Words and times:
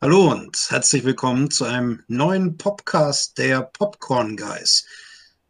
Hallo 0.00 0.30
und 0.30 0.70
herzlich 0.70 1.04
willkommen 1.04 1.50
zu 1.50 1.64
einem 1.64 2.02
neuen 2.08 2.56
Podcast 2.56 3.36
der 3.38 3.62
Popcorn 3.62 4.36
Guys. 4.36 4.86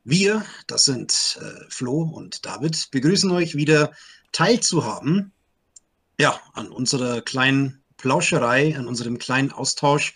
Wir, 0.04 0.44
das 0.66 0.84
sind 0.84 1.38
äh, 1.40 1.64
Flo 1.68 2.02
und 2.02 2.44
David, 2.44 2.90
begrüßen 2.90 3.30
euch 3.30 3.54
wieder 3.54 3.92
teilzuhaben 4.32 5.32
ja, 6.18 6.40
an 6.54 6.68
unserer 6.68 7.20
kleinen 7.20 7.84
Plauscherei, 7.96 8.76
an 8.76 8.88
unserem 8.88 9.18
kleinen 9.18 9.52
Austausch 9.52 10.14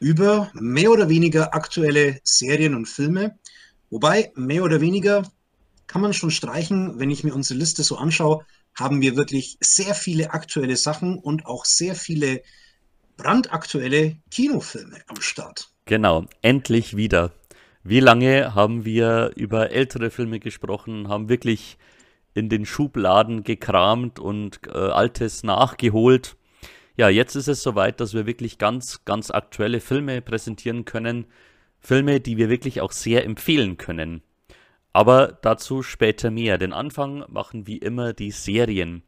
über 0.00 0.50
mehr 0.54 0.90
oder 0.90 1.08
weniger 1.08 1.54
aktuelle 1.54 2.18
Serien 2.24 2.74
und 2.74 2.86
Filme. 2.86 3.38
Wobei, 3.90 4.32
mehr 4.34 4.64
oder 4.64 4.80
weniger 4.80 5.30
kann 5.86 6.02
man 6.02 6.14
schon 6.14 6.30
streichen, 6.30 6.98
wenn 6.98 7.10
ich 7.10 7.22
mir 7.22 7.34
unsere 7.34 7.58
Liste 7.58 7.82
so 7.82 7.96
anschaue, 7.96 8.44
haben 8.74 9.02
wir 9.02 9.16
wirklich 9.16 9.58
sehr 9.60 9.94
viele 9.94 10.32
aktuelle 10.32 10.76
Sachen 10.76 11.18
und 11.18 11.46
auch 11.46 11.64
sehr 11.64 11.94
viele 11.94 12.42
brandaktuelle 13.16 14.16
Kinofilme 14.30 14.98
am 15.08 15.20
Start. 15.20 15.70
Genau, 15.84 16.26
endlich 16.40 16.96
wieder. 16.96 17.32
Wie 17.82 18.00
lange 18.00 18.54
haben 18.54 18.84
wir 18.84 19.32
über 19.36 19.70
ältere 19.70 20.10
Filme 20.10 20.38
gesprochen, 20.38 21.08
haben 21.08 21.28
wirklich 21.28 21.76
in 22.34 22.48
den 22.48 22.64
Schubladen 22.64 23.42
gekramt 23.42 24.18
und 24.18 24.60
äh, 24.66 24.70
Altes 24.70 25.42
nachgeholt. 25.42 26.36
Ja, 26.96 27.08
jetzt 27.08 27.34
ist 27.36 27.48
es 27.48 27.62
soweit, 27.62 28.00
dass 28.00 28.14
wir 28.14 28.26
wirklich 28.26 28.58
ganz, 28.58 29.04
ganz 29.04 29.30
aktuelle 29.30 29.80
Filme 29.80 30.20
präsentieren 30.20 30.84
können. 30.84 31.26
Filme, 31.78 32.20
die 32.20 32.36
wir 32.36 32.50
wirklich 32.50 32.80
auch 32.80 32.92
sehr 32.92 33.24
empfehlen 33.24 33.76
können. 33.78 34.22
Aber 34.92 35.38
dazu 35.42 35.82
später 35.82 36.30
mehr. 36.30 36.58
Den 36.58 36.72
Anfang 36.72 37.24
machen 37.28 37.66
wie 37.66 37.78
immer 37.78 38.12
die 38.12 38.32
Serien. 38.32 39.02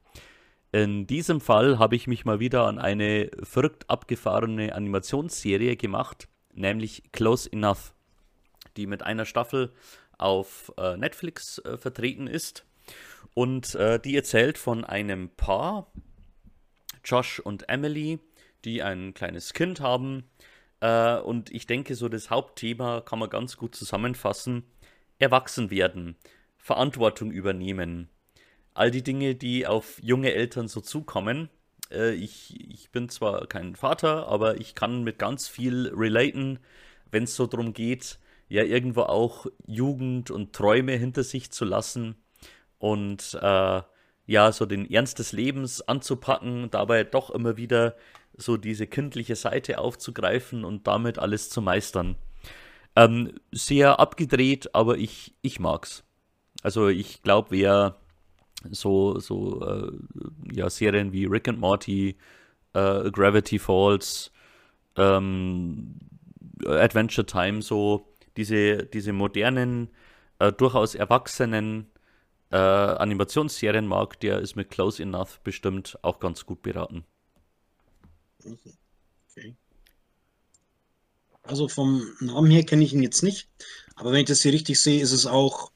In 0.71 1.07
diesem 1.07 1.41
Fall 1.41 1.79
habe 1.79 1.97
ich 1.97 2.07
mich 2.07 2.25
mal 2.25 2.41
wieder 2.41 2.67
an 2.67 2.79
eine 2.79 3.31
verrückt 3.43 3.91
abgefahrene 3.91 4.75
Animationsserie 4.75 5.77
gemacht, 5.77 6.29
nämlich 6.55 7.03
Close 7.13 7.51
Enough, 7.53 7.93
die 8.79 8.87
mit 8.87 9.03
einer 9.03 9.27
Staffel 9.27 9.73
auf 10.17 10.73
äh, 10.79 10.97
Netflix 10.97 11.59
äh, 11.59 11.77
vertreten 11.77 12.27
ist. 12.27 12.65
Und 13.35 13.75
äh, 13.75 13.99
die 13.99 14.17
erzählt 14.17 14.57
von 14.57 14.85
einem 14.85 15.31
Paar, 15.31 15.93
Josh 17.05 17.41
und 17.41 17.69
Emily, 17.69 18.19
die 18.65 18.83
ein 18.83 19.15
kleines 19.15 19.53
Kind 19.53 19.81
haben. 19.81 20.25
Äh, 20.81 21.17
und 21.19 21.51
ich 21.51 21.67
denke, 21.67 21.95
so 21.95 22.09
das 22.09 22.31
Hauptthema 22.31 23.01
kann 23.01 23.19
man 23.19 23.31
ganz 23.31 23.57
gut 23.57 23.75
zusammenfassen. 23.75 24.65
Erwachsen 25.19 25.71
werden, 25.71 26.17
Verantwortung 26.57 27.31
übernehmen, 27.31 28.09
all 28.75 28.91
die 28.91 29.03
Dinge, 29.03 29.35
die 29.35 29.67
auf 29.67 30.01
junge 30.03 30.33
Eltern 30.33 30.69
so 30.69 30.81
zukommen. 30.81 31.49
Äh, 31.91 32.15
ich, 32.15 32.59
ich 32.69 32.91
bin 32.91 33.09
zwar 33.09 33.47
kein 33.47 33.77
Vater, 33.77 34.27
aber 34.29 34.61
ich 34.61 34.75
kann 34.75 35.05
mit 35.05 35.19
ganz 35.19 35.49
viel 35.49 35.93
relaten, 35.95 36.59
wenn 37.11 37.25
es 37.25 37.37
so 37.37 37.47
darum 37.47 37.73
geht, 37.73 38.19
ja 38.49 38.65
irgendwo 38.65 39.03
auch 39.03 39.47
Jugend 39.67 40.31
und 40.31 40.53
Träume 40.53 40.93
hinter 40.93 41.23
sich 41.23 41.51
zu 41.53 41.65
lassen 41.65 42.17
und 42.79 43.39
äh, 43.41 43.83
ja, 44.27 44.53
so 44.53 44.67
den 44.67 44.91
Ernst 44.91 45.19
des 45.19 45.33
Lebens 45.33 45.81
anzupacken, 45.83 46.71
dabei 46.71 47.05
doch 47.05 47.31
immer 47.31 47.57
wieder 47.57 47.97
so 48.37 48.57
diese 48.57 48.87
kindliche 48.87 49.37
Seite 49.37 49.79
aufzugreifen 49.79 50.65
und 50.65 50.87
damit 50.87 51.19
alles 51.19 51.51
zu 51.51 51.61
meistern. 51.61 52.17
Ähm, 52.95 53.33
sehr 53.51 54.01
abgedreht, 54.01 54.75
aber 54.75 54.99
ich, 54.99 55.35
ich 55.43 55.61
mag's. 55.61 56.05
Also 56.63 56.89
ich 56.89 57.23
glaube, 57.23 57.51
wer 57.51 57.97
so, 58.71 59.19
so 59.19 59.61
äh, 59.67 59.93
ja, 60.53 60.71
Serien 60.71 61.13
wie 61.13 61.25
Rick 61.25 61.49
and 61.49 61.59
Morty, 61.59 62.17
äh, 62.75 63.11
Gravity 63.11 63.59
Falls, 63.59 64.31
ähm, 64.97 65.99
Adventure 66.67 67.27
Time, 67.27 67.63
so 67.63 68.15
diese, 68.37 68.87
diese 68.87 69.13
modernen, 69.13 69.91
äh, 70.39 70.53
durchaus 70.53 70.95
erwachsenen 70.95 71.92
äh, 72.53 72.57
Animationsserien 72.57 73.87
mag, 73.87 74.21
der 74.21 74.41
ist 74.41 74.55
mit 74.57 74.71
Close 74.71 75.03
Enough 75.03 75.41
bestimmt 75.43 75.99
auch 76.03 76.21
ganz 76.21 76.47
gut 76.47 76.63
beraten. 76.63 77.05
Okay. 78.45 78.75
Also 81.45 81.69
vom 81.69 82.07
Namen 82.21 82.51
her 82.51 82.65
kenne 82.65 82.85
ich 82.85 82.93
ihn 82.93 83.03
jetzt 83.03 83.23
nicht, 83.23 83.49
aber 83.97 84.13
wenn 84.13 84.21
ich 84.21 84.27
das 84.27 84.43
hier 84.43 84.53
richtig 84.53 84.81
sehe, 84.81 85.03
ist 85.03 85.13
es 85.13 85.27
auch 85.27 85.73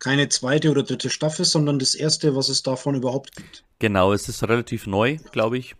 keine 0.00 0.28
zweite 0.28 0.70
oder 0.70 0.82
dritte 0.82 1.08
Staffel, 1.08 1.44
sondern 1.44 1.78
das 1.78 1.94
erste, 1.94 2.34
was 2.34 2.48
es 2.48 2.62
davon 2.62 2.96
überhaupt 2.96 3.36
gibt. 3.36 3.64
Genau, 3.78 4.12
es 4.12 4.28
ist 4.28 4.42
relativ 4.42 4.86
neu, 4.86 5.18
glaube 5.30 5.56
ich. 5.58 5.76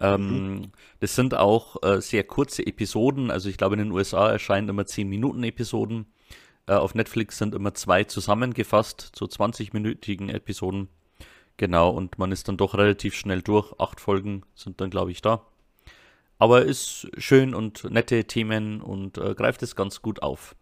Ähm, 0.00 0.56
mhm. 0.58 0.72
Das 1.00 1.14
sind 1.14 1.34
auch 1.34 1.82
äh, 1.82 2.00
sehr 2.00 2.24
kurze 2.24 2.66
Episoden. 2.66 3.30
Also 3.30 3.48
ich 3.48 3.56
glaube, 3.56 3.76
in 3.76 3.80
den 3.80 3.92
USA 3.92 4.30
erscheinen 4.30 4.68
immer 4.68 4.86
10 4.86 5.08
Minuten 5.08 5.44
Episoden. 5.44 6.06
Äh, 6.68 6.74
auf 6.74 6.94
Netflix 6.94 7.38
sind 7.38 7.54
immer 7.54 7.74
zwei 7.74 8.04
zusammengefasst, 8.04 9.12
so 9.16 9.24
20-minütigen 9.24 10.28
Episoden. 10.30 10.88
Genau, 11.56 11.90
und 11.90 12.18
man 12.18 12.30
ist 12.30 12.46
dann 12.46 12.56
doch 12.56 12.74
relativ 12.74 13.14
schnell 13.14 13.42
durch. 13.42 13.72
Acht 13.80 14.00
Folgen 14.00 14.42
sind 14.54 14.80
dann, 14.80 14.90
glaube 14.90 15.10
ich, 15.10 15.22
da. 15.22 15.44
Aber 16.38 16.62
ist 16.62 17.08
schön 17.16 17.54
und 17.54 17.84
nette 17.90 18.24
Themen 18.24 18.80
und 18.80 19.18
äh, 19.18 19.34
greift 19.34 19.62
es 19.64 19.74
ganz 19.74 20.02
gut 20.02 20.22
auf. 20.22 20.54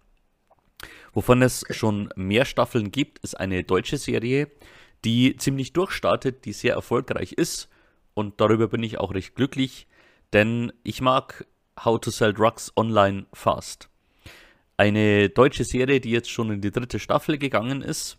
Wovon 1.13 1.43
es 1.43 1.65
schon 1.71 2.11
mehr 2.17 2.45
Staffeln 2.45 2.93
gibt, 2.93 3.19
ist 3.19 3.39
eine 3.39 3.65
deutsche 3.65 3.99
Serie, 3.99 4.51
die 5.05 5.37
ziemlich 5.37 5.73
durchstartet, 5.73 6.45
die 6.45 6.53
sehr 6.53 6.75
erfolgreich 6.75 7.33
ist. 7.33 7.69
Und 8.15 8.41
darüber 8.41 8.69
bin 8.69 8.83
ich 8.83 8.99
auch 8.99 9.13
recht 9.13 9.35
glücklich, 9.35 9.87
denn 10.33 10.73
ich 10.83 11.03
mag 11.03 11.47
How 11.85 12.01
to 12.01 12.11
Sell 12.11 12.33
Drugs 12.33 12.73
Online 12.77 13.27
Fast. 13.35 13.91
Eine 14.77 15.31
deutsche 15.31 15.65
Serie, 15.65 16.01
die 16.01 16.11
jetzt 16.11 16.31
schon 16.31 16.51
in 16.51 16.61
die 16.61 16.71
dritte 16.71 16.99
Staffel 16.99 17.39
gegangen 17.39 17.83
ist, 17.83 18.19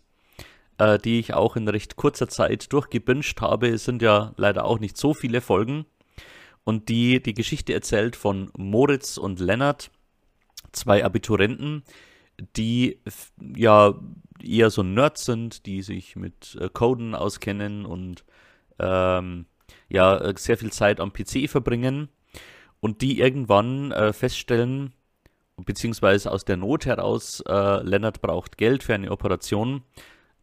äh, 0.78 0.98
die 0.98 1.20
ich 1.20 1.34
auch 1.34 1.56
in 1.56 1.68
recht 1.68 1.96
kurzer 1.96 2.28
Zeit 2.28 2.72
durchgebinged 2.72 3.40
habe. 3.40 3.68
Es 3.68 3.84
sind 3.84 4.02
ja 4.02 4.32
leider 4.36 4.64
auch 4.64 4.80
nicht 4.80 4.96
so 4.96 5.14
viele 5.14 5.40
Folgen. 5.40 5.86
Und 6.64 6.88
die 6.88 7.22
die 7.22 7.34
Geschichte 7.34 7.72
erzählt 7.72 8.16
von 8.16 8.50
Moritz 8.56 9.16
und 9.16 9.40
Lennart, 9.40 9.90
zwei 10.72 11.04
Abiturienten, 11.04 11.82
die 12.56 13.00
ja 13.56 13.94
eher 14.42 14.70
so 14.70 14.82
Nerds 14.82 15.24
sind, 15.24 15.66
die 15.66 15.82
sich 15.82 16.16
mit 16.16 16.56
äh, 16.60 16.68
Coden 16.68 17.14
auskennen 17.14 17.84
und 17.86 18.24
ähm, 18.78 19.46
ja 19.88 20.18
äh, 20.18 20.34
sehr 20.36 20.58
viel 20.58 20.72
Zeit 20.72 21.00
am 21.00 21.12
PC 21.12 21.48
verbringen 21.48 22.08
und 22.80 23.02
die 23.02 23.18
irgendwann 23.18 23.92
äh, 23.92 24.12
feststellen, 24.12 24.92
beziehungsweise 25.64 26.30
aus 26.30 26.44
der 26.44 26.56
Not 26.56 26.86
heraus, 26.86 27.42
äh, 27.46 27.82
Lennart 27.82 28.20
braucht 28.20 28.58
Geld 28.58 28.82
für 28.82 28.94
eine 28.94 29.10
Operation, 29.10 29.82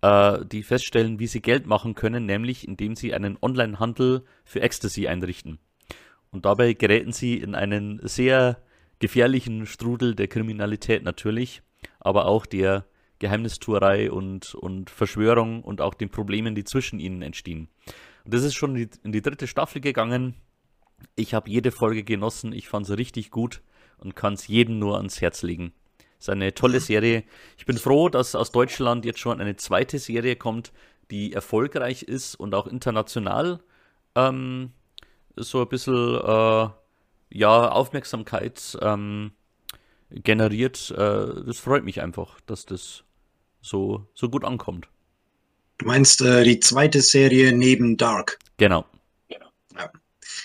äh, 0.02 0.46
die 0.46 0.64
feststellen, 0.64 1.20
wie 1.20 1.28
sie 1.28 1.42
Geld 1.42 1.68
machen 1.68 1.96
können, 1.96 2.26
nämlich 2.26 2.68
indem 2.68 2.96
sie 2.96 3.14
einen 3.14 3.38
Online-Handel 3.42 4.24
für 4.44 4.62
Ecstasy 4.62 5.08
einrichten. 5.08 5.60
Und 6.32 6.46
dabei 6.46 6.74
geräten 6.74 7.14
sie 7.14 7.38
in 7.38 7.56
einen 7.56 8.00
sehr 8.04 8.62
gefährlichen 9.00 9.66
Strudel 9.66 10.16
der 10.16 10.28
Kriminalität 10.28 11.04
natürlich 11.04 11.62
aber 12.00 12.26
auch 12.26 12.46
der 12.46 12.86
Geheimnistuerei 13.20 14.12
und, 14.12 14.56
und 14.56 14.90
Verschwörung 14.90 15.64
und 15.64 15.82
auch 15.82 15.94
den 15.94 16.10
Problemen, 16.10 16.56
die 16.56 16.64
zwischen 16.64 17.00
ihnen 17.00 17.22
entstehen. 17.22 17.70
Und 18.26 18.34
das 18.34 18.44
ist 18.44 18.56
schon 18.56 18.76
in 18.76 18.90
die, 18.90 18.98
in 19.04 19.12
die 19.12 19.22
dritte 19.22 19.48
Staffel 19.48 19.82
gegangen. 19.82 20.36
Ich 21.16 21.34
habe 21.34 21.50
jede 21.50 21.72
Folge 21.72 22.04
genossen, 22.04 22.54
ich 22.54 22.68
fand 22.68 22.86
sie 22.86 22.98
richtig 22.98 23.32
gut 23.32 23.62
und 23.98 24.16
kann 24.16 24.34
es 24.34 24.48
jedem 24.48 24.80
nur 24.80 24.98
ans 24.98 25.22
Herz 25.22 25.42
legen. 25.42 25.74
Ist 26.20 26.30
eine 26.30 26.54
tolle 26.54 26.80
Serie. 26.80 27.24
Ich 27.58 27.66
bin 27.66 27.78
froh, 27.78 28.10
dass 28.10 28.36
aus 28.36 28.52
Deutschland 28.52 29.06
jetzt 29.06 29.20
schon 29.20 29.42
eine 29.42 29.58
zweite 29.58 30.00
Serie 30.00 30.36
kommt, 30.36 30.72
die 31.12 31.34
erfolgreich 31.34 32.04
ist 32.04 32.36
und 32.36 32.56
auch 32.56 32.68
international 32.68 33.60
ähm, 34.16 34.72
so 35.36 35.62
ein 35.62 35.70
bisschen 35.70 36.16
äh, 36.16 36.70
ja, 37.30 37.70
Aufmerksamkeit 37.70 38.78
ähm, 38.82 39.32
generiert. 40.10 40.92
Äh, 40.92 41.44
das 41.46 41.60
freut 41.60 41.84
mich 41.84 42.02
einfach, 42.02 42.40
dass 42.46 42.66
das 42.66 43.04
so, 43.62 44.08
so 44.14 44.30
gut 44.30 44.46
ankommt. 44.46 44.88
Du 45.78 45.88
meinst 45.88 46.22
äh, 46.22 46.44
die 46.44 46.60
zweite 46.60 47.02
Serie 47.02 47.52
neben 47.52 47.98
Dark? 47.98 48.40
Genau. 48.58 48.86
Ja, 49.28 49.92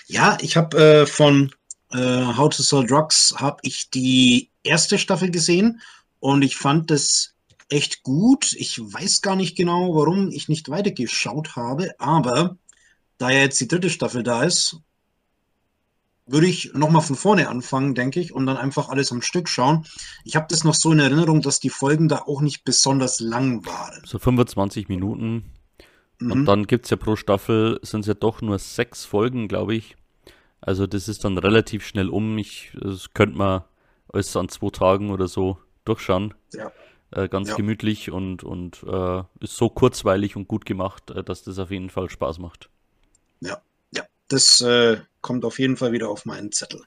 ja 0.07 0.37
ich 0.41 0.57
habe 0.57 0.77
äh, 0.77 1.05
von 1.05 1.51
äh, 1.93 2.25
How 2.37 2.49
to 2.49 2.63
Sell 2.63 2.85
Drugs 2.85 3.33
habe 3.37 3.57
ich 3.63 3.89
die 3.89 4.49
erste 4.63 4.97
Staffel 4.97 5.31
gesehen 5.31 5.81
und 6.19 6.41
ich 6.41 6.55
fand 6.55 6.91
das 6.91 7.33
echt 7.69 8.03
gut. 8.03 8.53
Ich 8.53 8.79
weiß 8.79 9.21
gar 9.21 9.35
nicht 9.35 9.55
genau, 9.55 9.95
warum 9.95 10.29
ich 10.29 10.49
nicht 10.49 10.69
weitergeschaut 10.69 11.55
habe, 11.55 11.91
aber 11.99 12.57
da 13.17 13.29
ja 13.29 13.39
jetzt 13.39 13.59
die 13.61 13.67
dritte 13.67 13.89
Staffel 13.89 14.23
da 14.23 14.43
ist, 14.43 14.77
würde 16.27 16.47
ich 16.47 16.73
nochmal 16.73 17.01
von 17.01 17.15
vorne 17.15 17.49
anfangen, 17.49 17.95
denke 17.95 18.19
ich, 18.19 18.33
und 18.33 18.45
dann 18.45 18.57
einfach 18.57 18.89
alles 18.89 19.11
am 19.11 19.21
Stück 19.21 19.49
schauen. 19.49 19.85
Ich 20.23 20.35
habe 20.35 20.47
das 20.49 20.63
noch 20.63 20.75
so 20.75 20.91
in 20.91 20.99
Erinnerung, 20.99 21.41
dass 21.41 21.59
die 21.59 21.69
Folgen 21.69 22.07
da 22.07 22.19
auch 22.19 22.41
nicht 22.41 22.63
besonders 22.63 23.19
lang 23.19 23.65
waren. 23.65 24.01
So 24.05 24.17
25 24.19 24.87
Minuten. 24.87 25.51
Mhm. 26.19 26.31
Und 26.31 26.45
dann 26.45 26.67
gibt 26.67 26.85
es 26.85 26.91
ja 26.91 26.97
pro 26.97 27.15
Staffel, 27.15 27.79
sind 27.81 28.01
es 28.01 28.07
ja 28.07 28.13
doch 28.13 28.41
nur 28.41 28.59
sechs 28.59 29.03
Folgen, 29.05 29.47
glaube 29.47 29.75
ich. 29.75 29.95
Also 30.61 30.87
das 30.87 31.07
ist 31.07 31.25
dann 31.25 31.37
relativ 31.37 31.85
schnell 31.85 32.09
um. 32.09 32.37
Ich, 32.37 32.71
das 32.79 33.13
könnte 33.13 33.37
man 33.37 33.63
alles 34.09 34.35
an 34.35 34.49
zwei 34.49 34.69
Tagen 34.69 35.09
oder 35.11 35.27
so 35.27 35.57
durchschauen. 35.85 36.33
Ja. 36.53 36.71
Äh, 37.11 37.27
ganz 37.27 37.49
ja. 37.49 37.55
gemütlich 37.55 38.09
und, 38.09 38.43
und 38.43 38.83
äh, 38.83 39.23
ist 39.41 39.57
so 39.57 39.69
kurzweilig 39.69 40.37
und 40.37 40.47
gut 40.47 40.65
gemacht, 40.65 41.11
äh, 41.11 41.23
dass 41.23 41.43
das 41.43 41.59
auf 41.59 41.71
jeden 41.71 41.89
Fall 41.89 42.09
Spaß 42.09 42.39
macht. 42.39 42.69
Ja, 43.41 43.61
ja. 43.93 44.03
Das 44.29 44.61
äh, 44.61 44.97
kommt 45.19 45.43
auf 45.43 45.59
jeden 45.59 45.75
Fall 45.75 45.91
wieder 45.91 46.09
auf 46.09 46.25
meinen 46.25 46.53
Zettel. 46.53 46.83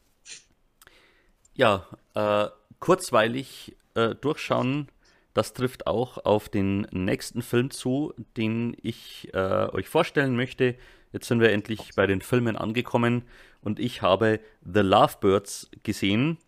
Ja, 1.55 1.87
äh, 2.15 2.49
kurzweilig 2.81 3.77
äh, 3.95 4.15
durchschauen, 4.15 4.89
das 5.35 5.53
trifft 5.53 5.87
auch 5.87 6.25
auf 6.25 6.49
den 6.49 6.83
nächsten 6.91 7.43
Film 7.43 7.71
zu, 7.71 8.15
den 8.37 8.77
ich 8.81 9.35
euch 9.35 9.89
vorstellen 9.89 10.37
möchte. 10.37 10.77
Jetzt 11.15 11.29
sind 11.29 11.39
wir 11.39 11.53
endlich 11.53 11.91
bei 11.95 12.09
den 12.09 12.21
Filmen 12.21 12.57
angekommen 12.57 13.23
und 13.63 13.79
ich 13.79 14.03
habe 14.03 14.41
The 14.65 14.81
Lovebirds 14.81 15.71
gesehen. 15.85 16.39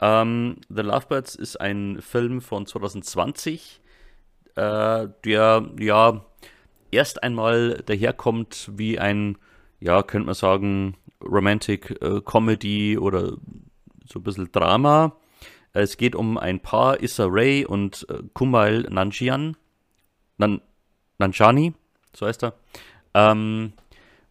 Ähm, 0.00 0.58
The 0.68 0.82
Lovebirds 0.82 1.34
ist 1.34 1.60
ein 1.60 2.00
Film 2.00 2.40
von 2.40 2.66
2020, 2.66 3.80
äh, 4.54 5.08
der 5.24 5.68
ja 5.80 6.24
erst 6.92 7.24
einmal 7.24 7.82
daherkommt 7.84 8.70
wie 8.76 9.00
ein, 9.00 9.38
ja, 9.80 10.04
könnte 10.04 10.26
man 10.26 10.36
sagen, 10.36 10.96
Romantic 11.20 12.00
äh, 12.00 12.20
Comedy 12.20 12.98
oder 12.98 13.32
so 14.08 14.20
ein 14.20 14.22
bisschen 14.22 14.52
Drama. 14.52 15.16
Es 15.72 15.96
geht 15.96 16.14
um 16.14 16.38
ein 16.38 16.60
Paar, 16.60 17.02
Issa 17.02 17.26
Rae 17.28 17.66
und 17.66 18.06
äh, 18.08 18.22
Kumail 18.34 18.82
Nanjian. 18.82 19.56
Nan 20.38 20.60
Nanjani, 21.18 21.74
so 22.14 22.24
heißt 22.24 22.44
er. 22.44 22.54
Ähm, 23.14 23.72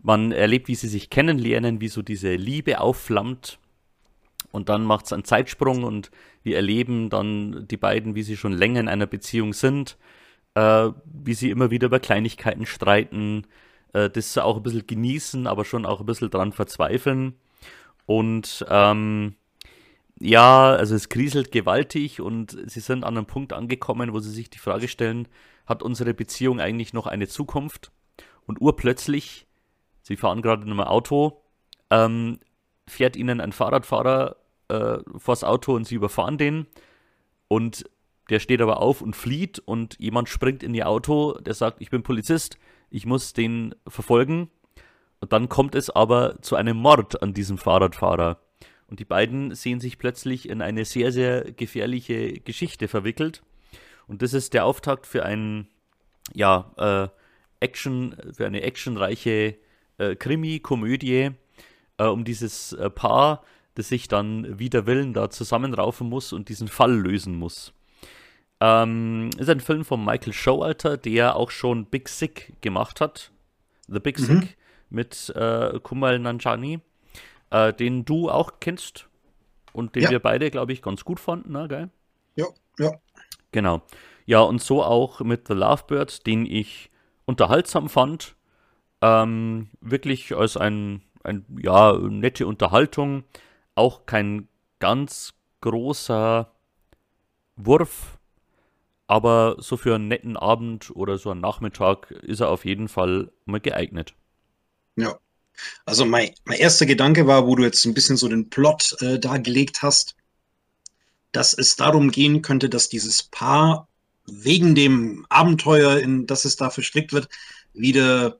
man 0.05 0.31
erlebt, 0.31 0.67
wie 0.67 0.75
sie 0.75 0.87
sich 0.87 1.09
kennenlernen, 1.09 1.81
wie 1.81 1.87
so 1.87 2.01
diese 2.01 2.35
Liebe 2.35 2.79
aufflammt. 2.79 3.59
Und 4.51 4.69
dann 4.69 4.83
macht 4.85 5.05
es 5.05 5.13
einen 5.13 5.25
Zeitsprung 5.25 5.83
und 5.83 6.11
wir 6.43 6.55
erleben 6.55 7.09
dann 7.09 7.67
die 7.67 7.77
beiden, 7.77 8.15
wie 8.15 8.23
sie 8.23 8.37
schon 8.37 8.53
länger 8.53 8.79
in 8.79 8.87
einer 8.87 9.07
Beziehung 9.07 9.53
sind, 9.53 9.97
äh, 10.53 10.89
wie 11.05 11.33
sie 11.33 11.49
immer 11.49 11.71
wieder 11.71 11.87
über 11.87 11.99
Kleinigkeiten 11.99 12.65
streiten, 12.65 13.47
äh, 13.93 14.09
das 14.09 14.37
auch 14.37 14.57
ein 14.57 14.63
bisschen 14.63 14.87
genießen, 14.87 15.47
aber 15.47 15.65
schon 15.65 15.85
auch 15.85 15.99
ein 15.99 16.05
bisschen 16.05 16.29
dran 16.29 16.53
verzweifeln. 16.53 17.33
Und 18.05 18.65
ähm, 18.69 19.35
ja, 20.19 20.71
also 20.71 20.95
es 20.95 21.09
kriselt 21.09 21.51
gewaltig 21.51 22.21
und 22.21 22.57
sie 22.67 22.79
sind 22.79 23.03
an 23.03 23.17
einem 23.17 23.25
Punkt 23.25 23.51
angekommen, 23.53 24.13
wo 24.13 24.19
sie 24.19 24.31
sich 24.31 24.49
die 24.49 24.59
Frage 24.59 24.87
stellen, 24.87 25.27
hat 25.65 25.81
unsere 25.81 26.13
Beziehung 26.13 26.59
eigentlich 26.59 26.93
noch 26.93 27.07
eine 27.07 27.27
Zukunft? 27.27 27.91
Und 28.45 28.61
urplötzlich 28.61 29.44
Sie 30.05 30.17
fahren 30.17 30.43
gerade 30.43 30.61
in 30.61 30.69
einem 30.69 30.81
Auto, 30.81 31.41
ähm, 31.89 32.39
fährt 32.87 33.15
ihnen 33.15 33.41
ein 33.41 33.51
Fahrradfahrer 33.51 34.35
äh, 34.67 34.99
vors 35.17 35.43
Auto 35.43 35.73
und 35.73 35.87
sie 35.87 35.95
überfahren 35.95 36.37
den. 36.37 36.67
Und 37.47 37.89
der 38.29 38.39
steht 38.39 38.61
aber 38.61 38.81
auf 38.81 39.01
und 39.01 39.15
flieht 39.15 39.57
und 39.57 39.97
jemand 39.99 40.29
springt 40.29 40.61
in 40.61 40.75
ihr 40.75 40.87
Auto, 40.87 41.33
der 41.39 41.55
sagt, 41.55 41.81
ich 41.81 41.89
bin 41.89 42.03
Polizist, 42.03 42.59
ich 42.91 43.07
muss 43.07 43.33
den 43.33 43.73
verfolgen. 43.87 44.51
Und 45.21 45.33
dann 45.33 45.49
kommt 45.49 45.73
es 45.73 45.89
aber 45.89 46.39
zu 46.43 46.55
einem 46.55 46.77
Mord 46.77 47.23
an 47.23 47.33
diesem 47.33 47.57
Fahrradfahrer. 47.57 48.37
Und 48.85 48.99
die 48.99 49.05
beiden 49.05 49.55
sehen 49.55 49.79
sich 49.79 49.97
plötzlich 49.97 50.47
in 50.47 50.61
eine 50.61 50.85
sehr, 50.85 51.11
sehr 51.11 51.51
gefährliche 51.51 52.41
Geschichte 52.41 52.87
verwickelt. 52.87 53.41
Und 54.05 54.21
das 54.21 54.33
ist 54.33 54.53
der 54.53 54.65
Auftakt 54.65 55.07
für 55.07 55.25
einen, 55.25 55.67
ja, 56.35 56.71
äh, 56.77 57.09
Action, 57.59 58.15
für 58.33 58.45
eine 58.45 58.61
actionreiche 58.61 59.57
äh, 59.97 60.15
Krimi-Komödie 60.15 61.31
äh, 61.97 62.03
um 62.05 62.23
dieses 62.23 62.73
äh, 62.73 62.89
Paar, 62.89 63.43
das 63.75 63.89
sich 63.89 64.07
dann 64.07 64.59
wider 64.59 64.85
Willen 64.85 65.13
da 65.13 65.29
zusammenraufen 65.29 66.07
muss 66.07 66.33
und 66.33 66.49
diesen 66.49 66.67
Fall 66.67 66.93
lösen 66.93 67.35
muss. 67.35 67.73
Ähm, 68.61 69.29
ist 69.37 69.49
ein 69.49 69.59
Film 69.59 69.83
von 69.83 70.03
Michael 70.03 70.33
Showalter, 70.33 70.97
der 70.97 71.35
auch 71.35 71.51
schon 71.51 71.85
Big 71.85 72.07
Sick 72.07 72.53
gemacht 72.61 73.01
hat. 73.01 73.31
The 73.87 73.99
Big 73.99 74.19
mhm. 74.19 74.23
Sick 74.23 74.57
mit 74.89 75.33
äh, 75.35 75.79
Kumal 75.81 76.19
Nanjani, 76.19 76.79
äh, 77.49 77.73
den 77.73 78.05
du 78.05 78.29
auch 78.29 78.53
kennst 78.61 79.09
und 79.73 79.95
den 79.95 80.03
ja. 80.03 80.09
wir 80.11 80.19
beide, 80.19 80.49
glaube 80.51 80.71
ich, 80.71 80.81
ganz 80.81 81.03
gut 81.03 81.19
fanden, 81.19 81.51
ne, 81.51 81.67
geil? 81.67 81.89
Ja, 82.35 82.45
ja. 82.79 82.91
Genau. 83.51 83.81
Ja, 84.25 84.39
und 84.39 84.61
so 84.61 84.83
auch 84.83 85.19
mit 85.19 85.47
The 85.47 85.53
Lovebird, 85.53 86.25
den 86.25 86.45
ich 86.45 86.89
unterhaltsam 87.25 87.89
fand, 87.89 88.35
ähm, 89.05 89.67
wirklich 89.81 90.35
als 90.35 90.57
ein, 90.57 91.01
ein, 91.23 91.45
ja, 91.61 91.93
nette 91.93 92.47
Unterhaltung. 92.47 93.23
Auch 93.75 94.05
kein 94.05 94.47
ganz 94.79 95.33
großer 95.61 96.51
Wurf, 97.55 98.17
aber 99.07 99.57
so 99.59 99.77
für 99.77 99.95
einen 99.95 100.07
netten 100.07 100.37
Abend 100.37 100.95
oder 100.95 101.17
so 101.17 101.31
einen 101.31 101.41
Nachmittag 101.41 102.11
ist 102.11 102.39
er 102.39 102.49
auf 102.49 102.65
jeden 102.65 102.87
Fall 102.87 103.31
mal 103.45 103.59
geeignet. 103.59 104.15
Ja. 104.95 105.19
Also 105.85 106.05
mein, 106.05 106.31
mein 106.43 106.59
erster 106.59 106.85
Gedanke 106.85 107.27
war, 107.27 107.47
wo 107.47 107.55
du 107.55 107.63
jetzt 107.63 107.85
ein 107.85 107.93
bisschen 107.93 108.17
so 108.17 108.27
den 108.27 108.49
Plot 108.49 108.97
äh, 109.01 109.19
dargelegt 109.19 109.83
hast, 109.83 110.15
dass 111.31 111.53
es 111.53 111.75
darum 111.77 112.11
gehen 112.11 112.41
könnte, 112.41 112.69
dass 112.69 112.89
dieses 112.89 113.23
Paar 113.23 113.87
wegen 114.25 114.75
dem 114.75 115.25
Abenteuer, 115.29 115.97
in 115.99 116.27
das 116.27 116.43
es 116.43 116.57
da 116.57 116.69
verstrickt 116.69 117.13
wird, 117.13 117.29
wieder 117.73 118.39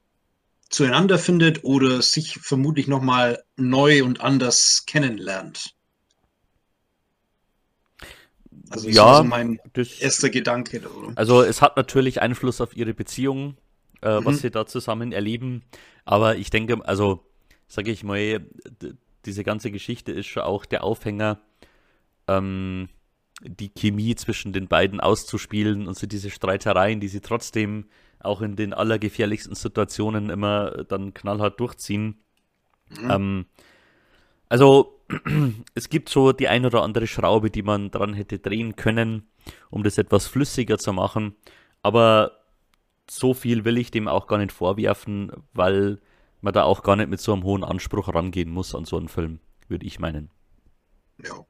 zueinander 0.69 1.17
findet 1.17 1.63
oder 1.63 2.01
sich 2.01 2.39
vermutlich 2.41 2.87
nochmal 2.87 3.43
neu 3.55 4.03
und 4.03 4.21
anders 4.21 4.83
kennenlernt. 4.85 5.75
Also 8.69 8.87
das 8.87 8.95
ja, 8.95 9.11
ist 9.11 9.17
so 9.17 9.23
mein 9.23 9.59
erster 9.99 10.29
Gedanke. 10.29 10.81
Also 11.15 11.43
es 11.43 11.61
hat 11.61 11.77
natürlich 11.77 12.21
Einfluss 12.21 12.61
auf 12.61 12.75
ihre 12.75 12.93
Beziehung, 12.93 13.57
äh, 14.01 14.19
mhm. 14.19 14.25
was 14.25 14.39
sie 14.39 14.51
da 14.51 14.65
zusammen 14.65 15.11
erleben. 15.11 15.63
Aber 16.03 16.35
ich 16.35 16.49
denke, 16.49 16.79
also 16.85 17.23
sage 17.67 17.91
ich 17.91 18.03
mal, 18.03 18.45
diese 19.25 19.43
ganze 19.43 19.71
Geschichte 19.71 20.11
ist 20.11 20.27
schon 20.27 20.43
auch 20.43 20.65
der 20.65 20.83
Aufhänger, 20.83 21.39
ähm, 22.27 22.89
die 23.41 23.69
Chemie 23.69 24.15
zwischen 24.15 24.53
den 24.53 24.67
beiden 24.67 24.99
auszuspielen 24.99 25.87
und 25.87 25.97
so 25.97 26.07
diese 26.07 26.29
Streitereien, 26.29 26.99
die 26.99 27.07
sie 27.07 27.21
trotzdem 27.21 27.85
auch 28.25 28.41
in 28.41 28.55
den 28.55 28.73
allergefährlichsten 28.73 29.55
Situationen 29.55 30.29
immer 30.29 30.83
dann 30.87 31.13
knallhart 31.13 31.59
durchziehen. 31.59 32.19
Mhm. 32.89 33.11
Ähm, 33.11 33.45
also 34.49 34.99
es 35.75 35.89
gibt 35.89 36.09
so 36.09 36.31
die 36.31 36.47
ein 36.47 36.65
oder 36.65 36.83
andere 36.83 37.07
Schraube, 37.07 37.51
die 37.51 37.63
man 37.63 37.91
dran 37.91 38.13
hätte 38.13 38.39
drehen 38.39 38.75
können, 38.75 39.27
um 39.69 39.83
das 39.83 39.97
etwas 39.97 40.27
flüssiger 40.27 40.77
zu 40.77 40.93
machen. 40.93 41.35
Aber 41.81 42.43
so 43.09 43.33
viel 43.33 43.65
will 43.65 43.77
ich 43.77 43.91
dem 43.91 44.07
auch 44.07 44.27
gar 44.27 44.37
nicht 44.37 44.51
vorwerfen, 44.51 45.31
weil 45.53 45.99
man 46.41 46.53
da 46.53 46.63
auch 46.63 46.83
gar 46.83 46.95
nicht 46.95 47.09
mit 47.09 47.21
so 47.21 47.33
einem 47.33 47.43
hohen 47.43 47.63
Anspruch 47.63 48.13
rangehen 48.13 48.49
muss 48.49 48.73
an 48.75 48.85
so 48.85 48.97
einen 48.97 49.09
Film, 49.09 49.39
würde 49.67 49.85
ich 49.85 49.99
meinen. 49.99 50.29
Ja. 51.23 51.45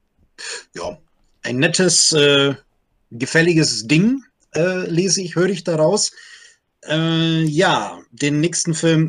Ja. 0.74 0.98
Ein 1.44 1.58
nettes, 1.58 2.12
äh, 2.12 2.56
gefälliges 3.12 3.88
Ding, 3.88 4.24
äh, 4.54 4.90
lese 4.90 5.22
ich, 5.22 5.36
höre 5.36 5.50
ich 5.50 5.64
daraus. 5.64 6.12
Äh, 6.88 7.44
ja, 7.44 8.02
den 8.12 8.40
nächsten 8.40 8.74
Film, 8.74 9.08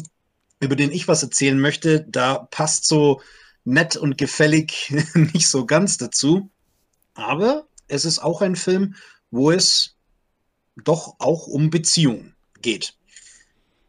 über 0.61 0.77
den 0.77 0.93
ich 0.93 1.09
was 1.09 1.23
erzählen 1.23 1.59
möchte, 1.59 2.07
da 2.09 2.47
passt 2.51 2.87
so 2.87 3.21
nett 3.65 3.97
und 3.97 4.19
gefällig 4.19 4.95
nicht 5.15 5.49
so 5.49 5.67
ganz 5.67 5.99
dazu. 5.99 6.51
Aber 7.15 7.67
es 7.89 8.05
ist 8.05 8.19
auch 8.19 8.43
ein 8.43 8.57
Film, 8.57 8.95
wo 9.31 9.51
es 9.51 9.97
doch 10.77 11.17
auch 11.19 11.47
um 11.47 11.71
Beziehungen 11.71 12.35
geht. 12.63 12.95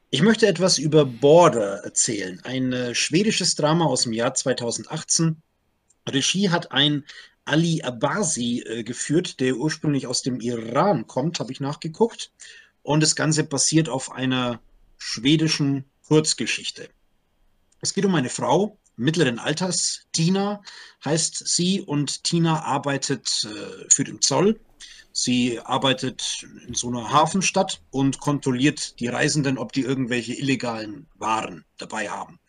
Ich 0.10 0.22
möchte 0.22 0.48
etwas 0.48 0.78
über 0.78 1.06
Border 1.06 1.84
erzählen, 1.84 2.40
ein 2.44 2.72
äh, 2.72 2.96
schwedisches 2.96 3.56
Drama 3.56 3.86
aus 3.86 4.04
dem 4.04 4.14
Jahr 4.14 4.34
2018. 4.34 5.42
Regie 6.08 6.50
hat 6.50 6.72
ein 6.72 7.04
Ali 7.44 7.82
Abasi 7.82 8.64
äh, 8.66 8.84
geführt, 8.84 9.40
der 9.42 9.58
ursprünglich 9.58 10.08
aus 10.08 10.22
dem 10.22 10.40
Iran 10.40 11.08
kommt, 11.08 11.40
habe 11.40 11.52
ich 11.52 11.60
nachgeguckt. 11.60 12.32
Und 12.88 13.04
das 13.04 13.18
Ganze 13.18 13.44
basiert 13.44 13.90
auf 13.90 14.14
einer 14.14 14.62
schwedischen 14.98 15.84
Kurzgeschichte. 16.08 16.88
Es 17.82 17.94
geht 17.94 18.06
um 18.06 18.16
eine 18.16 18.30
Frau 18.30 18.78
mittleren 18.96 19.40
Alters, 19.40 20.06
Tina 20.14 20.64
heißt 21.04 21.50
sie, 21.50 21.82
und 21.82 22.24
Tina 22.24 22.64
arbeitet 22.64 23.46
äh, 23.46 23.90
für 23.90 24.06
den 24.06 24.22
Zoll. 24.22 24.58
Sie 25.12 25.60
arbeitet 25.60 26.48
in 26.66 26.76
so 26.76 26.88
einer 26.88 27.12
Hafenstadt 27.12 27.82
und 27.92 28.22
kontrolliert 28.22 28.98
die 29.02 29.08
Reisenden, 29.08 29.58
ob 29.58 29.74
die 29.74 29.82
irgendwelche 29.82 30.36
illegalen 30.36 31.08
Waren 31.16 31.66
dabei 31.78 32.10
haben. 32.10 32.40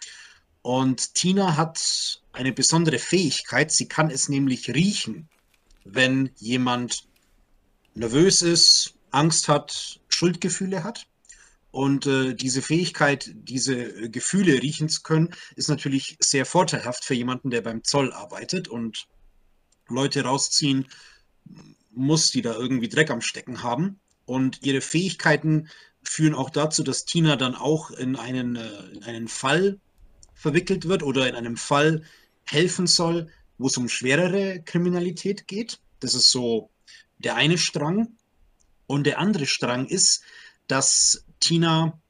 Und 0.63 1.15
Tina 1.15 1.57
hat 1.57 2.21
eine 2.31 2.53
besondere 2.53 3.01
Fähigkeit. 3.01 3.73
Sie 3.73 3.89
kann 3.89 4.09
es 4.09 4.29
nämlich 4.29 4.73
riechen, 4.73 5.29
wenn 5.85 6.31
jemand 6.37 7.09
nervös 7.95 8.43
ist, 8.43 8.95
Angst 9.11 9.49
hat, 9.49 10.01
Schuldgefühle 10.19 10.83
hat. 10.83 11.07
Und 11.71 12.07
äh, 12.07 12.35
diese 12.35 12.63
Fähigkeit, 12.63 13.31
diese 13.35 13.75
äh, 13.75 14.09
Gefühle 14.09 14.63
riechen 14.63 14.89
zu 14.89 15.03
können, 15.03 15.35
ist 15.55 15.69
natürlich 15.69 16.17
sehr 16.19 16.45
vorteilhaft 16.45 17.05
für 17.05 17.15
jemanden, 17.15 17.51
der 17.51 17.61
beim 17.61 17.85
Zoll 17.85 18.13
arbeitet 18.13 18.69
und 18.69 19.07
Leute 19.89 20.25
rausziehen 20.25 20.87
muss, 21.93 22.31
die 22.31 22.43
da 22.43 22.55
irgendwie 22.55 22.89
Dreck 22.89 23.11
am 23.11 23.21
Stecken 23.21 23.63
haben. 23.63 24.01
Und 24.25 24.63
ihre 24.63 24.81
Fähigkeiten 24.81 25.69
führen 26.03 26.35
auch 26.35 26.51
dazu, 26.51 26.83
dass 26.83 27.05
Tina 27.05 27.37
dann 27.37 27.55
auch 27.55 27.91
in 27.91 28.17
einen, 28.17 28.57
äh, 28.57 28.83
in 28.95 29.05
einen 29.05 29.29
Fall 29.29 29.79
verwickelt 30.35 30.89
wird 30.89 31.03
oder 31.03 31.29
in 31.29 31.35
einem 31.35 31.57
Fall 31.57 32.03
helfen 32.45 32.87
soll, 32.87 33.29
wo 33.59 33.67
es 33.67 33.77
um 33.77 33.89
schwerere 33.89 34.63
Kriminalität 34.65 35.47
geht. 35.47 35.81
Das 36.01 36.15
ist 36.15 36.31
so 36.31 36.71
der 37.19 37.37
eine 37.37 37.59
Strang. 37.59 38.09
Und 38.89 39.05
der 39.05 39.19
andere 39.19 39.47
Strang 39.47 39.87
ist, 39.87 40.23
dass 40.67 41.25
Tina, 41.41 42.01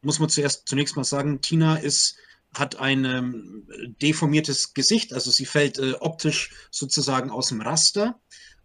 muss 0.00 0.18
man 0.18 0.30
zuerst 0.30 0.66
zunächst 0.66 0.96
mal 0.96 1.04
sagen, 1.04 1.42
Tina 1.42 1.76
ist, 1.76 2.16
hat 2.54 2.76
ein 2.76 3.04
ähm, 3.04 3.68
deformiertes 4.00 4.74
Gesicht, 4.74 5.12
also 5.12 5.30
sie 5.30 5.44
fällt 5.44 5.78
äh, 5.78 5.92
optisch 6.00 6.50
sozusagen 6.70 7.30
aus 7.30 7.48
dem 7.48 7.60
Raster 7.60 8.18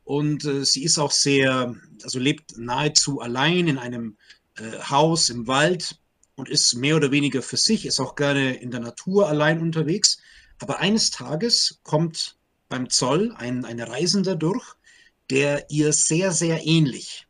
und 0.04 0.46
äh, 0.46 0.66
sie 0.66 0.84
ist 0.84 0.98
auch 0.98 1.12
sehr, 1.12 1.76
also 2.04 2.20
lebt 2.20 2.58
nahezu 2.58 3.20
allein 3.20 3.68
in 3.68 3.78
einem 3.78 4.18
äh, 4.56 4.80
Haus 4.90 5.30
im 5.30 5.48
Wald 5.48 6.00
und 6.36 6.48
ist 6.48 6.74
mehr 6.76 6.96
oder 6.96 7.12
weniger 7.12 7.42
für 7.42 7.58
sich, 7.58 7.86
ist 7.86 8.00
auch 8.00 8.16
gerne 8.16 8.56
in 8.56 8.72
der 8.72 8.80
Natur 8.80 9.28
allein 9.28 9.62
unterwegs. 9.62 10.20
Aber 10.60 10.80
eines 10.80 11.12
Tages 11.12 11.80
kommt 11.84 12.38
beim 12.70 12.90
Zoll 12.90 13.34
ein, 13.38 13.66
ein 13.66 13.80
Reisender 13.82 14.36
durch, 14.36 14.76
der 15.30 15.70
ihr 15.70 15.92
sehr, 15.92 16.32
sehr 16.32 16.66
ähnlich 16.66 17.27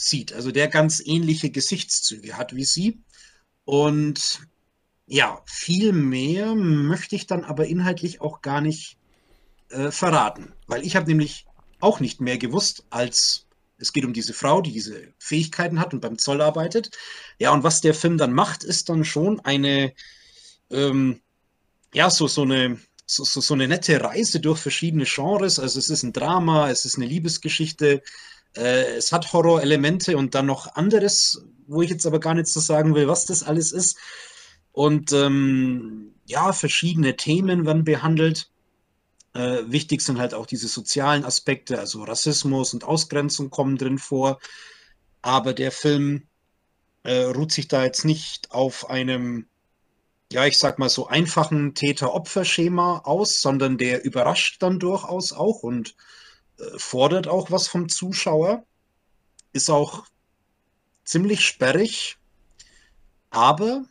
sieht, 0.00 0.32
also 0.32 0.50
der 0.50 0.68
ganz 0.68 1.02
ähnliche 1.04 1.50
Gesichtszüge 1.50 2.38
hat 2.38 2.54
wie 2.54 2.64
sie. 2.64 3.02
Und 3.64 4.40
ja, 5.06 5.42
viel 5.44 5.92
mehr 5.92 6.54
möchte 6.54 7.16
ich 7.16 7.26
dann 7.26 7.44
aber 7.44 7.66
inhaltlich 7.66 8.22
auch 8.22 8.40
gar 8.40 8.62
nicht 8.62 8.96
äh, 9.68 9.90
verraten, 9.90 10.54
weil 10.66 10.86
ich 10.86 10.96
habe 10.96 11.06
nämlich 11.06 11.46
auch 11.80 12.00
nicht 12.00 12.20
mehr 12.20 12.38
gewusst, 12.38 12.84
als 12.88 13.46
es 13.76 13.92
geht 13.92 14.04
um 14.04 14.12
diese 14.12 14.32
Frau, 14.32 14.62
die 14.62 14.72
diese 14.72 15.12
Fähigkeiten 15.18 15.78
hat 15.80 15.92
und 15.92 16.00
beim 16.00 16.18
Zoll 16.18 16.40
arbeitet. 16.40 16.96
Ja, 17.38 17.52
und 17.52 17.62
was 17.62 17.80
der 17.80 17.94
Film 17.94 18.18
dann 18.18 18.32
macht, 18.32 18.64
ist 18.64 18.88
dann 18.88 19.04
schon 19.04 19.40
eine, 19.40 19.94
ähm, 20.70 21.20
ja, 21.94 22.10
so, 22.10 22.26
so 22.26 22.42
eine, 22.42 22.78
so, 23.06 23.24
so, 23.24 23.40
so 23.40 23.54
eine 23.54 23.68
nette 23.68 24.02
Reise 24.02 24.40
durch 24.40 24.58
verschiedene 24.60 25.04
Genres. 25.04 25.58
Also 25.58 25.78
es 25.78 25.88
ist 25.88 26.02
ein 26.02 26.12
Drama, 26.12 26.70
es 26.70 26.84
ist 26.84 26.96
eine 26.96 27.06
Liebesgeschichte, 27.06 28.02
äh, 28.56 28.96
es 28.96 29.12
hat 29.12 29.32
Horrorelemente 29.32 30.16
und 30.16 30.34
dann 30.34 30.46
noch 30.46 30.74
anderes, 30.74 31.44
wo 31.66 31.82
ich 31.82 31.90
jetzt 31.90 32.06
aber 32.06 32.20
gar 32.20 32.34
nicht 32.34 32.48
so 32.48 32.60
sagen 32.60 32.94
will, 32.94 33.08
was 33.08 33.26
das 33.26 33.42
alles 33.42 33.72
ist. 33.72 33.96
Und 34.72 35.12
ähm, 35.12 36.14
ja, 36.26 36.52
verschiedene 36.52 37.16
Themen 37.16 37.66
werden 37.66 37.84
behandelt. 37.84 38.50
Äh, 39.34 39.62
wichtig 39.66 40.00
sind 40.00 40.18
halt 40.18 40.34
auch 40.34 40.46
diese 40.46 40.68
sozialen 40.68 41.24
Aspekte, 41.24 41.78
also 41.78 42.02
Rassismus 42.02 42.74
und 42.74 42.84
Ausgrenzung 42.84 43.50
kommen 43.50 43.76
drin 43.76 43.98
vor. 43.98 44.38
Aber 45.22 45.52
der 45.52 45.70
Film 45.70 46.26
äh, 47.04 47.24
ruht 47.24 47.52
sich 47.52 47.68
da 47.68 47.84
jetzt 47.84 48.04
nicht 48.04 48.50
auf 48.50 48.90
einem, 48.90 49.46
ja, 50.32 50.46
ich 50.46 50.58
sag 50.58 50.78
mal 50.78 50.88
so 50.88 51.06
einfachen 51.06 51.74
Täter-Opfer-Schema 51.74 52.98
aus, 53.04 53.40
sondern 53.40 53.78
der 53.78 54.04
überrascht 54.04 54.62
dann 54.62 54.78
durchaus 54.78 55.32
auch 55.32 55.62
und 55.62 55.94
fordert 56.76 57.28
auch 57.28 57.50
was 57.50 57.68
vom 57.68 57.88
Zuschauer, 57.88 58.64
ist 59.52 59.70
auch 59.70 60.04
ziemlich 61.04 61.44
sperrig, 61.44 62.18
aber 63.30 63.84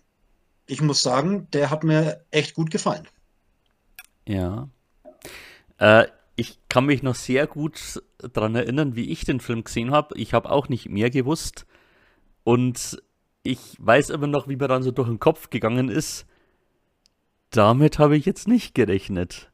ich 0.66 0.82
muss 0.82 1.02
sagen, 1.02 1.48
der 1.52 1.70
hat 1.70 1.84
mir 1.84 2.26
echt 2.32 2.54
gut 2.54 2.72
gefallen. 2.72 3.08
Ja. 4.28 4.70
Äh, 5.78 6.06
ich 6.36 6.60
kann 6.70 6.86
mich 6.86 7.04
noch 7.04 7.16
sehr 7.16 7.48
gut 7.48 8.02
daran 8.18 8.56
erinnern, 8.56 8.96
wie 8.96 9.10
ich 9.10 9.26
den 9.26 9.40
Film 9.40 9.64
gesehen 9.64 9.92
habe. 9.92 10.18
Ich 10.18 10.34
habe 10.34 10.50
auch 10.50 10.70
nicht 10.70 10.88
mehr 10.88 11.10
gewusst. 11.10 11.66
Und 12.44 13.02
ich 13.44 13.76
weiß 13.80 14.12
immer 14.12 14.28
noch, 14.28 14.48
wie 14.48 14.56
mir 14.56 14.68
dann 14.68 14.84
so 14.84 14.92
durch 14.92 15.10
den 15.10 15.20
Kopf 15.20 15.50
gegangen 15.50 15.90
ist. 15.90 16.26
Damit 17.50 18.00
habe 18.00 18.16
ich 18.16 18.26
jetzt 18.26 18.48
nicht 18.48 18.76
gerechnet. 18.76 19.52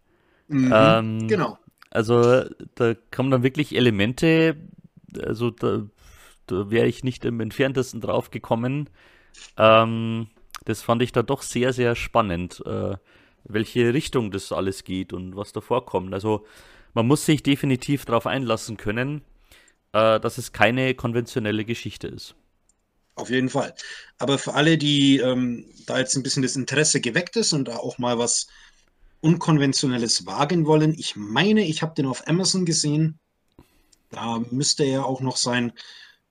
Mhm, 0.47 0.71
ähm, 0.75 1.27
genau. 1.27 1.57
Also 1.95 2.43
da 2.75 2.93
kommen 3.11 3.31
dann 3.31 3.43
wirklich 3.43 3.75
Elemente, 3.75 4.57
also 5.23 5.49
da, 5.49 5.83
da 6.47 6.69
wäre 6.69 6.87
ich 6.87 7.03
nicht 7.03 7.23
im 7.23 7.39
entferntesten 7.39 8.01
drauf 8.01 8.31
gekommen. 8.31 8.89
Ähm, 9.57 10.27
das 10.65 10.81
fand 10.81 11.01
ich 11.01 11.11
da 11.11 11.23
doch 11.23 11.41
sehr, 11.41 11.71
sehr 11.71 11.95
spannend, 11.95 12.61
äh, 12.65 12.95
welche 13.45 13.93
Richtung 13.93 14.31
das 14.31 14.51
alles 14.51 14.83
geht 14.83 15.13
und 15.13 15.35
was 15.35 15.53
da 15.53 15.61
vorkommt. 15.61 16.13
Also 16.13 16.45
man 16.93 17.07
muss 17.07 17.25
sich 17.25 17.43
definitiv 17.43 18.05
darauf 18.05 18.27
einlassen 18.27 18.75
können, 18.75 19.21
äh, 19.93 20.19
dass 20.19 20.37
es 20.37 20.51
keine 20.51 20.95
konventionelle 20.95 21.63
Geschichte 21.63 22.07
ist. 22.07 22.35
Auf 23.15 23.29
jeden 23.29 23.49
Fall. 23.49 23.73
Aber 24.17 24.37
für 24.37 24.53
alle, 24.53 24.77
die 24.77 25.17
ähm, 25.19 25.65
da 25.85 25.99
jetzt 25.99 26.15
ein 26.17 26.23
bisschen 26.23 26.43
das 26.43 26.57
Interesse 26.57 26.99
geweckt 26.99 27.37
ist 27.37 27.53
und 27.53 27.69
da 27.69 27.77
auch 27.77 27.97
mal 27.97 28.17
was 28.17 28.47
Unkonventionelles 29.25 30.27
wagen 30.27 30.67
wollen. 30.67 30.93
Ich 30.93 31.15
meine, 31.15 31.65
ich 31.65 31.81
habe 31.81 31.95
den 31.95 32.05
auf 32.05 32.27
Amazon 32.27 32.63
gesehen. 32.63 33.17
Da 34.11 34.37
müsste 34.51 34.83
er 34.83 35.07
auch 35.07 35.19
noch 35.19 35.37
sein. 35.37 35.73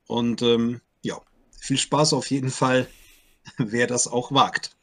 Und 0.07 0.43
ähm, 0.43 0.81
ja, 1.03 1.21
viel 1.59 1.77
Spaß 1.77 2.13
auf 2.13 2.31
jeden 2.31 2.51
Fall, 2.51 2.87
wer 3.59 3.89
das 3.89 4.07
auch 4.07 4.31
wagt. 4.31 4.77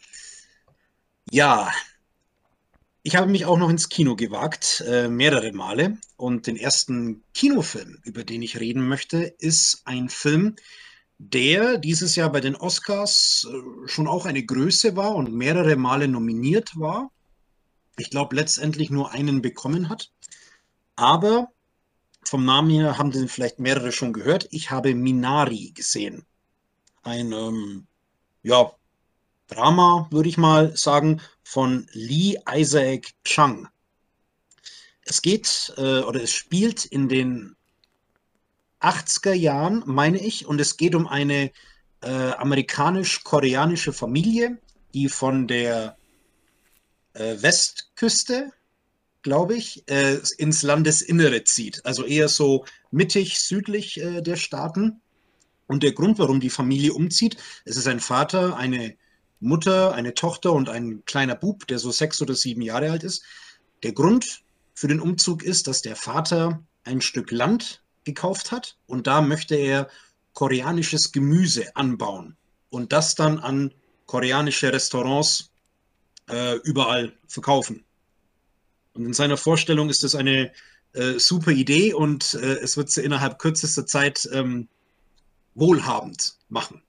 Ja, 1.32 1.72
ich 3.02 3.16
habe 3.16 3.32
mich 3.32 3.46
auch 3.46 3.58
noch 3.58 3.70
ins 3.70 3.88
Kino 3.88 4.18
gewagt, 4.18 4.84
äh, 4.86 5.08
mehrere 5.08 5.54
Male. 5.54 5.98
Und 6.18 6.48
den 6.48 6.58
ersten 6.58 7.24
Kinofilm, 7.34 8.00
über 8.04 8.26
den 8.26 8.42
ich 8.42 8.60
reden 8.60 8.90
möchte, 8.90 9.24
ist 9.40 9.84
ein 9.86 10.10
Film, 10.10 10.58
der 11.18 11.78
dieses 11.78 12.18
Jahr 12.18 12.30
bei 12.30 12.42
den 12.42 12.58
Oscars 12.58 13.48
äh, 13.50 13.88
schon 13.88 14.10
auch 14.10 14.26
eine 14.26 14.44
Größe 14.44 14.98
war 14.98 15.16
und 15.16 15.34
mehrere 15.34 15.78
Male 15.78 16.10
nominiert 16.10 16.78
war 16.78 17.10
ich 18.02 18.10
glaube, 18.10 18.36
letztendlich 18.36 18.90
nur 18.90 19.12
einen 19.12 19.42
bekommen 19.42 19.88
hat. 19.88 20.12
Aber 20.96 21.50
vom 22.26 22.46
Namen 22.46 22.72
her 22.72 22.98
haben 22.98 23.12
den 23.12 23.28
vielleicht 23.28 23.60
mehrere 23.60 23.92
schon 23.92 24.12
gehört. 24.12 24.48
Ich 24.52 24.72
habe 24.72 24.94
Minari 24.96 25.72
gesehen. 25.74 26.26
Ein 27.04 27.32
ähm, 27.32 27.88
ja, 28.44 28.72
Drama, 29.48 30.08
würde 30.12 30.30
ich 30.30 30.38
mal 30.38 30.76
sagen, 30.76 31.22
von 31.44 31.88
Lee 31.92 32.38
Isaac 32.52 33.12
Chung. 33.24 33.68
Es 35.04 35.22
geht 35.22 35.74
äh, 35.78 36.00
oder 36.00 36.24
es 36.24 36.32
spielt 36.32 36.86
in 36.86 37.10
den 37.10 37.56
80er 38.80 39.34
Jahren, 39.34 39.84
meine 39.86 40.20
ich, 40.20 40.46
und 40.48 40.60
es 40.60 40.78
geht 40.78 40.96
um 40.96 41.08
eine 41.08 41.52
äh, 42.02 42.32
amerikanisch-koreanische 42.32 43.94
Familie, 43.94 44.58
die 44.94 45.08
von 45.08 45.48
der 45.48 45.98
äh, 47.14 47.42
Westküste, 47.42 48.52
glaube 49.22 49.56
ich, 49.56 49.88
äh, 49.88 50.20
ins 50.38 50.64
Landesinnere 50.64 51.44
zieht. 51.44 51.86
Also 51.86 52.06
eher 52.06 52.28
so 52.28 52.66
mittig, 52.92 53.40
südlich 53.40 54.00
äh, 54.02 54.22
der 54.22 54.36
Staaten. 54.36 55.02
Und 55.68 55.84
der 55.84 55.94
Grund, 55.94 56.20
warum 56.20 56.40
die 56.40 56.50
Familie 56.50 56.94
umzieht, 56.94 57.38
es 57.66 57.78
ist 57.78 57.88
ein 57.88 58.00
Vater, 58.00 58.58
eine 58.58 58.96
Mutter, 59.40 59.94
eine 59.94 60.14
Tochter 60.14 60.54
und 60.54 60.70
ein 60.70 61.04
kleiner 61.06 61.36
Bub, 61.36 61.68
der 61.68 61.80
so 61.80 61.92
sechs 61.92 62.22
oder 62.22 62.36
sieben 62.36 62.62
Jahre 62.62 62.92
alt 62.92 63.04
ist. 63.04 63.24
Der 63.84 63.94
Grund 63.94 64.44
für 64.74 64.88
den 64.88 65.00
Umzug 65.00 65.44
ist, 65.44 65.68
dass 65.68 65.82
der 65.82 65.96
Vater 65.96 66.64
ein 66.84 67.02
Stück 67.02 67.32
Land 67.32 67.82
gekauft 68.04 68.52
hat 68.52 68.78
und 68.88 69.08
da 69.08 69.22
möchte 69.22 69.56
er 69.56 69.90
koreanisches 70.34 71.12
Gemüse 71.12 71.76
anbauen 71.76 72.36
und 72.70 72.94
das 72.94 73.16
dann 73.16 73.40
an 73.40 73.74
koreanische 74.06 74.74
Restaurants 74.74 75.51
äh, 76.32 76.56
überall 76.64 77.14
verkaufen. 77.28 77.84
Und 78.94 79.06
in 79.06 79.14
seiner 79.14 79.38
Vorstellung 79.38 79.90
ist 79.90 80.04
das 80.04 80.16
eine 80.16 80.52
äh, 80.94 81.20
super 81.20 81.52
Idee 81.52 81.94
und 81.94 82.34
äh, 82.34 82.60
es 82.60 82.76
wird 82.78 82.90
sie 82.90 83.04
innerhalb 83.04 83.40
kürzester 83.40 83.86
Zeit 83.86 84.28
ähm, 84.34 84.68
wohlhabend 85.56 86.36
machen. 86.50 86.82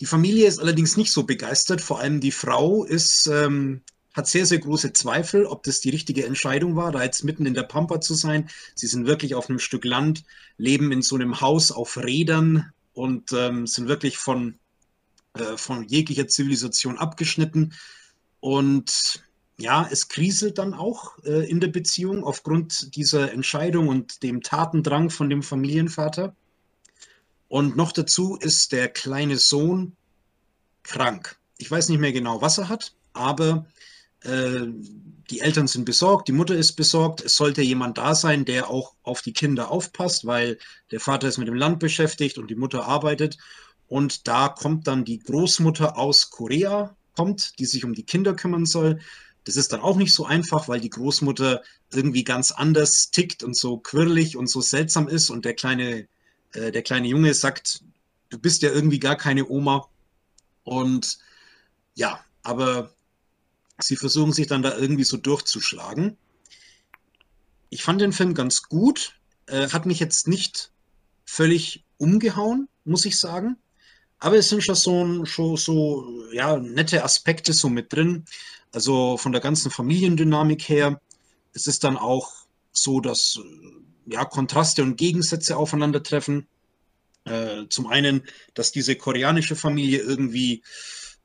Die 0.00 0.06
Familie 0.06 0.48
ist 0.48 0.58
allerdings 0.58 0.96
nicht 0.96 1.12
so 1.12 1.24
begeistert, 1.24 1.80
vor 1.80 2.00
allem 2.00 2.20
die 2.20 2.32
Frau 2.32 2.84
ist, 2.84 3.26
ähm, 3.26 3.82
hat 4.14 4.26
sehr, 4.26 4.46
sehr 4.46 4.58
große 4.58 4.92
Zweifel, 4.92 5.46
ob 5.46 5.62
das 5.62 5.80
die 5.80 5.90
richtige 5.90 6.26
Entscheidung 6.26 6.76
war, 6.76 6.92
da 6.92 7.02
jetzt 7.02 7.24
mitten 7.24 7.46
in 7.46 7.54
der 7.54 7.62
Pampa 7.62 8.00
zu 8.00 8.14
sein. 8.14 8.50
Sie 8.74 8.86
sind 8.86 9.06
wirklich 9.06 9.34
auf 9.34 9.48
einem 9.48 9.58
Stück 9.58 9.84
Land, 9.84 10.24
leben 10.58 10.92
in 10.92 11.02
so 11.02 11.14
einem 11.14 11.40
Haus 11.40 11.72
auf 11.72 11.96
Rädern 11.96 12.72
und 12.92 13.32
ähm, 13.32 13.66
sind 13.66 13.88
wirklich 13.88 14.18
von 14.18 14.58
äh, 15.38 15.56
von 15.56 15.84
jeglicher 15.84 16.28
Zivilisation 16.28 16.98
abgeschnitten. 16.98 17.72
Und 18.40 19.22
ja, 19.58 19.88
es 19.90 20.08
kriselt 20.08 20.58
dann 20.58 20.74
auch 20.74 21.18
äh, 21.24 21.48
in 21.48 21.60
der 21.60 21.68
Beziehung 21.68 22.24
aufgrund 22.24 22.96
dieser 22.96 23.32
Entscheidung 23.32 23.88
und 23.88 24.22
dem 24.22 24.42
Tatendrang 24.42 25.10
von 25.10 25.30
dem 25.30 25.42
Familienvater. 25.42 26.34
Und 27.48 27.76
noch 27.76 27.92
dazu 27.92 28.36
ist 28.36 28.72
der 28.72 28.88
kleine 28.88 29.36
Sohn 29.36 29.96
krank. 30.82 31.36
Ich 31.58 31.70
weiß 31.70 31.88
nicht 31.90 32.00
mehr 32.00 32.12
genau, 32.12 32.40
was 32.40 32.58
er 32.58 32.68
hat, 32.68 32.94
aber 33.12 33.66
äh, 34.20 34.66
die 35.30 35.40
Eltern 35.40 35.66
sind 35.66 35.84
besorgt, 35.84 36.28
die 36.28 36.32
Mutter 36.32 36.54
ist 36.54 36.72
besorgt. 36.72 37.22
Es 37.22 37.36
sollte 37.36 37.62
jemand 37.62 37.98
da 37.98 38.14
sein, 38.14 38.44
der 38.44 38.68
auch 38.68 38.94
auf 39.02 39.22
die 39.22 39.32
Kinder 39.32 39.70
aufpasst, 39.70 40.26
weil 40.26 40.58
der 40.90 41.00
Vater 41.00 41.28
ist 41.28 41.38
mit 41.38 41.48
dem 41.48 41.54
Land 41.54 41.78
beschäftigt 41.78 42.38
und 42.38 42.50
die 42.50 42.54
Mutter 42.54 42.86
arbeitet. 42.86 43.38
Und 43.92 44.26
da 44.26 44.48
kommt 44.48 44.86
dann 44.86 45.04
die 45.04 45.18
Großmutter 45.18 45.98
aus 45.98 46.30
Korea, 46.30 46.96
kommt, 47.14 47.58
die 47.58 47.66
sich 47.66 47.84
um 47.84 47.92
die 47.92 48.04
Kinder 48.04 48.32
kümmern 48.32 48.64
soll. 48.64 49.00
Das 49.44 49.56
ist 49.56 49.70
dann 49.70 49.82
auch 49.82 49.98
nicht 49.98 50.14
so 50.14 50.24
einfach, 50.24 50.66
weil 50.66 50.80
die 50.80 50.88
Großmutter 50.88 51.60
irgendwie 51.92 52.24
ganz 52.24 52.52
anders 52.52 53.10
tickt 53.10 53.42
und 53.42 53.54
so 53.54 53.76
quirlig 53.76 54.38
und 54.38 54.46
so 54.46 54.62
seltsam 54.62 55.08
ist. 55.08 55.28
Und 55.28 55.44
der 55.44 55.52
kleine, 55.52 56.08
äh, 56.54 56.72
der 56.72 56.80
kleine 56.80 57.06
Junge 57.06 57.34
sagt, 57.34 57.84
du 58.30 58.38
bist 58.38 58.62
ja 58.62 58.70
irgendwie 58.70 58.98
gar 58.98 59.16
keine 59.16 59.46
Oma. 59.46 59.86
Und 60.64 61.18
ja, 61.94 62.24
aber 62.44 62.94
sie 63.78 63.96
versuchen 63.96 64.32
sich 64.32 64.46
dann 64.46 64.62
da 64.62 64.74
irgendwie 64.74 65.04
so 65.04 65.18
durchzuschlagen. 65.18 66.16
Ich 67.68 67.82
fand 67.82 68.00
den 68.00 68.14
Film 68.14 68.32
ganz 68.32 68.62
gut, 68.62 69.20
äh, 69.48 69.68
hat 69.68 69.84
mich 69.84 70.00
jetzt 70.00 70.28
nicht 70.28 70.72
völlig 71.26 71.84
umgehauen, 71.98 72.70
muss 72.86 73.04
ich 73.04 73.18
sagen. 73.18 73.58
Aber 74.22 74.36
es 74.36 74.48
sind 74.48 74.62
schon 74.62 74.76
so, 74.76 75.24
schon 75.24 75.56
so 75.56 76.22
ja, 76.32 76.56
nette 76.56 77.02
Aspekte 77.02 77.52
so 77.52 77.68
mit 77.68 77.92
drin. 77.92 78.24
Also 78.70 79.16
von 79.16 79.32
der 79.32 79.40
ganzen 79.40 79.72
Familiendynamik 79.72 80.68
her. 80.68 81.00
Es 81.54 81.66
ist 81.66 81.82
dann 81.82 81.96
auch 81.96 82.30
so, 82.70 83.00
dass 83.00 83.40
ja, 84.06 84.24
Kontraste 84.24 84.84
und 84.84 84.96
Gegensätze 84.96 85.56
aufeinandertreffen. 85.56 86.46
Äh, 87.24 87.64
zum 87.68 87.88
einen, 87.88 88.22
dass 88.54 88.70
diese 88.70 88.94
koreanische 88.94 89.56
Familie 89.56 89.98
irgendwie 89.98 90.62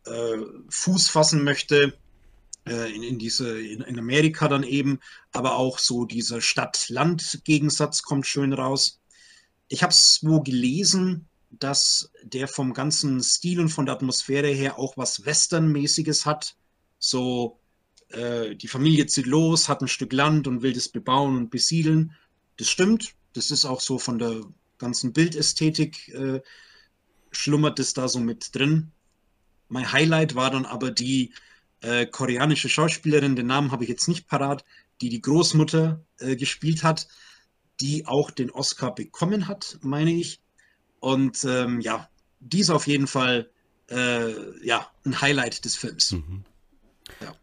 äh, 0.07 0.37
Fuß 0.67 1.09
fassen 1.09 1.43
möchte 1.43 1.93
äh, 2.65 2.91
in, 2.95 3.03
in, 3.03 3.19
diese, 3.19 3.61
in, 3.61 3.81
in, 3.81 3.99
Amerika 3.99 4.47
dann 4.47 4.63
eben, 4.63 4.99
aber 5.33 5.57
auch 5.57 5.77
so 5.77 6.05
dieser 6.05 6.41
Stadt-Land-Gegensatz 6.41 8.01
kommt 8.01 8.25
schön 8.25 8.53
raus. 8.53 8.99
Ich 9.67 9.83
habe 9.83 9.91
es 9.91 10.21
wo 10.23 10.41
gelesen, 10.41 11.26
dass 11.49 12.11
der 12.23 12.47
vom 12.47 12.73
ganzen 12.73 13.21
Stil 13.23 13.59
und 13.59 13.69
von 13.69 13.85
der 13.85 13.95
Atmosphäre 13.95 14.49
her 14.49 14.77
auch 14.77 14.97
was 14.97 15.25
Westernmäßiges 15.25 16.25
hat. 16.25 16.55
So, 16.99 17.59
äh, 18.09 18.55
die 18.55 18.67
Familie 18.67 19.07
zieht 19.07 19.25
los, 19.25 19.69
hat 19.69 19.81
ein 19.81 19.87
Stück 19.87 20.13
Land 20.13 20.47
und 20.47 20.61
will 20.61 20.73
das 20.73 20.89
bebauen 20.89 21.37
und 21.37 21.49
besiedeln. 21.49 22.13
Das 22.57 22.69
stimmt. 22.69 23.13
Das 23.33 23.51
ist 23.51 23.65
auch 23.65 23.81
so 23.81 23.99
von 23.99 24.19
der 24.19 24.41
ganzen 24.77 25.13
Bildästhetik 25.13 26.09
äh, 26.09 26.41
schlummert 27.31 27.79
es 27.79 27.93
da 27.93 28.07
so 28.07 28.19
mit 28.19 28.55
drin. 28.55 28.91
Mein 29.69 29.91
Highlight 29.91 30.35
war 30.35 30.49
dann 30.49 30.65
aber 30.65 30.91
die 30.91 31.33
äh, 31.81 32.05
koreanische 32.05 32.69
Schauspielerin, 32.69 33.35
den 33.35 33.47
Namen 33.47 33.71
habe 33.71 33.83
ich 33.83 33.89
jetzt 33.89 34.07
nicht 34.07 34.27
parat, 34.27 34.63
die 35.01 35.09
die 35.09 35.21
Großmutter 35.21 36.03
äh, 36.19 36.35
gespielt 36.35 36.83
hat, 36.83 37.07
die 37.79 38.05
auch 38.07 38.31
den 38.31 38.49
Oscar 38.49 38.95
bekommen 38.95 39.47
hat, 39.47 39.77
meine 39.81 40.11
ich. 40.11 40.41
Und 40.99 41.43
ähm, 41.45 41.79
ja, 41.81 42.09
die 42.39 42.59
ist 42.59 42.69
auf 42.69 42.87
jeden 42.87 43.07
Fall 43.07 43.49
äh, 43.89 44.65
ja, 44.65 44.87
ein 45.05 45.21
Highlight 45.21 45.65
des 45.65 45.75
Films. 45.75 46.11
Mhm. 46.11 46.43
Ja. 47.21 47.33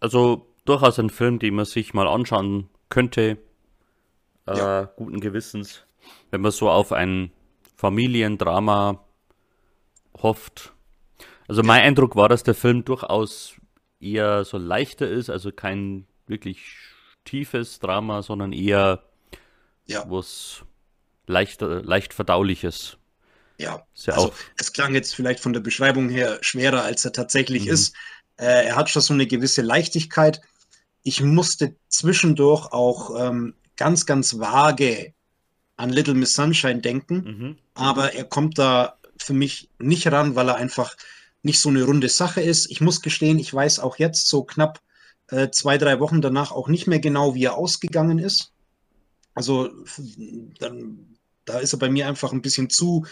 Also 0.00 0.46
durchaus 0.64 0.98
ein 0.98 1.10
Film, 1.10 1.38
den 1.38 1.54
man 1.54 1.64
sich 1.64 1.94
mal 1.94 2.08
anschauen 2.08 2.68
könnte, 2.88 3.38
äh, 4.46 4.56
ja. 4.56 4.84
guten 4.96 5.20
Gewissens, 5.20 5.84
wenn 6.30 6.40
man 6.40 6.52
so 6.52 6.68
auf 6.68 6.92
ein 6.92 7.32
Familiendrama 7.76 9.04
hofft. 10.22 10.72
Also 11.48 11.62
mein 11.62 11.82
Eindruck 11.82 12.16
war, 12.16 12.28
dass 12.28 12.42
der 12.42 12.54
Film 12.54 12.84
durchaus 12.84 13.54
eher 14.00 14.44
so 14.44 14.58
leichter 14.58 15.08
ist, 15.08 15.30
also 15.30 15.52
kein 15.52 16.06
wirklich 16.26 16.76
tiefes 17.24 17.78
Drama, 17.78 18.22
sondern 18.22 18.52
eher 18.52 19.02
ja. 19.86 20.04
was 20.08 20.64
leicht, 21.26 21.60
leicht 21.60 22.14
verdauliches. 22.14 22.96
Ja, 23.58 23.84
ja 24.04 24.14
also 24.14 24.32
es 24.56 24.72
klang 24.72 24.94
jetzt 24.94 25.14
vielleicht 25.14 25.40
von 25.40 25.52
der 25.52 25.60
Beschreibung 25.60 26.08
her 26.08 26.38
schwerer, 26.40 26.82
als 26.82 27.04
er 27.04 27.12
tatsächlich 27.12 27.66
mhm. 27.66 27.72
ist. 27.72 27.94
Äh, 28.36 28.66
er 28.66 28.76
hat 28.76 28.90
schon 28.90 29.02
so 29.02 29.14
eine 29.14 29.26
gewisse 29.26 29.62
Leichtigkeit. 29.62 30.40
Ich 31.02 31.20
musste 31.20 31.76
zwischendurch 31.88 32.72
auch 32.72 33.14
ähm, 33.18 33.54
ganz, 33.76 34.06
ganz 34.06 34.38
vage 34.38 35.12
an 35.76 35.90
Little 35.90 36.14
Miss 36.14 36.34
Sunshine 36.34 36.80
denken, 36.80 37.16
mhm. 37.16 37.58
aber 37.74 38.12
er 38.14 38.24
kommt 38.24 38.58
da 38.58 38.98
für 39.16 39.32
mich 39.32 39.68
nicht 39.78 40.06
ran, 40.10 40.34
weil 40.34 40.48
er 40.48 40.56
einfach 40.56 40.96
nicht 41.42 41.60
so 41.60 41.68
eine 41.68 41.84
runde 41.84 42.08
Sache 42.08 42.40
ist. 42.40 42.70
Ich 42.70 42.80
muss 42.80 43.02
gestehen, 43.02 43.38
ich 43.38 43.52
weiß 43.52 43.80
auch 43.80 43.98
jetzt 43.98 44.28
so 44.28 44.44
knapp 44.44 44.80
äh, 45.28 45.50
zwei, 45.50 45.78
drei 45.78 45.98
Wochen 45.98 46.20
danach 46.20 46.52
auch 46.52 46.68
nicht 46.68 46.86
mehr 46.86 47.00
genau, 47.00 47.34
wie 47.34 47.44
er 47.44 47.56
ausgegangen 47.56 48.18
ist. 48.18 48.52
Also 49.34 49.70
dann, 50.58 51.16
da 51.44 51.58
ist 51.58 51.72
er 51.72 51.78
bei 51.78 51.90
mir 51.90 52.06
einfach 52.06 52.32
ein 52.32 52.42
bisschen 52.42 52.70
zu 52.70 53.06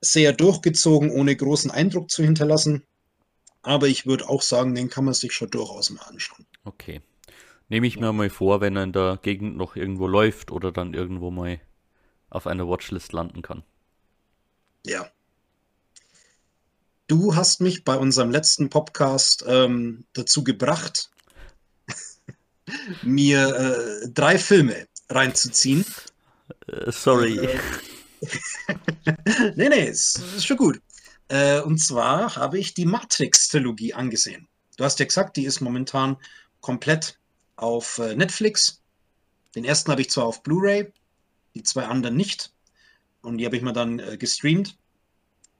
sehr 0.00 0.32
durchgezogen, 0.32 1.10
ohne 1.10 1.34
großen 1.34 1.70
Eindruck 1.70 2.10
zu 2.10 2.22
hinterlassen. 2.22 2.84
Aber 3.62 3.88
ich 3.88 4.06
würde 4.06 4.28
auch 4.28 4.42
sagen, 4.42 4.74
den 4.74 4.90
kann 4.90 5.06
man 5.06 5.14
sich 5.14 5.32
schon 5.32 5.50
durchaus 5.50 5.90
mal 5.90 6.02
anschauen. 6.02 6.46
Okay. 6.64 7.00
Nehme 7.70 7.86
ich 7.86 7.98
mir 7.98 8.12
mal 8.12 8.28
vor, 8.28 8.60
wenn 8.60 8.76
er 8.76 8.82
in 8.82 8.92
der 8.92 9.18
Gegend 9.22 9.56
noch 9.56 9.74
irgendwo 9.74 10.06
läuft 10.06 10.50
oder 10.50 10.70
dann 10.70 10.92
irgendwo 10.92 11.30
mal 11.30 11.60
auf 12.28 12.46
einer 12.46 12.68
Watchlist 12.68 13.14
landen 13.14 13.40
kann. 13.40 13.62
Ja, 14.84 15.10
Du 17.06 17.36
hast 17.36 17.60
mich 17.60 17.84
bei 17.84 17.96
unserem 17.96 18.30
letzten 18.30 18.70
Podcast 18.70 19.44
ähm, 19.46 20.06
dazu 20.14 20.42
gebracht, 20.42 21.10
mir 23.02 23.54
äh, 23.54 24.08
drei 24.08 24.38
Filme 24.38 24.86
reinzuziehen. 25.08 25.84
Uh, 26.70 26.90
sorry. 26.90 27.38
Äh, 27.38 27.58
nee, 29.56 29.68
nee, 29.68 29.88
ist, 29.88 30.18
ist 30.36 30.46
schon 30.46 30.56
gut. 30.56 30.80
Äh, 31.28 31.60
und 31.60 31.78
zwar 31.78 32.36
habe 32.36 32.58
ich 32.58 32.74
die 32.74 32.86
Matrix-Trilogie 32.86 33.94
angesehen. 33.94 34.48
Du 34.76 34.84
hast 34.84 34.98
ja 34.98 35.06
gesagt, 35.06 35.36
die 35.36 35.44
ist 35.44 35.60
momentan 35.60 36.16
komplett 36.60 37.18
auf 37.56 37.98
äh, 37.98 38.14
Netflix. 38.14 38.82
Den 39.54 39.64
ersten 39.64 39.90
habe 39.90 40.00
ich 40.00 40.10
zwar 40.10 40.24
auf 40.24 40.42
Blu-ray, 40.42 40.92
die 41.54 41.62
zwei 41.62 41.86
anderen 41.86 42.16
nicht. 42.16 42.52
Und 43.22 43.38
die 43.38 43.46
habe 43.46 43.56
ich 43.56 43.62
mir 43.62 43.72
dann 43.72 44.00
äh, 44.00 44.16
gestreamt. 44.18 44.76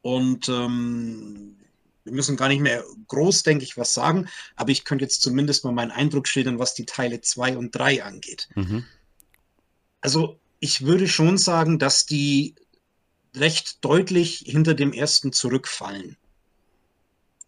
Und 0.03 0.49
ähm, 0.49 1.57
wir 2.05 2.13
müssen 2.13 2.37
gar 2.37 2.49
nicht 2.49 2.61
mehr 2.61 2.85
groß, 3.09 3.43
denke 3.43 3.65
ich, 3.65 3.79
was 3.79 3.95
sagen, 3.95 4.29
aber 4.57 4.71
ich 4.71 4.85
könnte 4.85 5.05
jetzt 5.05 5.23
zumindest 5.23 5.65
mal 5.65 5.73
meinen 5.73 5.91
Eindruck 5.91 6.29
schildern, 6.29 6.59
was 6.59 6.75
die 6.75 6.85
Teile 6.85 7.23
2 7.23 7.57
und 7.57 7.75
3 7.75 8.05
angeht. 8.05 8.49
Mhm. 8.55 8.85
Also 10.05 10.39
ich 10.61 10.85
würde 10.85 11.09
schon 11.09 11.39
sagen, 11.39 11.79
dass 11.79 12.05
die 12.05 12.57
recht 13.35 13.83
deutlich 13.83 14.45
hinter 14.47 14.75
dem 14.75 14.93
ersten 14.93 15.33
zurückfallen. 15.33 16.19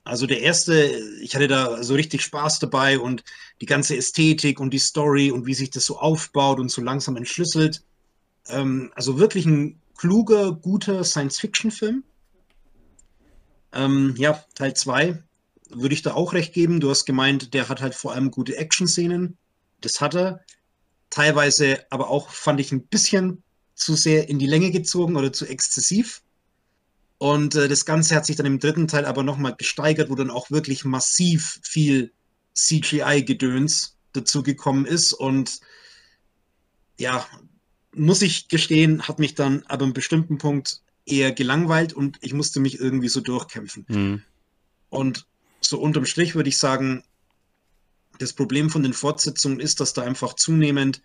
Also 0.04 0.26
der 0.26 0.40
erste, 0.40 0.98
ich 1.20 1.34
hatte 1.34 1.48
da 1.48 1.82
so 1.82 1.92
richtig 1.92 2.22
Spaß 2.22 2.58
dabei 2.60 2.98
und 2.98 3.24
die 3.60 3.66
ganze 3.66 3.94
Ästhetik 3.94 4.58
und 4.58 4.70
die 4.72 4.78
Story 4.78 5.30
und 5.30 5.44
wie 5.44 5.52
sich 5.52 5.68
das 5.68 5.84
so 5.84 5.98
aufbaut 5.98 6.58
und 6.58 6.70
so 6.70 6.80
langsam 6.80 7.16
entschlüsselt. 7.16 7.84
Ähm, 8.48 8.90
also 8.94 9.18
wirklich 9.18 9.44
ein 9.44 9.78
kluger, 9.98 10.52
guter 10.52 11.04
Science-Fiction-Film. 11.04 12.04
Ähm, 13.72 14.14
ja, 14.16 14.42
Teil 14.54 14.72
2 14.72 15.22
würde 15.68 15.94
ich 15.94 16.00
da 16.00 16.14
auch 16.14 16.32
recht 16.32 16.54
geben. 16.54 16.80
Du 16.80 16.88
hast 16.88 17.04
gemeint, 17.04 17.52
der 17.52 17.68
hat 17.68 17.82
halt 17.82 17.94
vor 17.94 18.14
allem 18.14 18.30
gute 18.30 18.56
Action-Szenen. 18.56 19.36
Das 19.82 20.00
hat 20.00 20.14
er. 20.14 20.40
Teilweise 21.10 21.84
aber 21.90 22.10
auch, 22.10 22.30
fand 22.30 22.60
ich, 22.60 22.72
ein 22.72 22.86
bisschen 22.86 23.42
zu 23.74 23.94
sehr 23.94 24.28
in 24.28 24.38
die 24.38 24.46
Länge 24.46 24.70
gezogen 24.70 25.16
oder 25.16 25.32
zu 25.32 25.46
exzessiv. 25.46 26.22
Und 27.18 27.54
äh, 27.54 27.68
das 27.68 27.84
Ganze 27.84 28.14
hat 28.14 28.26
sich 28.26 28.36
dann 28.36 28.46
im 28.46 28.58
dritten 28.58 28.88
Teil 28.88 29.04
aber 29.04 29.22
nochmal 29.22 29.54
gesteigert, 29.56 30.10
wo 30.10 30.14
dann 30.14 30.30
auch 30.30 30.50
wirklich 30.50 30.84
massiv 30.84 31.60
viel 31.62 32.12
CGI-Gedöns 32.54 33.96
dazugekommen 34.12 34.84
ist. 34.86 35.12
Und 35.12 35.60
ja, 36.98 37.26
muss 37.94 38.22
ich 38.22 38.48
gestehen, 38.48 39.02
hat 39.02 39.18
mich 39.18 39.34
dann 39.34 39.62
aber 39.66 39.84
einem 39.84 39.94
bestimmten 39.94 40.38
Punkt 40.38 40.80
eher 41.06 41.32
gelangweilt 41.32 41.92
und 41.92 42.18
ich 42.20 42.34
musste 42.34 42.60
mich 42.60 42.80
irgendwie 42.80 43.08
so 43.08 43.20
durchkämpfen. 43.20 43.84
Mhm. 43.88 44.22
Und 44.90 45.26
so 45.60 45.78
unterm 45.80 46.04
Strich 46.04 46.34
würde 46.34 46.48
ich 46.48 46.58
sagen, 46.58 47.04
das 48.18 48.33
Problem 48.33 48.70
von 48.70 48.83
den 48.83 48.92
Fortsetzungen 48.92 49.61
ist, 49.61 49.81
dass 49.81 49.92
da 49.92 50.02
einfach 50.02 50.35
zunehmend 50.35 51.02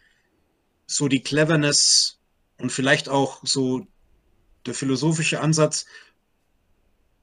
so 0.88 1.08
die 1.08 1.22
Cleverness 1.22 2.20
und 2.58 2.72
vielleicht 2.72 3.10
auch 3.10 3.42
so 3.44 3.88
der 4.66 4.74
philosophische 4.74 5.42
Ansatz 5.42 5.86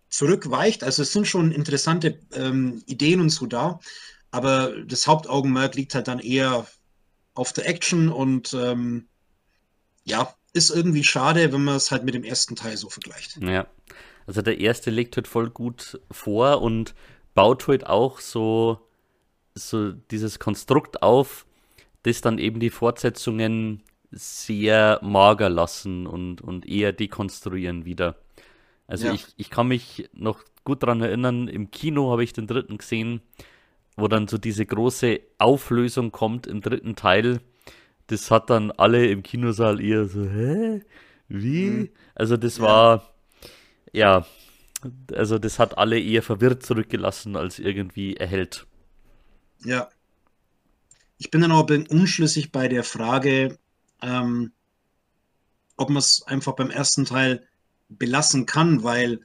zurückweicht. 0.08 0.82
Also 0.84 1.02
es 1.02 1.12
sind 1.12 1.26
schon 1.26 1.52
interessante 1.52 2.18
ähm, 2.32 2.82
Ideen 2.86 3.20
und 3.20 3.30
so 3.30 3.46
da, 3.46 3.80
aber 4.30 4.72
das 4.84 5.06
Hauptaugenmerk 5.06 5.74
liegt 5.74 5.94
halt 5.94 6.08
dann 6.08 6.18
eher 6.18 6.66
auf 7.34 7.52
der 7.52 7.68
Action 7.68 8.08
und 8.08 8.52
ähm, 8.54 9.06
ja, 10.04 10.34
ist 10.54 10.70
irgendwie 10.70 11.04
schade, 11.04 11.52
wenn 11.52 11.64
man 11.64 11.76
es 11.76 11.90
halt 11.90 12.04
mit 12.04 12.14
dem 12.14 12.24
ersten 12.24 12.56
Teil 12.56 12.76
so 12.76 12.88
vergleicht. 12.88 13.38
Ja, 13.40 13.66
also 14.26 14.42
der 14.42 14.58
erste 14.58 14.90
legt 14.90 15.16
halt 15.16 15.28
voll 15.28 15.50
gut 15.50 16.00
vor 16.10 16.62
und 16.62 16.94
baut 17.34 17.68
halt 17.68 17.86
auch 17.86 18.18
so, 18.20 18.87
so 19.58 19.92
dieses 19.92 20.38
Konstrukt 20.38 21.02
auf, 21.02 21.46
das 22.02 22.20
dann 22.20 22.38
eben 22.38 22.60
die 22.60 22.70
Fortsetzungen 22.70 23.82
sehr 24.10 25.00
mager 25.02 25.48
lassen 25.50 26.06
und, 26.06 26.40
und 26.40 26.66
eher 26.66 26.92
dekonstruieren 26.92 27.84
wieder. 27.84 28.16
Also 28.86 29.08
ja. 29.08 29.12
ich, 29.12 29.26
ich 29.36 29.50
kann 29.50 29.68
mich 29.68 30.08
noch 30.14 30.42
gut 30.64 30.82
daran 30.82 31.02
erinnern, 31.02 31.48
im 31.48 31.70
Kino 31.70 32.10
habe 32.10 32.24
ich 32.24 32.32
den 32.32 32.46
dritten 32.46 32.78
gesehen, 32.78 33.20
wo 33.96 34.08
dann 34.08 34.28
so 34.28 34.38
diese 34.38 34.64
große 34.64 35.20
Auflösung 35.38 36.12
kommt 36.12 36.46
im 36.46 36.60
dritten 36.60 36.96
Teil. 36.96 37.40
Das 38.06 38.30
hat 38.30 38.48
dann 38.48 38.70
alle 38.70 39.06
im 39.08 39.22
Kinosaal 39.22 39.80
eher 39.80 40.06
so, 40.06 40.24
hä? 40.24 40.82
Wie? 41.28 41.66
Mhm. 41.66 41.88
Also 42.14 42.36
das 42.36 42.58
ja. 42.58 42.64
war, 42.64 43.14
ja, 43.92 44.24
also 45.14 45.38
das 45.38 45.58
hat 45.58 45.76
alle 45.76 46.00
eher 46.00 46.22
verwirrt 46.22 46.62
zurückgelassen, 46.62 47.36
als 47.36 47.58
irgendwie 47.58 48.16
erhellt. 48.16 48.66
Ja. 49.64 49.88
Ich 51.18 51.30
bin 51.30 51.40
dann 51.40 51.52
aber 51.52 51.78
unschlüssig 51.88 52.52
bei 52.52 52.68
der 52.68 52.84
Frage, 52.84 53.58
ähm, 54.02 54.52
ob 55.76 55.90
man 55.90 55.98
es 55.98 56.22
einfach 56.26 56.54
beim 56.54 56.70
ersten 56.70 57.04
Teil 57.04 57.46
belassen 57.88 58.46
kann, 58.46 58.82
weil, 58.84 59.20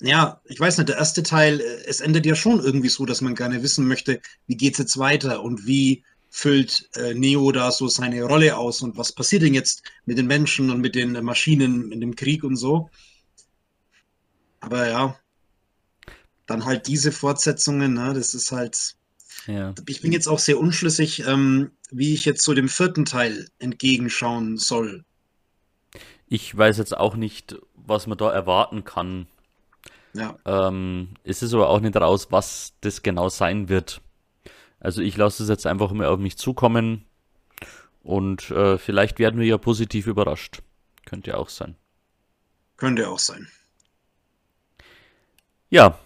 ja, 0.00 0.40
ich 0.44 0.60
weiß 0.60 0.78
nicht, 0.78 0.88
der 0.88 0.96
erste 0.96 1.22
Teil, 1.22 1.60
äh, 1.60 1.84
es 1.86 2.00
endet 2.00 2.26
ja 2.26 2.34
schon 2.34 2.60
irgendwie 2.60 2.88
so, 2.88 3.06
dass 3.06 3.20
man 3.20 3.34
gerne 3.34 3.62
wissen 3.62 3.86
möchte, 3.86 4.20
wie 4.46 4.56
geht 4.56 4.74
es 4.74 4.78
jetzt 4.78 4.98
weiter 4.98 5.42
und 5.42 5.66
wie 5.66 6.04
füllt 6.28 6.88
äh, 6.96 7.14
Neo 7.14 7.52
da 7.52 7.70
so 7.70 7.88
seine 7.88 8.22
Rolle 8.24 8.56
aus 8.56 8.82
und 8.82 8.96
was 8.96 9.12
passiert 9.12 9.42
denn 9.42 9.54
jetzt 9.54 9.82
mit 10.06 10.18
den 10.18 10.26
Menschen 10.26 10.70
und 10.70 10.80
mit 10.80 10.94
den 10.94 11.12
Maschinen 11.24 11.92
in 11.92 12.00
dem 12.00 12.16
Krieg 12.16 12.42
und 12.42 12.56
so. 12.56 12.90
Aber 14.60 14.88
ja, 14.88 15.18
dann 16.46 16.64
halt 16.64 16.86
diese 16.86 17.12
Fortsetzungen, 17.12 17.94
ne, 17.94 18.12
das 18.14 18.34
ist 18.34 18.52
halt. 18.52 18.96
Ja. 19.46 19.74
Ich 19.86 20.02
bin 20.02 20.12
jetzt 20.12 20.28
auch 20.28 20.38
sehr 20.38 20.58
unschlüssig, 20.58 21.26
ähm, 21.26 21.72
wie 21.90 22.14
ich 22.14 22.24
jetzt 22.24 22.44
so 22.44 22.54
dem 22.54 22.68
vierten 22.68 23.04
Teil 23.04 23.48
entgegenschauen 23.58 24.58
soll. 24.58 25.04
Ich 26.28 26.56
weiß 26.56 26.78
jetzt 26.78 26.96
auch 26.96 27.16
nicht, 27.16 27.56
was 27.74 28.06
man 28.06 28.18
da 28.18 28.30
erwarten 28.30 28.84
kann. 28.84 29.26
Ja. 30.14 30.36
Ähm, 30.44 31.14
es 31.24 31.42
ist 31.42 31.54
aber 31.54 31.68
auch 31.68 31.80
nicht 31.80 31.96
raus, 31.96 32.28
was 32.30 32.74
das 32.82 33.02
genau 33.02 33.28
sein 33.28 33.68
wird. 33.68 34.00
Also 34.78 35.00
ich 35.00 35.16
lasse 35.16 35.42
es 35.42 35.48
jetzt 35.48 35.66
einfach 35.66 35.92
mal 35.92 36.06
auf 36.06 36.18
mich 36.18 36.36
zukommen 36.36 37.04
und 38.02 38.50
äh, 38.50 38.78
vielleicht 38.78 39.18
werden 39.18 39.40
wir 39.40 39.46
ja 39.46 39.58
positiv 39.58 40.06
überrascht. 40.06 40.62
Könnte 41.04 41.30
ja 41.30 41.36
auch 41.36 41.48
sein. 41.48 41.76
Könnte 42.76 43.08
auch 43.08 43.18
sein. 43.18 43.48
Ja, 45.70 45.98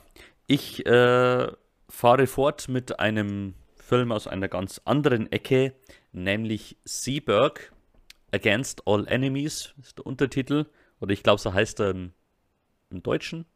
ich 0.46 0.86
äh, 0.86 1.48
fahre 1.88 2.26
fort 2.26 2.68
mit 2.68 3.00
einem 3.00 3.54
Film 3.76 4.12
aus 4.12 4.26
einer 4.26 4.48
ganz 4.48 4.80
anderen 4.84 5.30
Ecke, 5.30 5.74
nämlich 6.12 6.76
Seaberg. 6.84 7.72
Against 8.32 8.82
All 8.86 9.06
Enemies 9.06 9.72
ist 9.80 9.98
der 9.98 10.06
Untertitel. 10.06 10.66
Oder 11.00 11.12
ich 11.12 11.22
glaube, 11.22 11.40
so 11.40 11.54
heißt 11.54 11.80
er 11.80 11.90
im, 11.90 12.12
im 12.90 13.02
Deutschen. 13.02 13.46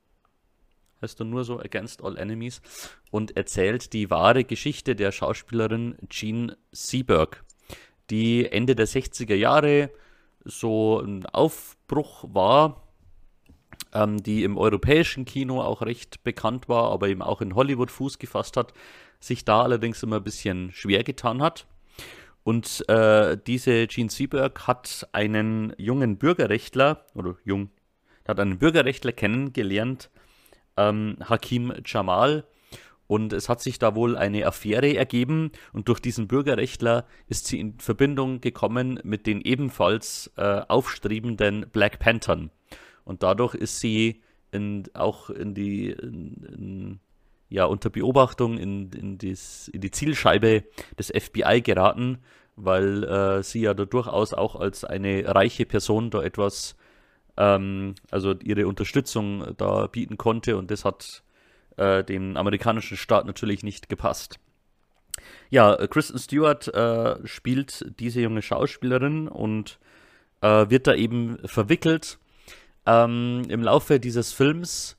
Heißt 1.03 1.21
er 1.21 1.25
nur 1.25 1.45
so 1.45 1.59
Against 1.59 2.03
All 2.05 2.17
Enemies. 2.17 2.63
Und 3.11 3.37
erzählt 3.37 3.93
die 3.93 4.11
wahre 4.11 4.45
Geschichte 4.45 4.95
der 4.95 5.13
Schauspielerin 5.13 5.97
Jean 6.09 6.55
Seberg, 6.71 7.45
die 8.11 8.47
Ende 8.47 8.77
der 8.77 8.87
60er 8.87 9.35
Jahre 9.35 9.91
so 10.45 11.01
ein 11.01 11.27
Aufbruch 11.27 12.25
war, 12.29 12.90
ähm, 13.93 14.23
die 14.23 14.45
im 14.45 14.57
europäischen 14.57 15.25
Kino 15.25 15.61
auch 15.61 15.83
recht 15.83 16.23
bekannt 16.25 16.69
war, 16.69 16.91
aber 16.91 17.09
eben 17.09 17.23
auch 17.23 17.41
in 17.41 17.55
Hollywood 17.55 17.91
Fuß 17.91 18.19
gefasst 18.19 18.57
hat, 18.57 18.73
sich 19.21 19.45
da 19.45 19.63
allerdings 19.63 20.03
immer 20.03 20.17
ein 20.17 20.25
bisschen 20.25 20.73
schwer 20.73 21.05
getan 21.05 21.43
hat. 21.43 21.67
Und 22.43 22.89
äh, 22.89 23.37
diese 23.47 23.87
Jean 23.87 24.09
Seberg 24.09 24.67
hat 24.67 25.09
einen 25.13 25.75
jungen 25.77 26.17
Bürgerrechtler, 26.17 27.05
oder 27.15 27.37
jung, 27.45 27.71
hat 28.27 28.41
einen 28.41 28.59
Bürgerrechtler 28.59 29.13
kennengelernt, 29.13 30.11
ähm, 30.77 31.17
Hakim 31.23 31.73
Jamal. 31.85 32.45
Und 33.07 33.33
es 33.33 33.49
hat 33.49 33.61
sich 33.61 33.81
da 33.81 33.97
wohl 33.97 34.17
eine 34.17 34.47
Affäre 34.47 34.95
ergeben 34.95 35.51
und 35.73 35.89
durch 35.89 35.99
diesen 35.99 36.29
Bürgerrechtler 36.29 37.07
ist 37.27 37.49
sie 37.49 37.59
in 37.59 37.79
Verbindung 37.81 38.41
gekommen 38.41 39.01
mit 39.03 39.27
den 39.27 39.41
ebenfalls 39.41 40.31
äh, 40.37 40.63
aufstrebenden 40.69 41.67
Black 41.73 41.99
Panthern. 41.99 42.53
Und 43.11 43.25
dadurch 43.25 43.57
ist 43.57 43.81
sie 43.81 44.21
in, 44.53 44.85
auch 44.95 45.31
in 45.31 45.53
die, 45.53 45.91
in, 45.91 46.45
in, 46.57 47.01
ja, 47.49 47.65
unter 47.65 47.91
Beobachtung 47.91 48.57
in, 48.57 49.19
dies, 49.19 49.67
in 49.67 49.81
die 49.81 49.91
Zielscheibe 49.91 50.63
des 50.97 51.09
FBI 51.09 51.61
geraten, 51.61 52.19
weil 52.55 53.03
äh, 53.03 53.43
sie 53.43 53.63
ja 53.63 53.75
da 53.75 53.85
durchaus 53.85 54.33
auch 54.33 54.55
als 54.55 54.85
eine 54.85 55.27
reiche 55.27 55.67
Person 55.67 56.11
da 56.11 56.23
etwas, 56.23 56.77
ähm, 57.37 57.97
also 58.13 58.33
ihre 58.45 58.69
Unterstützung 58.69 59.57
da 59.57 59.89
bieten 59.89 60.17
konnte 60.17 60.57
und 60.57 60.71
das 60.71 60.85
hat 60.85 61.25
äh, 61.79 62.05
dem 62.05 62.37
amerikanischen 62.37 62.97
Staat 62.97 63.27
natürlich 63.27 63.65
nicht 63.65 63.89
gepasst. 63.89 64.39
Ja, 65.49 65.85
Kristen 65.89 66.21
Stewart 66.21 66.69
äh, 66.69 67.27
spielt 67.27 67.93
diese 67.99 68.21
junge 68.21 68.43
Schauspielerin 68.43 69.27
und 69.27 69.81
äh, 70.43 70.71
wird 70.71 70.87
da 70.87 70.95
eben 70.95 71.39
verwickelt. 71.45 72.21
Ähm, 72.87 73.43
Im 73.49 73.63
Laufe 73.63 74.01
dieses 74.01 74.33
Films 74.33 74.97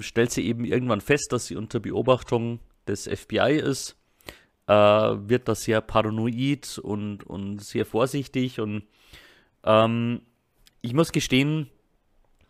stellt 0.00 0.30
sie 0.30 0.46
eben 0.46 0.64
irgendwann 0.64 1.00
fest, 1.00 1.32
dass 1.32 1.46
sie 1.46 1.56
unter 1.56 1.80
Beobachtung 1.80 2.60
des 2.86 3.06
FBI 3.06 3.60
ist, 3.62 3.96
äh, 4.66 4.72
wird 4.72 5.48
da 5.48 5.54
sehr 5.54 5.80
paranoid 5.80 6.78
und, 6.78 7.24
und 7.24 7.60
sehr 7.60 7.86
vorsichtig 7.86 8.60
und 8.60 8.84
ähm, 9.64 10.22
ich 10.80 10.94
muss 10.94 11.12
gestehen, 11.12 11.68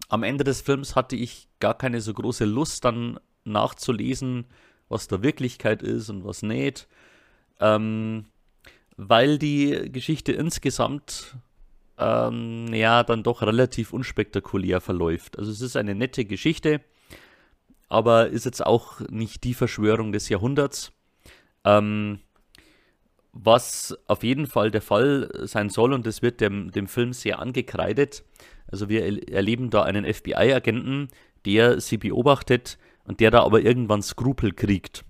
am 0.08 0.22
Ende 0.22 0.44
des 0.44 0.60
Films 0.60 0.96
hatte 0.96 1.16
ich 1.16 1.48
gar 1.60 1.76
keine 1.76 2.00
so 2.00 2.14
große 2.14 2.44
Lust 2.44 2.84
dann 2.84 3.18
nachzulesen, 3.44 4.46
was 4.88 5.08
da 5.08 5.22
Wirklichkeit 5.22 5.82
ist 5.82 6.08
und 6.08 6.24
was 6.24 6.42
nicht, 6.42 6.88
ähm, 7.60 8.26
weil 8.96 9.38
die 9.38 9.90
Geschichte 9.92 10.32
insgesamt 10.32 11.36
ähm, 11.98 12.72
ja 12.72 13.02
dann 13.02 13.22
doch 13.22 13.42
relativ 13.42 13.92
unspektakulär 13.92 14.80
verläuft. 14.80 15.38
Also 15.38 15.50
es 15.50 15.60
ist 15.60 15.76
eine 15.76 15.94
nette 15.94 16.24
Geschichte, 16.24 16.80
aber 17.88 18.28
ist 18.28 18.44
jetzt 18.44 18.64
auch 18.64 19.00
nicht 19.10 19.44
die 19.44 19.54
Verschwörung 19.54 20.12
des 20.12 20.28
Jahrhunderts. 20.28 20.92
Ähm, 21.64 22.20
was 23.32 23.96
auf 24.06 24.22
jeden 24.22 24.46
Fall 24.46 24.70
der 24.70 24.82
Fall 24.82 25.30
sein 25.44 25.70
soll, 25.70 25.92
und 25.92 26.06
das 26.06 26.22
wird 26.22 26.40
dem, 26.40 26.70
dem 26.72 26.86
Film 26.86 27.12
sehr 27.12 27.38
angekreidet. 27.38 28.24
Also 28.66 28.88
wir 28.88 29.28
erleben 29.30 29.70
da 29.70 29.82
einen 29.82 30.04
FBI-Agenten, 30.04 31.08
der 31.44 31.80
sie 31.80 31.98
beobachtet 31.98 32.78
und 33.04 33.20
der 33.20 33.30
da 33.30 33.42
aber 33.42 33.60
irgendwann 33.60 34.02
Skrupel 34.02 34.52
kriegt 34.52 35.04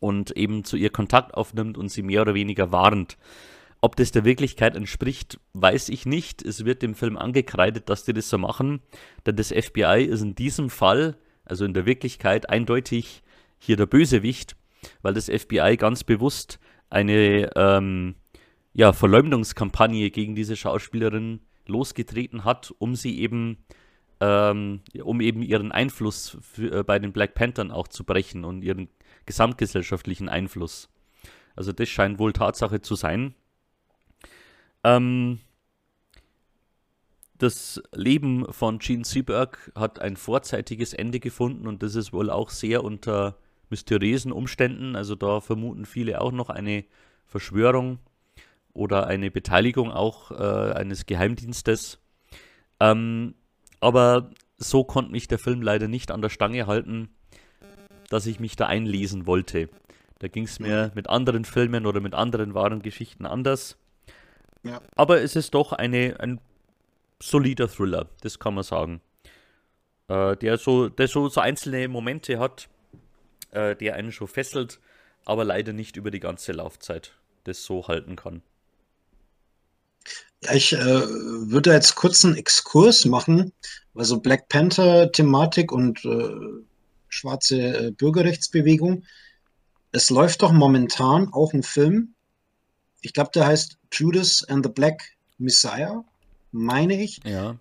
und 0.00 0.30
eben 0.32 0.64
zu 0.64 0.76
ihr 0.76 0.90
Kontakt 0.90 1.34
aufnimmt 1.34 1.78
und 1.78 1.88
sie 1.88 2.02
mehr 2.02 2.22
oder 2.22 2.34
weniger 2.34 2.72
warnt. 2.72 3.16
Ob 3.86 3.94
das 3.94 4.10
der 4.10 4.24
Wirklichkeit 4.24 4.74
entspricht, 4.74 5.38
weiß 5.52 5.90
ich 5.90 6.06
nicht. 6.06 6.42
Es 6.42 6.64
wird 6.64 6.82
dem 6.82 6.96
Film 6.96 7.16
angekreidet, 7.16 7.88
dass 7.88 8.02
die 8.02 8.12
das 8.12 8.28
so 8.28 8.36
machen, 8.36 8.80
denn 9.26 9.36
das 9.36 9.52
FBI 9.52 10.02
ist 10.02 10.22
in 10.22 10.34
diesem 10.34 10.70
Fall 10.70 11.16
also 11.44 11.64
in 11.64 11.72
der 11.72 11.86
Wirklichkeit 11.86 12.50
eindeutig 12.50 13.22
hier 13.60 13.76
der 13.76 13.86
Bösewicht, 13.86 14.56
weil 15.02 15.14
das 15.14 15.26
FBI 15.26 15.76
ganz 15.78 16.02
bewusst 16.02 16.58
eine 16.90 17.54
ähm, 17.54 18.16
ja, 18.72 18.92
Verleumdungskampagne 18.92 20.10
gegen 20.10 20.34
diese 20.34 20.56
Schauspielerin 20.56 21.38
losgetreten 21.68 22.42
hat, 22.42 22.74
um 22.78 22.96
sie 22.96 23.20
eben, 23.20 23.58
ähm, 24.18 24.80
um 25.00 25.20
eben 25.20 25.42
ihren 25.42 25.70
Einfluss 25.70 26.36
für, 26.40 26.80
äh, 26.80 26.82
bei 26.82 26.98
den 26.98 27.12
Black 27.12 27.34
Panthern 27.34 27.70
auch 27.70 27.86
zu 27.86 28.02
brechen 28.02 28.44
und 28.44 28.62
ihren 28.62 28.88
gesamtgesellschaftlichen 29.26 30.28
Einfluss. 30.28 30.88
Also 31.54 31.70
das 31.70 31.88
scheint 31.88 32.18
wohl 32.18 32.32
Tatsache 32.32 32.80
zu 32.80 32.96
sein. 32.96 33.36
Ähm, 34.86 35.40
das 37.38 37.82
Leben 37.92 38.50
von 38.52 38.78
Gene 38.78 39.04
Seberg 39.04 39.72
hat 39.74 39.98
ein 39.98 40.16
vorzeitiges 40.16 40.94
Ende 40.94 41.18
gefunden 41.18 41.66
und 41.66 41.82
das 41.82 41.96
ist 41.96 42.12
wohl 42.12 42.30
auch 42.30 42.50
sehr 42.50 42.84
unter 42.84 43.36
mysteriösen 43.68 44.30
Umständen. 44.30 44.94
Also 44.94 45.16
da 45.16 45.40
vermuten 45.40 45.84
viele 45.86 46.20
auch 46.20 46.30
noch 46.30 46.50
eine 46.50 46.84
Verschwörung 47.26 47.98
oder 48.72 49.08
eine 49.08 49.30
Beteiligung 49.30 49.90
auch 49.90 50.30
äh, 50.30 50.72
eines 50.72 51.04
Geheimdienstes. 51.06 51.98
Ähm, 52.78 53.34
aber 53.80 54.30
so 54.56 54.84
konnte 54.84 55.10
mich 55.10 55.26
der 55.26 55.40
Film 55.40 55.62
leider 55.62 55.88
nicht 55.88 56.12
an 56.12 56.22
der 56.22 56.30
Stange 56.30 56.66
halten, 56.66 57.08
dass 58.08 58.26
ich 58.26 58.38
mich 58.38 58.54
da 58.54 58.66
einlesen 58.66 59.26
wollte. 59.26 59.68
Da 60.20 60.28
ging 60.28 60.44
es 60.44 60.60
mir 60.60 60.92
mit 60.94 61.10
anderen 61.10 61.44
Filmen 61.44 61.86
oder 61.86 62.00
mit 62.00 62.14
anderen 62.14 62.54
wahren 62.54 62.82
Geschichten 62.82 63.26
anders. 63.26 63.76
Ja. 64.66 64.80
Aber 64.94 65.20
es 65.20 65.36
ist 65.36 65.54
doch 65.54 65.72
eine, 65.72 66.18
ein 66.20 66.40
solider 67.20 67.68
Thriller, 67.68 68.08
das 68.22 68.38
kann 68.38 68.54
man 68.54 68.64
sagen. 68.64 69.00
Äh, 70.08 70.36
der 70.36 70.58
so, 70.58 70.88
der 70.88 71.08
so, 71.08 71.28
so 71.28 71.40
einzelne 71.40 71.88
Momente 71.88 72.38
hat, 72.38 72.68
äh, 73.50 73.74
der 73.76 73.94
einen 73.94 74.12
schon 74.12 74.28
fesselt, 74.28 74.80
aber 75.24 75.44
leider 75.44 75.72
nicht 75.72 75.96
über 75.96 76.10
die 76.10 76.20
ganze 76.20 76.52
Laufzeit 76.52 77.12
das 77.44 77.64
so 77.64 77.88
halten 77.88 78.16
kann. 78.16 78.42
Ja, 80.42 80.54
ich 80.54 80.72
äh, 80.72 80.78
würde 80.78 81.72
jetzt 81.72 81.94
kurz 81.94 82.24
einen 82.24 82.36
Exkurs 82.36 83.04
machen. 83.04 83.52
Also 83.94 84.20
Black 84.20 84.48
Panther-Thematik 84.48 85.72
und 85.72 86.04
äh, 86.04 86.64
schwarze 87.08 87.58
äh, 87.58 87.90
Bürgerrechtsbewegung. 87.92 89.04
Es 89.92 90.10
läuft 90.10 90.42
doch 90.42 90.52
momentan 90.52 91.32
auch 91.32 91.52
ein 91.54 91.62
Film. 91.62 92.14
Ich 93.00 93.12
glaube, 93.12 93.30
der 93.34 93.46
heißt 93.46 93.78
Judas 93.92 94.44
and 94.48 94.64
the 94.64 94.72
Black 94.72 95.02
Messiah, 95.38 96.04
meine 96.50 97.00
ich. 97.02 97.20
Ja. 97.24 97.56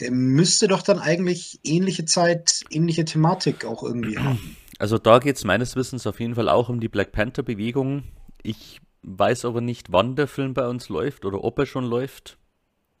Der 0.00 0.10
müsste 0.10 0.68
doch 0.68 0.82
dann 0.82 0.98
eigentlich 0.98 1.60
ähnliche 1.64 2.04
Zeit, 2.04 2.64
ähnliche 2.70 3.04
Thematik 3.04 3.64
auch 3.64 3.82
irgendwie 3.82 4.18
haben. 4.18 4.56
Also 4.78 4.98
da 4.98 5.18
geht 5.18 5.36
es 5.36 5.44
meines 5.44 5.74
Wissens 5.74 6.06
auf 6.06 6.20
jeden 6.20 6.34
Fall 6.34 6.48
auch 6.48 6.68
um 6.68 6.80
die 6.80 6.88
Black 6.88 7.12
Panther-Bewegung. 7.12 8.04
Ich 8.42 8.80
weiß 9.02 9.46
aber 9.46 9.60
nicht, 9.60 9.92
wann 9.92 10.16
der 10.16 10.26
Film 10.26 10.52
bei 10.52 10.68
uns 10.68 10.88
läuft 10.88 11.24
oder 11.24 11.42
ob 11.44 11.58
er 11.58 11.66
schon 11.66 11.84
läuft. 11.84 12.38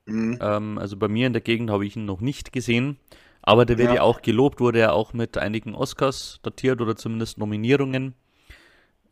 Mhm. 0.06 0.38
Ähm, 0.40 0.78
also 0.78 0.96
bei 0.96 1.08
mir 1.08 1.26
in 1.26 1.32
der 1.32 1.42
Gegend 1.42 1.70
habe 1.70 1.84
ich 1.84 1.96
ihn 1.96 2.06
noch 2.06 2.20
nicht 2.20 2.52
gesehen. 2.52 2.98
Aber 3.42 3.64
der 3.64 3.78
wird 3.78 3.90
ja. 3.90 3.96
ja 3.96 4.02
auch 4.02 4.22
gelobt, 4.22 4.60
wurde 4.60 4.80
ja 4.80 4.92
auch 4.92 5.12
mit 5.12 5.38
einigen 5.38 5.74
Oscars 5.74 6.40
datiert 6.42 6.80
oder 6.80 6.96
zumindest 6.96 7.38
Nominierungen. 7.38 8.14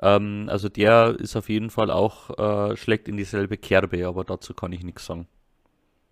Ähm, 0.00 0.48
also 0.48 0.68
der 0.68 1.16
ist 1.18 1.36
auf 1.36 1.48
jeden 1.48 1.70
Fall 1.70 1.90
auch, 1.90 2.30
äh, 2.38 2.76
schlägt 2.76 3.08
in 3.08 3.16
dieselbe 3.16 3.56
Kerbe, 3.56 4.06
aber 4.06 4.24
dazu 4.24 4.54
kann 4.54 4.72
ich 4.72 4.82
nichts 4.82 5.06
sagen. 5.06 5.26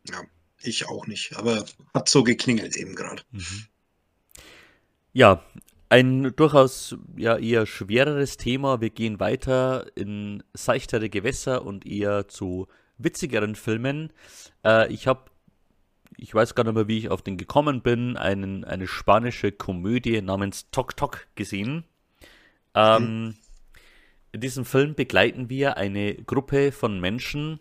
Ja, 0.09 0.23
ich 0.63 0.89
auch 0.89 1.07
nicht, 1.07 1.37
aber 1.37 1.65
hat 1.95 2.09
so 2.09 2.23
geklingelt 2.23 2.77
eben 2.77 2.95
gerade. 2.95 3.23
Mhm. 3.33 3.67
Ja, 5.13 5.43
ein 5.89 6.35
durchaus 6.37 6.97
ja 7.17 7.37
eher 7.37 7.67
schwereres 7.67 8.39
Thema. 8.39 8.81
Wir 8.81 8.89
gehen 8.89 9.21
weiter 9.21 9.87
in 9.95 10.43
seichtere 10.55 11.11
Gewässer 11.11 11.67
und 11.67 11.87
eher 11.87 12.29
zu 12.29 12.67
witzigeren 12.97 13.57
Filmen. 13.57 14.11
Äh, 14.65 14.91
ich 14.91 15.07
habe, 15.07 15.31
ich 16.17 16.35
weiß 16.35 16.55
gar 16.55 16.65
nicht 16.65 16.75
mehr, 16.75 16.89
wie 16.89 16.99
ich 16.99 17.11
auf 17.11 17.21
den 17.21 17.37
gekommen 17.37 17.83
bin, 17.83 18.17
einen, 18.17 18.65
eine 18.65 18.87
spanische 18.87 19.53
Komödie 19.53 20.23
namens 20.23 20.71
Tok 20.71 20.97
Tok 20.97 21.27
gesehen. 21.35 21.85
Ähm, 22.75 23.25
mhm. 23.25 23.35
In 24.33 24.41
diesem 24.41 24.65
Film 24.65 24.95
begleiten 24.95 25.51
wir 25.51 25.77
eine 25.77 26.15
Gruppe 26.15 26.73
von 26.73 26.99
Menschen, 26.99 27.61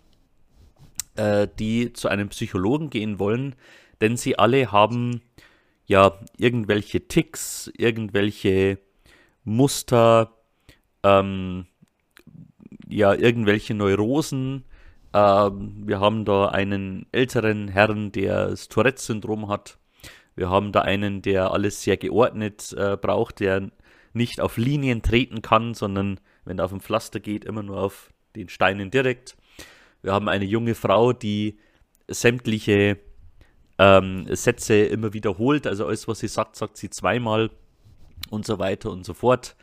äh, 1.15 1.49
die 1.59 1.91
zu 1.91 2.07
einem 2.07 2.29
Psychologen 2.29 2.89
gehen 2.89 3.19
wollen, 3.19 3.55
denn 3.99 4.15
sie 4.15 4.39
alle 4.39 4.71
haben 4.71 5.21
ja 5.85 6.17
irgendwelche 6.37 7.09
Ticks, 7.09 7.69
irgendwelche 7.77 8.79
Muster, 9.43 10.31
ähm, 11.03 11.65
ja, 12.87 13.13
irgendwelche 13.13 13.73
Neurosen. 13.73 14.63
Ähm, 15.13 15.83
wir 15.85 15.99
haben 15.99 16.23
da 16.23 16.47
einen 16.47 17.05
älteren 17.11 17.67
Herrn, 17.67 18.13
der 18.13 18.47
das 18.47 18.69
Tourette-Syndrom 18.69 19.49
hat. 19.49 19.77
Wir 20.35 20.49
haben 20.49 20.71
da 20.71 20.83
einen, 20.83 21.21
der 21.21 21.51
alles 21.51 21.81
sehr 21.81 21.97
geordnet 21.97 22.71
äh, 22.77 22.95
braucht, 22.95 23.41
der 23.41 23.71
nicht 24.13 24.39
auf 24.39 24.55
Linien 24.55 25.01
treten 25.01 25.41
kann, 25.41 25.73
sondern 25.73 26.21
wenn 26.45 26.59
er 26.59 26.65
auf 26.65 26.71
dem 26.71 26.81
Pflaster 26.81 27.19
geht, 27.19 27.45
immer 27.45 27.63
nur 27.63 27.77
auf 27.77 28.11
den 28.35 28.49
Steinen 28.49 28.91
direkt. 28.91 29.35
Wir 30.01 30.13
haben 30.13 30.29
eine 30.29 30.45
junge 30.45 30.75
Frau, 30.75 31.13
die 31.13 31.59
sämtliche 32.07 32.97
ähm, 33.77 34.25
Sätze 34.35 34.75
immer 34.75 35.13
wiederholt. 35.13 35.67
Also 35.67 35.85
alles, 35.85 36.07
was 36.07 36.19
sie 36.19 36.27
sagt, 36.27 36.55
sagt 36.55 36.77
sie 36.77 36.89
zweimal 36.89 37.51
und 38.29 38.45
so 38.45 38.59
weiter 38.59 38.91
und 38.91 39.05
so 39.05 39.13
fort. 39.13 39.55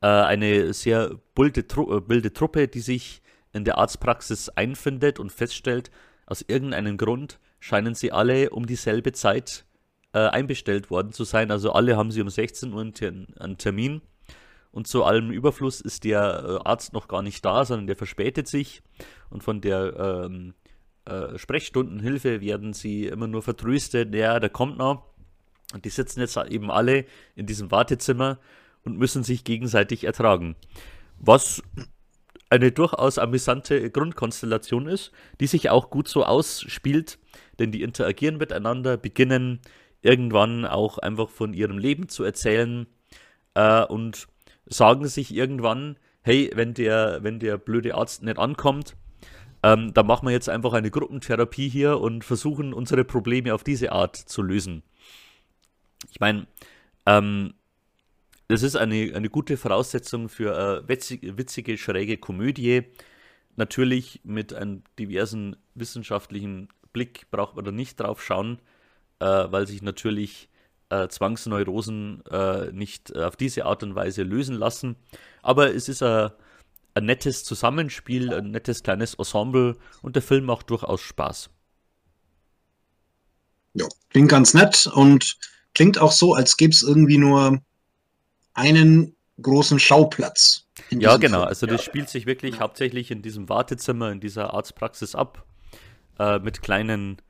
Äh, 0.00 0.06
eine 0.06 0.72
sehr 0.72 1.18
bulde, 1.34 1.66
Tru 1.66 1.96
äh, 1.96 2.08
wilde 2.08 2.32
Truppe, 2.32 2.68
die 2.68 2.80
sich 2.80 3.22
in 3.52 3.64
der 3.64 3.78
Arztpraxis 3.78 4.50
einfindet 4.50 5.18
und 5.18 5.32
feststellt, 5.32 5.90
aus 6.26 6.44
irgendeinem 6.46 6.96
Grund 6.96 7.38
scheinen 7.60 7.94
sie 7.94 8.12
alle 8.12 8.50
um 8.50 8.66
dieselbe 8.66 9.12
Zeit 9.12 9.64
äh, 10.12 10.18
einbestellt 10.18 10.90
worden 10.90 11.12
zu 11.12 11.24
sein. 11.24 11.50
Also 11.50 11.72
alle 11.72 11.96
haben 11.96 12.10
sie 12.10 12.20
um 12.20 12.28
16 12.28 12.72
Uhr 12.72 12.80
einen 12.80 13.58
Termin. 13.58 14.02
Und 14.76 14.86
zu 14.86 15.04
allem 15.04 15.30
Überfluss 15.30 15.80
ist 15.80 16.04
der 16.04 16.60
äh, 16.62 16.68
Arzt 16.68 16.92
noch 16.92 17.08
gar 17.08 17.22
nicht 17.22 17.42
da, 17.46 17.64
sondern 17.64 17.86
der 17.86 17.96
verspätet 17.96 18.46
sich. 18.46 18.82
Und 19.30 19.42
von 19.42 19.62
der 19.62 20.26
ähm, 20.26 20.52
äh, 21.06 21.38
Sprechstundenhilfe 21.38 22.42
werden 22.42 22.74
sie 22.74 23.06
immer 23.06 23.26
nur 23.26 23.40
vertröstet, 23.40 24.14
ja, 24.14 24.38
der 24.38 24.50
kommt 24.50 24.76
noch. 24.76 25.06
Und 25.72 25.86
die 25.86 25.88
sitzen 25.88 26.20
jetzt 26.20 26.36
eben 26.36 26.70
alle 26.70 27.06
in 27.36 27.46
diesem 27.46 27.70
Wartezimmer 27.70 28.38
und 28.84 28.98
müssen 28.98 29.24
sich 29.24 29.44
gegenseitig 29.44 30.04
ertragen. 30.04 30.56
Was 31.18 31.62
eine 32.50 32.70
durchaus 32.70 33.16
amüsante 33.16 33.90
Grundkonstellation 33.90 34.88
ist, 34.88 35.10
die 35.40 35.46
sich 35.46 35.70
auch 35.70 35.88
gut 35.88 36.06
so 36.06 36.22
ausspielt, 36.22 37.18
denn 37.58 37.72
die 37.72 37.80
interagieren 37.80 38.36
miteinander, 38.36 38.98
beginnen 38.98 39.60
irgendwann 40.02 40.66
auch 40.66 40.98
einfach 40.98 41.30
von 41.30 41.54
ihrem 41.54 41.78
Leben 41.78 42.10
zu 42.10 42.24
erzählen 42.24 42.86
äh, 43.54 43.82
und 43.82 44.28
sagen 44.66 45.06
sich 45.06 45.34
irgendwann, 45.34 45.96
hey, 46.22 46.50
wenn 46.54 46.74
der, 46.74 47.22
wenn 47.22 47.38
der 47.38 47.56
blöde 47.56 47.94
Arzt 47.94 48.22
nicht 48.22 48.38
ankommt, 48.38 48.96
ähm, 49.62 49.94
da 49.94 50.02
machen 50.02 50.26
wir 50.26 50.32
jetzt 50.32 50.48
einfach 50.48 50.72
eine 50.72 50.90
Gruppentherapie 50.90 51.68
hier 51.68 52.00
und 52.00 52.24
versuchen 52.24 52.72
unsere 52.72 53.04
Probleme 53.04 53.54
auf 53.54 53.64
diese 53.64 53.92
Art 53.92 54.16
zu 54.16 54.42
lösen. 54.42 54.82
Ich 56.10 56.20
meine, 56.20 56.46
ähm, 57.06 57.54
das 58.48 58.62
ist 58.62 58.76
eine, 58.76 59.12
eine 59.14 59.28
gute 59.28 59.56
Voraussetzung 59.56 60.28
für 60.28 60.56
eine 60.56 60.88
witzige, 60.88 61.36
witzige, 61.36 61.78
schräge 61.78 62.16
Komödie. 62.16 62.82
Natürlich 63.56 64.20
mit 64.24 64.52
einem 64.52 64.82
diversen 64.98 65.56
wissenschaftlichen 65.74 66.68
Blick 66.92 67.30
braucht 67.30 67.56
man 67.56 67.64
da 67.64 67.72
nicht 67.72 67.98
drauf 67.98 68.22
schauen, 68.22 68.60
äh, 69.18 69.24
weil 69.24 69.66
sich 69.66 69.82
natürlich 69.82 70.48
äh, 70.90 71.08
Zwangsneurosen 71.08 72.24
äh, 72.30 72.72
nicht 72.72 73.16
auf 73.16 73.36
diese 73.36 73.64
Art 73.64 73.82
und 73.82 73.94
Weise 73.94 74.22
lösen 74.22 74.56
lassen. 74.56 74.96
Aber 75.42 75.74
es 75.74 75.88
ist 75.88 76.02
ein 76.02 76.30
ein 76.96 77.04
nettes 77.04 77.44
Zusammenspiel, 77.44 78.32
ein 78.32 78.50
nettes 78.50 78.82
kleines 78.82 79.14
Ensemble 79.14 79.76
und 80.00 80.16
der 80.16 80.22
Film 80.22 80.46
macht 80.46 80.70
durchaus 80.70 81.02
Spaß. 81.02 81.50
Ja, 83.74 83.86
klingt 84.08 84.30
ganz 84.30 84.54
nett 84.54 84.86
und 84.86 85.36
klingt 85.74 85.98
auch 85.98 86.12
so, 86.12 86.34
als 86.34 86.56
gäbe 86.56 86.72
es 86.72 86.82
irgendwie 86.82 87.18
nur 87.18 87.60
einen 88.54 89.14
großen 89.42 89.78
Schauplatz. 89.78 90.66
Ja, 90.90 91.18
genau. 91.18 91.40
Film. 91.40 91.48
Also 91.48 91.66
das 91.66 91.82
ja. 91.82 91.90
spielt 91.90 92.08
sich 92.08 92.24
wirklich 92.24 92.54
ja. 92.54 92.60
hauptsächlich 92.60 93.10
in 93.10 93.20
diesem 93.20 93.50
Wartezimmer, 93.50 94.10
in 94.10 94.20
dieser 94.20 94.54
Arztpraxis 94.54 95.14
ab, 95.14 95.44
äh, 96.18 96.38
mit 96.38 96.62
kleinen 96.62 97.20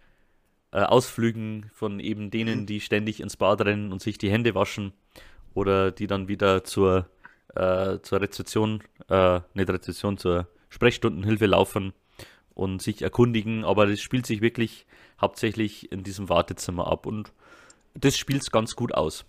äh, 0.73 0.81
Ausflügen 0.81 1.71
von 1.73 2.01
eben 2.01 2.31
denen, 2.31 2.61
mhm. 2.61 2.67
die 2.67 2.81
ständig 2.81 3.21
ins 3.21 3.37
Bad 3.37 3.63
rennen 3.63 3.93
und 3.93 4.03
sich 4.03 4.19
die 4.19 4.31
Hände 4.31 4.55
waschen 4.55 4.93
oder 5.55 5.91
die 5.91 6.07
dann 6.07 6.29
wieder 6.29 6.65
zur 6.65 7.09
äh, 7.57 8.01
zur 8.03 8.21
Rezeption, 8.21 8.83
äh, 9.09 9.41
nicht 9.55 9.71
Rezeption, 9.71 10.19
zur 10.19 10.47
Sprechstundenhilfe 10.69 11.47
laufen 11.47 11.95
und 12.55 12.83
sich 12.83 13.03
erkundigen, 13.03 13.65
aber 13.65 13.87
das 13.87 14.01
spielt 14.01 14.27
sich 14.27 14.41
wirklich 14.41 14.87
hauptsächlich 15.21 15.91
in 15.91 16.03
diesem 16.03 16.29
Wartezimmer 16.29 16.87
ab 16.87 17.07
und 17.07 17.33
das 17.95 18.17
spielt 18.17 18.43
es 18.43 18.51
ganz 18.51 18.77
gut 18.77 18.95
aus. 18.95 19.25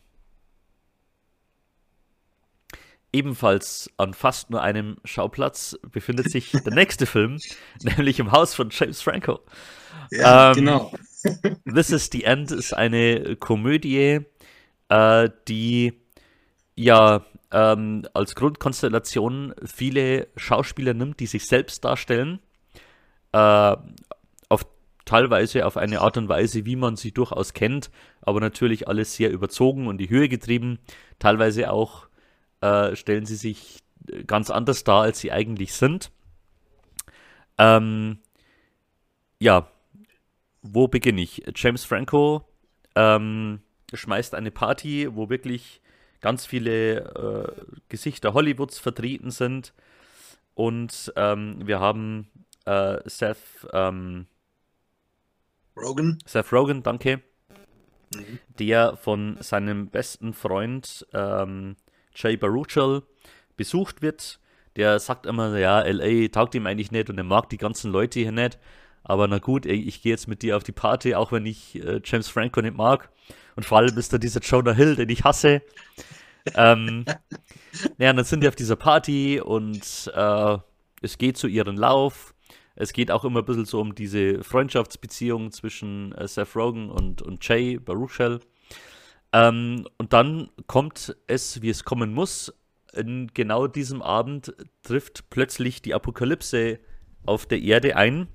Ebenfalls 3.14 3.90
an 3.96 4.14
fast 4.14 4.50
nur 4.50 4.62
einem 4.62 4.98
Schauplatz 5.06 5.78
befindet 5.92 6.30
sich 6.30 6.52
der 6.52 6.74
nächste 6.74 7.06
Film, 7.06 7.40
nämlich 7.82 8.20
im 8.20 8.34
Haus 8.34 8.54
von 8.54 8.70
James 8.70 9.02
Franco. 9.02 9.40
Ja, 10.12 10.50
ähm, 10.50 10.56
genau. 10.56 10.92
This 11.66 11.90
is 11.90 12.10
the 12.12 12.24
End 12.24 12.52
ist 12.52 12.74
eine 12.74 13.36
Komödie, 13.38 14.22
äh, 14.90 15.30
die 15.48 15.94
ja 16.76 17.26
ähm, 17.52 18.06
als 18.14 18.36
Grundkonstellation 18.36 19.54
viele 19.66 20.28
Schauspieler 20.36 20.94
nimmt, 20.94 21.20
die 21.20 21.28
sich 21.28 21.46
selbst 21.46 21.84
darstellen, 21.86 22.40
äh, 23.32 23.76
auf 24.50 24.66
teilweise 25.06 25.66
auf 25.66 25.78
eine 25.78 26.02
Art 26.02 26.18
und 26.18 26.30
Weise, 26.30 26.66
wie 26.66 26.76
man 26.76 26.98
sie 26.98 27.12
durchaus 27.12 27.54
kennt, 27.54 27.90
aber 28.22 28.40
natürlich 28.40 28.88
alles 28.88 29.16
sehr 29.16 29.32
überzogen 29.32 29.88
und 29.88 29.98
die 29.98 30.10
Höhe 30.10 30.30
getrieben. 30.30 30.80
Teilweise 31.20 31.72
auch 31.72 32.08
äh, 32.62 32.96
stellen 32.96 33.26
sie 33.26 33.38
sich 33.38 33.80
ganz 34.26 34.50
anders 34.50 34.84
dar, 34.84 35.02
als 35.04 35.20
sie 35.20 35.32
eigentlich 35.32 35.74
sind. 35.74 36.12
Ähm, 37.58 38.20
ja, 39.40 39.70
wo 40.74 40.88
beginne 40.88 41.22
ich? 41.22 41.44
James 41.56 41.84
Franco 41.86 42.48
ähm, 42.96 43.62
schmeißt 43.94 44.36
eine 44.36 44.52
Party, 44.52 45.08
wo 45.16 45.30
wirklich 45.30 45.82
ganz 46.22 46.46
viele 46.46 47.00
äh, 47.00 47.76
Gesichter 47.90 48.34
Hollywoods 48.34 48.80
vertreten 48.80 49.32
sind. 49.32 49.74
Und 50.56 51.14
ähm, 51.16 51.62
wir 51.66 51.80
haben 51.80 52.28
äh, 52.66 52.98
Seth 53.06 53.38
ähm, 53.74 54.26
Rogen. 55.76 56.18
Seth 56.26 56.52
Rogen, 56.52 56.82
danke. 56.82 57.22
Mhm. 58.16 58.40
Der 58.58 58.98
von 58.98 59.38
seinem 59.42 59.90
besten 59.90 60.34
Freund 60.34 61.06
ähm, 61.14 61.76
Jay 62.16 62.36
Baruchel 62.38 63.04
besucht 63.56 64.02
wird. 64.02 64.40
Der 64.76 65.00
sagt 65.00 65.26
immer, 65.26 65.58
ja, 65.58 65.82
LA 65.82 66.28
taugt 66.30 66.56
ihm 66.56 66.68
eigentlich 66.68 66.92
nicht 66.92 67.10
und 67.10 67.18
er 67.18 67.24
mag 67.24 67.50
die 67.50 67.58
ganzen 67.58 67.92
Leute 67.92 68.20
hier 68.20 68.32
nicht. 68.32 68.60
Aber 69.08 69.28
na 69.30 69.40
gut, 69.40 69.66
ey, 69.66 69.82
ich 69.82 70.02
gehe 70.02 70.12
jetzt 70.12 70.28
mit 70.28 70.42
dir 70.42 70.58
auf 70.58 70.64
die 70.64 70.74
Party, 70.74 71.16
auch 71.16 71.32
wenn 71.32 71.46
ich 71.46 71.82
äh, 71.82 72.02
James 72.04 72.28
Franco 72.28 72.62
nicht 72.62 72.76
mag. 72.76 73.10
Und 73.56 73.64
vor 73.64 73.78
allem 73.78 73.98
ist 73.98 74.12
da 74.12 74.18
dieser 74.18 74.42
Jonah 74.42 74.74
Hill, 74.74 74.98
den 74.98 75.08
ich 75.08 75.24
hasse. 75.24 75.62
ähm, 76.56 77.06
ja, 77.98 78.12
dann 78.12 78.26
sind 78.26 78.44
die 78.44 78.50
auf 78.50 78.56
dieser 78.56 78.76
Party 78.76 79.40
und 79.40 80.12
äh, 80.14 80.58
es 81.02 81.18
geht 81.18 81.38
zu 81.38 81.48
ihren 81.48 81.78
Lauf. 81.78 82.34
Es 82.76 82.92
geht 82.92 83.10
auch 83.10 83.24
immer 83.24 83.40
ein 83.40 83.46
bisschen 83.46 83.66
so 83.66 83.80
um 83.80 83.96
diese 83.96 84.44
Freundschaftsbeziehung 84.44 85.52
zwischen 85.54 86.12
äh, 86.12 86.28
Seth 86.28 86.56
Rogen 86.56 86.90
und, 86.90 87.22
und 87.22 87.48
Jay 87.48 87.78
Baruchel. 87.78 88.42
Ähm, 89.32 89.88
und 89.98 90.12
dann 90.12 90.50
kommt 90.68 91.16
es, 91.28 91.62
wie 91.62 91.70
es 91.70 91.86
kommen 91.86 92.14
muss. 92.14 92.54
In 92.94 93.32
genau 93.34 93.68
diesem 93.68 94.02
Abend 94.02 94.54
trifft 94.84 95.30
plötzlich 95.30 95.82
die 95.82 95.94
Apokalypse 95.94 96.80
auf 97.26 97.46
der 97.46 97.62
Erde 97.62 97.96
ein 97.96 98.28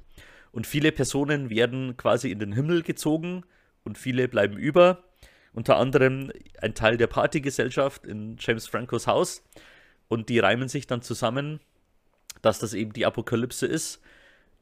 und 0.52 0.66
viele 0.66 0.92
Personen 0.92 1.50
werden 1.50 1.96
quasi 1.96 2.30
in 2.30 2.38
den 2.38 2.52
Himmel 2.52 2.82
gezogen 2.82 3.44
und 3.84 3.98
viele 3.98 4.28
bleiben 4.28 4.56
über. 4.56 5.04
Unter 5.54 5.76
anderem 5.76 6.30
ein 6.60 6.74
Teil 6.74 6.96
der 6.96 7.06
Partygesellschaft 7.06 8.06
in 8.06 8.36
James 8.38 8.66
Francos 8.66 9.06
Haus. 9.06 9.42
Und 10.08 10.28
die 10.28 10.38
reimen 10.38 10.68
sich 10.68 10.86
dann 10.86 11.02
zusammen, 11.02 11.60
dass 12.42 12.58
das 12.58 12.74
eben 12.74 12.92
die 12.92 13.06
Apokalypse 13.06 13.66
ist. 13.66 14.00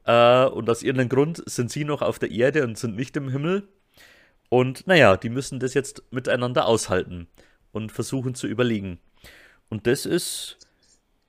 Äh, 0.05 0.45
und 0.45 0.69
aus 0.69 0.81
irgendeinem 0.81 1.09
Grund 1.09 1.43
sind 1.45 1.71
sie 1.71 1.83
noch 1.83 2.01
auf 2.01 2.19
der 2.19 2.31
Erde 2.31 2.63
und 2.63 2.77
sind 2.77 2.95
nicht 2.95 3.15
im 3.17 3.29
Himmel. 3.29 3.67
Und 4.49 4.87
naja, 4.87 5.17
die 5.17 5.29
müssen 5.29 5.59
das 5.59 5.73
jetzt 5.73 6.03
miteinander 6.11 6.65
aushalten 6.65 7.27
und 7.71 7.91
versuchen 7.91 8.35
zu 8.35 8.47
überlegen. 8.47 8.99
Und 9.69 9.87
das 9.87 10.05
ist 10.05 10.57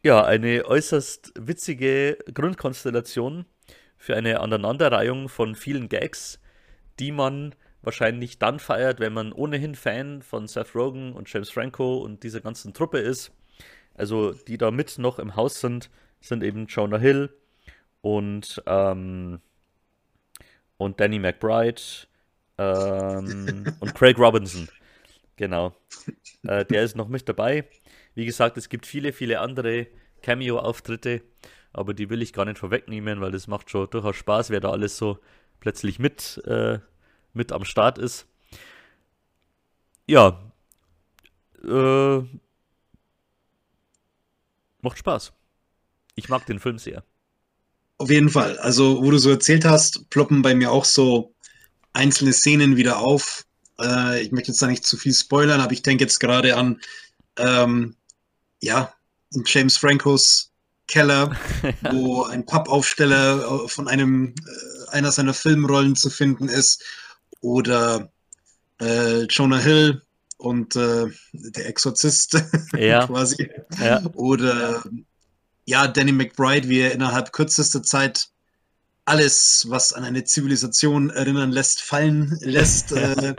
ja 0.03 0.25
eine 0.25 0.67
äußerst 0.67 1.33
witzige 1.37 2.19
Grundkonstellation, 2.33 3.45
für 4.03 4.17
eine 4.17 4.41
Aneinanderreihung 4.41 5.29
von 5.29 5.55
vielen 5.55 5.89
Gags, 5.89 6.41
die 6.99 7.13
man 7.13 7.55
wahrscheinlich 7.83 8.41
dann 8.41 8.59
feiert, 8.59 8.99
wenn 8.99 9.13
man 9.13 9.33
ohnehin 9.33 9.77
Fan 9.77 10.23
von 10.23 10.49
Seth 10.49 10.75
Rogen 10.75 11.13
und 11.13 11.33
James 11.33 11.51
Franco 11.51 11.99
und 11.99 12.25
dieser 12.25 12.41
ganzen 12.41 12.75
Truppe 12.75 12.99
ist. 12.99 13.31
Also 13.95 14.33
die 14.33 14.59
da 14.59 14.73
mit 14.73 14.99
noch 14.99 15.21
im 15.21 15.37
Haus 15.37 15.61
sind, 15.61 15.89
sind 16.21 16.43
eben 16.43 16.67
Jonah 16.67 16.99
Hill 16.99 17.31
und, 18.01 18.61
ähm, 18.67 19.41
und 20.79 20.99
Danny 20.99 21.21
McBride 21.21 21.81
ähm, 22.59 23.73
und 23.79 23.95
Craig 23.95 24.19
Robinson. 24.19 24.69
Genau. 25.37 25.77
Äh, 26.43 26.65
der 26.65 26.83
ist 26.83 26.97
noch 26.97 27.07
mit 27.07 27.29
dabei. 27.29 27.67
Wie 28.17 28.25
gesagt, 28.25 28.57
es 28.57 28.69
gibt 28.69 28.85
viele, 28.85 29.13
viele 29.13 29.39
andere 29.39 29.87
Cameo-Auftritte 30.23 31.23
aber 31.73 31.95
die 31.95 32.11
will 32.11 32.23
ich 32.23 32.33
gar 32.33 32.45
nicht 32.45 32.59
vorwegnehmen, 32.59 33.21
weil 33.21 33.33
das 33.33 33.47
macht 33.47 33.71
schon 33.71 33.89
durchaus 33.91 34.17
Spaß, 34.17 34.51
wer 34.51 34.61
da 34.61 34.71
alles 34.71 34.97
so 34.97 35.19
plötzlich 35.61 35.99
mit, 35.99 36.43
äh, 36.47 36.79
mit 37.33 37.53
am 37.53 37.65
Start 37.65 37.99
ist. 37.99 38.27
Ja, 40.07 40.41
äh, 41.65 42.19
macht 44.83 44.99
Spaß. 44.99 45.33
Ich 46.15 46.29
mag 46.29 46.45
den 46.47 46.59
Film 46.59 46.79
sehr. 46.79 47.05
Auf 47.99 48.11
jeden 48.11 48.29
Fall. 48.29 48.59
Also, 48.59 49.03
wo 49.03 49.11
du 49.11 49.19
so 49.19 49.31
erzählt 49.31 49.65
hast, 49.65 50.11
ploppen 50.11 50.43
bei 50.43 50.55
mir 50.55 50.73
auch 50.73 50.85
so 50.85 51.35
einzelne 51.93 52.33
Szenen 52.33 52.77
wieder 52.77 52.99
auf. 52.99 53.47
Äh, 53.81 54.23
ich 54.23 54.33
möchte 54.33 54.51
jetzt 54.51 54.61
da 54.61 54.67
nicht 54.67 54.85
zu 54.85 54.97
viel 54.97 55.15
spoilern, 55.15 55.61
aber 55.61 55.73
ich 55.73 55.83
denke 55.83 56.05
jetzt 56.05 56.19
gerade 56.19 56.57
an 56.57 56.81
ähm, 57.39 57.97
ja, 58.61 58.93
James 59.47 59.77
Francos 59.77 60.52
Keller, 60.93 61.35
wo 61.91 62.25
ein 62.25 62.45
Pappaufsteller 62.45 63.65
äh, 63.65 63.69
von 63.69 63.89
einem 63.89 64.35
äh, 64.47 64.91
einer 64.91 65.11
seiner 65.11 65.33
Filmrollen 65.33 65.97
zu 65.97 66.11
finden 66.11 66.49
ist, 66.49 66.85
oder 67.41 68.13
äh, 68.81 69.23
Jonah 69.23 69.59
Hill 69.59 70.03
und 70.37 70.77
äh, 70.77 71.07
der 71.33 71.67
Exorzist 71.67 72.43
ja. 72.77 73.07
quasi, 73.07 73.51
ja. 73.81 74.03
oder 74.15 74.85
ja 75.65 75.89
Danny 75.89 76.13
McBride, 76.13 76.69
wie 76.69 76.81
er 76.81 76.93
innerhalb 76.93 77.33
kürzester 77.33 77.83
Zeit 77.83 78.29
alles, 79.07 79.67
was 79.69 79.93
an 79.93 80.05
eine 80.05 80.25
Zivilisation 80.25 81.11
erinnern 81.11 81.51
lässt, 81.51 81.81
fallen 81.81 82.39
lässt. 82.41 82.93
Äh, 83.03 83.35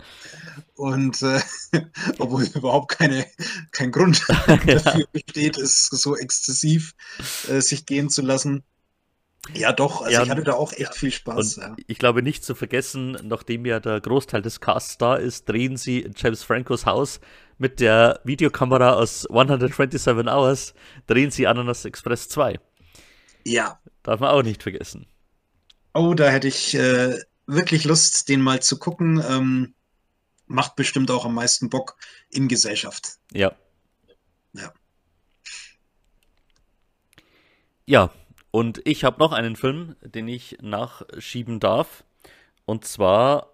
und 0.75 1.21
äh, 1.21 1.39
obwohl 2.19 2.43
überhaupt 2.43 2.97
keine, 2.97 3.25
kein 3.71 3.91
Grund 3.91 4.23
dafür 4.47 5.05
besteht, 5.11 5.57
es 5.57 5.87
so 5.87 6.15
exzessiv 6.15 6.95
äh, 7.49 7.61
sich 7.61 7.85
gehen 7.85 8.09
zu 8.09 8.21
lassen. 8.21 8.63
Ja, 9.53 9.73
doch, 9.73 10.01
also 10.01 10.11
ja, 10.11 10.23
ich 10.23 10.29
hatte 10.29 10.43
da 10.43 10.53
auch 10.53 10.71
echt 10.71 10.95
viel 10.95 11.11
Spaß. 11.11 11.57
Ja. 11.57 11.75
Ich 11.87 11.99
glaube 11.99 12.23
nicht 12.23 12.45
zu 12.45 12.55
vergessen, 12.55 13.17
nachdem 13.23 13.65
ja 13.65 13.81
der 13.81 13.99
Großteil 13.99 14.41
des 14.41 14.61
Casts 14.61 14.97
da 14.97 15.15
ist, 15.15 15.49
drehen 15.49 15.75
sie 15.75 15.99
in 15.99 16.13
James 16.15 16.43
Francos 16.43 16.85
Haus 16.85 17.19
mit 17.57 17.81
der 17.81 18.21
Videokamera 18.23 18.93
aus 18.93 19.27
127 19.29 20.07
Hours, 20.27 20.73
drehen 21.07 21.29
sie 21.29 21.45
Ananas 21.45 21.83
Express 21.83 22.29
2. 22.29 22.59
Ja. 23.45 23.79
Darf 24.03 24.21
man 24.21 24.29
auch 24.29 24.43
nicht 24.43 24.63
vergessen. 24.63 25.07
Oh, 25.93 26.13
da 26.13 26.29
hätte 26.29 26.47
ich 26.47 26.73
äh, 26.75 27.19
wirklich 27.45 27.83
Lust, 27.83 28.29
den 28.29 28.41
mal 28.41 28.61
zu 28.61 28.79
gucken. 28.79 29.21
Ähm, 29.27 29.73
macht 30.53 30.75
bestimmt 30.75 31.11
auch 31.11 31.25
am 31.25 31.33
meisten 31.33 31.69
Bock 31.69 31.97
in 32.29 32.47
Gesellschaft. 32.47 33.17
Ja. 33.31 33.55
Ja. 34.53 34.73
Ja, 37.85 38.11
und 38.51 38.81
ich 38.85 39.03
habe 39.03 39.19
noch 39.19 39.33
einen 39.33 39.55
Film, 39.55 39.95
den 40.01 40.27
ich 40.27 40.57
nachschieben 40.61 41.59
darf. 41.59 42.05
Und 42.65 42.85
zwar 42.85 43.49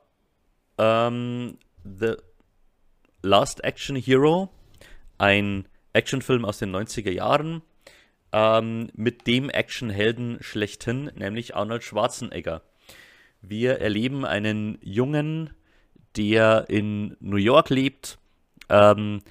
ähm, 0.78 1.58
The 1.84 2.16
Last 3.24 3.64
Action 3.64 3.96
Hero, 3.96 4.50
ein 5.18 5.68
Actionfilm 5.94 6.46
aus 6.46 6.60
den 6.60 6.76
90er 6.76 7.12
Jahren 7.12 7.64
ähm, 8.32 8.90
mit 8.94 9.26
dem 9.26 9.50
Actionhelden 9.50 10.38
schlechthin, 10.42 11.12
nämlich 11.16 11.56
Arnold 11.56 11.84
Schwarzenegger. 11.84 12.62
Wir 13.42 13.80
erleben 13.80 14.26
einen 14.26 14.78
jungen 14.82 15.52
der 16.16 16.66
in 16.70 17.16
New 17.20 17.38
York 17.38 17.70
lebt. 17.70 18.18
Ähm, 18.70 19.22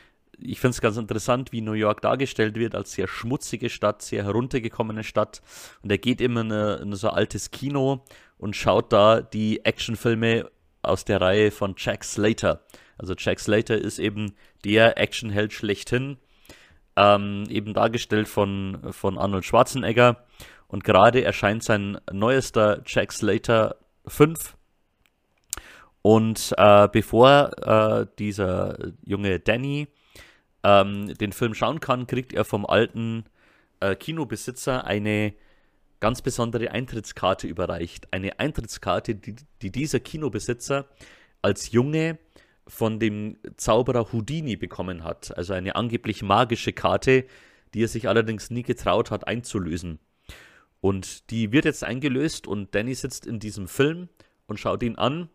ich 0.41 0.61
finde 0.61 0.71
es 0.71 0.81
ganz 0.81 0.97
interessant, 0.97 1.53
wie 1.53 1.61
New 1.61 1.73
York 1.73 2.01
dargestellt 2.01 2.57
wird 2.57 2.75
als 2.75 2.93
sehr 2.93 3.09
schmutzige 3.09 3.71
Stadt, 3.71 4.03
sehr 4.03 4.25
heruntergekommene 4.25 5.03
Stadt. 5.03 5.43
Und 5.83 5.91
er 5.91 5.99
geht 5.99 6.21
immer 6.21 6.43
in, 6.43 6.53
eine, 6.53 6.77
in 6.77 6.95
so 6.95 7.09
ein 7.09 7.17
altes 7.17 7.51
Kino 7.51 8.05
und 8.37 8.55
schaut 8.55 8.93
da 8.93 9.21
die 9.21 9.65
Actionfilme 9.65 10.49
aus 10.83 11.05
der 11.05 11.21
Reihe 11.21 11.51
von 11.51 11.75
Jack 11.77 12.05
Slater. 12.05 12.63
Also 12.97 13.15
Jack 13.17 13.41
Slater 13.41 13.77
ist 13.77 13.99
eben 13.99 14.35
der 14.65 14.99
Actionheld 14.99 15.53
schlechthin, 15.53 16.19
ähm, 16.97 17.45
eben 17.49 17.75
dargestellt 17.75 18.29
von, 18.29 18.79
von 18.93 19.19
Arnold 19.19 19.45
Schwarzenegger. 19.45 20.25
Und 20.69 20.85
gerade 20.85 21.23
erscheint 21.25 21.65
sein 21.65 21.99
neuester 22.13 22.83
Jack 22.87 23.13
Slater 23.13 23.77
5 24.07 24.58
und 26.09 26.55
äh, 26.57 26.89
bevor 26.91 27.51
äh, 27.67 28.07
dieser 28.19 28.79
junge 29.05 29.41
Danny 29.41 29.89
ähm, 30.65 31.13
den 31.19 31.33
Film 31.33 31.53
schauen 31.53 31.81
kann, 31.81 32.07
kriegt 32.07 32.33
er 32.33 32.47
vom 32.47 32.65
alten 32.65 33.27
äh, 33.81 33.95
Kinobesitzer 33.95 34.87
eine 34.87 35.35
ganz 36.01 36.23
besondere 36.23 36.71
Eintrittskarte 36.71 37.47
überreicht. 37.47 38.11
Eine 38.11 38.41
Eintrittskarte, 38.41 39.17
die, 39.17 39.37
die 39.61 39.71
dieser 39.71 40.01
Kinobesitzer 40.01 40.87
als 41.43 41.73
Junge 41.73 42.17
von 42.67 42.99
dem 42.99 43.37
Zauberer 43.59 44.11
Houdini 44.11 44.57
bekommen 44.57 45.05
hat. 45.05 45.37
Also 45.37 45.53
eine 45.53 45.77
angeblich 45.77 46.23
magische 46.23 46.73
Karte, 46.73 47.27
die 47.75 47.83
er 47.83 47.89
sich 47.89 48.09
allerdings 48.09 48.49
nie 48.49 48.63
getraut 48.63 49.11
hat 49.11 49.27
einzulösen. 49.29 49.99
Und 50.81 51.29
die 51.29 51.53
wird 51.53 51.67
jetzt 51.67 51.85
eingelöst 51.85 52.47
und 52.47 52.75
Danny 52.75 52.95
sitzt 52.95 53.27
in 53.27 53.41
diesem 53.41 53.69
Film 53.69 54.09
und 54.47 54.59
schaut 54.59 54.83
ihn 54.83 54.97
an 54.97 55.29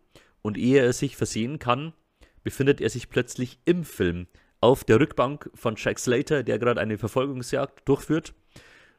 und 0.44 0.58
ehe 0.58 0.82
er 0.82 0.92
sich 0.92 1.16
versehen 1.16 1.58
kann, 1.58 1.94
befindet 2.42 2.80
er 2.82 2.90
sich 2.90 3.08
plötzlich 3.08 3.58
im 3.64 3.82
Film 3.82 4.26
auf 4.60 4.84
der 4.84 5.00
Rückbank 5.00 5.50
von 5.54 5.76
Jack 5.76 5.98
Slater, 5.98 6.42
der 6.42 6.58
gerade 6.58 6.80
eine 6.80 6.98
Verfolgungsjagd 6.98 7.88
durchführt 7.88 8.34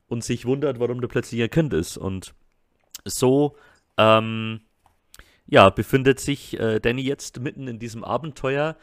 und 0.07 0.23
sich 0.23 0.45
wundert, 0.45 0.79
warum 0.79 0.99
der 0.99 1.07
plötzlich 1.07 1.41
ein 1.41 1.49
Kind 1.49 1.73
ist. 1.73 1.97
Und 1.97 2.33
so, 3.05 3.55
ähm, 3.97 4.61
ja, 5.45 5.69
befindet 5.69 6.19
sich 6.19 6.59
äh, 6.59 6.79
Danny 6.79 7.03
jetzt 7.03 7.39
mitten 7.39 7.67
in 7.67 7.79
diesem 7.79 8.03
Abenteuer, 8.03 8.75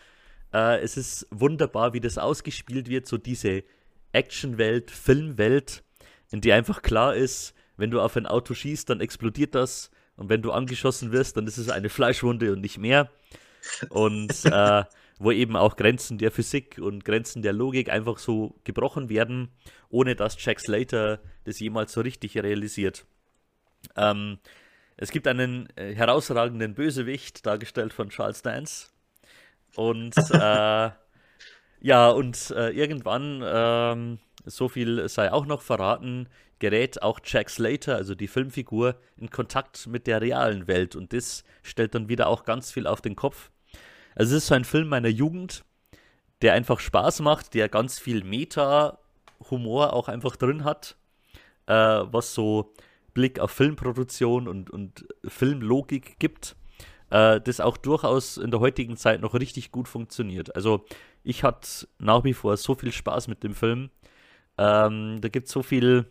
Äh, 0.52 0.82
es 0.82 0.96
ist 0.96 1.26
wunderbar, 1.30 1.94
wie 1.94 2.00
das 2.00 2.18
ausgespielt 2.18 2.88
wird, 2.88 3.06
so 3.06 3.16
diese 3.16 3.64
Actionwelt, 4.12 4.90
Filmwelt, 4.90 5.82
in 6.30 6.40
der 6.42 6.56
einfach 6.56 6.82
klar 6.82 7.16
ist, 7.16 7.54
wenn 7.78 7.90
du 7.90 8.00
auf 8.00 8.16
ein 8.16 8.26
Auto 8.26 8.52
schießt, 8.54 8.88
dann 8.90 9.00
explodiert 9.00 9.54
das. 9.54 9.90
Und 10.16 10.28
wenn 10.28 10.42
du 10.42 10.52
angeschossen 10.52 11.12
wirst, 11.12 11.36
dann 11.36 11.46
ist 11.46 11.58
es 11.58 11.68
eine 11.68 11.88
Fleischwunde 11.88 12.52
und 12.52 12.60
nicht 12.60 12.78
mehr. 12.78 13.10
Und 13.88 14.44
äh, 14.44 14.84
wo 15.18 15.30
eben 15.30 15.56
auch 15.56 15.76
Grenzen 15.76 16.18
der 16.18 16.30
Physik 16.30 16.78
und 16.80 17.04
Grenzen 17.04 17.42
der 17.42 17.52
Logik 17.52 17.90
einfach 17.90 18.18
so 18.18 18.58
gebrochen 18.64 19.08
werden, 19.08 19.50
ohne 19.88 20.16
dass 20.16 20.42
Jack 20.42 20.60
Slater 20.60 21.20
das 21.44 21.60
jemals 21.60 21.92
so 21.92 22.00
richtig 22.00 22.36
realisiert. 22.36 23.04
Ähm, 23.96 24.38
es 24.96 25.10
gibt 25.10 25.26
einen 25.26 25.68
äh, 25.76 25.94
herausragenden 25.94 26.74
Bösewicht, 26.74 27.46
dargestellt 27.46 27.92
von 27.92 28.08
Charles 28.10 28.42
Dance. 28.42 28.88
Und 29.74 30.16
äh, 30.30 30.90
ja, 31.82 32.10
und 32.10 32.52
äh, 32.56 32.70
irgendwann, 32.70 33.42
ähm, 33.44 34.18
so 34.44 34.68
viel 34.68 35.08
sei 35.08 35.32
auch 35.32 35.46
noch 35.46 35.62
verraten, 35.62 36.28
gerät 36.60 37.02
auch 37.02 37.18
Jack 37.24 37.50
Slater, 37.50 37.96
also 37.96 38.14
die 38.14 38.28
Filmfigur, 38.28 38.94
in 39.16 39.30
Kontakt 39.30 39.88
mit 39.88 40.06
der 40.06 40.20
realen 40.20 40.68
Welt. 40.68 40.94
Und 40.94 41.12
das 41.12 41.42
stellt 41.62 41.96
dann 41.96 42.08
wieder 42.08 42.28
auch 42.28 42.44
ganz 42.44 42.70
viel 42.70 42.86
auf 42.86 43.00
den 43.00 43.16
Kopf. 43.16 43.50
Also 44.14 44.36
es 44.36 44.44
ist 44.44 44.46
so 44.48 44.54
ein 44.54 44.64
Film 44.64 44.88
meiner 44.88 45.08
Jugend, 45.08 45.64
der 46.40 46.52
einfach 46.54 46.78
Spaß 46.78 47.20
macht, 47.20 47.54
der 47.54 47.68
ganz 47.68 47.98
viel 47.98 48.22
Meta-Humor 48.22 49.92
auch 49.92 50.06
einfach 50.06 50.36
drin 50.36 50.62
hat, 50.62 50.96
äh, 51.66 51.74
was 51.74 52.32
so 52.32 52.74
Blick 53.12 53.40
auf 53.40 53.50
Filmproduktion 53.50 54.46
und, 54.46 54.70
und 54.70 55.04
Filmlogik 55.26 56.20
gibt, 56.20 56.54
äh, 57.12 57.40
das 57.42 57.60
auch 57.60 57.76
durchaus 57.76 58.38
in 58.38 58.50
der 58.50 58.60
heutigen 58.60 58.96
Zeit 58.96 59.20
noch 59.20 59.34
richtig 59.34 59.70
gut 59.70 59.86
funktioniert. 59.86 60.56
Also 60.56 60.84
ich 61.22 61.44
hatte 61.44 61.86
nach 61.98 62.24
wie 62.24 62.32
vor 62.32 62.56
so 62.56 62.74
viel 62.74 62.90
Spaß 62.90 63.28
mit 63.28 63.44
dem 63.44 63.54
Film. 63.54 63.90
Ähm, 64.56 65.18
da 65.20 65.28
gibt 65.28 65.46
es 65.46 65.52
so 65.52 65.62
viel, 65.62 66.06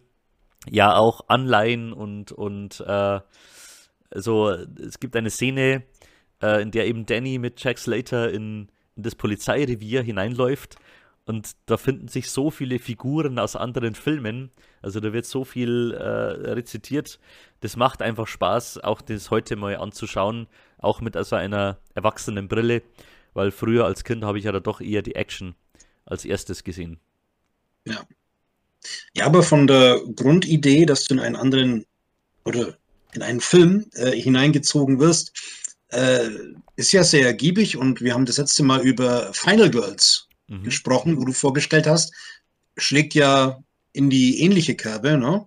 ja, 0.70 0.96
auch 0.96 1.26
Anleihen 1.28 1.92
und, 1.92 2.32
und 2.32 2.82
äh, 2.82 3.20
so, 4.14 4.50
es 4.50 5.00
gibt 5.00 5.16
eine 5.16 5.32
Szene, 5.32 5.84
äh, 6.42 6.62
in 6.62 6.70
der 6.70 6.86
eben 6.86 7.08
Danny 7.08 7.40
mit 7.40 7.64
Jack 7.64 7.80
Slater 7.80 8.32
in, 8.32 8.70
in 8.96 9.04
das 9.04 9.16
Polizeirevier 9.16 10.04
hineinläuft. 10.04 10.76
Und 11.26 11.52
da 11.68 11.78
finden 11.78 12.08
sich 12.08 12.32
so 12.32 12.50
viele 12.50 12.80
Figuren 12.80 13.38
aus 13.38 13.56
anderen 13.56 13.96
Filmen. 13.96 14.52
Also 14.82 15.00
da 15.00 15.14
wird 15.14 15.26
so 15.26 15.46
viel 15.46 15.94
äh, 15.94 16.04
rezitiert. 16.52 17.20
Das 17.60 17.76
macht 17.76 18.02
einfach 18.02 18.28
Spaß, 18.28 18.80
auch 18.80 19.02
das 19.02 19.30
heute 19.30 19.56
mal 19.56 19.76
anzuschauen, 19.78 20.48
auch 20.80 21.00
mit 21.00 21.16
also 21.16 21.36
einer 21.36 21.78
erwachsenen 21.94 22.48
Brille, 22.48 22.82
weil 23.34 23.52
früher 23.52 23.86
als 23.86 24.04
Kind 24.04 24.24
habe 24.24 24.40
ich 24.40 24.46
ja 24.46 24.52
da 24.52 24.60
doch 24.60 24.82
eher 24.82 25.04
die 25.04 25.16
Action 25.16 25.56
als 26.06 26.26
erstes 26.26 26.64
gesehen. 26.64 27.00
Ja. 27.86 28.06
Ja, 29.14 29.28
aber 29.28 29.44
von 29.44 29.68
der 29.68 30.02
Grundidee, 30.16 30.88
dass 30.88 31.04
du 31.04 31.14
in 31.14 31.20
einen 31.20 31.36
anderen 31.36 31.86
oder 32.46 32.76
in 33.14 33.22
einen 33.22 33.42
Film 33.42 33.86
äh, 33.94 34.12
hineingezogen 34.12 35.00
wirst, 35.00 35.34
äh, 35.90 36.30
ist 36.78 36.92
ja 36.92 37.04
sehr 37.04 37.28
ergiebig 37.28 37.78
und 37.78 38.02
wir 38.02 38.16
haben 38.16 38.26
das 38.26 38.38
letzte 38.38 38.64
Mal 38.64 38.82
über 38.82 39.32
Final 39.34 39.70
Girls 39.70 40.28
mhm. 40.52 40.64
gesprochen, 40.64 41.18
wo 41.18 41.26
du 41.26 41.34
vorgestellt 41.34 41.88
hast, 41.88 42.14
schlägt 42.78 43.14
ja 43.14 43.64
in 43.94 44.10
die 44.10 44.42
ähnliche 44.42 44.76
Kerbe, 44.76 45.18
ne? 45.18 45.46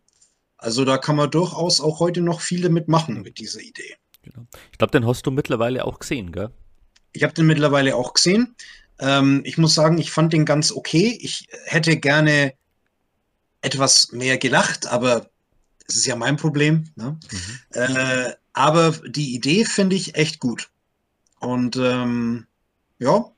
Also 0.56 0.84
da 0.84 0.96
kann 0.98 1.16
man 1.16 1.30
durchaus 1.30 1.80
auch 1.80 2.00
heute 2.00 2.22
noch 2.22 2.40
viel 2.40 2.62
damit 2.62 2.88
machen 2.88 3.22
mit 3.22 3.38
dieser 3.38 3.60
Idee. 3.60 3.96
Genau. 4.22 4.46
Ich 4.72 4.78
glaube, 4.78 4.92
den 4.92 5.06
hast 5.06 5.26
du 5.26 5.30
mittlerweile 5.30 5.84
auch 5.84 5.98
gesehen, 5.98 6.32
gell? 6.32 6.50
Ich 7.12 7.22
habe 7.22 7.34
den 7.34 7.46
mittlerweile 7.46 7.94
auch 7.96 8.14
gesehen. 8.14 8.56
Ähm, 8.98 9.42
ich 9.44 9.58
muss 9.58 9.74
sagen, 9.74 9.98
ich 9.98 10.10
fand 10.10 10.32
den 10.32 10.46
ganz 10.46 10.72
okay. 10.72 11.18
Ich 11.20 11.48
hätte 11.66 11.98
gerne 11.98 12.54
etwas 13.60 14.12
mehr 14.12 14.38
gelacht, 14.38 14.86
aber 14.86 15.28
das 15.86 15.96
ist 15.96 16.06
ja 16.06 16.16
mein 16.16 16.36
Problem. 16.36 16.84
Ne? 16.96 17.18
Mhm. 17.30 17.58
Äh, 17.70 18.32
aber 18.54 18.92
die 19.06 19.34
Idee 19.34 19.64
finde 19.64 19.96
ich 19.96 20.14
echt 20.14 20.40
gut. 20.40 20.70
Und 21.40 21.76
ähm, 21.76 22.46
ja, 22.98 23.33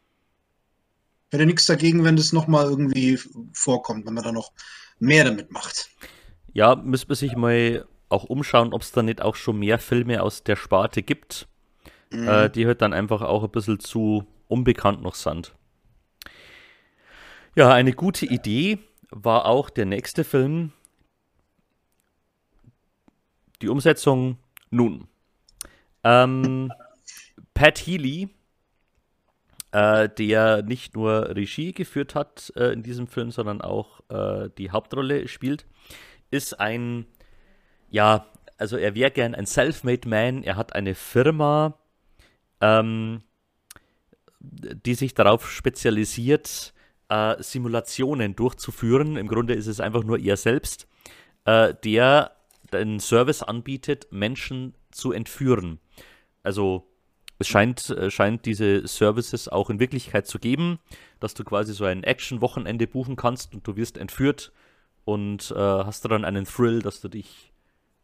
hätte 1.31 1.47
nichts 1.47 1.67
dagegen, 1.67 2.05
wenn 2.05 2.17
das 2.17 2.33
nochmal 2.33 2.67
irgendwie 2.67 3.19
vorkommt, 3.53 4.07
wenn 4.07 4.15
man 4.15 4.25
da 4.25 4.33
noch 4.33 4.53
mehr 4.99 5.25
damit 5.25 5.51
macht. 5.51 5.91
Ja, 6.53 6.75
müsste 6.77 7.09
man 7.09 7.17
sich 7.17 7.37
mal 7.37 7.87
auch 8.09 8.25
umschauen, 8.25 8.73
ob 8.73 8.83
es 8.83 8.93
da 8.93 9.03
nicht 9.03 9.21
auch 9.21 9.37
schon 9.37 9.59
mehr 9.59 9.79
Filme 9.79 10.23
aus 10.23 10.45
der 10.45 10.57
Sparte 10.57 11.03
gibt, 11.03 11.49
mhm. 12.11 12.29
äh, 12.29 12.51
die 12.51 12.67
halt 12.67 12.81
dann 12.83 12.93
einfach 12.93 13.23
auch 13.23 13.43
ein 13.45 13.51
bisschen 13.51 13.81
zu 13.81 14.27
unbekannt 14.49 15.03
noch 15.03 15.15
sind. 15.15 15.55
Ja, 17.57 17.73
eine 17.73 17.93
gute 17.93 18.27
Idee 18.27 18.79
war 19.11 19.47
auch 19.47 19.71
der 19.71 19.87
nächste 19.87 20.25
Film. 20.25 20.73
Die 23.63 23.69
Umsetzung 23.69 24.39
nun. 24.71 25.09
Ähm, 26.05 26.71
Pat 27.55 27.79
Healy, 27.79 28.29
äh, 29.77 30.09
der 30.09 30.63
nicht 30.63 30.95
nur 30.95 31.37
Regie 31.37 31.73
geführt 31.73 32.15
hat 32.15 32.51
äh, 32.57 32.73
in 32.73 32.83
diesem 32.83 33.07
Film, 33.07 33.31
sondern 33.31 33.61
auch 33.61 34.01
äh, 34.09 34.49
die 34.57 34.71
Hauptrolle 34.71 35.29
spielt, 35.29 35.67
ist 36.31 36.59
ein, 36.59 37.05
ja, 37.91 38.27
also 38.57 38.79
er 38.79 38.95
wäre 38.95 39.11
gern 39.11 39.35
ein 39.35 39.45
Self-Made 39.45 40.09
Man. 40.09 40.43
Er 40.43 40.57
hat 40.57 40.75
eine 40.75 40.95
Firma, 40.95 41.79
ähm, 42.63 43.21
die 44.41 44.95
sich 44.95 45.13
darauf 45.13 45.51
spezialisiert, 45.51 46.73
äh, 47.11 47.35
Simulationen 47.43 48.35
durchzuführen. 48.35 49.19
Im 49.19 49.29
Grunde 49.29 49.53
ist 49.53 49.67
es 49.67 49.81
einfach 49.81 50.05
nur 50.05 50.19
er 50.19 50.39
selbst, 50.39 50.89
äh, 51.45 51.75
der 51.85 52.35
einen 52.73 52.99
Service 52.99 53.43
anbietet, 53.43 54.07
Menschen 54.11 54.75
zu 54.91 55.13
entführen. 55.13 55.81
Also 56.43 56.89
es 57.39 57.49
scheint, 57.49 57.91
äh, 57.91 58.11
scheint 58.11 58.47
diese 58.47 58.87
Services 58.87 59.49
auch 59.49 59.71
in 59.71 59.81
Wirklichkeit 59.81 60.27
zu 60.27 60.39
geben, 60.39 60.79
dass 61.21 61.35
du 61.35 61.45
quasi 61.45 61.73
so 61.73 61.85
ein 61.85 62.03
Action-Wochenende 62.03 62.87
buchen 62.87 63.17
kannst 63.17 63.55
und 63.55 63.67
du 63.67 63.77
wirst 63.77 63.99
entführt 63.99 64.53
und 65.05 65.51
äh, 65.51 65.59
hast 65.59 66.05
dann 66.05 66.25
einen 66.25 66.45
Thrill, 66.45 66.81
dass 66.81 67.01
du 67.01 67.09
dich 67.09 67.53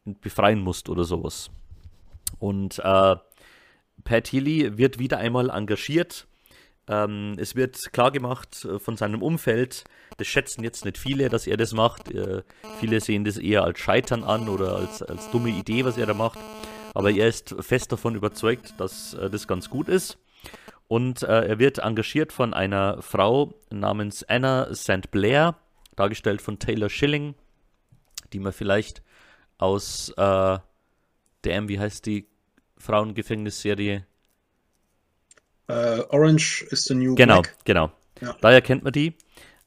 befreien 0.04 0.60
musst 0.60 0.88
oder 0.88 1.04
sowas. 1.04 1.50
Und 2.38 2.78
äh, 2.80 3.16
Pat 4.04 4.32
Healy 4.32 4.78
wird 4.78 4.98
wieder 4.98 5.18
einmal 5.18 5.50
engagiert 5.50 6.26
ähm, 6.88 7.34
es 7.38 7.54
wird 7.54 7.92
klar 7.92 8.10
gemacht 8.10 8.64
äh, 8.64 8.78
von 8.78 8.96
seinem 8.96 9.22
Umfeld, 9.22 9.84
das 10.16 10.26
schätzen 10.26 10.64
jetzt 10.64 10.84
nicht 10.84 10.98
viele, 10.98 11.28
dass 11.28 11.46
er 11.46 11.56
das 11.56 11.72
macht. 11.72 12.10
Äh, 12.10 12.42
viele 12.80 13.00
sehen 13.00 13.24
das 13.24 13.38
eher 13.38 13.62
als 13.62 13.78
Scheitern 13.78 14.24
an 14.24 14.48
oder 14.48 14.76
als, 14.76 15.00
als 15.02 15.30
dumme 15.30 15.50
Idee, 15.50 15.84
was 15.84 15.96
er 15.96 16.06
da 16.06 16.14
macht. 16.14 16.38
Aber 16.94 17.10
er 17.10 17.28
ist 17.28 17.54
fest 17.60 17.92
davon 17.92 18.14
überzeugt, 18.14 18.74
dass 18.78 19.14
äh, 19.14 19.30
das 19.30 19.46
ganz 19.48 19.70
gut 19.70 19.88
ist. 19.88 20.18
Und 20.88 21.22
äh, 21.22 21.46
er 21.46 21.58
wird 21.58 21.78
engagiert 21.78 22.32
von 22.32 22.52
einer 22.52 23.00
Frau 23.00 23.54
namens 23.70 24.24
Anna 24.24 24.74
St. 24.74 25.10
Blair, 25.10 25.56
dargestellt 25.96 26.42
von 26.42 26.58
Taylor 26.58 26.90
Schilling, 26.90 27.34
die 28.32 28.40
man 28.40 28.52
vielleicht 28.52 29.02
aus 29.58 30.10
äh, 30.16 30.58
Damn, 31.42 31.68
wie 31.68 31.80
heißt 31.80 32.06
die 32.06 32.28
Frauengefängnisserie? 32.78 34.06
Uh, 35.68 36.02
Orange 36.10 36.64
is 36.70 36.84
the 36.84 36.94
New 36.94 37.14
Genau, 37.14 37.40
Black. 37.42 37.56
genau. 37.64 37.92
Ja. 38.20 38.36
Daher 38.40 38.60
kennt 38.62 38.84
man 38.84 38.92
die. 38.92 39.14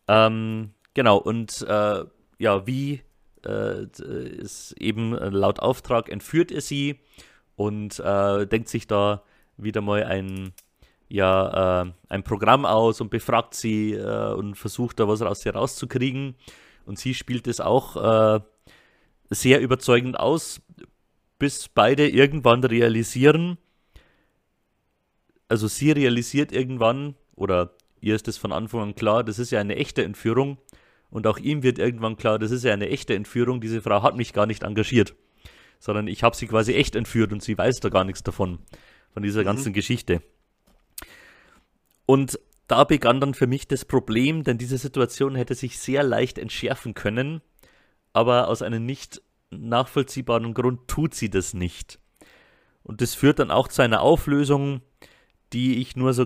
Ähm, 0.08 0.74
genau, 0.94 1.18
und 1.18 1.62
äh, 1.68 2.04
ja, 2.38 2.68
wie 2.68 3.02
ist 3.46 4.74
eben 4.80 5.12
laut 5.12 5.60
Auftrag 5.60 6.10
entführt 6.10 6.52
er 6.52 6.62
sie 6.62 7.00
und 7.56 8.00
äh, 8.00 8.48
denkt 8.48 8.70
sich 8.70 8.88
da 8.88 9.24
wieder 9.58 9.82
mal 9.82 10.04
ein, 10.04 10.54
ja, 11.08 11.84
äh, 11.84 11.92
ein 12.10 12.24
Programm 12.24 12.66
aus 12.66 13.02
und 13.02 13.10
befragt 13.10 13.54
sie 13.54 13.94
äh, 13.94 14.34
und 14.34 14.56
versucht 14.56 15.00
da 15.00 15.08
was 15.08 15.22
aus 15.22 15.46
ihr 15.46 15.56
rauszukriegen. 15.56 16.36
Und 16.86 17.00
sie 17.00 17.14
spielt 17.14 17.48
es 17.48 17.60
auch 17.62 18.36
äh, 18.36 18.40
sehr 19.30 19.62
überzeugend 19.62 20.20
aus, 20.20 20.62
bis 21.40 21.68
beide 21.68 22.08
irgendwann 22.08 22.64
realisieren, 22.64 23.58
also 25.48 25.68
sie 25.68 25.92
realisiert 25.92 26.52
irgendwann, 26.52 27.16
oder 27.36 27.76
ihr 28.02 28.16
ist 28.16 28.28
es 28.28 28.38
von 28.38 28.52
Anfang 28.52 28.82
an 28.82 28.96
klar, 28.96 29.24
das 29.24 29.40
ist 29.40 29.52
ja 29.52 29.60
eine 29.60 29.76
echte 29.76 30.04
Entführung. 30.04 30.58
Und 31.10 31.28
auch 31.28 31.38
ihm 31.38 31.64
wird 31.64 31.80
irgendwann 31.80 32.18
klar, 32.18 32.40
das 32.40 32.52
ist 32.52 32.64
ja 32.64 32.74
eine 32.74 32.90
echte 32.90 33.16
Entführung. 33.16 33.62
Diese 33.62 33.82
Frau 33.82 34.04
hat 34.04 34.16
mich 34.16 34.34
gar 34.34 34.46
nicht 34.46 34.64
engagiert, 34.64 35.16
sondern 35.80 36.08
ich 36.08 36.24
habe 36.24 36.36
sie 36.36 36.48
quasi 36.48 36.74
echt 36.74 36.96
entführt 36.96 37.32
und 37.32 37.42
sie 37.42 37.58
weiß 37.58 37.80
da 37.80 37.90
gar 37.90 38.04
nichts 38.04 38.24
davon, 38.24 38.60
von 39.14 39.24
dieser 39.24 39.42
mhm. 39.42 39.46
ganzen 39.46 39.74
Geschichte. 39.74 40.22
Und 42.06 42.40
da 42.68 42.84
begann 42.84 43.22
dann 43.22 43.34
für 43.34 43.48
mich 43.48 43.68
das 43.68 43.86
Problem, 43.86 44.44
denn 44.44 44.58
diese 44.58 44.78
Situation 44.78 45.36
hätte 45.36 45.56
sich 45.56 45.80
sehr 45.80 46.04
leicht 46.04 46.38
entschärfen 46.38 46.94
können, 46.94 47.42
aber 48.14 48.48
aus 48.48 48.62
einem 48.62 48.86
nicht 48.86 49.22
nachvollziehbaren 49.52 50.54
Grund 50.54 50.88
tut 50.88 51.14
sie 51.14 51.30
das 51.30 51.54
nicht. 51.54 52.00
Und 52.84 53.02
das 53.02 53.16
führt 53.16 53.40
dann 53.40 53.52
auch 53.52 53.68
zu 53.68 53.82
einer 53.82 54.02
Auflösung, 54.02 54.82
die 55.54 55.80
ich 55.80 55.96
nur 55.96 56.14
so 56.14 56.26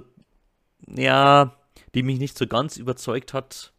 ja, 0.88 1.56
die 1.96 2.04
mich 2.04 2.20
nicht 2.20 2.38
so 2.38 2.48
ganz 2.48 2.78
überzeugt 2.78 3.34
hat. 3.34 3.74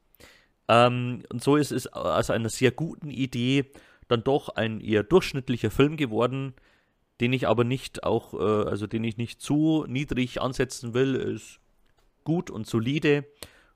Ähm, 0.71 1.25
und 1.33 1.43
so 1.43 1.57
ist 1.57 1.73
es 1.73 1.89
aus 1.89 2.31
einer 2.31 2.49
sehr 2.49 2.71
guten 2.71 3.11
Idee 3.11 3.73
dann 4.07 4.23
doch 4.23 4.51
ein 4.51 4.81
eher 4.81 5.03
durchschnittlicher 5.03 5.71
Film 5.71 5.97
geworden, 5.97 6.55
den 7.21 7.33
ich 7.33 7.49
aber 7.49 7.65
nicht 7.65 8.05
auch, 8.05 8.35
äh, 8.35 8.69
also 8.69 8.87
den 8.87 9.03
ich 9.03 9.17
nicht 9.17 9.41
zu 9.41 9.85
niedrig 9.89 10.41
ansetzen 10.41 10.95
will, 10.95 11.17
ist 11.17 11.59
gut 12.23 12.51
und 12.51 12.69
solide 12.69 13.27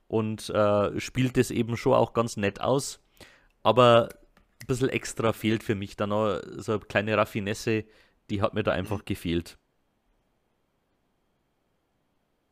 und 0.07 0.49
äh, 0.51 0.97
spielt 1.01 1.37
es 1.37 1.51
eben 1.51 1.75
schon 1.75 1.95
auch 1.95 2.13
ganz 2.13 2.37
nett 2.37 2.61
aus. 2.61 3.01
Aber 3.61 4.07
ein 4.61 4.67
bisschen 4.67 4.89
extra 4.89 5.33
fehlt 5.33 5.63
für 5.63 5.75
mich 5.75 5.97
da 5.97 6.07
noch 6.07 6.39
so 6.55 6.73
eine 6.73 6.81
kleine 6.81 7.17
Raffinesse, 7.17 7.83
die 8.29 8.41
hat 8.41 8.53
mir 8.53 8.63
da 8.63 8.71
einfach 8.71 8.99
mhm. 8.99 9.05
gefehlt. 9.05 9.57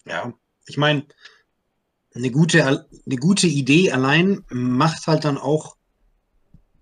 Ja, 0.05 0.33
ich 0.67 0.77
meine, 0.77 1.05
eine 2.15 2.31
gute, 2.31 2.65
eine 2.65 3.17
gute 3.17 3.47
Idee 3.47 3.91
allein 3.91 4.43
macht 4.49 5.07
halt 5.07 5.25
dann 5.25 5.37
auch 5.37 5.75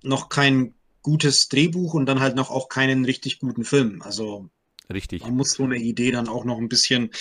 noch 0.04 0.30
kein 0.30 0.74
gutes 1.02 1.48
Drehbuch 1.48 1.94
und 1.94 2.06
dann 2.06 2.20
halt 2.20 2.36
noch 2.36 2.50
auch 2.50 2.70
keinen 2.70 3.06
richtig 3.06 3.40
guten 3.40 3.64
Film. 3.64 4.02
Also 4.02 4.50
richtig. 4.92 5.24
Man 5.24 5.36
muss 5.36 5.52
so 5.52 5.64
eine 5.64 5.78
Idee 5.78 6.12
dann 6.12 6.28
auch 6.28 6.46
noch 6.46 6.58
ein 6.58 6.70
bisschen, 6.70 7.12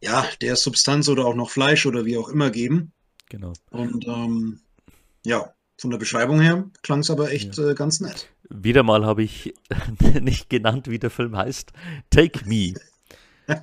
ja, 0.00 0.26
der 0.40 0.56
Substanz 0.56 1.08
oder 1.08 1.26
auch 1.26 1.34
noch 1.34 1.50
Fleisch 1.50 1.86
oder 1.86 2.04
wie 2.04 2.18
auch 2.18 2.28
immer 2.28 2.50
geben. 2.50 2.92
Genau. 3.28 3.52
Und 3.70 4.06
ähm, 4.06 4.60
ja, 5.24 5.54
von 5.78 5.90
der 5.90 5.98
Beschreibung 5.98 6.40
her 6.40 6.70
klang 6.82 7.00
es 7.00 7.10
aber 7.10 7.32
echt 7.32 7.56
ja. 7.56 7.70
äh, 7.70 7.74
ganz 7.74 8.00
nett. 8.00 8.28
Wieder 8.48 8.82
mal 8.82 9.06
habe 9.06 9.22
ich 9.22 9.54
nicht 10.20 10.50
genannt, 10.50 10.88
wie 10.88 10.98
der 10.98 11.10
Film 11.10 11.36
heißt. 11.36 11.72
Take 12.10 12.46
Me. 12.46 12.74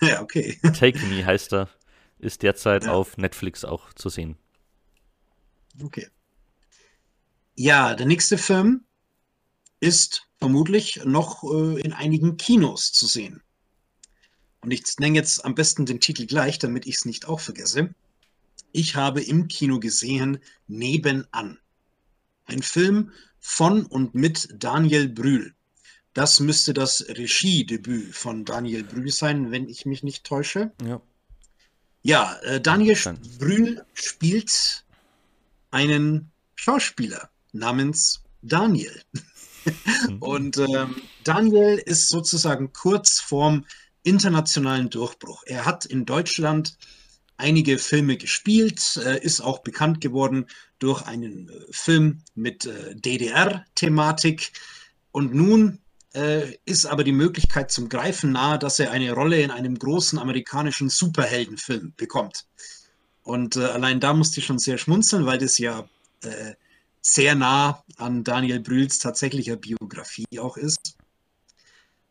ja, 0.00 0.22
okay. 0.22 0.58
Take 0.78 0.98
Me 1.06 1.24
heißt 1.24 1.52
er. 1.52 1.68
Ist 2.22 2.42
derzeit 2.42 2.84
ja. 2.84 2.92
auf 2.92 3.18
Netflix 3.18 3.64
auch 3.64 3.92
zu 3.94 4.08
sehen. 4.08 4.38
Okay. 5.82 6.08
Ja, 7.56 7.94
der 7.94 8.06
nächste 8.06 8.38
Film 8.38 8.84
ist 9.80 10.28
vermutlich 10.38 11.04
noch 11.04 11.42
äh, 11.42 11.80
in 11.80 11.92
einigen 11.92 12.36
Kinos 12.36 12.92
zu 12.92 13.06
sehen. 13.06 13.42
Und 14.60 14.70
ich 14.70 14.84
nenne 15.00 15.16
jetzt 15.16 15.44
am 15.44 15.56
besten 15.56 15.84
den 15.84 15.98
Titel 15.98 16.26
gleich, 16.26 16.60
damit 16.60 16.86
ich 16.86 16.98
es 16.98 17.04
nicht 17.04 17.26
auch 17.26 17.40
vergesse. 17.40 17.92
Ich 18.70 18.94
habe 18.94 19.20
im 19.20 19.48
Kino 19.48 19.80
gesehen 19.80 20.38
Nebenan. 20.68 21.58
Ein 22.44 22.62
Film 22.62 23.10
von 23.40 23.84
und 23.84 24.14
mit 24.14 24.48
Daniel 24.54 25.08
Brühl. 25.08 25.54
Das 26.14 26.38
müsste 26.38 26.72
das 26.72 27.04
Regiedebüt 27.08 28.14
von 28.14 28.44
Daniel 28.44 28.84
Brühl 28.84 29.10
sein, 29.10 29.50
wenn 29.50 29.68
ich 29.68 29.86
mich 29.86 30.04
nicht 30.04 30.22
täusche. 30.24 30.70
Ja. 30.84 31.02
Ja, 32.02 32.36
äh, 32.42 32.60
Daniel 32.60 32.96
Brühl 33.38 33.84
spielt 33.94 34.84
einen 35.70 36.30
Schauspieler 36.56 37.30
namens 37.52 38.22
Daniel. 38.42 39.02
Mhm. 40.08 40.18
Und 40.18 40.58
ähm, 40.58 40.96
Daniel 41.22 41.78
ist 41.78 42.08
sozusagen 42.08 42.72
kurz 42.72 43.20
vorm 43.20 43.64
internationalen 44.02 44.90
Durchbruch. 44.90 45.44
Er 45.46 45.64
hat 45.64 45.84
in 45.84 46.04
Deutschland 46.04 46.76
einige 47.36 47.78
Filme 47.78 48.16
gespielt, 48.16 49.00
äh, 49.04 49.22
ist 49.22 49.40
auch 49.40 49.60
bekannt 49.60 50.00
geworden 50.00 50.46
durch 50.78 51.02
einen 51.02 51.48
äh, 51.48 51.52
Film 51.70 52.22
mit 52.34 52.66
äh, 52.66 52.96
DDR-Thematik. 52.96 54.52
Und 55.12 55.34
nun 55.34 55.78
äh, 56.14 56.56
ist 56.64 56.86
aber 56.86 57.04
die 57.04 57.12
Möglichkeit 57.12 57.70
zum 57.70 57.88
Greifen 57.88 58.32
nahe, 58.32 58.58
dass 58.58 58.78
er 58.78 58.90
eine 58.90 59.12
Rolle 59.12 59.40
in 59.40 59.50
einem 59.50 59.78
großen 59.78 60.18
amerikanischen 60.18 60.88
Superheldenfilm 60.88 61.94
bekommt. 61.96 62.46
Und 63.22 63.56
äh, 63.56 63.64
allein 63.64 64.00
da 64.00 64.12
musste 64.12 64.40
ich 64.40 64.46
schon 64.46 64.58
sehr 64.58 64.78
schmunzeln, 64.78 65.26
weil 65.26 65.38
das 65.38 65.58
ja 65.58 65.88
äh, 66.22 66.54
sehr 67.00 67.34
nah 67.34 67.82
an 67.96 68.24
Daniel 68.24 68.60
Brühls 68.60 68.98
tatsächlicher 68.98 69.56
Biografie 69.56 70.26
auch 70.38 70.56
ist. 70.56 70.96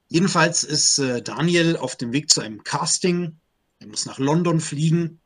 Jedenfalls 0.09 0.63
ist 0.63 0.97
äh, 0.99 1.21
Daniel 1.21 1.77
auf 1.77 1.95
dem 1.95 2.11
Weg 2.11 2.29
zu 2.29 2.41
einem 2.41 2.63
Casting. 2.63 3.37
Er 3.79 3.87
muss 3.87 4.05
nach 4.05 4.19
London 4.19 4.59
fliegen 4.59 5.19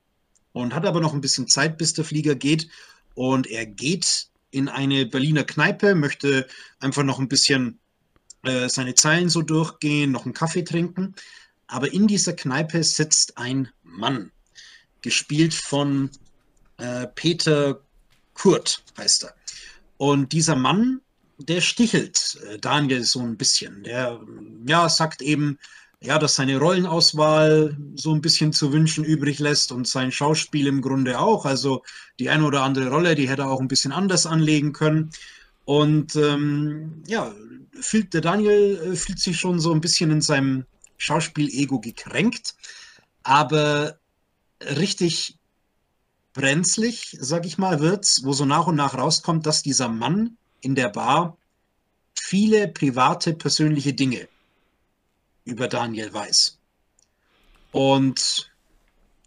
und 0.54 0.76
hat 0.76 0.86
aber 0.86 1.02
noch 1.02 1.14
ein 1.14 1.22
bisschen 1.22 1.48
Zeit, 1.48 1.78
bis 1.78 1.94
der 1.94 2.06
Flieger 2.06 2.36
geht. 2.36 2.70
Und 3.16 3.48
er 3.48 3.66
geht 3.66 4.30
in 4.52 4.70
eine 4.70 5.06
Berliner 5.06 5.44
Kneipe, 5.44 5.96
möchte 5.96 6.48
einfach 6.80 7.04
noch 7.04 7.20
ein 7.20 7.28
bisschen 7.28 7.80
äh, 8.46 8.70
seine 8.70 8.96
Zeilen 8.96 9.30
so 9.30 9.42
durchgehen, 9.42 10.12
noch 10.12 10.26
einen 10.26 10.34
Kaffee 10.34 10.64
trinken. 10.64 11.16
Aber 11.68 11.92
in 11.92 12.08
dieser 12.08 12.34
Kneipe 12.34 12.84
sitzt 12.84 13.38
ein 13.38 13.70
Mann, 13.84 14.32
gespielt 15.02 15.54
von 15.54 16.10
äh, 16.78 17.08
Peter 17.16 17.82
Kurt, 18.34 18.84
heißt 18.98 19.26
er. 19.26 19.36
Und 19.98 20.32
dieser 20.34 20.56
Mann, 20.56 21.02
der 21.38 21.62
stichelt 21.62 22.38
äh, 22.50 22.58
Daniel 22.60 23.04
so 23.04 23.22
ein 23.22 23.38
bisschen. 23.38 23.84
Der 23.84 24.20
ja, 24.68 24.90
sagt 24.90 25.22
eben, 25.22 25.58
ja, 26.02 26.20
dass 26.20 26.36
seine 26.36 26.58
Rollenauswahl 26.58 27.76
so 27.96 28.14
ein 28.14 28.22
bisschen 28.22 28.54
zu 28.54 28.72
wünschen 28.72 29.04
übrig 29.04 29.40
lässt 29.40 29.72
und 29.72 29.88
sein 29.88 30.12
Schauspiel 30.12 30.68
im 30.68 30.82
Grunde 30.82 31.20
auch. 31.20 31.46
Also 31.46 31.84
die 32.20 32.30
eine 32.30 32.46
oder 32.46 32.64
andere 32.64 32.90
Rolle, 32.90 33.16
die 33.16 33.28
hätte 33.28 33.44
er 33.44 33.50
auch 33.50 33.60
ein 33.62 33.68
bisschen 33.68 33.92
anders 33.92 34.26
anlegen 34.26 34.74
können. 34.74 35.12
Und 35.66 36.16
ähm, 36.16 37.04
ja, 37.08 37.34
der 38.14 38.22
Daniel 38.22 38.92
äh, 38.92 38.96
fühlt 38.96 39.20
sich 39.20 39.40
schon 39.40 39.60
so 39.60 39.74
ein 39.74 39.82
bisschen 39.82 40.12
in 40.12 40.22
seinem 40.22 40.66
Schauspiel-Ego 40.98 41.80
gekränkt, 41.80 42.56
aber 43.24 44.00
richtig 44.62 45.38
brenzlig, 46.34 47.18
sag 47.20 47.46
ich 47.46 47.58
mal, 47.58 47.80
wird's, 47.80 48.24
wo 48.24 48.34
so 48.34 48.46
nach 48.46 48.68
und 48.68 48.76
nach 48.76 48.94
rauskommt, 48.94 49.46
dass 49.46 49.64
dieser 49.64 49.90
Mann 49.90 50.38
in 50.62 50.76
der 50.76 50.90
Bar 50.90 51.38
viele 52.14 52.68
private, 52.68 53.34
persönliche 53.34 53.94
Dinge 53.94 54.28
über 55.44 55.68
Daniel 55.68 56.14
weiß. 56.14 56.60
Und 57.72 58.52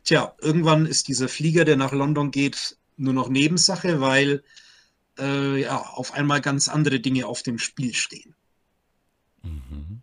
tja, 0.05 0.35
irgendwann 0.41 0.87
ist 0.87 1.09
dieser 1.09 1.29
Flieger, 1.29 1.65
der 1.65 1.77
nach 1.77 1.93
London 1.93 2.31
geht, 2.31 2.77
nur 2.97 3.15
noch 3.15 3.29
Nebensache, 3.29 4.01
weil 4.01 4.43
äh, 5.19 5.61
ja, 5.61 5.79
auf 5.79 6.13
einmal 6.13 6.41
ganz 6.41 6.69
andere 6.69 7.01
Dinge 7.01 7.27
auf 7.27 7.43
dem 7.43 7.59
Spiel 7.59 7.95
stehen. 7.95 8.35
Mhm. 9.49 10.01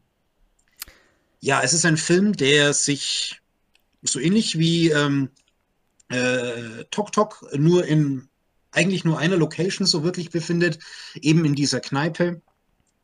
Ja, 1.39 1.62
es 1.62 1.74
ist 1.74 1.86
ein 1.86 1.98
Film, 1.98 2.34
der 2.34 2.74
sich 2.74 3.41
so 4.02 4.20
ähnlich 4.20 4.58
wie 4.58 4.89
ähm, 4.89 5.30
äh, 6.10 6.86
Tok 6.91 7.12
Tok 7.12 7.46
nur 7.56 7.86
in 7.86 8.30
eigentlich 8.72 9.06
nur 9.06 9.20
einer 9.20 9.38
Location 9.38 9.88
so 9.88 10.04
wirklich 10.04 10.32
befindet, 10.32 10.80
eben 11.22 11.46
in 11.46 11.56
dieser 11.56 11.80
Kneipe 11.80 12.41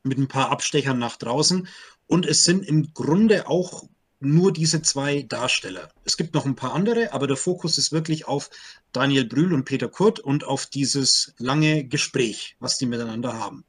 mit 0.04 0.18
ein 0.18 0.28
paar 0.28 0.50
Abstechern 0.50 1.00
nach 1.00 1.18
draußen. 1.18 1.68
Und 2.08 2.26
es 2.26 2.44
sind 2.44 2.66
im 2.66 2.94
Grunde 2.94 3.48
auch 3.48 3.84
nur 4.20 4.54
diese 4.54 4.82
zwei 4.82 5.24
Darsteller. 5.24 5.90
Es 6.04 6.18
gibt 6.18 6.34
noch 6.34 6.46
ein 6.46 6.56
paar 6.56 6.74
andere, 6.74 7.14
aber 7.14 7.26
der 7.26 7.38
Fokus 7.38 7.78
ist 7.78 7.92
wirklich 7.92 8.28
auf 8.28 8.50
Daniel 8.92 9.26
Brühl 9.26 9.54
und 9.54 9.66
Peter 9.66 9.88
Kurt 9.88 10.20
und 10.20 10.44
auf 10.44 10.68
dieses 10.68 11.34
lange 11.38 11.86
Gespräch, 11.86 12.56
was 12.60 12.78
die 12.78 12.86
miteinander 12.86 13.34
haben. 13.34 13.64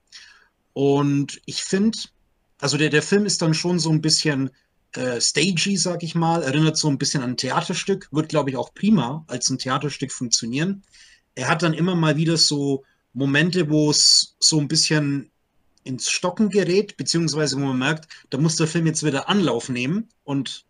Und 0.74 1.40
ich 1.46 1.62
finde, 1.62 1.98
also 2.62 2.78
der, 2.78 2.90
der 2.90 3.02
Film 3.02 3.26
ist 3.26 3.42
dann 3.42 3.54
schon 3.54 3.80
so 3.80 3.90
ein 3.90 4.00
bisschen 4.00 4.50
äh, 4.92 5.20
stagey, 5.20 5.76
sag 5.76 6.04
ich 6.04 6.14
mal, 6.14 6.44
erinnert 6.44 6.76
so 6.76 6.88
ein 6.88 6.96
bisschen 6.96 7.22
an 7.22 7.30
ein 7.30 7.36
Theaterstück, 7.36 8.08
wird, 8.12 8.28
glaube 8.28 8.50
ich, 8.50 8.56
auch 8.56 8.72
prima 8.72 9.24
als 9.26 9.50
ein 9.50 9.58
Theaterstück 9.58 10.12
funktionieren. 10.12 10.84
Er 11.34 11.48
hat 11.48 11.62
dann 11.62 11.74
immer 11.74 11.96
mal 11.96 12.16
wieder 12.16 12.36
so 12.36 12.84
Momente, 13.14 13.68
wo 13.68 13.90
es 13.90 14.36
so 14.38 14.60
ein 14.60 14.68
bisschen 14.68 15.32
ins 15.82 16.08
Stocken 16.08 16.50
gerät, 16.50 16.96
beziehungsweise 16.96 17.56
wo 17.56 17.60
man 17.64 17.78
merkt, 17.78 18.06
da 18.30 18.38
muss 18.38 18.54
der 18.54 18.68
Film 18.68 18.86
jetzt 18.86 19.04
wieder 19.04 19.28
Anlauf 19.28 19.68
nehmen 19.68 20.08
und 20.22 20.64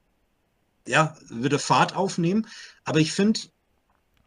ja, 0.86 1.14
wieder 1.28 1.58
Fahrt 1.58 1.94
aufnehmen. 1.94 2.46
Aber 2.84 3.00
ich 3.00 3.12
finde, 3.12 3.38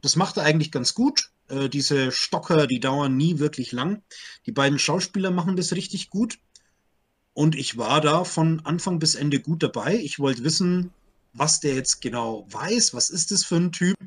das 0.04 0.16
macht 0.16 0.38
er 0.38 0.44
eigentlich 0.44 0.72
ganz 0.72 0.94
gut. 0.94 1.32
Äh, 1.48 1.68
diese 1.68 2.12
Stocker, 2.12 2.68
die 2.68 2.80
dauern 2.80 3.18
nie 3.18 3.40
wirklich 3.40 3.72
lang. 3.72 4.04
Die 4.46 4.52
beiden 4.52 4.78
Schauspieler 4.78 5.32
machen 5.32 5.56
das 5.56 5.74
richtig 5.74 6.12
gut. 6.12 6.38
Und 7.36 7.54
ich 7.56 7.78
war 7.78 8.00
da 8.00 8.24
von 8.24 8.62
Anfang 8.66 8.98
bis 8.98 9.14
Ende 9.14 9.42
gut 9.42 9.62
dabei. 9.62 9.96
Ich 9.96 10.20
wollte 10.20 10.46
wissen, 10.46 10.92
was 11.34 11.60
der 11.60 11.76
jetzt 11.76 12.02
genau 12.02 12.48
weiß. 12.50 12.94
Was 12.94 13.10
ist 13.10 13.30
das 13.30 13.44
für 13.44 13.58
ein 13.58 13.74
Typ? 13.74 13.98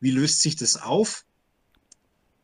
Wie 0.00 0.10
löst 0.10 0.40
sich 0.40 0.56
das 0.56 0.80
auf? 0.80 1.26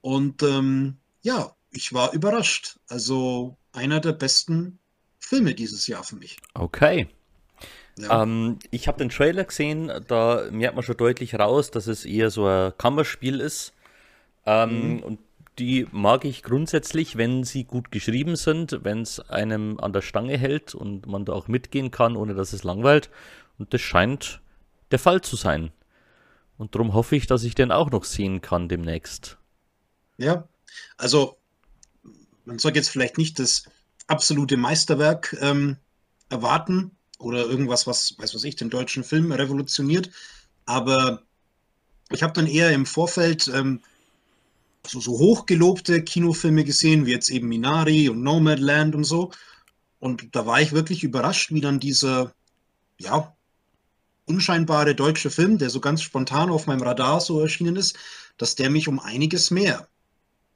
Und 0.03 0.43
ähm, 0.43 0.99
ja, 1.23 1.57
ich 1.71 1.95
war 1.95 2.13
überrascht. 2.13 2.79
Also 2.89 3.57
einer 3.73 4.01
der 4.01 4.13
besten 4.13 4.79
Filme 5.19 5.55
dieses 5.55 5.87
Jahr 5.87 6.05
für 6.05 6.17
mich. 6.17 6.37
Okay. 6.53 7.09
Ja. 7.97 8.23
Ähm, 8.23 8.59
ich 8.71 8.87
habe 8.87 8.99
den 8.99 9.09
Trailer 9.09 9.45
gesehen, 9.45 9.91
da 10.09 10.47
merkt 10.51 10.75
man 10.75 10.85
schon 10.85 10.99
deutlich 10.99 11.37
raus, 11.37 11.71
dass 11.71 11.87
es 11.87 12.05
eher 12.05 12.31
so 12.31 12.47
ein 12.47 12.75
Kammerspiel 12.77 13.41
ist. 13.41 13.73
Ähm, 14.45 14.97
mhm. 14.97 15.03
Und 15.05 15.19
die 15.59 15.87
mag 15.93 16.25
ich 16.25 16.43
grundsätzlich, 16.43 17.17
wenn 17.17 17.45
sie 17.45 17.65
gut 17.65 17.91
geschrieben 17.91 18.37
sind, 18.37 18.81
wenn 18.83 19.03
es 19.03 19.21
einem 19.21 19.79
an 19.79 19.93
der 19.93 20.03
Stange 20.03 20.37
hält 20.37 20.75
und 20.75 21.07
man 21.07 21.25
da 21.25 21.33
auch 21.33 21.49
mitgehen 21.49 21.91
kann, 21.91 22.17
ohne 22.17 22.35
dass 22.35 22.53
es 22.53 22.65
langweilt. 22.65 23.11
Und 23.59 23.73
das 23.73 23.81
scheint 23.81 24.41
der 24.91 24.99
Fall 24.99 25.21
zu 25.21 25.37
sein. 25.37 25.73
Und 26.57 26.75
darum 26.75 26.95
hoffe 26.95 27.17
ich, 27.17 27.27
dass 27.27 27.45
ich 27.45 27.55
den 27.55 27.73
auch 27.73 27.91
noch 27.91 28.05
sehen 28.05 28.41
kann 28.41 28.69
demnächst. 28.69 29.39
Ja, 30.19 30.49
also 30.97 31.37
man 32.45 32.59
soll 32.59 32.75
jetzt 32.75 32.91
vielleicht 32.91 33.19
nicht 33.19 33.39
das 33.39 33.65
absolute 34.07 34.57
Meisterwerk 34.57 35.37
ähm, 35.41 35.77
erwarten 36.31 36.93
oder 37.19 37.45
irgendwas, 37.45 37.87
was, 37.87 38.15
weiß 38.19 38.35
was 38.35 38.45
ich, 38.45 38.57
den 38.57 38.71
deutschen 38.71 39.05
Film 39.05 39.33
revolutioniert. 39.33 40.11
Aber 40.67 41.23
ich 42.11 42.23
habe 42.23 42.33
dann 42.33 42.47
eher 42.47 42.71
im 42.73 42.87
Vorfeld 42.87 43.49
ähm, 43.49 43.83
so, 44.87 45.01
so 45.01 45.13
hochgelobte 45.13 46.03
Kinofilme 46.03 46.65
gesehen, 46.65 47.07
wie 47.07 47.13
jetzt 47.13 47.31
eben 47.31 47.49
Minari 47.49 48.09
und 48.09 48.23
Nomadland 48.23 48.95
und 48.95 49.05
so. 49.05 49.31
Und 49.99 50.35
da 50.35 50.47
war 50.47 50.61
ich 50.61 50.73
wirklich 50.73 51.03
überrascht, 51.05 51.51
wie 51.51 51.61
dann 51.61 51.81
dieser, 51.81 52.35
ja, 52.99 53.35
unscheinbare 54.27 54.95
deutsche 54.95 55.31
Film, 55.31 55.59
der 55.59 55.71
so 55.71 55.81
ganz 55.81 56.03
spontan 56.03 56.51
auf 56.51 56.67
meinem 56.67 56.83
Radar 56.83 57.21
so 57.21 57.41
erschienen 57.41 57.77
ist, 57.77 57.97
dass 58.37 58.55
der 58.55 58.71
mich 58.71 58.89
um 58.89 58.99
einiges 58.99 59.51
mehr 59.51 59.89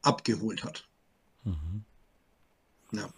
abgeholt 0.02 0.64
hat. 0.64 0.86
Mhm. 1.44 1.84
Ja. 2.92 3.08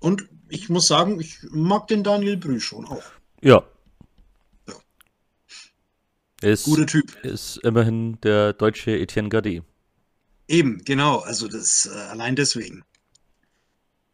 Und 0.00 0.28
ich 0.48 0.68
muss 0.68 0.86
sagen, 0.86 1.20
ich 1.20 1.38
mag 1.50 1.88
den 1.88 2.04
Daniel 2.04 2.36
Brühl 2.36 2.60
schon 2.60 2.86
auch. 2.86 3.04
Ja. 3.40 3.64
ja. 4.68 4.74
Ist, 6.42 6.64
Guter 6.64 6.86
Typ. 6.86 7.14
Ist 7.24 7.58
immerhin 7.58 8.20
der 8.20 8.52
deutsche 8.52 8.98
Etienne 8.98 9.28
Gardet. 9.28 9.64
Eben, 10.48 10.84
genau. 10.84 11.18
Also 11.18 11.48
das 11.48 11.86
äh, 11.86 11.98
allein 11.98 12.36
deswegen. 12.36 12.84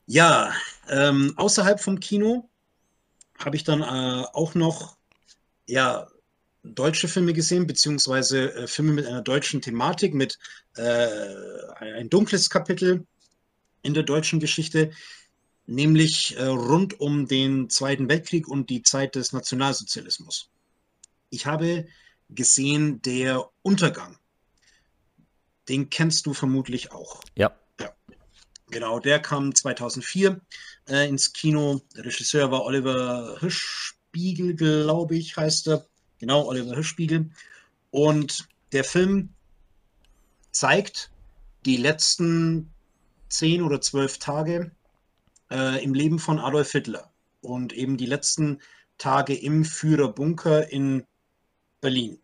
Ja, 0.06 0.52
ähm, 0.88 1.34
außerhalb 1.36 1.80
vom 1.80 2.00
Kino 2.00 2.48
habe 3.38 3.56
ich 3.56 3.64
dann 3.64 3.82
äh, 3.82 4.24
auch 4.32 4.54
noch 4.54 4.96
ja, 5.66 6.08
deutsche 6.62 7.08
Filme 7.08 7.32
gesehen, 7.32 7.66
beziehungsweise 7.66 8.54
äh, 8.54 8.66
Filme 8.66 8.92
mit 8.92 9.06
einer 9.06 9.22
deutschen 9.22 9.60
Thematik, 9.60 10.14
mit 10.14 10.38
äh, 10.76 11.08
ein 11.78 12.08
dunkles 12.08 12.50
Kapitel 12.50 13.06
in 13.82 13.94
der 13.94 14.04
deutschen 14.04 14.40
Geschichte, 14.40 14.92
nämlich 15.66 16.36
äh, 16.36 16.44
rund 16.44 17.00
um 17.00 17.26
den 17.26 17.68
Zweiten 17.68 18.08
Weltkrieg 18.08 18.48
und 18.48 18.70
die 18.70 18.82
Zeit 18.82 19.14
des 19.14 19.32
Nationalsozialismus. 19.32 20.50
Ich 21.30 21.46
habe 21.46 21.86
gesehen 22.28 23.02
Der 23.02 23.48
Untergang. 23.62 24.18
Den 25.68 25.90
kennst 25.90 26.26
du 26.26 26.34
vermutlich 26.34 26.92
auch. 26.92 27.20
Ja. 27.36 27.52
ja. 27.80 27.90
Genau, 28.70 28.98
der 28.98 29.20
kam 29.20 29.54
2004 29.54 30.40
äh, 30.88 31.08
ins 31.08 31.32
Kino. 31.32 31.80
Der 31.96 32.04
Regisseur 32.04 32.50
war 32.50 32.64
Oliver 32.64 33.36
Hirschspiegel, 33.40 34.54
glaube 34.54 35.16
ich, 35.16 35.36
heißt 35.36 35.68
er. 35.68 35.86
Genau, 36.18 36.46
Oliver 36.46 36.74
Hirschspiegel. 36.74 37.30
Und 37.90 38.48
der 38.72 38.84
Film 38.84 39.30
zeigt 40.50 41.10
die 41.64 41.76
letzten 41.76 42.72
zehn 43.28 43.62
oder 43.62 43.80
zwölf 43.80 44.18
Tage 44.18 44.72
äh, 45.50 45.82
im 45.82 45.94
Leben 45.94 46.18
von 46.18 46.38
Adolf 46.38 46.72
Hitler 46.72 47.10
und 47.40 47.72
eben 47.72 47.96
die 47.96 48.06
letzten 48.06 48.60
Tage 48.98 49.34
im 49.34 49.64
Führerbunker 49.64 50.70
in 50.70 51.04
Berlin. 51.80 52.21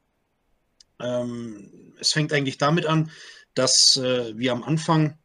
Ähm, 1.00 1.70
es 2.00 2.12
fängt 2.12 2.32
eigentlich 2.32 2.58
damit 2.58 2.86
an, 2.86 3.10
dass 3.54 3.96
äh, 3.96 4.36
wir 4.36 4.52
am 4.52 4.62
Anfang 4.62 5.18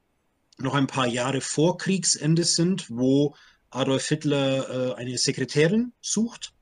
noch 0.57 0.73
ein 0.73 0.87
paar 0.87 1.07
Jahre 1.07 1.41
vor 1.41 1.77
Kriegsende 1.77 2.43
sind, 2.43 2.89
wo 2.89 3.35
Adolf 3.69 4.07
Hitler 4.07 4.69
äh, 4.69 4.93
eine 4.95 5.17
Sekretärin 5.17 5.93
sucht 6.01 6.53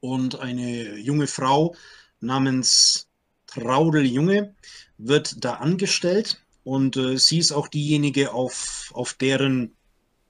und 0.00 0.40
eine 0.40 0.96
junge 0.98 1.26
Frau 1.26 1.74
namens 2.20 3.08
Traudel 3.46 4.06
Junge 4.06 4.54
wird 4.98 5.44
da 5.44 5.54
angestellt 5.54 6.42
und 6.64 6.96
äh, 6.96 7.18
sie 7.18 7.38
ist 7.38 7.52
auch 7.52 7.68
diejenige, 7.68 8.32
auf, 8.32 8.90
auf 8.94 9.14
deren 9.14 9.74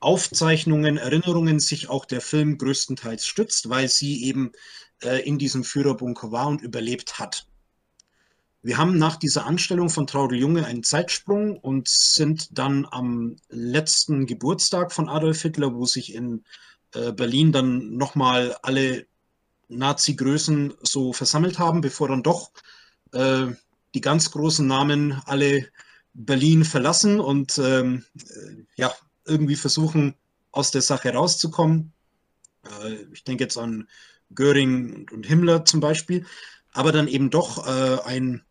Aufzeichnungen, 0.01 0.97
Erinnerungen 0.97 1.61
sich 1.61 1.89
auch 1.89 2.05
der 2.05 2.21
Film 2.21 2.59
größtenteils 2.59 3.27
stützt, 3.27 3.69
weil 3.69 3.89
sie 3.89 4.25
eben 4.25 4.53
äh, 5.03 5.23
in 5.27 5.39
diesem 5.39 5.63
Führerbunker 5.63 6.33
war 6.33 6.49
und 6.49 6.61
überlebt 6.61 7.19
hat. 7.19 7.47
Wir 8.63 8.79
haben 8.79 8.97
nach 8.97 9.17
dieser 9.17 9.45
Anstellung 9.47 9.91
von 9.91 10.07
Traudel 10.07 10.39
Junge 10.39 10.65
einen 10.67 10.85
Zeitsprung 10.85 11.59
und 11.59 11.89
sind 11.89 12.57
dann 12.57 12.87
am 12.91 13.37
letzten 13.49 14.27
Geburtstag 14.27 14.93
von 14.93 15.09
Adolf 15.09 15.43
Hitler, 15.43 15.75
wo 15.75 15.85
sich 15.85 16.15
in 16.15 16.45
äh, 16.95 17.13
Berlin 17.13 17.51
dann 17.51 17.97
nochmal 17.97 18.57
alle 18.63 19.07
Nazi-Größen 19.69 20.75
so 20.83 21.13
versammelt 21.13 21.59
haben, 21.59 21.81
bevor 21.81 22.09
dann 22.09 22.23
doch 22.23 22.53
äh, 23.13 23.47
die 23.95 24.01
ganz 24.01 24.31
großen 24.31 24.67
Namen 24.67 25.21
alle 25.27 25.69
Berlin 26.15 26.65
verlassen 26.65 27.21
und 27.21 27.59
ähm, 27.59 28.05
äh, 28.17 28.65
ja, 28.77 28.93
irgendwie 29.25 29.57
versuchen, 29.57 30.15
aus 30.51 30.71
der 30.71 30.83
Sache 30.83 31.13
rauszukommen. 31.13 31.93
Äh, 32.65 32.95
ich 33.13 33.25
denke 33.25 33.45
jetzt 33.45 33.57
an 33.57 33.89
Göring 34.35 35.09
und 35.11 35.27
Himmler 35.27 35.65
zum 35.65 35.81
Beispiel, 35.81 36.27
aber 36.73 36.93
dann 36.93 37.09
eben 37.09 37.31
doch 37.31 37.67
äh, 37.67 37.99
ein, 38.05 38.43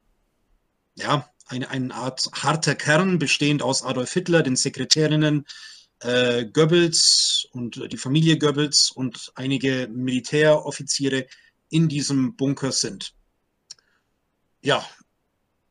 ja, 0.95 1.29
eine, 1.47 1.69
eine 1.69 1.93
Art 1.93 2.29
harter 2.33 2.75
Kern, 2.75 3.19
bestehend 3.19 3.61
aus 3.61 3.83
Adolf 3.83 4.13
Hitler, 4.13 4.43
den 4.43 4.55
Sekretärinnen, 4.55 5.45
äh, 5.99 6.45
Goebbels 6.45 7.47
und 7.51 7.91
die 7.91 7.97
Familie 7.97 8.37
Goebbels 8.37 8.91
und 8.91 9.31
einige 9.35 9.87
Militäroffiziere 9.91 11.27
in 11.69 11.87
diesem 11.89 12.35
Bunker 12.35 12.71
sind. 12.71 13.13
Ja, 14.61 14.85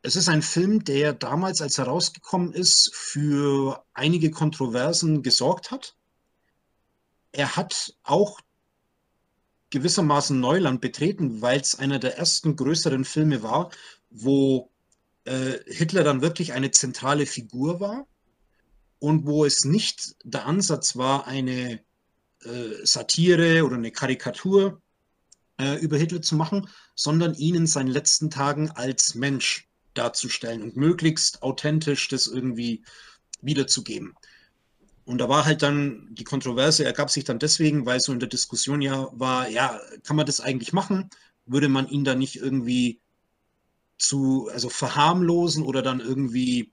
es 0.03 0.17
ist 0.17 0.29
ein 0.29 0.43
Film, 0.43 0.83
der 0.85 1.13
damals, 1.13 1.61
als 1.61 1.79
er 1.79 1.85
rausgekommen 1.85 2.53
ist, 2.53 2.95
für 2.95 3.85
einige 3.93 4.31
Kontroversen 4.31 5.23
gesorgt 5.23 5.71
hat. 5.71 5.95
Er 7.33 7.57
hat 7.57 7.95
auch 8.03 8.41
gewissermaßen 9.71 10.39
Neuland 10.41 10.81
betreten, 10.81 11.43
weil 11.43 11.61
es 11.61 11.77
einer 11.79 11.99
der 11.99 12.19
ersten 12.19 12.57
größeren 12.57 13.05
Filme 13.05 13.43
war, 13.43 13.71
wo 14.11 14.71
äh, 15.25 15.59
Hitler 15.67 16.05
dann 16.05 16.23
wirklich 16.23 16.53
eine 16.53 16.71
zentrale 16.71 17.27
Figur 17.27 17.81
war 17.81 18.07
und 18.99 19.27
wo 19.27 19.45
es 19.45 19.65
nicht 19.65 20.15
der 20.25 20.47
Ansatz 20.47 20.97
war, 20.97 21.27
eine 21.27 21.81
äh, 22.45 22.85
Satire 22.85 23.65
oder 23.65 23.77
eine 23.77 23.91
Karikatur 23.91 24.81
äh, 25.59 25.77
über 25.77 25.97
Hitler 25.97 26.23
zu 26.23 26.37
machen, 26.37 26.69
sondern 26.95 27.35
ihn 27.35 27.55
in 27.55 27.67
seinen 27.67 27.89
letzten 27.89 28.31
Tagen 28.31 28.71
als 28.71 29.15
Mensch 29.15 29.69
darzustellen 29.95 30.63
und 30.63 30.77
möglichst 30.77 31.43
authentisch 31.43 32.09
das 32.09 32.27
irgendwie 32.27 32.85
wiederzugeben. 33.43 34.15
Und 35.05 35.19
da 35.19 35.29
war 35.29 35.45
halt 35.45 35.63
dann 35.63 36.09
die 36.13 36.25
Kontroverse, 36.25 36.85
ergab 36.85 37.11
sich 37.11 37.25
dann 37.25 37.39
deswegen, 37.39 37.85
weil 37.85 38.01
so 38.01 38.13
in 38.13 38.21
der 38.21 38.29
Diskussion 38.29 38.81
ja 38.81 39.09
war, 39.13 39.49
ja, 39.49 39.81
kann 40.05 40.17
man 40.17 40.27
das 40.27 40.41
eigentlich 40.41 40.73
machen? 40.73 41.11
Würde 41.47 41.69
man 41.69 41.89
ihn 41.89 42.05
dann 42.05 42.19
nicht 42.19 42.37
irgendwie 42.37 43.01
zu, 44.01 44.49
also 44.53 44.69
verharmlosen 44.69 45.65
oder 45.65 45.83
dann 45.83 46.01
irgendwie 46.01 46.73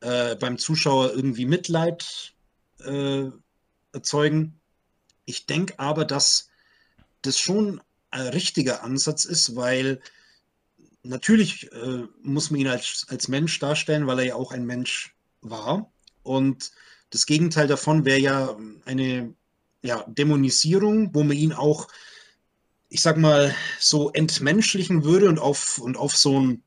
äh, 0.00 0.36
beim 0.36 0.58
Zuschauer 0.58 1.12
irgendwie 1.12 1.44
Mitleid 1.44 2.34
äh, 2.84 3.24
erzeugen? 3.92 4.60
Ich 5.26 5.46
denke 5.46 5.78
aber, 5.78 6.04
dass 6.04 6.48
das 7.22 7.38
schon 7.38 7.80
ein 8.10 8.28
richtiger 8.28 8.82
Ansatz 8.82 9.24
ist, 9.24 9.56
weil 9.56 10.00
natürlich 11.02 11.70
äh, 11.72 12.04
muss 12.22 12.50
man 12.50 12.60
ihn 12.60 12.68
als, 12.68 13.06
als 13.08 13.28
Mensch 13.28 13.58
darstellen, 13.58 14.06
weil 14.06 14.20
er 14.20 14.24
ja 14.26 14.34
auch 14.34 14.52
ein 14.52 14.66
Mensch 14.66 15.14
war. 15.40 15.92
Und 16.22 16.72
das 17.10 17.26
Gegenteil 17.26 17.66
davon 17.66 18.04
wäre 18.04 18.18
ja 18.18 18.56
eine 18.84 19.34
ja, 19.82 20.04
Dämonisierung, 20.06 21.14
wo 21.14 21.22
man 21.22 21.36
ihn 21.36 21.52
auch, 21.52 21.88
ich 22.90 23.00
sag 23.00 23.16
mal, 23.16 23.54
so 23.78 24.10
entmenschlichen 24.12 25.04
würde 25.04 25.28
und 25.28 25.38
auf, 25.38 25.78
und 25.78 25.96
auf 25.96 26.14
so 26.14 26.36
einen, 26.36 26.62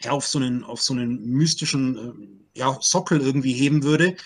ja, 0.00 0.12
auf 0.12 0.26
so 0.26 0.38
einen, 0.38 0.62
auf 0.62 0.82
so 0.82 0.94
einen 0.94 1.24
mystischen 1.24 1.98
äh, 2.54 2.58
ja, 2.58 2.78
Sockel 2.80 3.20
irgendwie 3.20 3.54
heben 3.54 3.82
würde. 3.82 4.16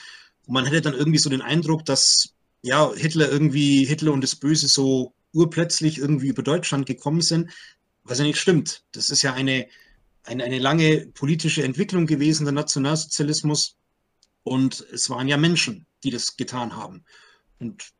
Und 0.46 0.54
man 0.54 0.66
hätte 0.66 0.82
dann 0.82 0.94
irgendwie 0.94 1.18
so 1.18 1.30
den 1.30 1.42
Eindruck, 1.42 1.84
dass 1.86 2.34
ja, 2.62 2.92
Hitler 2.94 3.30
irgendwie, 3.30 3.86
Hitler 3.86 4.12
und 4.12 4.22
das 4.22 4.36
Böse 4.36 4.68
so 4.68 5.14
urplötzlich 5.32 5.98
irgendwie 5.98 6.28
über 6.28 6.42
Deutschland 6.42 6.86
gekommen 6.86 7.22
sind 7.22 7.50
was 8.08 8.18
ja 8.18 8.24
nicht 8.24 8.40
stimmt. 8.40 8.84
Das 8.92 9.10
ist 9.10 9.22
ja 9.22 9.34
eine, 9.34 9.68
eine, 10.24 10.44
eine 10.44 10.58
lange 10.58 11.06
politische 11.08 11.62
Entwicklung 11.62 12.06
gewesen, 12.06 12.44
der 12.44 12.52
Nationalsozialismus. 12.52 13.76
Und 14.42 14.86
es 14.92 15.10
waren 15.10 15.28
ja 15.28 15.36
Menschen, 15.36 15.86
die 16.02 16.10
das 16.10 16.36
getan 16.36 16.74
haben. 16.76 17.04
Und 17.58 17.90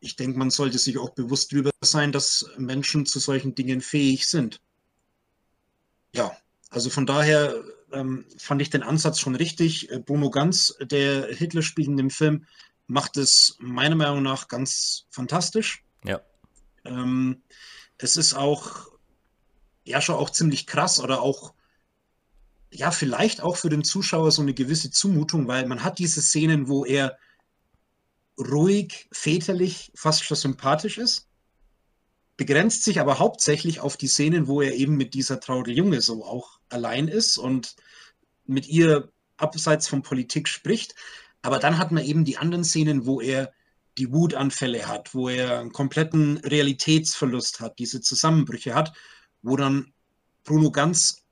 ich 0.00 0.16
denke, 0.16 0.38
man 0.38 0.50
sollte 0.50 0.78
sich 0.78 0.98
auch 0.98 1.10
bewusst 1.10 1.52
darüber 1.52 1.70
sein, 1.82 2.12
dass 2.12 2.48
Menschen 2.56 3.06
zu 3.06 3.18
solchen 3.18 3.54
Dingen 3.54 3.80
fähig 3.80 4.26
sind. 4.26 4.60
Ja, 6.14 6.36
also 6.70 6.90
von 6.90 7.06
daher 7.06 7.62
ähm, 7.92 8.24
fand 8.38 8.62
ich 8.62 8.70
den 8.70 8.82
Ansatz 8.82 9.18
schon 9.18 9.34
richtig. 9.34 9.88
Bruno 10.06 10.30
Ganz, 10.30 10.76
der 10.80 11.26
Hitler 11.34 11.62
spielt 11.62 11.88
in 11.88 11.96
dem 11.96 12.10
Film, 12.10 12.46
macht 12.86 13.16
es 13.16 13.56
meiner 13.58 13.96
Meinung 13.96 14.22
nach 14.22 14.48
ganz 14.48 15.06
fantastisch. 15.10 15.84
Ja. 16.04 16.20
Ähm, 16.84 17.42
es 17.98 18.16
ist 18.16 18.34
auch 18.34 18.88
ja 19.84 20.00
schon 20.00 20.16
auch 20.16 20.30
ziemlich 20.30 20.66
krass 20.66 21.00
oder 21.00 21.22
auch, 21.22 21.54
ja, 22.70 22.90
vielleicht 22.90 23.40
auch 23.40 23.56
für 23.56 23.70
den 23.70 23.84
Zuschauer 23.84 24.30
so 24.30 24.42
eine 24.42 24.54
gewisse 24.54 24.90
Zumutung, 24.90 25.48
weil 25.48 25.66
man 25.66 25.82
hat 25.82 25.98
diese 25.98 26.20
Szenen, 26.20 26.68
wo 26.68 26.84
er 26.84 27.18
ruhig, 28.38 29.08
väterlich, 29.12 29.90
fast 29.94 30.24
schon 30.24 30.36
sympathisch 30.36 30.98
ist, 30.98 31.28
begrenzt 32.36 32.84
sich 32.84 33.00
aber 33.00 33.18
hauptsächlich 33.18 33.80
auf 33.80 33.96
die 33.96 34.06
Szenen, 34.06 34.46
wo 34.46 34.62
er 34.62 34.74
eben 34.74 34.96
mit 34.96 35.14
dieser 35.14 35.40
Traudel 35.40 35.76
Junge 35.76 36.00
so 36.00 36.24
auch 36.24 36.60
allein 36.68 37.08
ist 37.08 37.36
und 37.36 37.74
mit 38.46 38.68
ihr 38.68 39.10
abseits 39.36 39.88
von 39.88 40.02
Politik 40.02 40.48
spricht. 40.48 40.94
Aber 41.42 41.58
dann 41.58 41.78
hat 41.78 41.90
man 41.92 42.04
eben 42.04 42.24
die 42.24 42.38
anderen 42.38 42.64
Szenen, 42.64 43.06
wo 43.06 43.20
er 43.20 43.52
die 43.98 44.12
Wutanfälle 44.12 44.86
hat, 44.86 45.14
wo 45.14 45.28
er 45.28 45.58
einen 45.58 45.72
kompletten 45.72 46.38
Realitätsverlust 46.38 47.60
hat, 47.60 47.78
diese 47.80 48.00
Zusammenbrüche 48.00 48.74
hat, 48.74 48.92
wo 49.42 49.56
dann 49.56 49.92
Bruno 50.44 50.70
ganz 50.70 51.24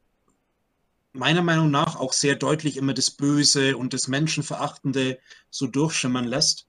meiner 1.12 1.42
Meinung 1.42 1.70
nach 1.70 1.96
auch 1.96 2.12
sehr 2.12 2.34
deutlich 2.34 2.76
immer 2.76 2.92
das 2.94 3.10
Böse 3.10 3.76
und 3.76 3.94
das 3.94 4.08
Menschenverachtende 4.08 5.18
so 5.50 5.66
durchschimmern 5.66 6.24
lässt. 6.24 6.66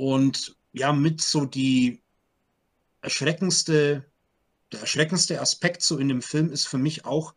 Und 0.00 0.56
ja, 0.72 0.94
mit 0.94 1.20
so 1.20 1.44
die 1.44 2.00
erschreckendste, 3.02 4.10
der 4.72 4.80
erschreckendste 4.80 5.42
Aspekt 5.42 5.82
so 5.82 5.98
in 5.98 6.08
dem 6.08 6.22
Film 6.22 6.50
ist 6.50 6.66
für 6.66 6.78
mich 6.78 7.04
auch, 7.04 7.34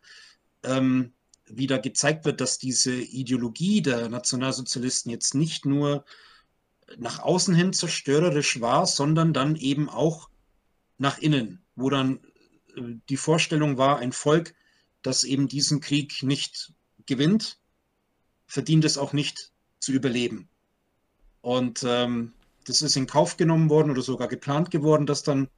ähm, 0.62 1.12
wie 1.44 1.66
da 1.66 1.76
gezeigt 1.76 2.24
wird, 2.24 2.40
dass 2.40 2.56
diese 2.56 2.94
Ideologie 2.94 3.82
der 3.82 4.08
Nationalsozialisten 4.08 5.10
jetzt 5.10 5.34
nicht 5.34 5.66
nur 5.66 6.06
nach 6.96 7.18
außen 7.18 7.54
hin 7.54 7.74
zerstörerisch 7.74 8.62
war, 8.62 8.86
sondern 8.86 9.34
dann 9.34 9.56
eben 9.56 9.90
auch 9.90 10.30
nach 10.96 11.18
innen, 11.18 11.62
wo 11.76 11.90
dann 11.90 12.20
äh, 12.76 12.94
die 13.10 13.18
Vorstellung 13.18 13.76
war, 13.76 13.98
ein 13.98 14.12
Volk, 14.12 14.54
das 15.02 15.24
eben 15.24 15.48
diesen 15.48 15.82
Krieg 15.82 16.22
nicht 16.22 16.72
gewinnt, 17.04 17.58
verdient 18.46 18.86
es 18.86 18.96
auch 18.96 19.12
nicht 19.12 19.52
zu 19.80 19.92
überleben. 19.92 20.48
Und 21.42 21.84
ähm, 21.86 22.32
das 22.64 22.82
ist 22.82 22.96
in 22.96 23.06
Kauf 23.06 23.36
genommen 23.36 23.70
worden 23.70 23.90
oder 23.90 24.02
sogar 24.02 24.28
geplant 24.28 24.70
geworden, 24.70 25.06
dass 25.06 25.22
dann 25.22 25.48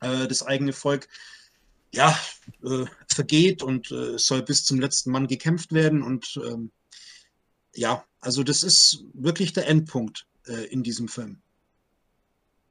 äh, 0.00 0.26
das 0.26 0.44
eigene 0.44 0.72
Volk 0.72 1.08
ja, 1.92 2.18
äh, 2.64 2.86
vergeht 3.06 3.62
und 3.62 3.90
äh, 3.90 4.18
soll 4.18 4.42
bis 4.42 4.64
zum 4.64 4.80
letzten 4.80 5.10
Mann 5.10 5.26
gekämpft 5.26 5.72
werden. 5.72 6.02
Und 6.02 6.40
ähm, 6.44 6.70
ja, 7.74 8.04
also 8.20 8.42
das 8.42 8.62
ist 8.62 9.04
wirklich 9.12 9.52
der 9.52 9.68
Endpunkt 9.68 10.26
äh, 10.46 10.64
in 10.66 10.82
diesem 10.82 11.08
Film. 11.08 11.42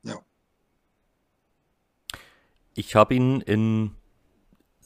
Ja. 0.03 0.19
Ich 2.73 2.95
habe 2.95 3.15
ihn 3.15 3.41
in 3.41 3.91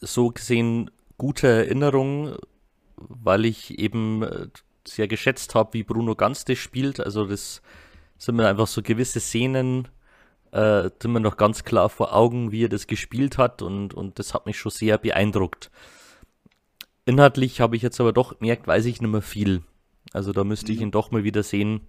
so 0.02 0.30
gesehen 0.32 0.92
gute 1.18 1.48
Erinnerung, 1.48 2.36
weil 2.98 3.46
ich 3.46 3.80
eben 3.80 4.24
äh, 4.24 4.48
sehr 4.86 5.08
geschätzt 5.08 5.56
habe, 5.56 5.74
wie 5.74 5.84
Bruno 5.84 6.16
Ganz 6.16 6.46
das 6.46 6.58
spielt. 6.58 7.00
Also 7.00 7.26
das 7.26 7.62
sind 8.18 8.36
mir 8.36 8.48
einfach 8.48 8.68
so 8.68 8.82
gewisse 8.82 9.20
Szenen, 9.20 9.88
äh, 10.52 10.90
sind 11.02 11.12
mir 11.12 11.20
noch 11.20 11.38
ganz 11.38 11.64
klar 11.64 11.90
vor 11.90 12.16
Augen, 12.16 12.52
wie 12.52 12.66
er 12.66 12.70
das 12.70 12.88
gespielt 12.88 13.38
hat 13.38 13.62
und, 13.62 13.94
und 13.94 14.20
das 14.20 14.34
hat 14.34 14.46
mich 14.46 14.58
schon 14.58 14.72
sehr 14.72 14.98
beeindruckt. 14.98 15.72
Inhaltlich 17.06 17.62
habe 17.62 17.76
ich 17.76 17.82
jetzt 17.82 18.00
aber 18.00 18.14
doch 18.14 18.40
gemerkt, 18.40 18.68
weiß 18.68 18.86
ich 18.86 19.02
nicht 19.02 19.12
mehr 19.12 19.22
viel. 19.22 19.64
Also 20.14 20.32
da 20.32 20.44
müsste 20.44 20.72
mhm. 20.72 20.78
ich 20.78 20.82
ihn 20.82 20.92
doch 20.92 21.12
mal 21.12 21.24
wieder 21.24 21.44
sehen, 21.44 21.82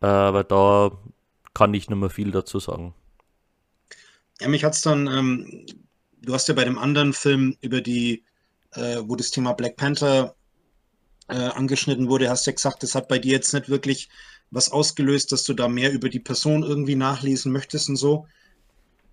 äh, 0.00 0.06
aber 0.06 0.44
da 0.44 0.92
kann 1.54 1.74
ich 1.74 1.88
nicht 1.88 1.98
mehr 1.98 2.10
viel 2.10 2.30
dazu 2.30 2.58
sagen. 2.58 2.94
Ja, 4.40 4.48
mich 4.48 4.64
hat 4.64 4.74
es 4.74 4.82
dann, 4.82 5.06
ähm, 5.06 5.66
du 6.22 6.32
hast 6.32 6.48
ja 6.48 6.54
bei 6.54 6.64
dem 6.64 6.78
anderen 6.78 7.12
Film 7.12 7.56
über 7.60 7.80
die, 7.80 8.24
äh, 8.72 9.02
wo 9.04 9.14
das 9.16 9.30
Thema 9.30 9.52
Black 9.52 9.76
Panther 9.76 10.34
äh, 11.28 11.34
angeschnitten 11.34 12.08
wurde, 12.08 12.30
hast 12.30 12.46
du 12.46 12.50
ja 12.50 12.54
gesagt, 12.54 12.82
das 12.82 12.94
hat 12.94 13.08
bei 13.08 13.18
dir 13.18 13.32
jetzt 13.32 13.52
nicht 13.52 13.68
wirklich 13.68 14.08
was 14.50 14.70
ausgelöst, 14.70 15.32
dass 15.32 15.44
du 15.44 15.54
da 15.54 15.68
mehr 15.68 15.92
über 15.92 16.08
die 16.08 16.20
Person 16.20 16.62
irgendwie 16.62 16.96
nachlesen 16.96 17.52
möchtest 17.52 17.88
und 17.88 17.96
so. 17.96 18.26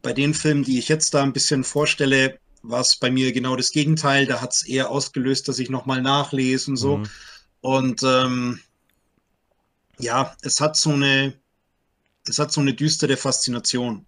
Bei 0.01 0.13
den 0.13 0.33
Filmen, 0.33 0.63
die 0.63 0.79
ich 0.79 0.89
jetzt 0.89 1.13
da 1.13 1.23
ein 1.23 1.33
bisschen 1.33 1.63
vorstelle, 1.63 2.39
war 2.63 2.81
es 2.81 2.95
bei 2.95 3.11
mir 3.11 3.31
genau 3.31 3.55
das 3.55 3.71
Gegenteil. 3.71 4.25
Da 4.25 4.41
hat 4.41 4.53
es 4.53 4.65
eher 4.65 4.89
ausgelöst, 4.89 5.47
dass 5.47 5.59
ich 5.59 5.69
nochmal 5.69 6.01
nachlese 6.01 6.71
und 6.71 6.77
so. 6.77 6.97
Mhm. 6.97 7.09
Und 7.61 8.03
ähm, 8.03 8.59
ja, 9.99 10.35
es 10.41 10.61
hat 10.61 10.75
so 10.75 10.91
eine, 10.91 11.33
es 12.27 12.39
hat 12.39 12.51
so 12.51 12.61
eine 12.61 12.73
düstere 12.73 13.17
Faszination. 13.17 14.05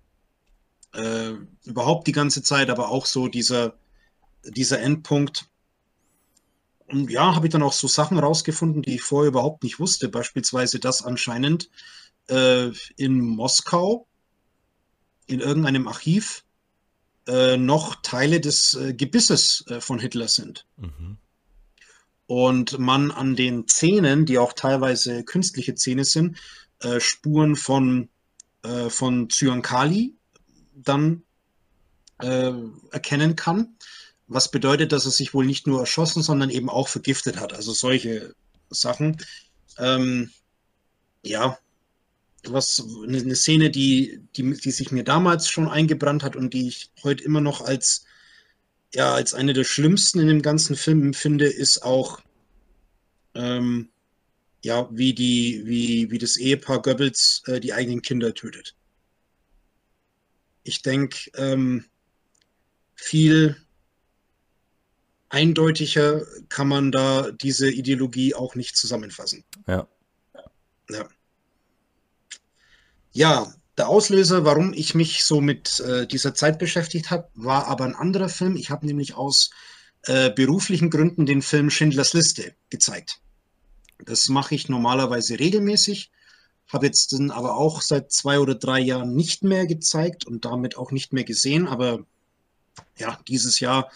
Äh, 0.93 1.33
überhaupt 1.65 2.07
die 2.07 2.11
ganze 2.11 2.41
Zeit, 2.41 2.69
aber 2.69 2.89
auch 2.89 3.05
so 3.05 3.27
dieser, 3.27 3.77
dieser 4.43 4.79
Endpunkt, 4.79 5.48
und 6.91 7.09
ja, 7.11 7.35
habe 7.35 7.47
ich 7.47 7.51
dann 7.51 7.63
auch 7.63 7.73
so 7.73 7.87
Sachen 7.87 8.17
rausgefunden, 8.17 8.81
die 8.81 8.95
ich 8.95 9.01
vorher 9.01 9.29
überhaupt 9.29 9.63
nicht 9.63 9.79
wusste. 9.79 10.09
Beispielsweise, 10.09 10.79
dass 10.79 11.03
anscheinend 11.03 11.69
äh, 12.27 12.71
in 12.97 13.19
Moskau 13.19 14.07
in 15.27 15.39
irgendeinem 15.39 15.87
Archiv 15.87 16.43
äh, 17.27 17.57
noch 17.57 17.97
Teile 18.01 18.39
des 18.39 18.73
äh, 18.73 18.93
Gebisses 18.93 19.63
äh, 19.67 19.79
von 19.79 19.99
Hitler 19.99 20.27
sind. 20.27 20.65
Mhm. 20.77 21.17
Und 22.25 22.79
man 22.79 23.11
an 23.11 23.35
den 23.35 23.67
Zähnen, 23.67 24.25
die 24.25 24.37
auch 24.37 24.53
teilweise 24.53 25.23
künstliche 25.23 25.75
Zähne 25.75 26.05
sind, 26.05 26.37
äh, 26.79 26.99
Spuren 26.99 27.55
von, 27.55 28.09
äh, 28.63 28.89
von 28.89 29.29
Zyankali 29.29 30.15
dann 30.73 31.23
erkennen 32.21 33.37
kann 33.37 33.77
was 34.29 34.51
bedeutet, 34.51 34.91
dass 34.91 35.05
er 35.05 35.11
sich 35.11 35.33
wohl 35.33 35.45
nicht 35.45 35.67
nur 35.67 35.79
erschossen, 35.79 36.21
sondern 36.21 36.51
eben 36.51 36.69
auch 36.69 36.87
vergiftet 36.87 37.37
hat. 37.39 37.53
Also 37.53 37.73
solche 37.73 38.35
Sachen. 38.69 39.17
Ähm, 39.77 40.29
ja, 41.23 41.57
was 42.47 42.81
eine 43.03 43.35
Szene, 43.35 43.69
die, 43.71 44.21
die, 44.35 44.53
die 44.53 44.71
sich 44.71 44.91
mir 44.91 45.03
damals 45.03 45.49
schon 45.49 45.67
eingebrannt 45.67 46.23
hat 46.23 46.35
und 46.35 46.53
die 46.53 46.67
ich 46.67 46.91
heute 47.03 47.23
immer 47.23 47.41
noch 47.41 47.61
als, 47.61 48.05
ja, 48.93 49.13
als 49.13 49.33
eine 49.33 49.53
der 49.53 49.63
schlimmsten 49.63 50.19
in 50.19 50.27
dem 50.27 50.41
ganzen 50.41 50.75
Film 50.75 51.01
empfinde, 51.01 51.47
ist 51.47 51.83
auch, 51.83 52.21
ähm, 53.33 53.89
ja, 54.63 54.87
wie, 54.91 55.13
die, 55.13 55.63
wie, 55.65 56.11
wie 56.11 56.17
das 56.17 56.37
Ehepaar 56.37 56.81
Goebbels 56.81 57.41
äh, 57.47 57.59
die 57.59 57.73
eigenen 57.73 58.01
Kinder 58.01 58.33
tötet. 58.33 58.75
Ich 60.63 60.81
denke, 60.81 61.31
ähm, 61.35 61.85
viel 62.95 63.57
eindeutiger 65.29 66.25
kann 66.49 66.67
man 66.67 66.91
da 66.91 67.31
diese 67.31 67.69
Ideologie 67.69 68.35
auch 68.35 68.55
nicht 68.55 68.75
zusammenfassen. 68.75 69.43
Ja. 69.67 69.87
Ja, 70.89 71.07
ja 73.11 73.53
der 73.77 73.87
Auslöser, 73.87 74.43
warum 74.43 74.73
ich 74.73 74.93
mich 74.93 75.23
so 75.23 75.39
mit 75.39 75.79
äh, 75.79 76.05
dieser 76.05 76.33
Zeit 76.33 76.59
beschäftigt 76.59 77.11
habe, 77.11 77.29
war 77.35 77.67
aber 77.67 77.85
ein 77.85 77.95
anderer 77.95 78.27
Film. 78.27 78.57
Ich 78.57 78.69
habe 78.69 78.85
nämlich 78.85 79.15
aus 79.15 79.51
äh, 80.03 80.31
beruflichen 80.31 80.89
Gründen 80.89 81.25
den 81.25 81.41
Film 81.41 81.69
Schindlers 81.69 82.13
Liste 82.13 82.53
gezeigt. 82.69 83.21
Das 84.03 84.27
mache 84.29 84.55
ich 84.55 84.67
normalerweise 84.69 85.39
regelmäßig, 85.39 86.11
habe 86.67 86.87
jetzt 86.87 87.11
den 87.11 87.31
aber 87.31 87.55
auch 87.55 87.81
seit 87.81 88.11
zwei 88.11 88.39
oder 88.39 88.55
drei 88.55 88.79
Jahren 88.79 89.15
nicht 89.15 89.43
mehr 89.43 89.65
gezeigt 89.65 90.25
und 90.25 90.45
damit 90.45 90.77
auch 90.77 90.91
nicht 90.91 91.13
mehr 91.13 91.23
gesehen. 91.23 91.67
Aber 91.67 92.05
ja, 92.97 93.19
dieses 93.27 93.59
Jahr 93.59 93.89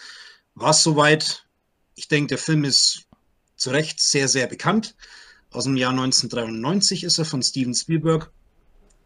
war 0.54 0.70
es 0.70 0.82
soweit. 0.82 1.46
Ich 1.94 2.08
denke, 2.08 2.28
der 2.28 2.38
Film 2.38 2.64
ist 2.64 3.06
zu 3.56 3.70
Recht 3.70 4.00
sehr, 4.00 4.28
sehr 4.28 4.46
bekannt. 4.46 4.96
Aus 5.50 5.64
dem 5.64 5.76
Jahr 5.76 5.92
1993 5.92 7.04
ist 7.04 7.18
er 7.18 7.24
von 7.24 7.42
Steven 7.42 7.74
Spielberg. 7.74 8.32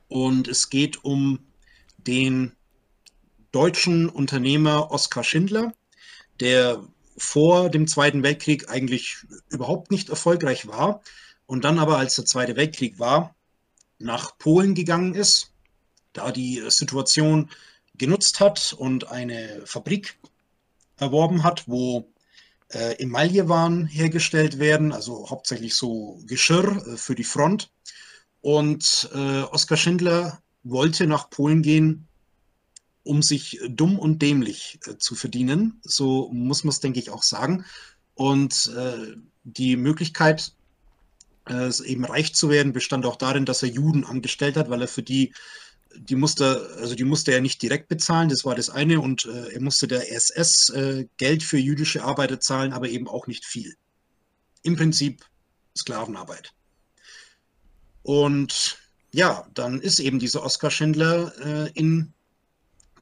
Und 0.09 0.49
es 0.49 0.71
geht 0.71 1.05
um 1.05 1.41
den 1.99 2.53
deutschen 3.53 4.09
Unternehmer 4.09 4.91
Oskar 4.91 5.25
Schindler, 5.25 5.75
der 6.41 6.83
vor 7.17 7.69
dem 7.69 7.87
Zweiten 7.87 8.23
Weltkrieg 8.23 8.71
eigentlich 8.71 9.19
überhaupt 9.51 9.91
nicht 9.91 10.09
erfolgreich 10.09 10.69
war 10.69 11.03
und 11.47 11.65
dann 11.65 11.79
aber, 11.79 11.99
als 11.99 12.15
der 12.15 12.27
Zweite 12.27 12.57
Weltkrieg 12.57 12.99
war, 12.99 13.35
nach 13.99 14.39
Polen 14.39 14.75
gegangen 14.75 15.15
ist, 15.15 15.53
da 16.13 16.31
die 16.31 16.63
Situation 16.69 17.51
genutzt 17.97 18.39
hat 18.39 18.73
und 18.79 19.11
eine 19.11 19.63
Fabrik 19.65 20.19
erworben 20.99 21.43
hat, 21.43 21.67
wo 21.67 22.13
äh, 22.69 22.95
Emaillewaren 23.03 23.87
hergestellt 23.87 24.59
werden, 24.59 24.93
also 24.93 25.31
hauptsächlich 25.31 25.75
so 25.75 26.21
Geschirr 26.27 26.85
äh, 26.87 26.97
für 26.97 27.15
die 27.15 27.25
Front. 27.25 27.71
Und 28.41 29.09
äh, 29.15 29.43
Oskar 29.43 29.77
Schindler 29.77 30.41
wollte 30.63 31.07
nach 31.07 31.31
Polen 31.31 31.63
gehen, 31.63 32.07
um 33.03 33.23
sich 33.23 33.59
dumm 33.69 33.99
und 33.99 34.21
dämlich 34.21 34.79
äh, 34.87 34.99
zu 34.99 35.15
verdienen. 35.15 35.81
So 35.83 36.31
muss 36.33 36.65
man 36.65 36.71
es, 36.71 36.81
denke 36.81 37.01
ich, 37.01 37.11
auch 37.11 37.23
sagen. 37.23 37.65
Und 38.15 38.73
äh, 38.77 39.17
die 39.45 39.77
Möglichkeit, 39.77 40.53
äh, 41.49 41.71
eben 41.85 42.05
reich 42.05 42.35
zu 42.35 42.51
werden, 42.51 42.73
bestand 42.73 43.07
auch 43.07 43.17
darin, 43.17 43.47
dass 43.47 43.63
er 43.63 43.71
Juden 43.71 44.05
angestellt 44.05 44.57
hat, 44.57 44.69
weil 44.69 44.83
er 44.83 44.89
für 44.89 45.03
die 45.03 45.33
die 45.97 46.17
musste, 46.17 46.71
also 46.79 46.95
die 46.95 47.05
musste 47.05 47.33
er 47.33 47.41
nicht 47.41 47.63
direkt 47.63 47.89
bezahlen, 47.89 48.29
das 48.29 48.45
war 48.45 48.55
das 48.55 48.71
eine, 48.71 49.01
und 49.01 49.27
äh, 49.27 49.55
er 49.55 49.61
musste 49.61 49.89
der 49.89 50.13
SS 50.13 50.69
äh, 50.71 51.07
Geld 51.17 51.43
für 51.43 51.59
jüdische 51.59 52.05
Arbeiter 52.05 52.41
zahlen, 52.41 52.73
aber 52.73 52.89
eben 52.89 53.09
auch 53.09 53.27
nicht 53.27 53.45
viel. 53.45 53.75
Im 54.63 54.77
Prinzip 54.77 55.25
Sklavenarbeit. 55.77 56.53
Und 58.03 58.79
ja, 59.13 59.47
dann 59.55 59.81
ist 59.81 60.01
eben 60.01 60.19
dieser 60.19 60.45
Oskar 60.45 60.71
Schindler 60.71 61.33
äh, 61.45 61.71
in 61.73 62.13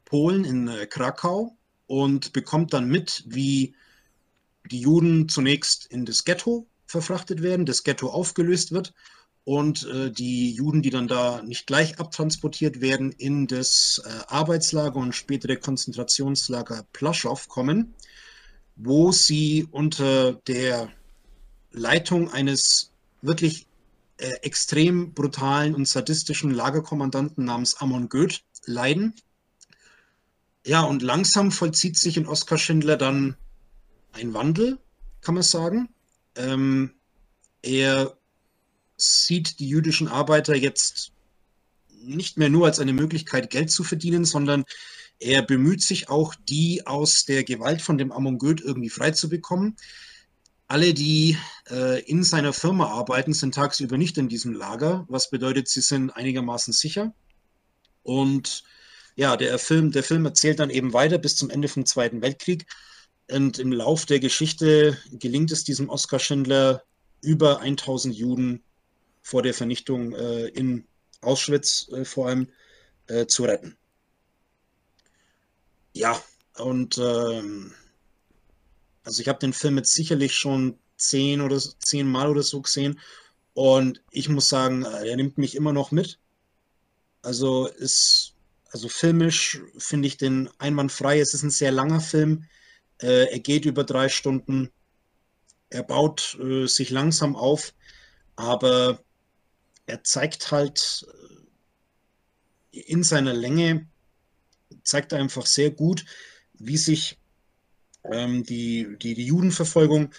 Polen, 0.05 0.45
in 0.45 0.67
äh, 0.67 0.85
Krakau 0.85 1.57
und 1.87 2.33
bekommt 2.33 2.73
dann 2.73 2.87
mit, 2.87 3.23
wie 3.27 3.75
die 4.71 4.81
Juden 4.81 5.29
zunächst 5.29 5.85
in 5.87 6.05
das 6.05 6.23
Ghetto 6.23 6.67
verfrachtet 6.85 7.41
werden, 7.41 7.65
das 7.65 7.83
Ghetto 7.83 8.09
aufgelöst 8.09 8.71
wird 8.71 8.93
und 9.47 9.87
äh, 9.87 10.11
die 10.11 10.51
Juden, 10.51 10.81
die 10.81 10.89
dann 10.89 11.07
da 11.07 11.41
nicht 11.41 11.67
gleich 11.67 12.01
abtransportiert 12.01 12.81
werden, 12.81 13.13
in 13.13 13.47
das 13.47 14.01
äh, 14.05 14.09
Arbeitslager 14.27 14.97
und 14.97 15.15
spätere 15.15 15.55
Konzentrationslager 15.55 16.85
Plaschow 16.91 17.47
kommen, 17.47 17.95
wo 18.75 19.13
sie 19.13 19.65
unter 19.71 20.33
der 20.33 20.89
Leitung 21.71 22.29
eines 22.29 22.91
wirklich 23.21 23.67
äh, 24.17 24.33
extrem 24.41 25.13
brutalen 25.13 25.75
und 25.75 25.87
sadistischen 25.87 26.51
Lagerkommandanten 26.51 27.45
namens 27.45 27.75
Amon 27.75 28.09
Goeth 28.09 28.43
leiden. 28.65 29.13
Ja, 30.65 30.81
und 30.81 31.01
langsam 31.01 31.53
vollzieht 31.53 31.97
sich 31.97 32.17
in 32.17 32.27
Oskar 32.27 32.57
Schindler 32.57 32.97
dann 32.97 33.37
ein 34.11 34.33
Wandel, 34.33 34.77
kann 35.21 35.35
man 35.35 35.43
sagen. 35.43 35.87
Ähm, 36.35 36.95
er 37.61 38.17
sieht 38.97 39.59
die 39.59 39.69
jüdischen 39.69 40.07
Arbeiter 40.07 40.55
jetzt 40.55 41.11
nicht 42.01 42.37
mehr 42.37 42.49
nur 42.49 42.65
als 42.65 42.79
eine 42.79 42.93
Möglichkeit, 42.93 43.49
Geld 43.49 43.71
zu 43.71 43.83
verdienen, 43.83 44.25
sondern 44.25 44.65
er 45.19 45.41
bemüht 45.41 45.81
sich 45.81 46.09
auch, 46.09 46.35
die 46.47 46.85
aus 46.85 47.25
der 47.25 47.43
Gewalt 47.43 47.81
von 47.81 47.97
dem 47.97 48.11
Amon 48.11 48.37
Goeth 48.37 48.61
irgendwie 48.61 48.89
frei 48.89 49.11
zu 49.11 49.29
bekommen. 49.29 49.75
Alle, 50.67 50.93
die 50.93 51.37
äh, 51.69 52.01
in 52.03 52.23
seiner 52.23 52.53
Firma 52.53 52.87
arbeiten, 52.87 53.33
sind 53.33 53.55
tagsüber 53.55 53.97
nicht 53.97 54.17
in 54.17 54.27
diesem 54.27 54.53
Lager, 54.53 55.05
was 55.07 55.29
bedeutet, 55.29 55.69
sie 55.69 55.81
sind 55.81 56.11
einigermaßen 56.11 56.73
sicher. 56.73 57.13
Und 58.03 58.63
ja, 59.15 59.37
der 59.37 59.57
Film, 59.59 59.91
der 59.91 60.03
Film 60.03 60.25
erzählt 60.25 60.59
dann 60.59 60.69
eben 60.69 60.93
weiter 60.93 61.17
bis 61.17 61.35
zum 61.35 61.49
Ende 61.49 61.67
vom 61.67 61.85
Zweiten 61.85 62.21
Weltkrieg. 62.21 62.67
Und 63.31 63.59
im 63.59 63.71
Lauf 63.71 64.05
der 64.05 64.19
Geschichte 64.19 64.97
gelingt 65.11 65.51
es 65.51 65.63
diesem 65.63 65.89
Oskar 65.89 66.19
Schindler, 66.19 66.83
über 67.21 67.59
1000 67.61 68.15
Juden 68.15 68.63
vor 69.27 69.43
der 69.43 69.53
Vernichtung 69.53 70.13
äh, 70.13 70.47
in 70.47 70.85
Auschwitz 71.19 71.89
äh, 71.91 72.05
vor 72.05 72.27
allem 72.27 72.47
äh, 73.07 73.25
zu 73.25 73.43
retten. 73.43 73.75
Ja, 75.93 76.17
und 76.55 76.97
ähm, 76.97 77.73
also 79.03 79.21
ich 79.21 79.27
habe 79.27 79.39
den 79.39 79.51
Film 79.51 79.75
jetzt 79.75 79.93
sicherlich 79.93 80.33
schon 80.33 80.79
zehn 80.95 81.41
oder 81.41 81.59
zehn 81.59 82.07
Mal 82.07 82.29
oder 82.29 82.41
so 82.41 82.61
gesehen 82.61 83.01
und 83.53 84.01
ich 84.11 84.29
muss 84.29 84.47
sagen, 84.47 84.85
er 84.85 85.15
nimmt 85.17 85.37
mich 85.37 85.55
immer 85.55 85.73
noch 85.73 85.91
mit. 85.91 86.19
Also 87.21 87.67
ist, 87.67 88.33
also 88.71 88.87
filmisch 88.87 89.59
finde 89.77 90.07
ich 90.07 90.15
den 90.15 90.49
einwandfrei. 90.57 91.19
Es 91.19 91.33
ist 91.33 91.43
ein 91.43 91.49
sehr 91.49 91.73
langer 91.73 91.99
Film. 91.99 92.45
Äh, 93.01 93.29
er 93.29 93.39
geht 93.39 93.65
über 93.65 93.83
drei 93.83 94.07
Stunden. 94.07 94.71
Er 95.69 95.83
baut 95.83 96.37
äh, 96.39 96.65
sich 96.67 96.91
langsam 96.91 97.35
auf, 97.35 97.73
aber 98.37 99.03
er 99.87 100.03
zeigt 100.03 100.51
halt 100.51 101.07
äh, 102.71 102.79
in 102.79 103.03
seiner 103.03 103.33
Länge, 103.33 103.87
zeigt 104.83 105.13
einfach 105.13 105.45
sehr 105.45 105.71
gut, 105.71 106.05
wie 106.53 106.77
sich 106.77 107.17
ähm, 108.03 108.43
die, 108.43 108.97
die, 109.01 109.15
die 109.15 109.25
Judenverfolgung 109.25 110.11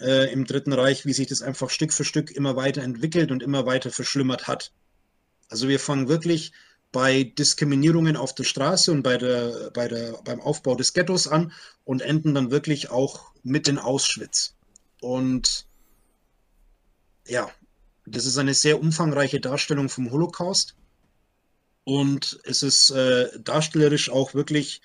äh, 0.00 0.30
im 0.32 0.44
Dritten 0.44 0.72
Reich, 0.72 1.06
wie 1.06 1.12
sich 1.12 1.28
das 1.28 1.42
einfach 1.42 1.70
Stück 1.70 1.92
für 1.92 2.04
Stück 2.04 2.30
immer 2.30 2.56
weiter 2.56 2.82
entwickelt 2.82 3.30
und 3.30 3.42
immer 3.42 3.64
weiter 3.64 3.90
verschlimmert 3.90 4.48
hat. 4.48 4.72
Also 5.48 5.68
wir 5.68 5.80
fangen 5.80 6.08
wirklich 6.08 6.52
bei 6.90 7.24
Diskriminierungen 7.24 8.16
auf 8.16 8.34
der 8.34 8.44
Straße 8.44 8.92
und 8.92 9.02
bei 9.02 9.16
der, 9.16 9.70
bei 9.72 9.88
der, 9.88 10.12
beim 10.24 10.40
Aufbau 10.40 10.74
des 10.74 10.92
Ghettos 10.92 11.26
an 11.26 11.52
und 11.84 12.02
enden 12.02 12.34
dann 12.34 12.50
wirklich 12.50 12.90
auch 12.90 13.32
mit 13.42 13.68
in 13.68 13.78
Auschwitz. 13.78 14.54
Und 15.00 15.66
ja, 17.26 17.50
das 18.06 18.26
ist 18.26 18.38
eine 18.38 18.54
sehr 18.54 18.80
umfangreiche 18.80 19.40
Darstellung 19.40 19.88
vom 19.88 20.10
Holocaust. 20.10 20.74
Und 21.84 22.40
es 22.44 22.62
ist 22.62 22.90
äh, 22.90 23.28
darstellerisch 23.40 24.10
auch 24.10 24.34
wirklich 24.34 24.82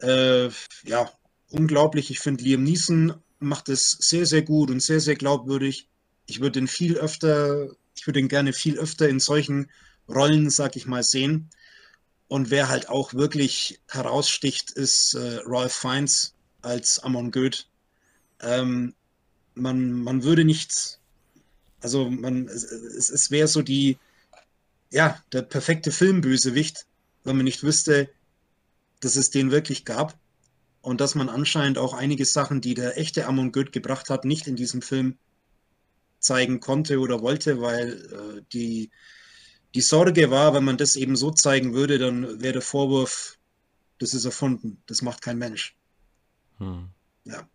äh, 0.00 0.48
ja, 0.84 1.10
unglaublich. 1.50 2.10
Ich 2.10 2.20
finde, 2.20 2.44
Liam 2.44 2.64
Neeson 2.64 3.14
macht 3.38 3.68
es 3.68 3.92
sehr, 3.92 4.26
sehr 4.26 4.42
gut 4.42 4.70
und 4.70 4.80
sehr, 4.80 5.00
sehr 5.00 5.14
glaubwürdig. 5.14 5.88
Ich 6.26 6.40
würde 6.40 6.58
ihn 6.58 6.68
viel 6.68 6.96
öfter, 6.96 7.68
ich 7.94 8.06
würde 8.06 8.20
ihn 8.20 8.28
gerne 8.28 8.52
viel 8.52 8.78
öfter 8.78 9.08
in 9.08 9.20
solchen 9.20 9.70
Rollen, 10.08 10.50
sag 10.50 10.76
ich 10.76 10.86
mal, 10.86 11.02
sehen. 11.02 11.50
Und 12.28 12.50
wer 12.50 12.68
halt 12.68 12.88
auch 12.88 13.14
wirklich 13.14 13.80
heraussticht, 13.88 14.70
ist 14.72 15.14
äh, 15.14 15.40
Ralph 15.44 15.74
Fiennes 15.74 16.34
als 16.62 16.98
Amon 16.98 17.30
Goeth. 17.30 17.68
Ähm, 18.40 18.94
man, 19.54 19.92
man 19.92 20.24
würde 20.24 20.44
nicht 20.44 20.98
also 21.84 22.08
man, 22.08 22.48
es, 22.48 22.64
es 22.64 23.30
wäre 23.30 23.46
so 23.46 23.60
die, 23.60 23.98
ja, 24.90 25.22
der 25.32 25.42
perfekte 25.42 25.92
Filmbösewicht, 25.92 26.86
wenn 27.24 27.36
man 27.36 27.44
nicht 27.44 27.62
wüsste, 27.62 28.08
dass 29.00 29.16
es 29.16 29.30
den 29.30 29.50
wirklich 29.50 29.84
gab 29.84 30.18
und 30.80 31.02
dass 31.02 31.14
man 31.14 31.28
anscheinend 31.28 31.76
auch 31.76 31.92
einige 31.92 32.24
Sachen, 32.24 32.62
die 32.62 32.72
der 32.72 32.96
echte 32.98 33.26
Amon 33.26 33.52
Goeth 33.52 33.70
gebracht 33.70 34.08
hat, 34.08 34.24
nicht 34.24 34.46
in 34.46 34.56
diesem 34.56 34.80
Film 34.80 35.18
zeigen 36.20 36.58
konnte 36.60 37.00
oder 37.00 37.20
wollte, 37.20 37.60
weil 37.60 37.92
äh, 37.92 38.42
die, 38.54 38.90
die 39.74 39.82
Sorge 39.82 40.30
war, 40.30 40.54
wenn 40.54 40.64
man 40.64 40.78
das 40.78 40.96
eben 40.96 41.16
so 41.16 41.30
zeigen 41.32 41.74
würde, 41.74 41.98
dann 41.98 42.40
wäre 42.40 42.54
der 42.54 42.62
Vorwurf, 42.62 43.38
das 43.98 44.14
ist 44.14 44.24
erfunden, 44.24 44.82
das 44.86 45.02
macht 45.02 45.20
kein 45.20 45.36
Mensch. 45.36 45.76
Hm. 46.56 46.88
Ja. 47.24 47.46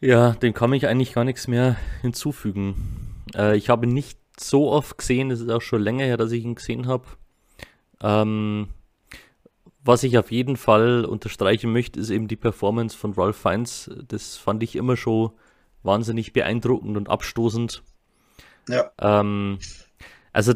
Ja, 0.00 0.32
dem 0.32 0.52
kann 0.54 0.72
ich 0.72 0.86
eigentlich 0.86 1.14
gar 1.14 1.24
nichts 1.24 1.48
mehr 1.48 1.76
hinzufügen. 2.02 3.22
Äh, 3.34 3.56
ich 3.56 3.68
habe 3.68 3.86
ihn 3.86 3.94
nicht 3.94 4.18
so 4.38 4.70
oft 4.70 4.98
gesehen, 4.98 5.30
es 5.30 5.40
ist 5.40 5.50
auch 5.50 5.62
schon 5.62 5.82
länger 5.82 6.04
her, 6.04 6.16
dass 6.16 6.32
ich 6.32 6.44
ihn 6.44 6.54
gesehen 6.54 6.86
habe. 6.86 7.04
Ähm, 8.02 8.68
was 9.82 10.02
ich 10.02 10.18
auf 10.18 10.30
jeden 10.30 10.56
Fall 10.56 11.04
unterstreichen 11.04 11.72
möchte, 11.72 12.00
ist 12.00 12.10
eben 12.10 12.28
die 12.28 12.36
Performance 12.36 12.96
von 12.96 13.12
Ralph 13.12 13.36
Fiennes. 13.36 13.90
Das 14.08 14.36
fand 14.36 14.62
ich 14.62 14.76
immer 14.76 14.96
schon 14.96 15.30
wahnsinnig 15.82 16.32
beeindruckend 16.32 16.96
und 16.96 17.08
abstoßend. 17.08 17.82
Ja. 18.68 18.90
Ähm, 19.00 19.58
also 20.32 20.54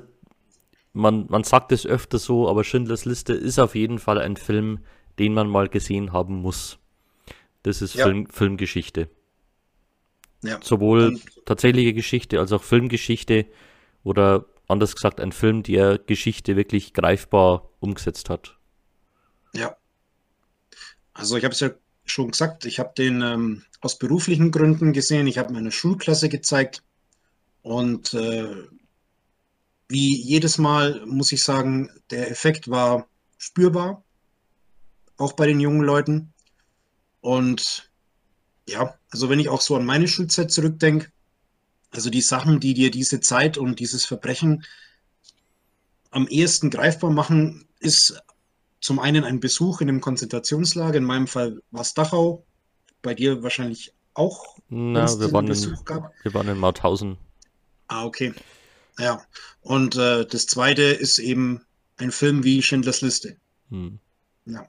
man, 0.92 1.26
man 1.28 1.44
sagt 1.44 1.72
es 1.72 1.86
öfter 1.86 2.18
so, 2.18 2.48
aber 2.48 2.64
Schindlers 2.64 3.04
Liste 3.04 3.32
ist 3.32 3.58
auf 3.58 3.74
jeden 3.74 4.00
Fall 4.00 4.18
ein 4.18 4.36
Film, 4.36 4.80
den 5.18 5.32
man 5.32 5.48
mal 5.48 5.68
gesehen 5.68 6.12
haben 6.12 6.42
muss. 6.42 6.78
Das 7.62 7.82
ist 7.82 7.94
ja. 7.94 8.04
Film, 8.04 8.26
Filmgeschichte. 8.26 9.08
Ja. 10.42 10.58
Sowohl 10.62 11.08
und, 11.08 11.46
tatsächliche 11.46 11.92
Geschichte 11.92 12.38
als 12.38 12.52
auch 12.52 12.62
Filmgeschichte 12.62 13.46
oder 14.04 14.46
anders 14.68 14.94
gesagt 14.94 15.20
ein 15.20 15.32
Film, 15.32 15.62
der 15.62 15.98
Geschichte 15.98 16.56
wirklich 16.56 16.94
greifbar 16.94 17.68
umgesetzt 17.80 18.30
hat. 18.30 18.56
Ja. 19.52 19.76
Also 21.12 21.36
ich 21.36 21.44
habe 21.44 21.52
es 21.52 21.60
ja 21.60 21.70
schon 22.04 22.30
gesagt, 22.30 22.64
ich 22.64 22.78
habe 22.78 22.92
den 22.96 23.20
ähm, 23.20 23.62
aus 23.80 23.98
beruflichen 23.98 24.50
Gründen 24.50 24.92
gesehen. 24.92 25.26
Ich 25.26 25.38
habe 25.38 25.52
meine 25.52 25.72
Schulklasse 25.72 26.28
gezeigt 26.28 26.82
und 27.62 28.14
äh, 28.14 28.48
wie 29.88 30.16
jedes 30.16 30.58
Mal 30.58 31.04
muss 31.04 31.32
ich 31.32 31.42
sagen, 31.42 31.90
der 32.10 32.30
Effekt 32.30 32.70
war 32.70 33.08
spürbar, 33.38 34.04
auch 35.16 35.32
bei 35.32 35.46
den 35.46 35.60
jungen 35.60 35.82
Leuten. 35.82 36.32
Und 37.20 37.89
ja, 38.70 38.94
also 39.10 39.28
wenn 39.28 39.40
ich 39.40 39.48
auch 39.48 39.60
so 39.60 39.76
an 39.76 39.84
meine 39.84 40.08
Schulzeit 40.08 40.50
zurückdenke, 40.50 41.10
also 41.90 42.10
die 42.10 42.20
Sachen, 42.20 42.60
die 42.60 42.74
dir 42.74 42.90
diese 42.90 43.20
Zeit 43.20 43.58
und 43.58 43.80
dieses 43.80 44.04
Verbrechen 44.04 44.64
am 46.10 46.28
ehesten 46.28 46.70
greifbar 46.70 47.10
machen, 47.10 47.66
ist 47.80 48.20
zum 48.80 48.98
einen 48.98 49.24
ein 49.24 49.40
Besuch 49.40 49.80
in 49.80 49.88
einem 49.88 50.00
Konzentrationslager. 50.00 50.98
In 50.98 51.04
meinem 51.04 51.26
Fall 51.26 51.60
war 51.70 51.82
es 51.82 51.94
Dachau. 51.94 52.44
Bei 53.02 53.14
dir 53.14 53.42
wahrscheinlich 53.42 53.94
auch. 54.14 54.56
Na, 54.68 55.06
wir 55.18 55.32
waren, 55.32 55.46
Besuch 55.46 55.78
in, 55.78 55.84
gab. 55.84 56.12
wir 56.22 56.34
waren 56.34 56.48
in 56.48 56.58
Mauthausen. 56.58 57.16
Ah, 57.88 58.04
okay. 58.04 58.34
Ja. 58.98 59.22
Und 59.62 59.96
äh, 59.96 60.26
das 60.26 60.46
zweite 60.46 60.82
ist 60.82 61.18
eben 61.18 61.62
ein 61.96 62.12
Film 62.12 62.44
wie 62.44 62.62
Schindlers 62.62 63.00
Liste. 63.00 63.36
Hm. 63.70 63.98
Ja. 64.46 64.66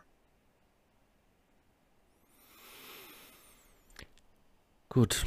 Gut, 4.93 5.25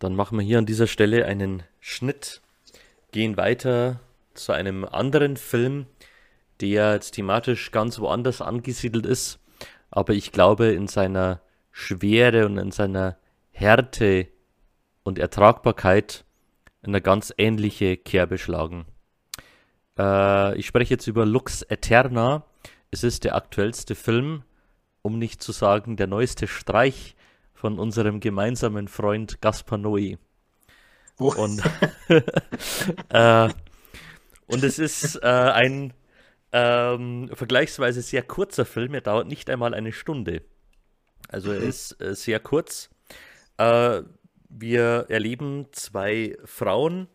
dann 0.00 0.16
machen 0.16 0.38
wir 0.38 0.44
hier 0.44 0.58
an 0.58 0.66
dieser 0.66 0.88
Stelle 0.88 1.24
einen 1.26 1.62
Schnitt, 1.78 2.40
gehen 3.12 3.36
weiter 3.36 4.00
zu 4.34 4.50
einem 4.50 4.84
anderen 4.84 5.36
Film, 5.36 5.86
der 6.60 6.94
jetzt 6.94 7.12
thematisch 7.12 7.70
ganz 7.70 8.00
woanders 8.00 8.40
angesiedelt 8.40 9.06
ist, 9.06 9.38
aber 9.92 10.14
ich 10.14 10.32
glaube 10.32 10.72
in 10.72 10.88
seiner 10.88 11.42
Schwere 11.70 12.44
und 12.44 12.58
in 12.58 12.72
seiner 12.72 13.16
Härte 13.52 14.26
und 15.04 15.20
Ertragbarkeit 15.20 16.24
in 16.82 16.88
eine 16.88 17.00
ganz 17.00 17.32
ähnliche 17.38 17.96
Kerbe 17.96 18.36
schlagen. 18.36 18.84
Äh, 19.96 20.58
ich 20.58 20.66
spreche 20.66 20.94
jetzt 20.94 21.06
über 21.06 21.24
Lux 21.24 21.62
Eterna. 21.62 22.42
Es 22.90 23.04
ist 23.04 23.22
der 23.22 23.36
aktuellste 23.36 23.94
Film, 23.94 24.42
um 25.02 25.20
nicht 25.20 25.40
zu 25.40 25.52
sagen 25.52 25.96
der 25.96 26.08
neueste 26.08 26.48
Streich 26.48 27.15
von 27.56 27.78
unserem 27.78 28.20
gemeinsamen 28.20 28.86
Freund 28.86 29.40
Gaspar 29.40 29.78
Noé. 29.78 30.18
Oh. 31.18 31.34
Und, 31.34 31.62
äh, 33.08 33.48
und 34.46 34.62
es 34.62 34.78
ist 34.78 35.16
äh, 35.22 35.26
ein 35.26 35.94
ähm, 36.52 37.30
vergleichsweise 37.32 38.02
sehr 38.02 38.22
kurzer 38.22 38.64
Film. 38.64 38.94
Er 38.94 39.00
dauert 39.00 39.26
nicht 39.26 39.48
einmal 39.50 39.74
eine 39.74 39.92
Stunde. 39.92 40.42
Also 41.28 41.50
er 41.50 41.60
mhm. 41.60 41.68
ist 41.68 42.00
äh, 42.00 42.14
sehr 42.14 42.38
kurz. 42.40 42.90
Äh, 43.56 44.02
wir 44.48 45.06
erleben 45.08 45.66
zwei 45.72 46.36
Frauen, 46.44 47.08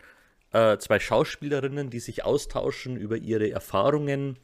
äh, 0.52 0.78
zwei 0.80 1.00
Schauspielerinnen, 1.00 1.89
die 1.89 2.00
sich 2.00 2.26
austauschen 2.26 2.98
über 2.98 3.18
ihre 3.18 3.52
Erfahrungen, 3.52 4.38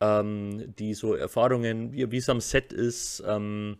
ähm, 0.00 0.74
die 0.78 0.94
so 0.94 1.14
Erfahrungen, 1.14 1.92
wie 1.92 2.16
es 2.16 2.28
am 2.28 2.40
Set 2.40 2.72
ist, 2.72 3.22
ähm, 3.26 3.78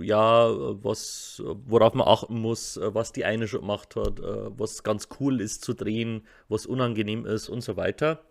ja, 0.00 0.48
was, 0.82 1.42
worauf 1.44 1.94
man 1.94 2.08
achten 2.08 2.40
muss, 2.40 2.78
was 2.82 3.12
die 3.12 3.24
eine 3.24 3.46
schon 3.46 3.60
gemacht 3.60 3.96
hat, 3.96 4.18
äh, 4.18 4.58
was 4.58 4.82
ganz 4.82 5.08
cool 5.20 5.40
ist 5.40 5.62
zu 5.62 5.74
drehen, 5.74 6.26
was 6.48 6.66
unangenehm 6.66 7.26
ist 7.26 7.48
und 7.48 7.60
so 7.60 7.76
weiter. 7.76 8.24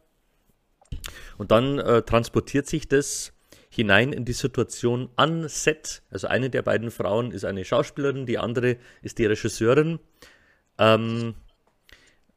Und 1.37 1.51
dann 1.51 1.79
äh, 1.79 2.01
transportiert 2.01 2.67
sich 2.67 2.87
das 2.87 3.33
hinein 3.69 4.13
in 4.13 4.25
die 4.25 4.33
Situation 4.33 5.09
an 5.15 5.47
Set. 5.47 6.01
Also 6.09 6.27
eine 6.27 6.49
der 6.49 6.63
beiden 6.63 6.89
Frauen 6.89 7.31
ist 7.31 7.45
eine 7.45 7.65
Schauspielerin, 7.65 8.25
die 8.25 8.39
andere 8.39 8.77
ist 9.01 9.19
die 9.19 9.25
Regisseurin. 9.25 9.99
Ähm, 10.79 11.35
äh, 11.35 11.46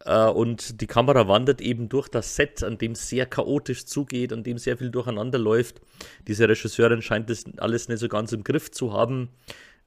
und 0.06 0.80
die 0.80 0.86
Kamera 0.86 1.28
wandert 1.28 1.60
eben 1.60 1.90
durch 1.90 2.08
das 2.08 2.34
Set, 2.34 2.62
an 2.62 2.78
dem 2.78 2.94
sehr 2.94 3.26
chaotisch 3.26 3.84
zugeht, 3.84 4.32
an 4.32 4.42
dem 4.42 4.56
sehr 4.56 4.78
viel 4.78 4.90
durcheinander 4.90 5.38
läuft. 5.38 5.82
Diese 6.26 6.48
Regisseurin 6.48 7.02
scheint 7.02 7.28
das 7.28 7.44
alles 7.58 7.88
nicht 7.88 7.98
so 7.98 8.08
ganz 8.08 8.32
im 8.32 8.42
Griff 8.42 8.70
zu 8.70 8.94
haben. 8.94 9.28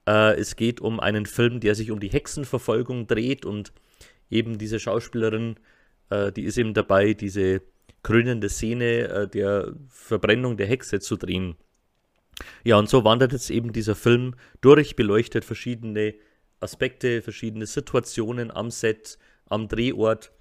Äh, 0.08 0.40
es 0.40 0.56
geht 0.56 0.82
um 0.82 1.00
einen 1.00 1.26
Film, 1.26 1.60
der 1.60 1.76
sich 1.76 1.92
um 1.92 2.00
die 2.00 2.10
Hexenverfolgung 2.10 3.08
dreht 3.08 3.46
und 3.46 3.74
eben 4.30 4.58
diese 4.58 4.80
Schauspielerin, 4.80 5.56
äh, 6.10 6.32
die 6.32 6.44
ist 6.44 6.58
eben 6.58 6.74
dabei, 6.74 7.14
diese 7.14 7.62
krönende 8.04 8.50
Szene 8.50 9.08
äh, 9.08 9.28
der 9.28 9.74
Verbrennung 9.90 10.58
der 10.58 10.68
Hexe 10.68 11.00
zu 11.00 11.16
drehen. 11.16 11.56
Ja, 12.64 12.78
und 12.78 12.90
so 12.90 13.04
wandert 13.04 13.32
jetzt 13.32 13.50
eben 13.50 13.72
dieser 13.74 13.96
Film 13.96 14.36
durch, 14.62 14.96
beleuchtet 14.96 15.46
verschiedene 15.46 16.16
Aspekte, 16.60 17.22
verschiedene 17.22 17.66
Situationen 17.66 18.52
am 18.52 18.72
Set, 18.72 19.18
am 19.48 19.68
Drehort. 19.68 20.32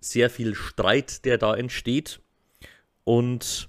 Sehr 0.00 0.30
viel 0.30 0.54
Streit, 0.54 1.24
der 1.24 1.38
da 1.38 1.54
entsteht. 1.54 2.20
Und 3.04 3.68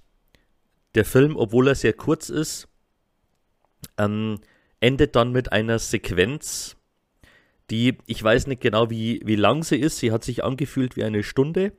der 0.96 1.06
Film, 1.06 1.36
obwohl 1.36 1.68
er 1.68 1.76
sehr 1.76 1.94
kurz 1.94 2.30
ist, 2.30 2.68
ähm, 3.98 4.40
endet 4.80 5.16
dann 5.16 5.32
mit 5.32 5.52
einer 5.52 5.80
Sequenz, 5.80 6.76
die, 7.70 7.98
ich 8.06 8.24
weiß 8.24 8.48
nicht 8.48 8.62
genau, 8.62 8.90
wie, 8.90 9.22
wie 9.26 9.36
lang 9.36 9.64
sie 9.64 9.78
ist. 9.78 9.98
Sie 9.98 10.12
hat 10.12 10.24
sich 10.24 10.44
angefühlt 10.44 10.96
wie 10.96 11.04
eine 11.04 11.24
Stunde 11.24 11.74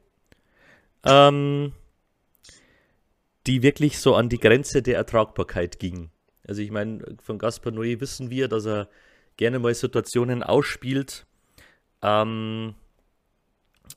ähm, 1.04 1.72
die 3.46 3.62
wirklich 3.62 3.98
so 3.98 4.14
an 4.14 4.28
die 4.28 4.38
Grenze 4.38 4.82
der 4.82 4.96
Ertragbarkeit 4.96 5.78
ging. 5.78 6.10
Also 6.46 6.62
ich 6.62 6.70
meine, 6.70 7.04
von 7.22 7.38
Gaspar 7.38 7.72
Noé 7.72 8.00
wissen 8.00 8.30
wir, 8.30 8.48
dass 8.48 8.66
er 8.66 8.88
gerne 9.36 9.58
mal 9.58 9.74
Situationen 9.74 10.42
ausspielt, 10.42 11.26
ähm, 12.02 12.74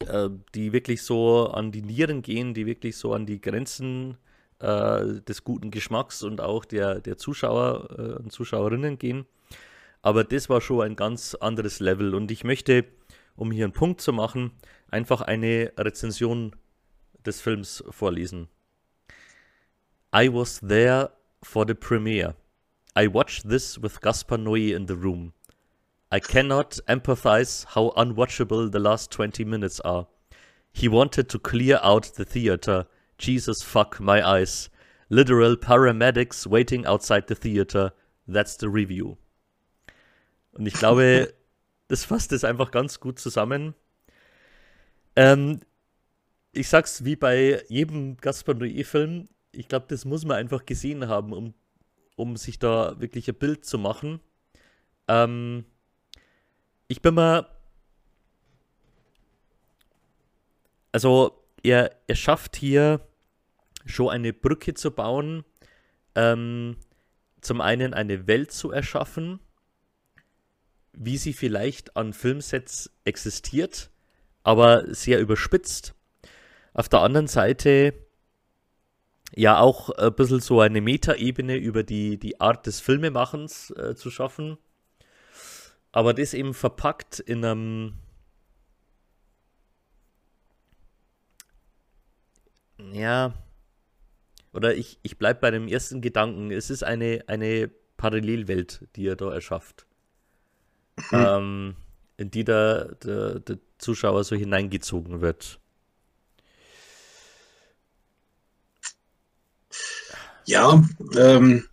äh, 0.08 0.30
die 0.56 0.74
wirklich 0.74 1.04
so 1.04 1.48
an 1.50 1.72
die 1.72 1.82
Nieren 1.82 2.22
gehen, 2.22 2.54
die 2.54 2.66
wirklich 2.66 2.98
so 2.98 3.14
an 3.14 3.26
die 3.26 3.42
Grenzen 3.42 4.18
äh, 4.60 5.22
des 5.22 5.44
guten 5.44 5.72
Geschmacks 5.72 6.24
und 6.24 6.42
auch 6.42 6.66
der, 6.66 7.02
der 7.02 7.18
Zuschauer 7.18 7.90
äh, 7.98 8.24
und 8.24 8.32
Zuschauerinnen 8.32 8.98
gehen. 8.98 9.26
Aber 10.02 10.24
das 10.24 10.50
war 10.50 10.62
schon 10.62 10.82
ein 10.82 10.96
ganz 10.96 11.36
anderes 11.36 11.80
Level 11.80 12.16
und 12.16 12.32
ich 12.32 12.44
möchte, 12.44 12.86
um 13.36 13.52
hier 13.52 13.66
einen 13.66 13.74
Punkt 13.74 14.02
zu 14.02 14.14
machen, 14.14 14.52
einfach 14.90 15.22
eine 15.22 15.72
Rezension 15.78 16.56
des 17.26 17.42
Films 17.42 17.84
vorlesen. 17.90 18.48
I 20.14 20.32
was 20.34 20.60
there 20.60 21.12
for 21.44 21.66
the 21.68 21.74
premiere. 21.74 22.36
I 22.98 23.08
watched 23.08 23.48
this 23.48 23.82
with 23.82 24.02
Gaspar 24.02 24.38
Noé 24.38 24.76
in 24.76 24.88
the 24.88 24.96
room. 24.96 25.34
I 26.12 26.20
cannot 26.20 26.80
empathize 26.88 27.66
how 27.66 27.94
unwatchable 27.96 28.70
the 28.70 28.80
last 28.80 29.12
20 29.12 29.46
minutes 29.46 29.80
are. 29.80 30.08
He 30.74 30.90
wanted 30.90 31.30
to 31.30 31.40
clear 31.40 31.80
out 31.82 32.16
the 32.16 32.26
theater. 32.26 32.88
Jesus 33.18 33.62
fuck 33.62 34.00
my 34.00 34.22
eyes. 34.22 34.70
Literal 35.10 35.56
paramedics 35.56 36.46
waiting 36.46 36.86
outside 36.86 37.28
the 37.28 37.36
theater. 37.36 37.94
That's 38.28 38.58
the 38.58 38.70
review. 38.70 39.18
Und 40.54 40.68
ich 40.68 40.74
glaube, 40.74 41.34
das 41.88 42.04
fasst 42.04 42.34
es 42.34 42.44
einfach 42.44 42.72
ganz 42.72 43.00
gut 43.00 43.20
zusammen. 43.20 43.74
Ähm, 45.16 45.62
ich 46.52 46.68
sag's 46.68 47.06
wie 47.06 47.16
bei 47.16 47.64
jedem 47.70 48.18
Gaspar 48.18 48.56
Noé-Film, 48.56 49.30
ich 49.54 49.68
glaube, 49.68 49.86
das 49.90 50.06
muss 50.06 50.26
man 50.26 50.38
einfach 50.38 50.66
gesehen 50.66 51.08
haben, 51.08 51.34
um, 51.34 51.54
um 52.16 52.36
sich 52.38 52.60
da 52.60 53.00
wirklich 53.00 53.30
ein 53.30 53.36
Bild 53.36 53.66
zu 53.66 53.78
machen. 53.78 54.20
Ähm, 55.08 55.66
ich 56.92 57.02
bin 57.02 57.14
mal. 57.16 57.48
Also, 60.92 61.42
er, 61.64 61.96
er 62.08 62.16
schafft 62.16 62.58
hier 62.58 63.00
schon 63.86 64.10
eine 64.10 64.34
Brücke 64.34 64.74
zu 64.74 64.92
bauen. 64.92 65.46
Ähm, 66.16 66.76
zum 67.40 67.62
einen 67.62 67.94
eine 67.94 68.28
Welt 68.28 68.52
zu 68.52 68.72
erschaffen, 68.72 69.40
wie 70.92 71.18
sie 71.18 71.32
vielleicht 71.32 71.96
an 71.96 72.12
Filmsets 72.12 72.92
existiert, 73.06 73.90
aber 74.44 74.94
sehr 74.94 75.22
überspitzt. 75.22 75.96
Auf 76.74 76.90
der 76.90 77.00
anderen 77.00 77.28
Seite 77.28 77.94
ja 79.34 79.60
auch 79.60 79.90
ein 79.92 80.14
bisschen 80.14 80.42
so 80.42 80.60
eine 80.60 80.82
Metaebene 80.82 81.56
über 81.56 81.84
die, 81.84 82.20
die 82.20 82.42
Art 82.42 82.68
des 82.68 82.82
Filmemachens 82.82 83.72
äh, 83.72 83.96
zu 83.96 84.12
schaffen. 84.12 84.58
Aber 85.92 86.14
das 86.14 86.34
eben 86.34 86.54
verpackt 86.54 87.20
in 87.20 87.44
einem 87.44 87.94
ja, 92.94 93.34
oder 94.54 94.76
ich, 94.76 95.00
ich 95.02 95.18
bleibe 95.18 95.40
bei 95.40 95.52
dem 95.52 95.68
ersten 95.68 96.02
Gedanken. 96.02 96.52
Es 96.52 96.70
ist 96.70 96.84
eine, 96.84 97.24
eine 97.28 97.70
Parallelwelt, 97.98 98.88
die 98.96 99.08
er 99.08 99.16
da 99.16 99.32
erschafft. 99.32 99.86
Mhm. 101.12 101.26
Ähm, 101.26 101.76
in 102.18 102.32
die 102.32 102.44
der, 102.44 102.96
der, 102.96 103.40
der 103.40 103.60
Zuschauer 103.78 104.24
so 104.24 104.36
hineingezogen 104.36 105.22
wird. 105.22 105.60
Ja, 110.46 110.84
ähm, 111.16 111.68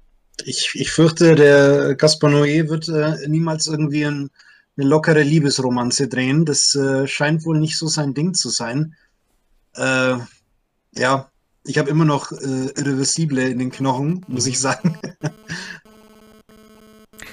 ich, 0.45 0.71
ich 0.75 0.91
fürchte, 0.91 1.35
der 1.35 1.95
Gaspar 1.95 2.31
Noé 2.31 2.69
wird 2.69 2.89
äh, 2.89 3.29
niemals 3.29 3.67
irgendwie 3.67 4.05
ein, 4.05 4.31
eine 4.77 4.87
lockere 4.87 5.23
Liebesromanze 5.23 6.09
drehen. 6.09 6.45
Das 6.45 6.75
äh, 6.75 7.07
scheint 7.07 7.45
wohl 7.45 7.59
nicht 7.59 7.77
so 7.77 7.89
sein 7.89 8.15
Ding 8.15 8.35
zu 8.35 8.49
sein. 8.49 8.95
Äh, 9.75 10.17
ja, 10.95 11.31
ich 11.65 11.79
habe 11.79 11.91
immer 11.91 12.05
noch 12.05 12.33
äh, 12.33 12.71
Irreversible 12.77 13.49
in 13.49 13.59
den 13.59 13.71
Knochen, 13.71 14.25
muss 14.29 14.47
ich 14.47 14.59
sagen. 14.59 14.99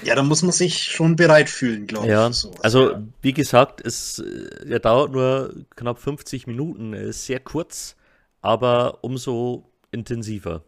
ja, 0.04 0.14
da 0.14 0.22
muss 0.22 0.42
man 0.42 0.52
sich 0.52 0.82
schon 0.82 1.16
bereit 1.16 1.48
fühlen, 1.48 1.86
glaube 1.86 2.08
ja, 2.08 2.28
ich. 2.28 2.36
So. 2.36 2.52
Also, 2.62 2.92
ja. 2.92 3.02
wie 3.22 3.32
gesagt, 3.32 3.84
es 3.84 4.18
äh, 4.18 4.68
er 4.68 4.80
dauert 4.80 5.12
nur 5.12 5.54
knapp 5.74 5.98
50 5.98 6.46
Minuten, 6.46 6.92
er 6.92 7.04
ist 7.04 7.24
sehr 7.24 7.40
kurz, 7.40 7.96
aber 8.42 9.02
umso 9.02 9.70
intensiver. 9.90 10.62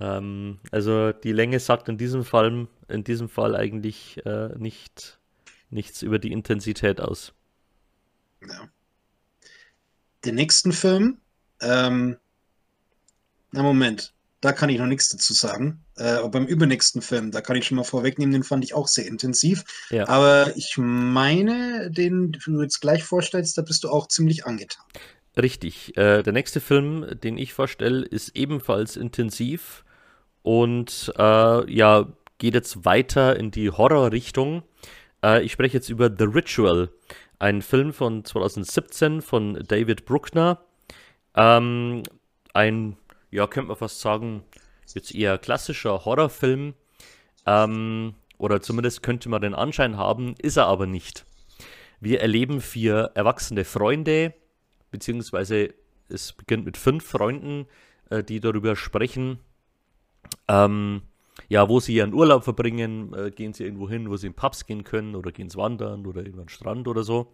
Ähm, 0.00 0.58
also 0.70 1.12
die 1.12 1.32
Länge 1.32 1.60
sagt 1.60 1.88
in 1.88 1.98
diesem 1.98 2.24
Fall, 2.24 2.68
in 2.88 3.04
diesem 3.04 3.28
Fall 3.28 3.56
eigentlich 3.56 4.24
äh, 4.26 4.48
nicht, 4.58 5.18
nichts 5.70 6.02
über 6.02 6.18
die 6.18 6.32
Intensität 6.32 7.00
aus. 7.00 7.32
Ja. 8.42 8.68
Den 10.24 10.34
nächsten 10.34 10.72
Film, 10.72 11.18
ähm, 11.60 12.16
na 13.52 13.62
Moment, 13.62 14.12
da 14.40 14.52
kann 14.52 14.68
ich 14.68 14.78
noch 14.78 14.86
nichts 14.86 15.08
dazu 15.08 15.32
sagen. 15.32 15.80
Äh, 15.96 16.10
aber 16.10 16.28
beim 16.28 16.46
übernächsten 16.46 17.00
Film, 17.00 17.30
da 17.30 17.40
kann 17.40 17.56
ich 17.56 17.66
schon 17.66 17.76
mal 17.76 17.84
vorwegnehmen, 17.84 18.32
den 18.32 18.42
fand 18.42 18.64
ich 18.64 18.74
auch 18.74 18.88
sehr 18.88 19.06
intensiv. 19.06 19.64
Ja. 19.90 20.08
Aber 20.08 20.54
ich 20.56 20.74
meine, 20.76 21.90
den 21.90 22.32
du 22.32 22.60
jetzt 22.60 22.80
gleich 22.80 23.02
vorstellst, 23.02 23.56
da 23.56 23.62
bist 23.62 23.82
du 23.84 23.88
auch 23.88 24.08
ziemlich 24.08 24.44
angetan. 24.44 24.84
Richtig. 25.36 25.96
Äh, 25.96 26.22
der 26.22 26.32
nächste 26.32 26.60
Film, 26.60 27.18
den 27.22 27.38
ich 27.38 27.54
vorstelle, 27.54 28.04
ist 28.04 28.36
ebenfalls 28.36 28.96
intensiv 28.96 29.84
und 30.46 31.12
äh, 31.18 31.72
ja, 31.72 32.06
geht 32.38 32.54
jetzt 32.54 32.84
weiter 32.84 33.36
in 33.36 33.50
die 33.50 33.68
Horrorrichtung. 33.68 34.62
Äh, 35.20 35.42
ich 35.42 35.50
spreche 35.50 35.76
jetzt 35.76 35.88
über 35.88 36.08
The 36.08 36.22
Ritual, 36.22 36.88
ein 37.40 37.62
Film 37.62 37.92
von 37.92 38.24
2017 38.24 39.22
von 39.22 39.64
David 39.66 40.04
Bruckner. 40.04 40.60
Ähm, 41.34 42.04
ein, 42.54 42.96
ja, 43.32 43.48
könnte 43.48 43.66
man 43.66 43.76
fast 43.76 43.98
sagen, 43.98 44.44
jetzt 44.94 45.12
eher 45.12 45.36
klassischer 45.36 46.04
Horrorfilm. 46.04 46.74
Ähm, 47.44 48.14
oder 48.38 48.62
zumindest 48.62 49.02
könnte 49.02 49.28
man 49.28 49.42
den 49.42 49.54
Anschein 49.54 49.96
haben, 49.96 50.36
ist 50.38 50.58
er 50.58 50.68
aber 50.68 50.86
nicht. 50.86 51.26
Wir 51.98 52.20
erleben 52.20 52.60
vier 52.60 53.10
erwachsene 53.14 53.64
Freunde, 53.64 54.32
beziehungsweise 54.92 55.74
es 56.08 56.34
beginnt 56.34 56.66
mit 56.66 56.76
fünf 56.76 57.04
Freunden, 57.04 57.66
äh, 58.10 58.22
die 58.22 58.38
darüber 58.38 58.76
sprechen, 58.76 59.40
ähm, 60.48 61.02
ja, 61.48 61.68
wo 61.68 61.80
sie 61.80 61.94
ihren 61.94 62.14
Urlaub 62.14 62.44
verbringen, 62.44 63.14
äh, 63.14 63.30
gehen 63.30 63.52
sie 63.52 63.64
irgendwo 63.64 63.88
hin, 63.88 64.10
wo 64.10 64.16
sie 64.16 64.28
in 64.28 64.34
Pubs 64.34 64.66
gehen 64.66 64.84
können 64.84 65.14
oder 65.14 65.32
gehen 65.32 65.50
sie 65.50 65.58
wandern 65.58 66.06
oder 66.06 66.22
über 66.24 66.42
den 66.42 66.48
Strand 66.48 66.88
oder 66.88 67.02
so. 67.02 67.32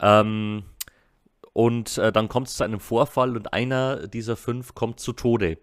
Ähm, 0.00 0.62
und 1.52 1.98
äh, 1.98 2.12
dann 2.12 2.28
kommt 2.28 2.48
es 2.48 2.56
zu 2.56 2.64
einem 2.64 2.80
Vorfall 2.80 3.36
und 3.36 3.52
einer 3.52 4.06
dieser 4.06 4.36
fünf 4.36 4.74
kommt 4.74 5.00
zu 5.00 5.12
Tode. 5.12 5.58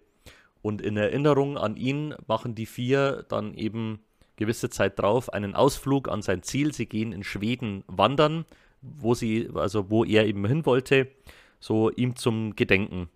Und 0.62 0.82
in 0.82 0.96
Erinnerung 0.96 1.56
an 1.58 1.76
ihn 1.76 2.14
machen 2.26 2.54
die 2.54 2.66
vier 2.66 3.24
dann 3.28 3.54
eben 3.54 4.00
gewisse 4.36 4.68
Zeit 4.68 4.98
drauf 4.98 5.32
einen 5.32 5.54
Ausflug 5.54 6.08
an 6.08 6.22
sein 6.22 6.42
Ziel. 6.42 6.74
Sie 6.74 6.86
gehen 6.86 7.12
in 7.12 7.24
Schweden 7.24 7.84
wandern 7.86 8.44
wo 8.82 9.14
sie, 9.14 9.48
also 9.54 9.90
wo 9.90 10.04
er 10.04 10.26
eben 10.26 10.46
hin 10.46 10.66
wollte, 10.66 11.08
so 11.60 11.90
ihm 11.90 12.16
zum 12.16 12.54
Gedenken. 12.54 13.08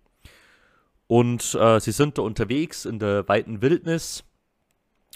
Und 1.11 1.55
äh, 1.55 1.81
sie 1.81 1.91
sind 1.91 2.17
da 2.17 2.21
unterwegs 2.21 2.85
in 2.85 2.97
der 2.97 3.27
weiten 3.27 3.61
Wildnis 3.61 4.23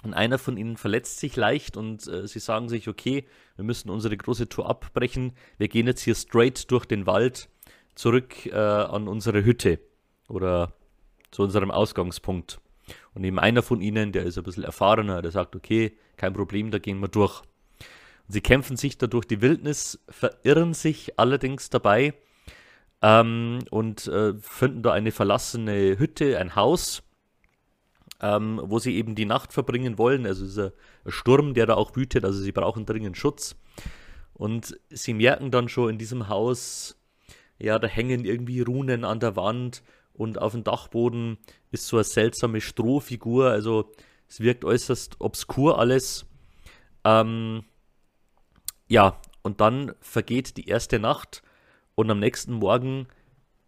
und 0.04 0.14
einer 0.14 0.38
von 0.38 0.58
ihnen 0.58 0.76
verletzt 0.76 1.22
sich 1.22 1.38
leicht 1.38 1.78
und 1.78 2.06
äh, 2.08 2.28
sie 2.28 2.40
sagen 2.40 2.68
sich, 2.68 2.90
okay, 2.90 3.24
wir 3.56 3.64
müssen 3.64 3.90
unsere 3.90 4.18
große 4.18 4.50
Tour 4.50 4.68
abbrechen, 4.68 5.32
wir 5.58 5.70
gehen 5.70 5.88
jetzt 5.88 6.02
hier 6.02 6.16
straight 6.16 6.70
durch 6.70 6.84
den 6.84 7.06
Wald 7.06 7.48
zurück 7.96 8.46
äh, 8.48 8.58
an 8.58 9.08
unsere 9.08 9.46
Hütte 9.46 9.80
oder 10.28 10.74
zu 11.32 11.44
unserem 11.44 11.72
Ausgangspunkt. 11.72 12.60
Und 13.14 13.24
eben 13.24 13.40
einer 13.40 13.64
von 13.64 13.80
ihnen, 13.80 14.12
der 14.12 14.26
ist 14.26 14.38
ein 14.38 14.44
bisschen 14.44 14.66
erfahrener, 14.66 15.22
der 15.22 15.32
sagt, 15.32 15.56
okay, 15.56 15.98
kein 16.18 16.34
Problem, 16.34 16.72
da 16.72 16.78
gehen 16.78 17.00
wir 17.00 17.08
durch. 17.08 17.42
Sie 18.28 18.42
kämpfen 18.42 18.76
sich 18.76 18.98
da 18.98 19.08
durch 19.08 19.28
die 19.28 19.40
Wildnis, 19.40 20.04
verirren 20.10 20.74
sich 20.74 21.18
allerdings 21.18 21.70
dabei 21.70 22.16
ähm, 23.02 23.60
und 23.70 24.08
äh, 24.08 24.34
finden 24.40 24.84
da 24.84 24.92
eine 24.92 25.12
verlassene 25.12 25.98
Hütte, 26.00 26.40
ein 26.40 26.56
Haus, 26.56 27.04
ähm, 28.22 28.62
wo 28.64 28.80
sie 28.80 28.96
eben 28.96 29.16
die 29.16 29.26
Nacht 29.26 29.54
verbringen 29.54 29.98
wollen. 29.98 30.26
Also 30.26 30.46
dieser 30.46 30.74
Sturm, 31.08 31.54
der 31.54 31.66
da 31.66 31.76
auch 31.76 31.96
wütet, 31.96 32.26
also 32.26 32.40
sie 32.40 32.52
brauchen 32.52 32.86
dringend 32.86 33.18
Schutz. 33.18 33.56
Und 34.34 34.78
sie 34.90 35.14
merken 35.14 35.52
dann 35.52 35.70
schon 35.70 35.92
in 35.92 35.98
diesem 35.98 36.28
Haus, 36.28 36.98
ja, 37.58 37.80
da 37.80 37.88
hängen 37.88 38.26
irgendwie 38.26 38.62
Runen 38.62 39.06
an 39.06 39.20
der 39.20 39.36
Wand 39.36 39.82
und 40.14 40.40
auf 40.40 40.52
dem 40.52 40.64
Dachboden 40.64 41.38
ist 41.72 41.88
so 41.88 41.98
eine 41.98 42.04
seltsame 42.04 42.60
Strohfigur. 42.62 43.50
Also 43.50 43.92
es 44.28 44.40
wirkt 44.40 44.66
äußerst 44.66 45.22
obskur 45.22 45.80
alles. 45.80 46.26
Ähm, 47.04 47.64
ja, 48.88 49.20
und 49.42 49.62
dann 49.62 49.94
vergeht 50.02 50.58
die 50.58 50.68
erste 50.68 51.00
Nacht 51.00 51.44
und 51.96 52.12
am 52.12 52.20
nächsten 52.20 52.54
Morgen 52.54 53.08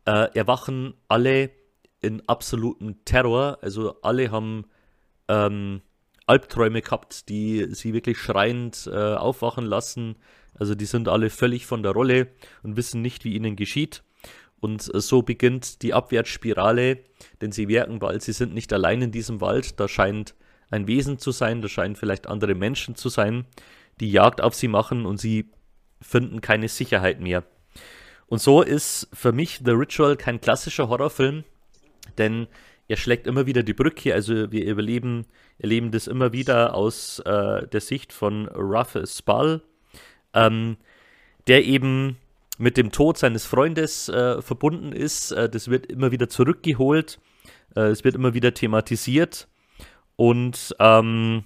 äh, 0.06 0.30
erwachen 0.38 0.94
alle 1.08 1.52
in 2.02 2.28
absolutem 2.28 3.04
Terror. 3.06 3.60
Also 3.62 4.02
alle 4.02 4.32
haben 4.32 4.66
ähm, 5.28 5.82
Albträume 6.26 6.82
gehabt, 6.82 7.30
die 7.30 7.68
sie 7.74 7.94
wirklich 7.94 8.18
schreiend 8.18 8.90
äh, 8.92 9.16
aufwachen 9.16 9.66
lassen. 9.66 10.18
Also 10.54 10.76
die 10.76 10.86
sind 10.86 11.08
alle 11.08 11.30
völlig 11.30 11.66
von 11.66 11.84
der 11.84 11.94
Rolle 11.94 12.28
und 12.64 12.78
wissen 12.78 13.02
nicht, 13.02 13.24
wie 13.24 13.34
ihnen 13.34 13.56
geschieht. 13.56 14.04
Und 14.60 14.94
äh, 14.94 15.00
so 15.00 15.22
beginnt 15.22 15.82
die 15.82 15.94
Abwärtsspirale, 15.94 17.00
denn 17.42 17.52
sie 17.52 17.68
merken 17.68 18.00
bald, 18.00 18.22
sie 18.22 18.34
sind 18.34 18.54
nicht 18.54 18.74
allein 18.74 19.02
in 19.02 19.12
diesem 19.12 19.42
Wald. 19.42 19.80
Da 19.80 19.88
scheint 19.88 20.36
ein 20.70 20.88
Wesen 20.88 21.18
zu 21.18 21.32
sein, 21.32 21.62
da 21.62 21.68
scheinen 21.68 21.96
vielleicht 21.96 22.28
andere 22.28 22.56
Menschen 22.56 22.96
zu 22.96 23.10
sein, 23.10 23.46
die 24.00 24.12
Jagd 24.12 24.42
auf 24.42 24.54
sie 24.54 24.68
machen 24.68 25.06
und 25.06 25.18
sie 25.18 25.52
finden 26.02 26.42
keine 26.42 26.68
Sicherheit 26.68 27.20
mehr. 27.20 27.44
Und 28.28 28.42
so 28.42 28.62
ist 28.62 29.08
für 29.14 29.32
mich 29.32 29.62
The 29.64 29.72
Ritual 29.72 30.18
kein 30.18 30.42
klassischer 30.42 30.90
Horrorfilm, 30.90 31.44
denn 32.18 32.48
er 32.88 32.98
schlägt 32.98 33.28
immer 33.28 33.46
wieder 33.46 33.64
die 33.64 33.74
Brücke, 33.74 34.14
also 34.14 34.52
wir 34.52 34.66
überleben, 34.66 35.26
erleben 35.60 35.92
das 35.92 36.08
immer 36.08 36.32
wieder 36.32 36.74
aus 36.74 37.20
äh, 37.20 37.68
der 37.68 37.82
Sicht 37.82 38.14
von 38.14 38.48
Ruff 38.48 38.98
Spall, 39.06 39.62
ähm, 40.34 40.78
der 41.48 41.66
eben 41.66 42.18
mit 42.58 42.78
dem 42.78 42.92
Tod 42.92 43.18
seines 43.18 43.46
Freundes 43.46 44.10
äh, 44.10 44.42
verbunden 44.42 44.92
ist. 44.92 45.32
Äh, 45.32 45.50
das 45.50 45.70
wird 45.70 45.86
immer 45.88 46.12
wieder 46.12 46.30
zurückgeholt, 46.30 47.20
äh, 47.76 47.82
es 47.82 48.04
wird 48.04 48.16
immer 48.16 48.34
wieder 48.34 48.54
thematisiert. 48.54 49.48
Und 50.16 50.76
ähm, 50.80 51.44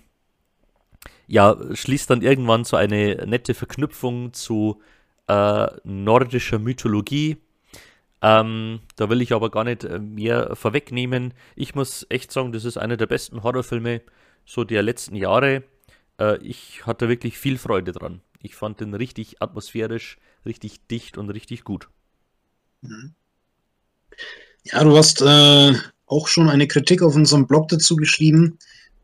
ja, 1.28 1.58
schließt 1.74 2.10
dann 2.10 2.22
irgendwann 2.22 2.64
so 2.64 2.78
eine 2.78 3.26
nette 3.28 3.54
Verknüpfung 3.54 4.34
zu 4.34 4.82
äh, 5.32 5.68
nordischer 5.86 6.60
Mythologie. 6.60 7.38
Ähm, 8.22 8.82
da 8.98 9.10
will 9.10 9.22
ich 9.22 9.34
aber 9.34 9.50
gar 9.50 9.64
nicht 9.64 9.84
äh, 9.84 9.98
mehr 9.98 10.56
vorwegnehmen. 10.56 11.34
Ich 11.56 11.74
muss 11.74 12.06
echt 12.10 12.32
sagen, 12.32 12.52
das 12.52 12.66
ist 12.66 12.78
einer 12.78 12.98
der 12.98 13.08
besten 13.08 13.42
Horrorfilme 13.42 14.02
so 14.46 14.64
der 14.64 14.84
letzten 14.84 15.16
Jahre. 15.16 15.64
Äh, 16.20 16.38
ich 16.44 16.86
hatte 16.86 17.08
wirklich 17.08 17.38
viel 17.38 17.58
Freude 17.58 17.94
dran. 17.94 18.22
Ich 18.42 18.56
fand 18.56 18.82
den 18.82 18.94
richtig 18.94 19.42
atmosphärisch, 19.42 20.18
richtig 20.46 20.86
dicht 20.88 21.18
und 21.18 21.30
richtig 21.30 21.64
gut. 21.64 21.88
Mhm. 22.82 23.14
Ja, 24.64 24.84
du 24.84 24.98
hast 24.98 25.22
äh, 25.22 25.74
auch 26.06 26.28
schon 26.28 26.50
eine 26.50 26.68
Kritik 26.68 27.02
auf 27.02 27.16
unserem 27.16 27.48
Blog 27.48 27.70
dazu 27.70 27.96
geschrieben. 27.96 28.60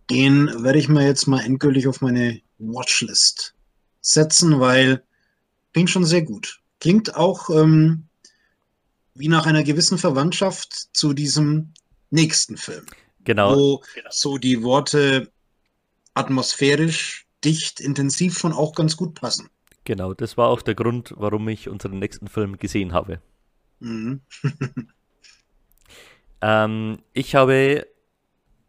Den 0.09 0.63
werde 0.63 0.77
ich 0.77 0.89
mir 0.89 1.05
jetzt 1.05 1.25
mal 1.25 1.43
endgültig 1.43 1.87
auf 1.87 2.01
meine 2.01 2.41
Watchlist 2.59 3.55
setzen, 4.01 4.59
weil 4.59 5.03
klingt 5.77 5.91
schon 5.91 6.05
sehr 6.05 6.23
gut. 6.23 6.59
Klingt 6.79 7.15
auch 7.15 7.51
ähm, 7.51 8.07
wie 9.13 9.27
nach 9.27 9.45
einer 9.45 9.61
gewissen 9.61 9.99
Verwandtschaft 9.99 10.87
zu 10.91 11.13
diesem 11.13 11.71
nächsten 12.09 12.57
Film. 12.57 12.83
Genau. 13.25 13.55
Wo 13.55 13.83
so 14.09 14.39
die 14.39 14.63
Worte 14.63 15.31
atmosphärisch, 16.15 17.27
dicht, 17.43 17.79
intensiv 17.79 18.39
schon 18.39 18.53
auch 18.53 18.73
ganz 18.73 18.97
gut 18.97 19.13
passen. 19.13 19.51
Genau, 19.83 20.15
das 20.15 20.35
war 20.35 20.47
auch 20.47 20.63
der 20.63 20.73
Grund, 20.73 21.13
warum 21.15 21.47
ich 21.47 21.69
unseren 21.69 21.99
nächsten 21.99 22.27
Film 22.27 22.57
gesehen 22.57 22.91
habe. 22.93 23.21
Mhm. 23.79 24.21
ähm, 26.41 27.03
ich 27.13 27.35
habe 27.35 27.85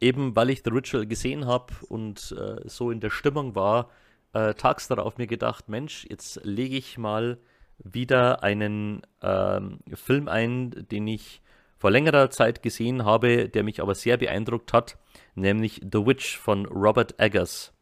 eben 0.03 0.37
weil 0.37 0.51
ich 0.51 0.61
The 0.63 0.69
Ritual 0.69 1.07
gesehen 1.07 1.47
habe 1.47 1.73
und 1.89 2.37
äh, 2.39 2.69
so 2.69 2.91
in 2.91 3.01
der 3.01 3.09
Stimmung 3.09 3.55
war, 3.55 3.89
äh, 4.33 4.55
tags 4.55 4.89
darauf 4.89 5.19
mir 5.19 5.27
gedacht, 5.27 5.69
Mensch, 5.69 6.07
jetzt 6.09 6.41
lege 6.45 6.77
ich 6.77 6.99
mal 6.99 7.39
wieder 7.79 8.43
einen 8.43 9.03
ähm, 9.23 9.79
Film 9.95 10.29
ein, 10.29 10.87
den 10.91 11.07
ich 11.07 11.41
vor 11.77 11.91
längerer 11.91 12.31
Zeit 12.31 12.63
gesehen 12.63 13.05
habe, 13.05 13.49
der 13.49 13.63
mich 13.63 13.81
aber 13.81 13.95
sehr 13.95 14.17
beeindruckt 14.17 14.73
hat, 14.73 14.99
nämlich 15.35 15.81
The 15.81 16.05
Witch 16.05 16.37
von 16.37 16.67
Robert 16.67 17.21
Eggers. 17.21 17.73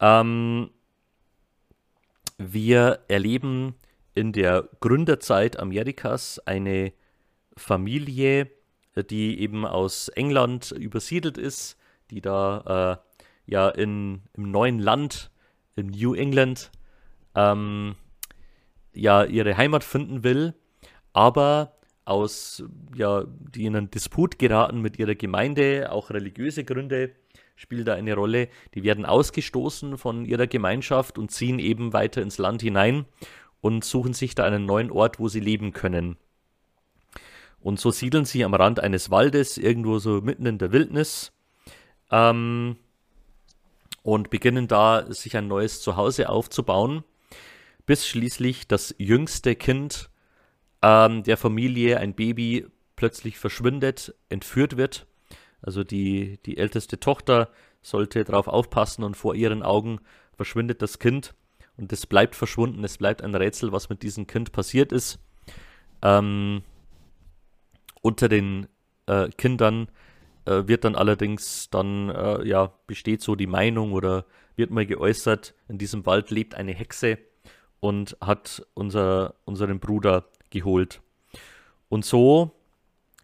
Ähm, 0.00 0.70
wir 2.36 3.00
erleben 3.08 3.74
in 4.14 4.32
der 4.32 4.68
Gründerzeit 4.80 5.58
Amerikas 5.58 6.40
eine 6.46 6.92
Familie, 7.56 8.50
die 8.96 9.40
eben 9.40 9.66
aus 9.66 10.08
England 10.08 10.72
übersiedelt 10.72 11.38
ist, 11.38 11.76
die 12.10 12.20
da 12.20 13.00
äh, 13.46 13.50
ja 13.50 13.68
in, 13.68 14.22
im 14.34 14.50
neuen 14.50 14.78
Land, 14.78 15.30
in 15.76 15.88
New 15.88 16.14
England, 16.14 16.70
ähm, 17.34 17.94
ja 18.92 19.24
ihre 19.24 19.56
Heimat 19.56 19.84
finden 19.84 20.24
will, 20.24 20.54
aber 21.12 21.76
aus, 22.04 22.64
ja, 22.94 23.24
die 23.26 23.66
in 23.66 23.76
einen 23.76 23.90
Disput 23.90 24.38
geraten 24.38 24.80
mit 24.80 24.98
ihrer 24.98 25.14
Gemeinde, 25.14 25.92
auch 25.92 26.10
religiöse 26.10 26.64
Gründe 26.64 27.12
spielen 27.54 27.84
da 27.84 27.94
eine 27.94 28.14
Rolle. 28.14 28.48
Die 28.74 28.82
werden 28.82 29.04
ausgestoßen 29.04 29.98
von 29.98 30.24
ihrer 30.24 30.46
Gemeinschaft 30.46 31.18
und 31.18 31.30
ziehen 31.30 31.58
eben 31.58 31.92
weiter 31.92 32.22
ins 32.22 32.38
Land 32.38 32.62
hinein 32.62 33.04
und 33.60 33.84
suchen 33.84 34.14
sich 34.14 34.34
da 34.34 34.44
einen 34.44 34.64
neuen 34.64 34.90
Ort, 34.90 35.18
wo 35.20 35.28
sie 35.28 35.40
leben 35.40 35.72
können. 35.72 36.16
Und 37.60 37.78
so 37.78 37.90
siedeln 37.90 38.24
sie 38.24 38.44
am 38.44 38.54
Rand 38.54 38.80
eines 38.80 39.10
Waldes, 39.10 39.58
irgendwo 39.58 39.98
so 39.98 40.22
mitten 40.22 40.46
in 40.46 40.56
der 40.56 40.72
Wildnis. 40.72 41.32
Ähm, 42.10 42.76
und 44.02 44.30
beginnen 44.30 44.68
da, 44.68 45.12
sich 45.12 45.36
ein 45.36 45.48
neues 45.48 45.80
Zuhause 45.82 46.28
aufzubauen, 46.28 47.04
bis 47.86 48.06
schließlich 48.06 48.68
das 48.68 48.94
jüngste 48.98 49.56
Kind 49.56 50.10
ähm, 50.82 51.22
der 51.22 51.36
Familie, 51.36 51.98
ein 51.98 52.14
Baby, 52.14 52.66
plötzlich 52.96 53.38
verschwindet, 53.38 54.14
entführt 54.28 54.76
wird. 54.76 55.06
Also 55.62 55.84
die, 55.84 56.38
die 56.46 56.58
älteste 56.58 57.00
Tochter 57.00 57.50
sollte 57.82 58.24
darauf 58.24 58.48
aufpassen 58.48 59.04
und 59.04 59.16
vor 59.16 59.34
ihren 59.34 59.62
Augen 59.62 60.00
verschwindet 60.34 60.82
das 60.82 60.98
Kind 60.98 61.34
und 61.76 61.92
es 61.92 62.06
bleibt 62.06 62.34
verschwunden. 62.34 62.84
Es 62.84 62.98
bleibt 62.98 63.22
ein 63.22 63.34
Rätsel, 63.34 63.72
was 63.72 63.88
mit 63.88 64.02
diesem 64.02 64.26
Kind 64.26 64.52
passiert 64.52 64.92
ist. 64.92 65.18
Ähm, 66.02 66.62
unter 68.02 68.28
den 68.28 68.68
äh, 69.06 69.28
Kindern 69.30 69.90
äh, 70.50 70.66
wird 70.66 70.84
dann 70.84 70.96
allerdings 70.96 71.70
dann, 71.70 72.10
äh, 72.10 72.44
ja, 72.44 72.72
besteht 72.88 73.22
so 73.22 73.36
die 73.36 73.46
Meinung 73.46 73.92
oder 73.92 74.24
wird 74.56 74.72
mal 74.72 74.84
geäußert, 74.84 75.54
in 75.68 75.78
diesem 75.78 76.04
Wald 76.06 76.30
lebt 76.30 76.56
eine 76.56 76.72
Hexe 76.72 77.18
und 77.78 78.16
hat 78.20 78.66
unser, 78.74 79.36
unseren 79.44 79.78
Bruder 79.78 80.24
geholt. 80.50 81.02
Und 81.88 82.04
so, 82.04 82.50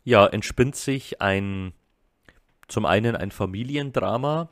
ja, 0.04 0.24
entspinnt 0.24 0.76
sich 0.76 1.20
ein, 1.20 1.72
zum 2.68 2.86
einen 2.86 3.16
ein 3.16 3.32
Familiendrama, 3.32 4.48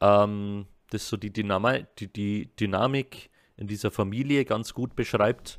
ähm, 0.00 0.66
das 0.90 1.08
so 1.08 1.16
die, 1.16 1.32
Dynama 1.32 1.78
die, 1.98 2.06
die 2.06 2.54
Dynamik 2.54 3.30
in 3.56 3.66
dieser 3.66 3.90
Familie 3.90 4.44
ganz 4.44 4.74
gut 4.74 4.94
beschreibt, 4.94 5.58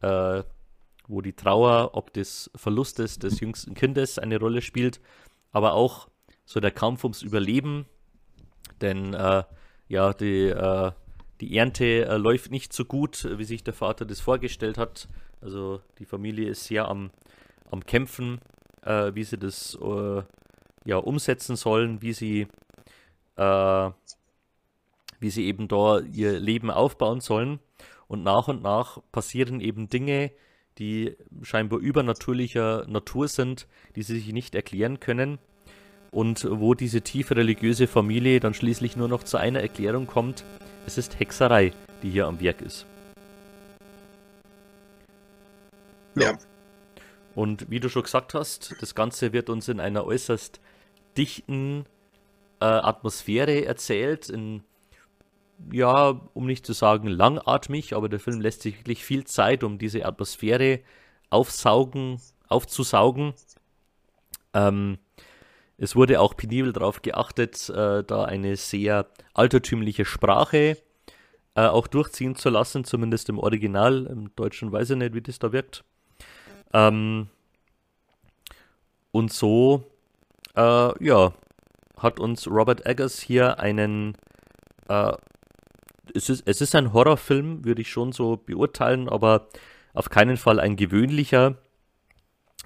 äh, 0.00 0.44
wo 1.08 1.20
die 1.22 1.32
Trauer 1.32 1.90
ob 1.94 2.12
des 2.12 2.52
Verlustes 2.54 3.18
des 3.18 3.40
jüngsten 3.40 3.74
Kindes 3.74 4.20
eine 4.20 4.38
Rolle 4.38 4.62
spielt, 4.62 5.00
aber 5.52 5.74
auch 5.74 6.08
so 6.44 6.60
der 6.60 6.70
Kampf 6.70 7.04
ums 7.04 7.22
Überleben, 7.22 7.86
denn 8.80 9.14
äh, 9.14 9.44
ja, 9.88 10.12
die, 10.12 10.48
äh, 10.48 10.92
die 11.40 11.56
Ernte 11.56 12.06
äh, 12.06 12.16
läuft 12.16 12.50
nicht 12.50 12.72
so 12.72 12.84
gut, 12.84 13.26
wie 13.38 13.44
sich 13.44 13.62
der 13.62 13.74
Vater 13.74 14.04
das 14.04 14.20
vorgestellt 14.20 14.78
hat. 14.78 15.08
Also 15.40 15.80
die 15.98 16.04
Familie 16.04 16.48
ist 16.48 16.64
sehr 16.64 16.88
am, 16.88 17.10
am 17.70 17.84
Kämpfen, 17.84 18.40
äh, 18.82 19.14
wie 19.14 19.24
sie 19.24 19.38
das 19.38 19.78
äh, 19.80 20.22
ja, 20.84 20.96
umsetzen 20.96 21.56
sollen, 21.56 22.02
wie 22.02 22.12
sie 22.12 22.48
äh, 23.36 23.90
wie 25.22 25.30
sie 25.30 25.46
eben 25.46 25.68
da 25.68 26.00
ihr 26.00 26.38
Leben 26.38 26.70
aufbauen 26.70 27.20
sollen. 27.20 27.60
Und 28.08 28.24
nach 28.24 28.48
und 28.48 28.62
nach 28.62 28.98
passieren 29.12 29.60
eben 29.60 29.88
Dinge, 29.88 30.32
die 30.78 31.16
scheinbar 31.42 31.78
übernatürlicher 31.78 32.86
Natur 32.88 33.28
sind, 33.28 33.66
die 33.96 34.02
sie 34.02 34.16
sich 34.16 34.32
nicht 34.32 34.54
erklären 34.54 35.00
können. 35.00 35.38
Und 36.10 36.46
wo 36.50 36.74
diese 36.74 37.00
tiefe 37.00 37.36
religiöse 37.36 37.86
Familie 37.86 38.38
dann 38.40 38.52
schließlich 38.52 38.96
nur 38.96 39.08
noch 39.08 39.22
zu 39.22 39.38
einer 39.38 39.60
Erklärung 39.60 40.06
kommt, 40.06 40.44
es 40.86 40.98
ist 40.98 41.18
Hexerei, 41.18 41.72
die 42.02 42.10
hier 42.10 42.26
am 42.26 42.40
Werk 42.40 42.60
ist. 42.60 42.86
Ja. 46.14 46.38
Und 47.34 47.70
wie 47.70 47.80
du 47.80 47.88
schon 47.88 48.02
gesagt 48.02 48.34
hast, 48.34 48.74
das 48.80 48.94
Ganze 48.94 49.32
wird 49.32 49.48
uns 49.48 49.68
in 49.68 49.80
einer 49.80 50.04
äußerst 50.04 50.60
dichten 51.16 51.86
äh, 52.60 52.64
Atmosphäre 52.64 53.64
erzählt, 53.64 54.28
in 54.28 54.62
ja, 55.70 56.20
um 56.34 56.46
nicht 56.46 56.66
zu 56.66 56.72
sagen 56.72 57.08
langatmig, 57.08 57.94
aber 57.94 58.08
der 58.08 58.20
Film 58.20 58.40
lässt 58.40 58.62
sich 58.62 58.78
wirklich 58.78 59.04
viel 59.04 59.24
Zeit, 59.24 59.64
um 59.64 59.78
diese 59.78 60.04
Atmosphäre 60.06 60.80
aufsaugen, 61.30 62.20
aufzusaugen. 62.48 63.34
Ähm, 64.54 64.98
es 65.78 65.96
wurde 65.96 66.20
auch 66.20 66.36
penibel 66.36 66.72
darauf 66.72 67.02
geachtet, 67.02 67.68
äh, 67.70 68.04
da 68.04 68.24
eine 68.24 68.56
sehr 68.56 69.06
altertümliche 69.34 70.04
Sprache 70.04 70.76
äh, 71.54 71.66
auch 71.66 71.86
durchziehen 71.86 72.36
zu 72.36 72.50
lassen, 72.50 72.84
zumindest 72.84 73.28
im 73.28 73.38
Original. 73.38 74.06
Im 74.06 74.34
Deutschen 74.36 74.72
weiß 74.72 74.90
ich 74.90 74.96
nicht, 74.96 75.14
wie 75.14 75.22
das 75.22 75.38
da 75.38 75.52
wirkt. 75.52 75.84
Ähm, 76.72 77.28
und 79.10 79.32
so, 79.32 79.84
äh, 80.56 81.04
ja, 81.04 81.32
hat 81.98 82.20
uns 82.20 82.46
Robert 82.48 82.86
Eggers 82.86 83.20
hier 83.20 83.60
einen 83.60 84.16
äh, 84.88 85.12
es 86.14 86.28
ist, 86.28 86.42
es 86.46 86.60
ist 86.60 86.74
ein 86.74 86.92
Horrorfilm, 86.92 87.64
würde 87.64 87.82
ich 87.82 87.90
schon 87.90 88.12
so 88.12 88.36
beurteilen, 88.36 89.08
aber 89.08 89.48
auf 89.94 90.10
keinen 90.10 90.36
Fall 90.36 90.60
ein 90.60 90.76
gewöhnlicher, 90.76 91.58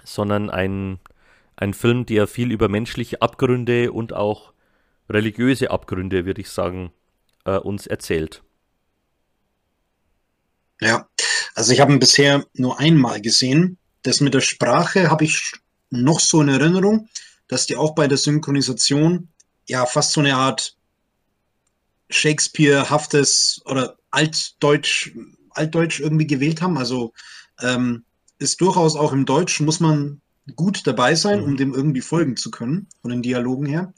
sondern 0.03 0.49
ein, 0.49 0.99
ein 1.55 1.73
Film, 1.73 2.05
der 2.05 2.27
viel 2.27 2.51
über 2.51 2.69
menschliche 2.69 3.21
Abgründe 3.21 3.91
und 3.91 4.13
auch 4.13 4.53
religiöse 5.09 5.71
Abgründe, 5.71 6.25
würde 6.25 6.41
ich 6.41 6.49
sagen, 6.49 6.91
äh, 7.45 7.57
uns 7.57 7.87
erzählt. 7.87 8.43
Ja, 10.79 11.07
also 11.55 11.73
ich 11.73 11.79
habe 11.79 11.91
ihn 11.91 11.99
bisher 11.99 12.45
nur 12.53 12.79
einmal 12.79 13.21
gesehen. 13.21 13.77
Das 14.03 14.21
mit 14.21 14.33
der 14.33 14.41
Sprache 14.41 15.09
habe 15.09 15.25
ich 15.25 15.53
noch 15.89 16.19
so 16.19 16.41
in 16.41 16.49
Erinnerung, 16.49 17.09
dass 17.47 17.65
die 17.65 17.75
auch 17.75 17.95
bei 17.95 18.07
der 18.07 18.17
Synchronisation 18.17 19.29
ja 19.65 19.85
fast 19.85 20.11
so 20.11 20.21
eine 20.21 20.35
Art 20.35 20.76
Shakespeare-haftes 22.09 23.61
oder 23.65 23.97
Altdeutsch, 24.11 25.11
Altdeutsch 25.51 25.99
irgendwie 25.99 26.27
gewählt 26.27 26.61
haben. 26.61 26.77
Also 26.77 27.13
ähm, 27.61 28.03
ist 28.39 28.61
durchaus 28.61 28.95
auch 28.95 29.13
im 29.13 29.25
Deutsch, 29.25 29.59
muss 29.59 29.79
man 29.79 30.21
gut 30.55 30.85
dabei 30.87 31.15
sein, 31.15 31.41
um 31.41 31.51
mhm. 31.51 31.57
dem 31.57 31.73
irgendwie 31.73 32.01
folgen 32.01 32.37
zu 32.37 32.51
können, 32.51 32.87
von 33.01 33.11
den 33.11 33.21
Dialogen 33.21 33.65
her. 33.65 33.93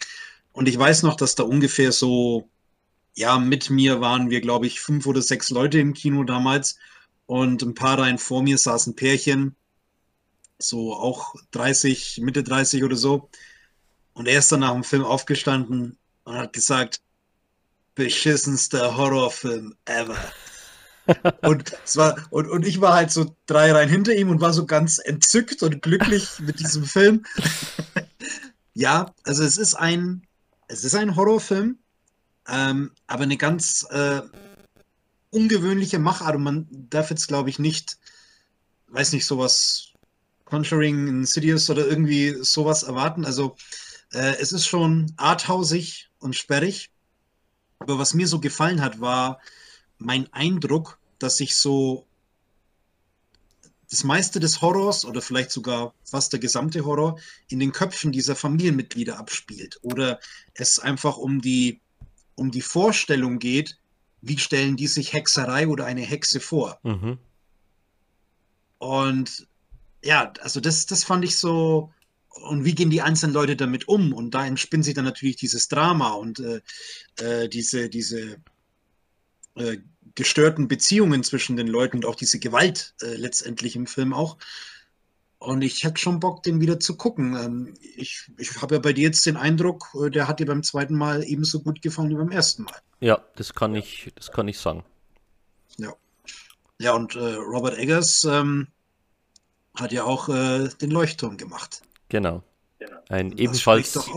Und 0.51 0.67
ich 0.67 0.77
weiß 0.77 1.03
noch, 1.03 1.15
dass 1.15 1.35
da 1.35 1.43
ungefähr 1.43 1.91
so, 1.91 2.49
ja, 3.15 3.37
mit 3.37 3.69
mir 3.69 4.01
waren 4.01 4.29
wir, 4.29 4.41
glaube 4.41 4.67
ich, 4.67 4.79
fünf 4.79 5.05
oder 5.05 5.21
sechs 5.21 5.49
Leute 5.49 5.79
im 5.79 5.93
Kino 5.93 6.23
damals. 6.23 6.77
Und 7.25 7.61
ein 7.61 7.75
paar 7.75 7.99
Reihen 7.99 8.17
vor 8.17 8.41
mir 8.41 8.57
saßen 8.57 8.95
Pärchen, 8.95 9.55
so 10.57 10.93
auch 10.93 11.35
30, 11.51 12.19
Mitte 12.23 12.43
30 12.43 12.83
oder 12.83 12.95
so. 12.95 13.29
Und 14.13 14.27
er 14.27 14.39
ist 14.39 14.51
dann 14.51 14.61
nach 14.61 14.73
dem 14.73 14.83
Film 14.83 15.03
aufgestanden 15.03 15.97
und 16.23 16.35
hat 16.35 16.53
gesagt, 16.53 17.01
beschissenster 17.99 18.95
Horrorfilm 18.95 19.75
ever. 19.85 20.17
und, 21.41 21.73
es 21.83 21.97
war, 21.97 22.15
und, 22.29 22.49
und 22.49 22.65
ich 22.65 22.79
war 22.79 22.93
halt 22.93 23.11
so 23.11 23.35
drei 23.45 23.71
Reihen 23.73 23.89
hinter 23.89 24.15
ihm 24.15 24.29
und 24.29 24.39
war 24.39 24.53
so 24.53 24.65
ganz 24.65 24.99
entzückt 24.99 25.61
und 25.61 25.81
glücklich 25.81 26.39
mit 26.39 26.59
diesem 26.59 26.85
Film. 26.85 27.25
ja, 28.73 29.13
also 29.25 29.43
es 29.43 29.57
ist 29.57 29.75
ein, 29.75 30.23
es 30.67 30.85
ist 30.85 30.95
ein 30.95 31.15
Horrorfilm, 31.15 31.77
ähm, 32.47 32.91
aber 33.07 33.23
eine 33.23 33.37
ganz 33.37 33.85
äh, 33.89 34.21
ungewöhnliche 35.31 35.99
Machart. 35.99 36.35
Und 36.35 36.43
man 36.43 36.67
darf 36.71 37.09
jetzt, 37.09 37.27
glaube 37.27 37.49
ich, 37.49 37.59
nicht, 37.59 37.97
weiß 38.87 39.11
nicht, 39.11 39.25
sowas 39.25 39.89
Conjuring, 40.45 41.07
Insidious 41.07 41.69
oder 41.69 41.85
irgendwie 41.85 42.37
sowas 42.41 42.83
erwarten. 42.83 43.25
Also 43.25 43.57
äh, 44.13 44.35
es 44.39 44.53
ist 44.53 44.67
schon 44.67 45.11
arthausig 45.17 46.09
und 46.19 46.35
sperrig. 46.35 46.91
Aber 47.79 47.97
was 47.97 48.13
mir 48.13 48.27
so 48.27 48.39
gefallen 48.39 48.81
hat, 48.81 48.99
war 49.01 49.39
mein 49.97 50.31
Eindruck, 50.33 50.99
dass 51.17 51.37
sich 51.37 51.55
so 51.55 52.05
das 53.89 54.03
meiste 54.03 54.39
des 54.39 54.61
Horrors 54.61 55.03
oder 55.03 55.21
vielleicht 55.21 55.51
sogar 55.51 55.93
fast 56.03 56.31
der 56.31 56.39
gesamte 56.39 56.85
Horror 56.85 57.19
in 57.47 57.59
den 57.59 57.71
Köpfen 57.71 58.11
dieser 58.11 58.35
Familienmitglieder 58.35 59.17
abspielt. 59.17 59.79
Oder 59.81 60.19
es 60.53 60.77
einfach 60.77 61.17
um 61.17 61.41
die, 61.41 61.81
um 62.35 62.51
die 62.51 62.61
Vorstellung 62.61 63.39
geht, 63.39 63.79
wie 64.21 64.37
stellen 64.37 64.75
die 64.75 64.87
sich 64.87 65.13
Hexerei 65.13 65.67
oder 65.67 65.85
eine 65.85 66.01
Hexe 66.01 66.39
vor. 66.39 66.79
Mhm. 66.83 67.17
Und 68.77 69.47
ja, 70.03 70.31
also 70.41 70.59
das, 70.59 70.85
das 70.85 71.03
fand 71.03 71.25
ich 71.25 71.37
so, 71.37 71.91
und 72.29 72.65
wie 72.65 72.75
gehen 72.75 72.89
die 72.89 73.01
einzelnen 73.01 73.33
Leute 73.33 73.55
damit 73.55 73.87
um? 73.87 74.13
Und 74.13 74.31
da 74.31 74.45
entspinnt 74.45 74.85
sich 74.85 74.93
dann 74.93 75.05
natürlich 75.05 75.35
dieses 75.35 75.67
Drama 75.67 76.11
und 76.11 76.39
äh, 76.39 76.61
äh, 77.17 77.49
diese, 77.49 77.89
diese 77.89 78.37
äh, 79.55 79.77
gestörten 80.15 80.67
Beziehungen 80.67 81.23
zwischen 81.23 81.55
den 81.57 81.67
Leuten 81.67 81.97
und 81.97 82.05
auch 82.05 82.15
diese 82.15 82.39
Gewalt 82.39 82.93
äh, 83.01 83.15
letztendlich 83.15 83.75
im 83.75 83.87
Film 83.87 84.13
auch. 84.13 84.37
Und 85.37 85.61
ich 85.61 85.83
hätte 85.85 85.97
schon 85.97 86.19
Bock, 86.19 86.43
den 86.43 86.59
wieder 86.59 86.79
zu 86.79 86.97
gucken. 86.97 87.35
Ähm, 87.35 87.73
ich 87.95 88.29
ich 88.37 88.61
habe 88.61 88.75
ja 88.75 88.81
bei 88.81 88.93
dir 88.93 89.03
jetzt 89.03 89.25
den 89.25 89.37
Eindruck, 89.37 89.87
äh, 89.95 90.09
der 90.09 90.27
hat 90.27 90.39
dir 90.39 90.45
beim 90.45 90.63
zweiten 90.63 90.95
Mal 90.95 91.23
ebenso 91.23 91.61
gut 91.61 91.81
gefallen 91.81 92.09
wie 92.09 92.15
beim 92.15 92.31
ersten 92.31 92.63
Mal. 92.63 92.75
Ja, 92.99 93.23
das 93.35 93.53
kann 93.53 93.75
ich, 93.75 94.11
das 94.15 94.31
kann 94.31 94.47
ich 94.47 94.57
sagen. 94.57 94.83
Ja. 95.77 95.93
Ja, 96.79 96.93
und 96.93 97.15
äh, 97.15 97.35
Robert 97.35 97.77
Eggers 97.77 98.23
ähm, 98.23 98.67
hat 99.75 99.91
ja 99.91 100.03
auch 100.03 100.27
den 100.27 100.91
Leuchtturm 100.91 101.37
gemacht. 101.37 101.81
Genau. 102.09 102.43
Ein 103.07 103.31
das 103.31 103.39
ebenfalls 103.39 104.09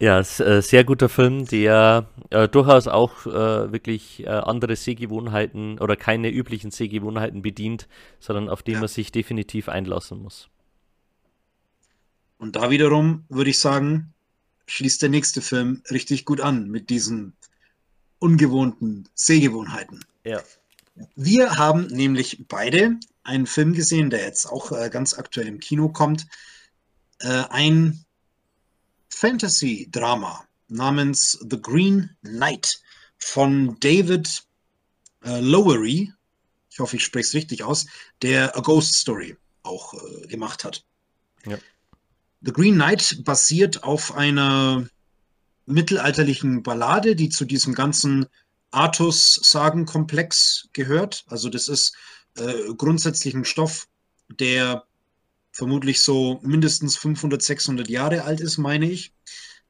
Ja, 0.00 0.20
äh, 0.20 0.62
sehr 0.62 0.84
guter 0.84 1.08
Film, 1.08 1.46
der 1.46 2.06
äh, 2.30 2.48
durchaus 2.48 2.86
auch 2.86 3.26
äh, 3.26 3.72
wirklich 3.72 4.24
äh, 4.24 4.28
andere 4.28 4.76
Sehgewohnheiten 4.76 5.78
oder 5.80 5.96
keine 5.96 6.30
üblichen 6.30 6.70
Sehgewohnheiten 6.70 7.42
bedient, 7.42 7.88
sondern 8.20 8.48
auf 8.48 8.62
den 8.62 8.74
ja. 8.74 8.80
man 8.80 8.88
sich 8.88 9.10
definitiv 9.10 9.68
einlassen 9.68 10.22
muss. 10.22 10.48
Und 12.38 12.54
da 12.54 12.70
wiederum 12.70 13.24
würde 13.28 13.50
ich 13.50 13.58
sagen, 13.58 14.14
schließt 14.66 15.02
der 15.02 15.08
nächste 15.08 15.40
Film 15.42 15.82
richtig 15.90 16.24
gut 16.24 16.40
an 16.40 16.68
mit 16.68 16.90
diesen 16.90 17.32
ungewohnten 18.20 19.08
Sehgewohnheiten. 19.14 20.04
Ja. 20.24 20.40
Wir 21.16 21.56
haben 21.58 21.86
nämlich 21.88 22.44
beide 22.48 22.98
einen 23.28 23.46
Film 23.46 23.74
gesehen, 23.74 24.10
der 24.10 24.22
jetzt 24.22 24.46
auch 24.46 24.72
äh, 24.72 24.88
ganz 24.90 25.14
aktuell 25.14 25.46
im 25.46 25.60
Kino 25.60 25.90
kommt. 25.90 26.26
Äh, 27.20 27.44
ein 27.50 28.04
Fantasy-Drama 29.10 30.44
namens 30.68 31.38
The 31.48 31.60
Green 31.60 32.16
Knight 32.22 32.80
von 33.18 33.78
David 33.80 34.44
äh, 35.24 35.40
Lowery. 35.40 36.12
Ich 36.70 36.78
hoffe, 36.78 36.96
ich 36.96 37.04
spreche 37.04 37.28
es 37.28 37.34
richtig 37.34 37.62
aus, 37.64 37.86
der 38.22 38.56
A 38.56 38.60
Ghost 38.60 38.94
Story 38.94 39.36
auch 39.62 39.94
äh, 39.94 40.26
gemacht 40.26 40.64
hat. 40.64 40.84
Ja. 41.46 41.58
The 42.40 42.52
Green 42.52 42.74
Knight 42.74 43.24
basiert 43.24 43.82
auf 43.82 44.14
einer 44.14 44.88
mittelalterlichen 45.66 46.62
Ballade, 46.62 47.14
die 47.14 47.28
zu 47.28 47.44
diesem 47.44 47.74
ganzen 47.74 48.26
Artus-Sagenkomplex 48.70 50.68
gehört. 50.72 51.24
Also 51.26 51.48
das 51.48 51.68
ist 51.68 51.94
äh, 52.36 52.74
grundsätzlich 52.76 53.34
ein 53.34 53.44
Stoff, 53.44 53.88
der 54.28 54.84
vermutlich 55.52 56.00
so 56.00 56.38
mindestens 56.42 56.96
500, 56.96 57.42
600 57.42 57.88
Jahre 57.88 58.24
alt 58.24 58.40
ist, 58.40 58.58
meine 58.58 58.90
ich. 58.90 59.12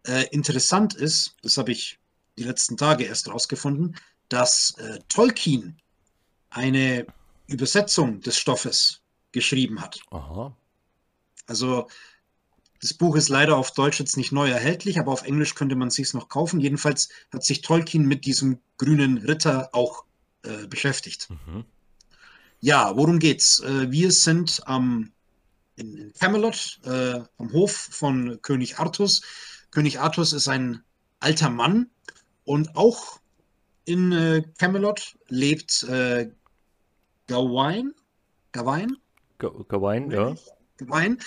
Äh, 0.05 0.27
interessant 0.31 0.95
ist, 0.95 1.37
das 1.43 1.57
habe 1.57 1.73
ich 1.73 1.99
die 2.37 2.45
letzten 2.45 2.77
Tage 2.77 3.05
erst 3.05 3.29
rausgefunden, 3.29 3.97
dass 4.29 4.75
äh, 4.79 4.99
Tolkien 5.09 5.81
eine 6.51 7.07
Übersetzung 7.47 8.21
des 8.21 8.37
Stoffes 8.37 9.01
geschrieben 9.33 9.81
hat. 9.81 10.01
Aha. 10.11 10.55
Also 11.47 11.89
das 12.81 12.95
Buch 12.95 13.17
ist 13.17 13.29
leider 13.29 13.57
auf 13.57 13.73
Deutsch 13.73 13.99
jetzt 13.99 14.17
nicht 14.17 14.31
neu 14.31 14.49
erhältlich, 14.49 14.99
aber 14.99 15.13
auf 15.13 15.23
Englisch 15.23 15.55
könnte 15.55 15.75
man 15.75 15.89
es 15.89 15.95
sich 15.95 16.15
noch 16.15 16.29
kaufen. 16.29 16.61
Jedenfalls 16.61 17.09
hat 17.33 17.45
sich 17.45 17.63
Tolkien 17.63 18.07
mit 18.07 18.25
diesem 18.25 18.61
grünen 18.77 19.19
Ritter 19.19 19.71
auch 19.73 20.05
äh, 20.43 20.67
beschäftigt. 20.67 21.29
Mhm. 21.31 21.65
Ja, 22.61 22.97
worum 22.97 23.19
geht's? 23.19 23.61
Äh, 23.61 23.91
wir 23.91 24.11
sind 24.11 24.61
am 24.67 25.13
in, 25.77 25.97
in 25.97 26.13
Camelot, 26.15 26.81
äh, 26.85 27.21
am 27.39 27.53
Hof 27.53 27.73
von 27.73 28.41
König 28.43 28.79
Artus. 28.79 29.23
König 29.71 30.01
Artus 30.01 30.33
ist 30.33 30.49
ein 30.49 30.83
alter 31.21 31.51
Mann 31.51 31.89
und 32.45 32.75
auch 32.77 33.21
in 33.85 34.13
äh, 34.13 34.43
Camelot 34.59 35.17
lebt 35.29 35.85
äh, 35.85 36.31
Gawain. 37.27 37.95
Gawain? 38.53 38.97
Gawain, 39.39 40.11
ja. 40.11 40.35
Gawain, 40.79 41.19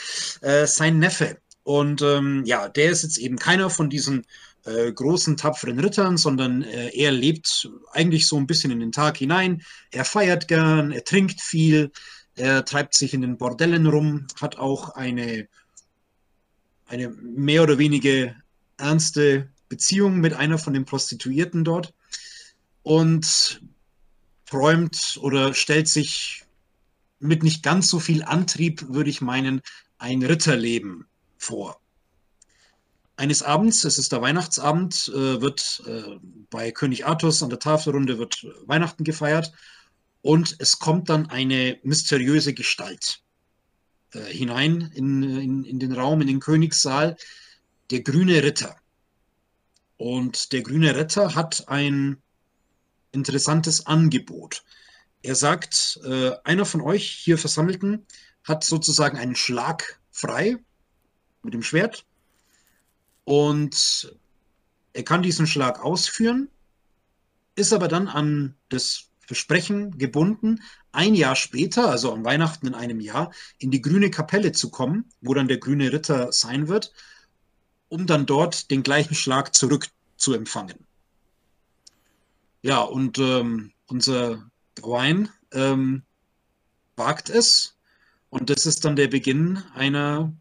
äh, 0.41 0.67
sein 0.67 0.99
Neffe. 0.99 1.37
Und 1.63 2.01
ähm, 2.01 2.43
ja, 2.45 2.67
der 2.67 2.91
ist 2.91 3.03
jetzt 3.03 3.17
eben 3.19 3.37
keiner 3.37 3.69
von 3.69 3.89
diesen 3.89 4.25
äh, 4.65 4.91
großen, 4.91 5.37
tapferen 5.37 5.79
Rittern, 5.79 6.17
sondern 6.17 6.63
äh, 6.63 6.89
er 6.89 7.11
lebt 7.11 7.69
eigentlich 7.91 8.27
so 8.27 8.37
ein 8.37 8.47
bisschen 8.47 8.71
in 8.71 8.79
den 8.79 8.91
Tag 8.91 9.17
hinein. 9.17 9.63
Er 9.91 10.05
feiert 10.05 10.47
gern, 10.47 10.91
er 10.91 11.03
trinkt 11.03 11.41
viel, 11.41 11.91
er 12.35 12.63
treibt 12.65 12.93
sich 12.93 13.13
in 13.13 13.21
den 13.21 13.37
Bordellen 13.37 13.87
rum, 13.87 14.27
hat 14.39 14.57
auch 14.57 14.89
eine, 14.89 15.47
eine 16.87 17.09
mehr 17.09 17.63
oder 17.63 17.77
weniger 17.77 18.35
ernste 18.77 19.49
Beziehung 19.67 20.19
mit 20.19 20.33
einer 20.33 20.57
von 20.57 20.73
den 20.73 20.85
Prostituierten 20.85 21.63
dort 21.63 21.93
und 22.83 23.61
träumt 24.45 25.17
oder 25.21 25.53
stellt 25.53 25.87
sich 25.87 26.43
mit 27.19 27.43
nicht 27.43 27.63
ganz 27.63 27.87
so 27.87 27.99
viel 27.99 28.23
Antrieb, 28.23 28.85
würde 28.89 29.09
ich 29.09 29.21
meinen, 29.21 29.61
ein 29.97 30.23
Ritterleben 30.23 31.05
vor. 31.37 31.80
Eines 33.21 33.43
Abends, 33.43 33.83
es 33.83 33.99
ist 33.99 34.11
der 34.13 34.23
Weihnachtsabend, 34.23 35.11
äh, 35.13 35.41
wird 35.41 35.83
äh, 35.85 36.17
bei 36.49 36.71
König 36.71 37.05
Artus 37.05 37.43
an 37.43 37.51
der 37.51 37.59
Tafelrunde 37.59 38.17
wird 38.17 38.47
Weihnachten 38.65 39.03
gefeiert 39.03 39.53
und 40.23 40.55
es 40.57 40.79
kommt 40.79 41.07
dann 41.07 41.29
eine 41.29 41.77
mysteriöse 41.83 42.55
Gestalt 42.55 43.21
äh, 44.15 44.21
hinein 44.21 44.91
in, 44.95 45.21
in, 45.21 45.63
in 45.65 45.77
den 45.77 45.91
Raum, 45.91 46.21
in 46.21 46.27
den 46.29 46.39
Königssaal, 46.39 47.15
der 47.91 48.01
grüne 48.01 48.41
Ritter. 48.41 48.75
Und 49.97 50.51
der 50.51 50.63
grüne 50.63 50.95
Ritter 50.95 51.35
hat 51.35 51.67
ein 51.67 52.17
interessantes 53.11 53.85
Angebot. 53.85 54.63
Er 55.21 55.35
sagt, 55.35 55.99
einer 56.43 56.65
von 56.65 56.81
euch 56.81 57.07
hier 57.07 57.37
Versammelten 57.37 58.07
hat 58.43 58.63
sozusagen 58.63 59.19
einen 59.19 59.35
Schlag 59.35 60.01
frei 60.09 60.57
mit 61.43 61.53
dem 61.53 61.61
Schwert 61.61 62.03
und 63.31 64.13
er 64.91 65.03
kann 65.03 65.23
diesen 65.23 65.47
Schlag 65.47 65.79
ausführen, 65.79 66.49
ist 67.55 67.71
aber 67.71 67.87
dann 67.87 68.09
an 68.09 68.55
das 68.67 69.05
Versprechen 69.21 69.97
gebunden, 69.97 70.61
ein 70.91 71.15
Jahr 71.15 71.37
später, 71.37 71.89
also 71.89 72.11
an 72.11 72.25
Weihnachten 72.25 72.67
in 72.67 72.73
einem 72.73 72.99
Jahr, 72.99 73.31
in 73.57 73.71
die 73.71 73.81
grüne 73.81 74.11
Kapelle 74.11 74.51
zu 74.51 74.69
kommen, 74.69 75.05
wo 75.21 75.33
dann 75.33 75.47
der 75.47 75.59
grüne 75.59 75.93
Ritter 75.93 76.33
sein 76.33 76.67
wird, 76.67 76.91
um 77.87 78.05
dann 78.05 78.25
dort 78.25 78.69
den 78.69 78.83
gleichen 78.83 79.15
Schlag 79.15 79.55
zurück 79.55 79.87
zu 80.17 80.33
empfangen. 80.33 80.85
Ja, 82.63 82.81
und 82.81 83.17
ähm, 83.17 83.71
unser 83.87 84.45
Wein 84.81 85.29
ähm, 85.53 86.03
wagt 86.97 87.29
es. 87.29 87.77
Und 88.29 88.49
das 88.49 88.65
ist 88.65 88.83
dann 88.83 88.97
der 88.97 89.07
Beginn 89.07 89.63
einer 89.73 90.33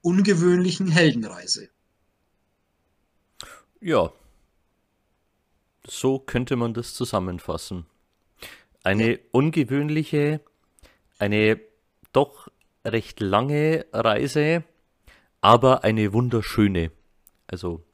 ungewöhnlichen 0.00 0.88
Heldenreise. 0.88 1.71
Ja, 3.82 4.12
so 5.86 6.18
könnte 6.18 6.56
man 6.56 6.74
das 6.74 6.94
zusammenfassen. 6.94 7.86
Eine 8.82 9.20
ungewöhnliche, 9.30 10.40
eine 11.18 11.60
doch 12.12 12.48
recht 12.84 13.20
lange 13.20 13.86
Reise, 13.92 14.64
aber 15.40 15.84
eine 15.84 16.12
wunderschöne. 16.12 16.90
Also, 17.46 17.84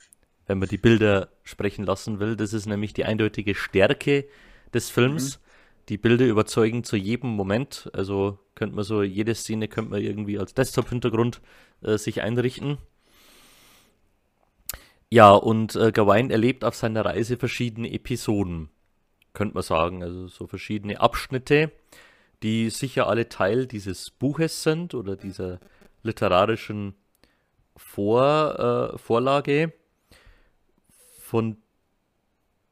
wenn 0.46 0.58
man 0.58 0.68
die 0.68 0.78
Bilder 0.78 1.28
sprechen 1.44 1.84
lassen 1.84 2.20
will, 2.20 2.36
das 2.36 2.52
ist 2.52 2.66
nämlich 2.66 2.94
die 2.94 3.04
eindeutige 3.04 3.54
Stärke 3.54 4.26
des 4.72 4.90
Films. 4.90 5.38
Mhm. 5.38 5.42
Die 5.90 5.98
Bilder 5.98 6.26
überzeugen 6.26 6.84
zu 6.84 6.96
jedem 6.96 7.30
Moment. 7.30 7.90
Also 7.92 8.38
könnte 8.54 8.76
man 8.76 8.84
so, 8.84 9.02
jede 9.02 9.34
Szene 9.34 9.68
könnte 9.68 9.90
man 9.92 10.02
irgendwie 10.02 10.38
als 10.38 10.54
Desktop-Hintergrund 10.54 11.40
äh, 11.82 11.96
sich 11.96 12.22
einrichten. 12.22 12.78
Ja, 15.10 15.32
und 15.32 15.74
äh, 15.74 15.90
Gawain 15.90 16.30
erlebt 16.30 16.64
auf 16.64 16.74
seiner 16.74 17.04
Reise 17.04 17.38
verschiedene 17.38 17.90
Episoden, 17.92 18.68
könnte 19.32 19.54
man 19.54 19.62
sagen. 19.62 20.02
Also 20.02 20.28
so 20.28 20.46
verschiedene 20.46 21.00
Abschnitte, 21.00 21.72
die 22.42 22.70
sicher 22.70 23.08
alle 23.08 23.28
Teil 23.28 23.66
dieses 23.66 24.10
Buches 24.10 24.62
sind 24.62 24.94
oder 24.94 25.16
dieser 25.16 25.60
literarischen 26.02 26.94
Vor, 27.76 28.92
äh, 28.94 28.98
Vorlage, 28.98 29.72
von 31.20 31.56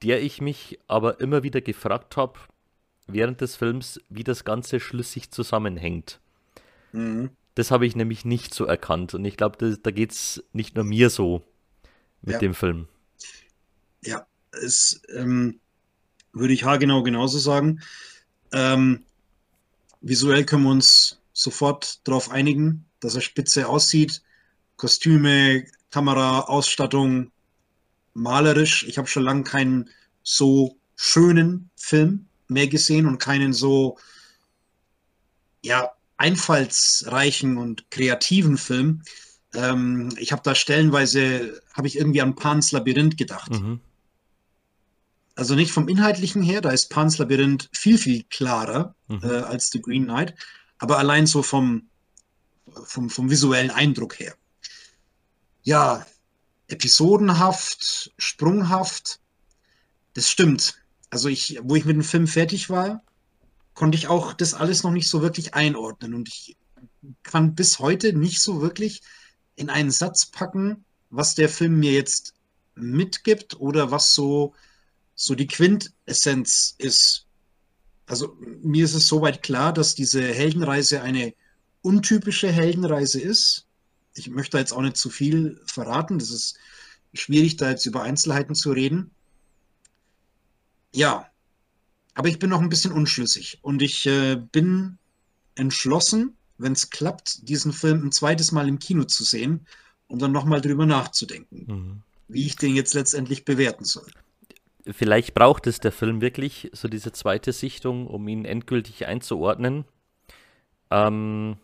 der 0.02 0.22
ich 0.22 0.42
mich 0.42 0.78
aber 0.88 1.20
immer 1.20 1.42
wieder 1.42 1.62
gefragt 1.62 2.18
habe, 2.18 2.38
während 3.06 3.40
des 3.40 3.56
Films, 3.56 4.00
wie 4.10 4.24
das 4.24 4.44
Ganze 4.44 4.78
schlüssig 4.78 5.30
zusammenhängt. 5.30 6.20
Mhm. 6.92 7.30
Das 7.54 7.70
habe 7.70 7.86
ich 7.86 7.96
nämlich 7.96 8.26
nicht 8.26 8.52
so 8.52 8.66
erkannt. 8.66 9.14
Und 9.14 9.24
ich 9.24 9.38
glaube, 9.38 9.78
da 9.82 9.90
geht 9.90 10.12
es 10.12 10.44
nicht 10.52 10.74
nur 10.74 10.84
mir 10.84 11.08
so 11.08 11.42
mit 12.26 12.34
ja. 12.34 12.38
dem 12.40 12.54
Film. 12.54 12.88
Ja, 14.04 14.26
es 14.52 15.00
ähm, 15.14 15.58
würde 16.32 16.52
ich 16.52 16.64
haargenau 16.64 17.02
genauso 17.02 17.38
sagen. 17.38 17.80
Ähm, 18.52 19.04
visuell 20.02 20.44
können 20.44 20.64
wir 20.64 20.70
uns 20.70 21.20
sofort 21.32 22.06
darauf 22.06 22.30
einigen, 22.30 22.84
dass 23.00 23.14
er 23.14 23.22
spitze 23.22 23.68
aussieht. 23.68 24.22
Kostüme, 24.76 25.64
Kamera, 25.90 26.40
Ausstattung, 26.40 27.32
malerisch. 28.12 28.84
Ich 28.86 28.98
habe 28.98 29.08
schon 29.08 29.22
lange 29.22 29.44
keinen 29.44 29.88
so 30.22 30.76
schönen 30.96 31.70
Film 31.76 32.26
mehr 32.48 32.68
gesehen 32.68 33.06
und 33.06 33.18
keinen 33.18 33.52
so 33.52 33.98
ja, 35.62 35.92
einfallsreichen 36.16 37.56
und 37.56 37.90
kreativen 37.90 38.58
Film. 38.58 39.02
Ähm, 39.56 40.14
ich 40.18 40.32
habe 40.32 40.42
da 40.44 40.54
stellenweise, 40.54 41.60
habe 41.72 41.86
ich 41.86 41.96
irgendwie 41.96 42.20
an 42.20 42.34
Pans 42.34 42.72
Labyrinth 42.72 43.16
gedacht. 43.16 43.52
Mhm. 43.52 43.80
Also 45.34 45.54
nicht 45.54 45.72
vom 45.72 45.88
Inhaltlichen 45.88 46.42
her, 46.42 46.60
da 46.60 46.70
ist 46.70 46.88
Pans 46.88 47.18
Labyrinth 47.18 47.68
viel, 47.72 47.98
viel 47.98 48.24
klarer 48.24 48.94
mhm. 49.08 49.20
äh, 49.22 49.40
als 49.40 49.70
The 49.70 49.80
Green 49.80 50.04
Knight, 50.04 50.34
aber 50.78 50.98
allein 50.98 51.26
so 51.26 51.42
vom, 51.42 51.88
vom, 52.84 53.10
vom 53.10 53.30
visuellen 53.30 53.70
Eindruck 53.70 54.18
her. 54.18 54.34
Ja, 55.62 56.06
episodenhaft, 56.68 58.12
sprunghaft. 58.18 59.20
Das 60.14 60.30
stimmt. 60.30 60.82
Also 61.10 61.28
ich, 61.28 61.58
wo 61.62 61.76
ich 61.76 61.84
mit 61.84 61.96
dem 61.96 62.02
Film 62.02 62.26
fertig 62.26 62.70
war, 62.70 63.02
konnte 63.74 63.96
ich 63.96 64.08
auch 64.08 64.32
das 64.32 64.54
alles 64.54 64.82
noch 64.82 64.90
nicht 64.90 65.08
so 65.08 65.22
wirklich 65.22 65.54
einordnen. 65.54 66.14
Und 66.14 66.28
ich 66.28 66.56
kann 67.22 67.54
bis 67.54 67.78
heute 67.78 68.12
nicht 68.12 68.40
so 68.40 68.60
wirklich 68.60 69.02
in 69.56 69.70
einen 69.70 69.90
Satz 69.90 70.26
packen, 70.26 70.84
was 71.10 71.34
der 71.34 71.48
Film 71.48 71.78
mir 71.78 71.92
jetzt 71.92 72.34
mitgibt 72.74 73.58
oder 73.58 73.90
was 73.90 74.14
so, 74.14 74.54
so 75.14 75.34
die 75.34 75.46
Quintessenz 75.46 76.74
ist. 76.78 77.26
Also 78.06 78.36
mir 78.62 78.84
ist 78.84 78.94
es 78.94 79.08
soweit 79.08 79.42
klar, 79.42 79.72
dass 79.72 79.94
diese 79.94 80.22
Heldenreise 80.22 81.02
eine 81.02 81.34
untypische 81.82 82.50
Heldenreise 82.52 83.20
ist. 83.20 83.66
Ich 84.14 84.28
möchte 84.28 84.58
jetzt 84.58 84.72
auch 84.72 84.82
nicht 84.82 84.96
zu 84.96 85.10
viel 85.10 85.60
verraten. 85.66 86.18
Das 86.18 86.30
ist 86.30 86.56
schwierig, 87.14 87.56
da 87.56 87.70
jetzt 87.70 87.86
über 87.86 88.02
Einzelheiten 88.02 88.54
zu 88.54 88.72
reden. 88.72 89.10
Ja, 90.94 91.30
aber 92.14 92.28
ich 92.28 92.38
bin 92.38 92.50
noch 92.50 92.60
ein 92.60 92.68
bisschen 92.68 92.92
unschlüssig 92.92 93.58
und 93.62 93.82
ich 93.82 94.06
äh, 94.06 94.36
bin 94.36 94.98
entschlossen, 95.54 96.36
wenn 96.58 96.72
es 96.72 96.90
klappt, 96.90 97.48
diesen 97.48 97.72
Film 97.72 98.06
ein 98.06 98.12
zweites 98.12 98.52
Mal 98.52 98.68
im 98.68 98.78
Kino 98.78 99.04
zu 99.04 99.24
sehen, 99.24 99.66
um 100.08 100.18
dann 100.18 100.32
nochmal 100.32 100.60
drüber 100.60 100.86
nachzudenken, 100.86 101.64
mhm. 101.66 102.02
wie 102.28 102.46
ich 102.46 102.56
den 102.56 102.74
jetzt 102.74 102.94
letztendlich 102.94 103.44
bewerten 103.44 103.84
soll. 103.84 104.06
Vielleicht 104.88 105.34
braucht 105.34 105.66
es 105.66 105.80
der 105.80 105.92
Film 105.92 106.20
wirklich, 106.20 106.70
so 106.72 106.86
diese 106.86 107.12
zweite 107.12 107.52
Sichtung, 107.52 108.06
um 108.06 108.28
ihn 108.28 108.44
endgültig 108.44 109.06
einzuordnen. 109.06 109.84
Ähm, 110.90 111.56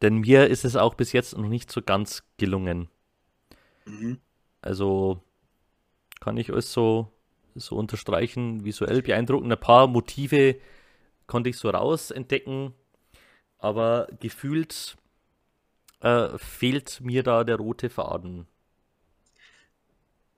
denn 0.00 0.18
mir 0.18 0.46
ist 0.46 0.64
es 0.64 0.76
auch 0.76 0.94
bis 0.94 1.12
jetzt 1.12 1.36
noch 1.36 1.48
nicht 1.48 1.72
so 1.72 1.82
ganz 1.82 2.22
gelungen. 2.36 2.88
Mhm. 3.86 4.18
Also 4.60 5.20
kann 6.20 6.36
ich 6.36 6.52
euch 6.52 6.66
so, 6.66 7.12
so 7.56 7.76
unterstreichen, 7.76 8.64
visuell 8.64 9.02
beeindruckend. 9.02 9.52
Ein 9.52 9.58
paar 9.58 9.88
Motive 9.88 10.56
konnte 11.26 11.50
ich 11.50 11.56
so 11.56 11.70
raus 11.70 12.12
entdecken, 12.12 12.74
aber 13.62 14.08
gefühlt 14.18 14.96
äh, 16.00 16.36
fehlt 16.36 17.00
mir 17.00 17.22
da 17.22 17.44
der 17.44 17.56
rote 17.56 17.90
Faden. 17.90 18.46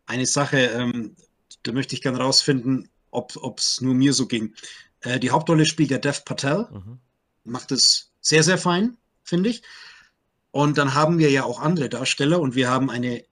Eine 0.06 0.26
Sache, 0.26 0.58
ähm, 0.58 1.16
da 1.62 1.72
möchte 1.72 1.94
ich 1.94 2.02
gerne 2.02 2.18
rausfinden, 2.18 2.90
ob 3.10 3.58
es 3.58 3.80
nur 3.80 3.94
mir 3.94 4.12
so 4.12 4.26
ging. 4.26 4.54
Äh, 5.00 5.18
die 5.18 5.30
Hauptrolle 5.30 5.64
spielt 5.64 5.90
der 5.90 6.00
Dev 6.00 6.20
Patel, 6.26 6.68
mhm. 6.70 6.98
macht 7.44 7.72
es 7.72 8.12
sehr, 8.20 8.42
sehr 8.42 8.58
fein, 8.58 8.98
finde 9.22 9.48
ich. 9.48 9.62
Und 10.50 10.76
dann 10.76 10.92
haben 10.92 11.18
wir 11.18 11.30
ja 11.30 11.44
auch 11.44 11.60
andere 11.60 11.88
Darsteller 11.88 12.40
und 12.40 12.54
wir 12.54 12.68
haben 12.68 12.90
eine 12.90 13.24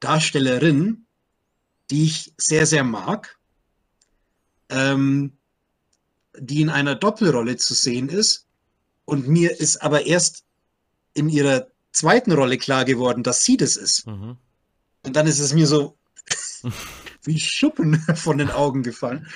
Darstellerin, 0.00 1.06
die 1.90 2.04
ich 2.04 2.34
sehr, 2.36 2.66
sehr 2.66 2.82
mag, 2.82 3.38
ähm, 4.70 5.36
die 6.36 6.62
in 6.62 6.70
einer 6.70 6.96
Doppelrolle 6.96 7.56
zu 7.56 7.74
sehen 7.74 8.08
ist. 8.08 8.46
Und 9.10 9.26
mir 9.26 9.58
ist 9.58 9.82
aber 9.82 10.06
erst 10.06 10.44
in 11.14 11.28
ihrer 11.28 11.66
zweiten 11.90 12.30
Rolle 12.30 12.58
klar 12.58 12.84
geworden, 12.84 13.24
dass 13.24 13.42
sie 13.42 13.56
das 13.56 13.76
ist. 13.76 14.06
Mhm. 14.06 14.36
Und 15.02 15.16
dann 15.16 15.26
ist 15.26 15.40
es 15.40 15.52
mir 15.52 15.66
so 15.66 15.96
wie 17.24 17.40
Schuppen 17.40 17.98
von 18.14 18.38
den 18.38 18.52
Augen 18.52 18.84
gefallen. 18.84 19.26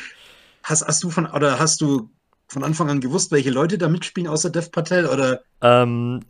Hast, 0.62 0.86
hast 0.86 1.02
du 1.02 1.10
von 1.10 1.26
oder 1.26 1.58
hast 1.58 1.80
du 1.80 2.08
von 2.46 2.62
Anfang 2.62 2.88
an 2.88 3.00
gewusst, 3.00 3.32
welche 3.32 3.50
Leute 3.50 3.76
da 3.76 3.88
mitspielen 3.88 4.30
außer 4.30 4.48
Dev 4.48 4.70
Patel 4.70 5.06
oder? 5.06 5.42
Ähm, 5.60 6.20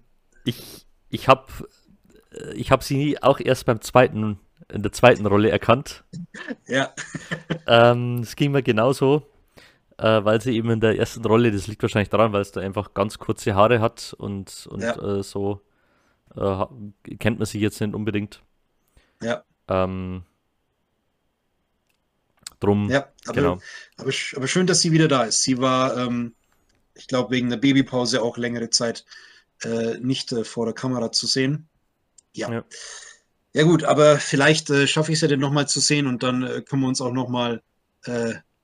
ich 0.47 0.87
ich 1.11 1.29
habe 1.29 1.45
ich 2.55 2.71
habe 2.71 2.83
sie 2.83 3.23
auch 3.23 3.41
erst 3.41 3.67
beim 3.67 3.83
zweiten 3.83 4.41
in 4.73 4.83
der 4.83 4.93
zweiten 4.93 5.27
Rolle 5.27 5.51
erkannt. 5.51 6.03
Ja. 6.67 6.95
ähm, 7.67 8.21
es 8.21 8.37
ging 8.37 8.53
mir 8.53 8.63
genauso 8.63 9.27
äh, 9.99 10.25
weil 10.25 10.41
sie 10.41 10.57
eben 10.57 10.71
in 10.71 10.81
der 10.81 10.99
ersten 10.99 11.25
Rolle, 11.25 11.53
das 11.53 11.67
liegt 11.67 11.83
wahrscheinlich 11.83 12.11
daran, 12.11 12.33
weil 12.33 12.43
es 12.43 12.53
da 12.53 12.61
einfach 12.61 12.95
ganz 12.95 13.19
kurze 13.19 13.55
Haare 13.55 13.81
hat 13.81 14.15
und, 14.19 14.67
und 14.71 14.83
ja. 14.83 15.19
äh, 15.19 15.23
so 15.23 15.61
äh, 16.37 16.65
kennt 17.19 17.39
man 17.39 17.47
sie 17.47 17.61
jetzt 17.61 17.81
nicht 17.81 17.95
unbedingt. 17.95 18.43
Ja. 19.23 19.45
Ähm, 19.69 20.25
drum, 22.61 22.91
ja, 22.91 23.09
aber, 23.25 23.35
genau. 23.35 23.53
Aber, 23.97 24.11
aber, 24.37 24.47
schön, 24.49 24.67
dass 24.67 24.81
sie 24.81 24.93
wieder 24.93 25.09
da 25.09 25.25
ist. 25.25 25.43
Sie 25.43 25.59
war, 25.59 25.97
ähm, 25.97 26.35
ich 26.95 27.07
glaube, 27.07 27.31
wegen 27.31 27.51
der 27.51 27.57
Babypause 27.57 28.23
auch 28.23 28.37
längere 28.37 28.71
Zeit 28.71 29.05
äh, 29.63 29.99
nicht 29.99 30.33
äh, 30.33 30.45
vor 30.45 30.67
der 30.67 30.75
Kamera 30.75 31.13
zu 31.13 31.27
sehen. 31.27 31.69
Ja. 32.35 32.51
ja. 32.51 32.65
Ja 33.57 33.63
gut, 33.63 33.85
aber 33.85 34.19
vielleicht 34.19 34.69
äh, 34.71 34.89
schaffe 34.89 35.13
ich 35.13 35.19
es 35.19 35.21
ja 35.21 35.29
dann 35.29 35.39
nochmal 35.39 35.69
zu 35.69 35.79
sehen 35.79 36.09
und 36.09 36.25
dann 36.25 36.65
können 36.65 36.83
wir 36.83 36.89
uns 36.89 37.01
auch 37.01 37.13
nochmal 37.13 37.63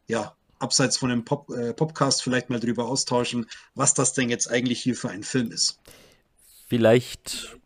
ja, 0.08 0.34
abseits 0.60 0.96
von 0.96 1.10
dem 1.10 1.24
Pop, 1.24 1.50
äh, 1.50 1.74
Podcast 1.74 2.22
vielleicht 2.22 2.50
mal 2.50 2.60
drüber 2.60 2.86
austauschen, 2.86 3.46
was 3.74 3.94
das 3.94 4.12
denn 4.12 4.28
jetzt 4.28 4.50
eigentlich 4.50 4.80
hier 4.80 4.94
für 4.94 5.10
ein 5.10 5.22
Film 5.22 5.50
ist. 5.50 5.80
Vielleicht 6.68 7.58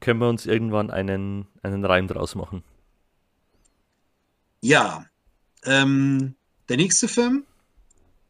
können 0.00 0.20
wir 0.20 0.28
uns 0.28 0.46
irgendwann 0.46 0.90
einen, 0.90 1.46
einen 1.62 1.84
Reim 1.84 2.06
draus 2.06 2.34
machen. 2.34 2.62
Ja, 4.60 5.06
ähm, 5.64 6.34
der 6.68 6.76
nächste 6.76 7.08
Film, 7.08 7.44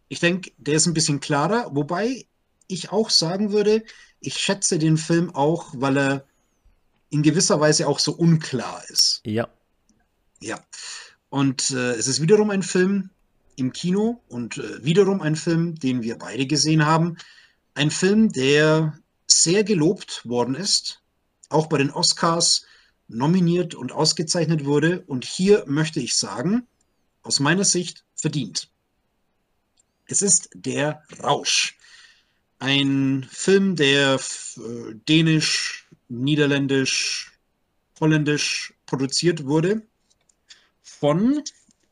ich 0.09 0.20
denke, 0.20 0.51
der 0.57 0.74
ist 0.74 0.86
ein 0.86 0.95
bisschen 0.95 1.20
klarer, 1.20 1.69
wobei 1.74 2.27
ich 2.66 2.91
auch 2.91 3.11
sagen 3.11 3.53
würde, 3.53 3.85
ich 4.20 4.36
schätze 4.36 4.78
den 4.78 4.97
Film 4.97 5.35
auch, 5.35 5.73
weil 5.77 5.99
er 5.99 6.24
in 7.11 7.23
gewisser 7.23 7.61
Weise 7.61 7.86
auch 7.86 7.99
so 7.99 8.12
unklar 8.12 8.82
ist. 8.89 9.20
Ja. 9.24 9.49
Ja. 10.41 10.59
Und 11.28 11.70
äh, 11.70 11.93
es 11.93 12.07
ist 12.07 12.20
wiederum 12.20 12.51
ein 12.51 12.62
Film, 12.62 13.11
im 13.56 13.72
Kino 13.72 14.22
und 14.28 14.59
äh, 14.59 14.85
wiederum 14.85 15.20
ein 15.20 15.36
Film, 15.36 15.74
den 15.76 16.02
wir 16.02 16.18
beide 16.18 16.47
gesehen 16.47 16.85
haben. 16.85 17.16
Ein 17.74 17.90
Film, 17.90 18.32
der 18.32 18.98
sehr 19.26 19.64
gelobt 19.64 20.26
worden 20.26 20.55
ist, 20.55 21.02
auch 21.48 21.66
bei 21.66 21.78
den 21.78 21.90
Oscars 21.90 22.66
nominiert 23.09 23.74
und 23.74 23.93
ausgezeichnet 23.93 24.64
wurde. 24.64 25.02
Und 25.06 25.24
hier 25.24 25.64
möchte 25.66 26.01
ich 26.01 26.14
sagen, 26.14 26.66
aus 27.22 27.40
meiner 27.40 27.64
Sicht 27.64 28.05
verdient. 28.14 28.70
Es 30.06 30.22
ist 30.22 30.51
Der 30.55 31.02
Rausch. 31.22 31.76
Ein 32.59 33.26
Film, 33.31 33.76
der 33.76 34.14
äh, 34.14 34.94
dänisch, 35.09 35.89
niederländisch, 36.09 37.32
holländisch 38.01 38.74
produziert 38.86 39.44
wurde 39.44 39.82
von 40.82 41.43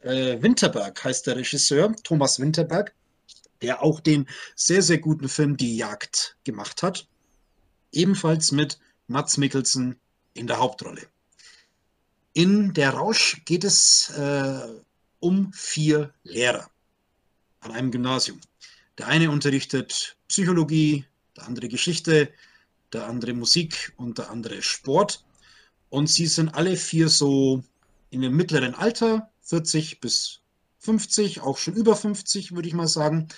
äh, 0.03 0.43
Winterberg 0.43 1.03
heißt 1.03 1.27
der 1.27 1.37
Regisseur, 1.37 1.95
Thomas 2.03 2.41
Winterberg, 2.41 2.95
der 3.61 3.83
auch 3.83 4.01
den 4.01 4.29
sehr, 4.57 4.83
sehr 4.83 4.99
guten 4.99 5.29
Film 5.29 5.57
Die 5.57 5.77
Jagd 5.77 6.37
gemacht 6.45 6.83
hat. 6.83 7.07
Ebenfalls 7.93 8.53
mit 8.53 8.79
Mats 9.07 9.37
Mikkelsen 9.37 9.97
in 10.35 10.47
der 10.47 10.59
Hauptrolle. 10.59 11.03
In 12.33 12.73
Der 12.73 12.91
Rausch 12.95 13.43
geht 13.45 13.65
es 13.65 14.11
äh, 14.17 14.61
um 15.21 15.53
vier 15.53 16.13
Lehrer 16.25 16.71
an 17.61 17.73
einem 17.73 17.91
Gymnasium. 17.91 18.41
Der 18.99 19.07
eine 19.09 19.31
unterrichtet 19.31 20.17
Psychologie, 20.29 21.05
der 21.37 21.47
andere 21.47 21.69
Geschichte, 21.69 22.33
der 22.93 23.07
andere 23.07 23.35
Musik 23.35 23.93
und 23.97 24.19
der 24.19 24.31
andere 24.31 24.63
Sport. 24.63 25.25
Und 25.91 26.09
sie 26.09 26.27
sind 26.27 26.49
alle 26.51 26.77
vier 26.77 27.09
so 27.09 27.63
in 28.11 28.23
dem 28.23 28.35
mittleren 28.35 28.75
Alter, 28.75 29.31
40 29.43 30.01
bis 30.01 30.41
50, 30.79 31.41
auch 31.41 31.59
schon 31.59 31.75
über 31.75 31.97
50, 31.97 32.53
würde 32.53 32.69
ich 32.69 32.75
mal 32.75 32.89
sagen. 32.89 33.29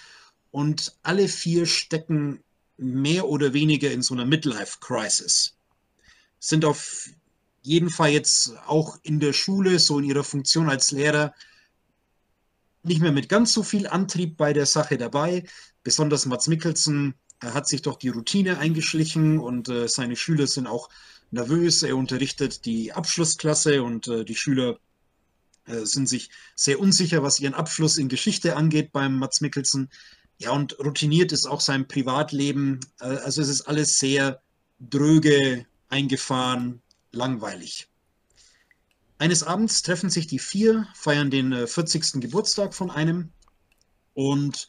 Und 0.50 0.96
alle 1.02 1.28
vier 1.28 1.66
stecken 1.66 2.42
mehr 2.76 3.28
oder 3.28 3.52
weniger 3.52 3.90
in 3.90 4.02
so 4.02 4.14
einer 4.14 4.24
Midlife-Crisis. 4.24 5.56
Sind 6.38 6.64
auf 6.64 7.08
jeden 7.62 7.90
Fall 7.90 8.10
jetzt 8.10 8.54
auch 8.66 8.98
in 9.02 9.20
der 9.20 9.32
Schule, 9.32 9.78
so 9.78 9.98
in 9.98 10.04
ihrer 10.04 10.24
Funktion 10.24 10.68
als 10.68 10.90
Lehrer, 10.90 11.34
nicht 12.82 13.00
mehr 13.00 13.12
mit 13.12 13.28
ganz 13.28 13.52
so 13.52 13.62
viel 13.62 13.86
Antrieb 13.86 14.36
bei 14.36 14.52
der 14.52 14.66
Sache 14.66 14.98
dabei. 14.98 15.44
Besonders 15.82 16.26
Mats 16.26 16.48
Mikkelsen 16.48 17.14
hat 17.42 17.66
sich 17.66 17.82
doch 17.82 17.96
die 17.96 18.10
Routine 18.10 18.58
eingeschlichen 18.58 19.38
und 19.38 19.68
äh, 19.68 19.88
seine 19.88 20.16
Schüler 20.16 20.46
sind 20.46 20.66
auch 20.66 20.88
nervös. 21.30 21.82
Er 21.82 21.96
unterrichtet 21.96 22.64
die 22.64 22.92
Abschlussklasse 22.92 23.82
und 23.82 24.08
äh, 24.08 24.24
die 24.24 24.36
Schüler 24.36 24.78
sind 25.66 26.08
sich 26.08 26.30
sehr 26.54 26.78
unsicher, 26.78 27.22
was 27.22 27.40
ihren 27.40 27.54
Abschluss 27.54 27.96
in 27.96 28.08
Geschichte 28.08 28.56
angeht 28.56 28.92
beim 28.92 29.18
Mats 29.18 29.40
Mikkelsen. 29.40 29.88
Ja, 30.38 30.50
und 30.50 30.78
routiniert 30.78 31.32
ist 31.32 31.46
auch 31.46 31.60
sein 31.60 31.88
Privatleben. 31.88 32.80
Äh, 33.00 33.06
also 33.06 33.42
es 33.42 33.48
ist 33.48 33.62
alles 33.62 33.98
sehr 33.98 34.42
dröge, 34.80 35.66
eingefahren, 35.88 36.82
langweilig. 37.12 37.88
Eines 39.18 39.42
Abends 39.44 39.82
treffen 39.82 40.10
sich 40.10 40.26
die 40.26 40.40
vier, 40.40 40.88
feiern 40.94 41.30
den 41.30 41.66
40. 41.66 42.16
Äh, 42.16 42.20
Geburtstag 42.20 42.74
von 42.74 42.90
einem 42.90 43.30
und 44.12 44.68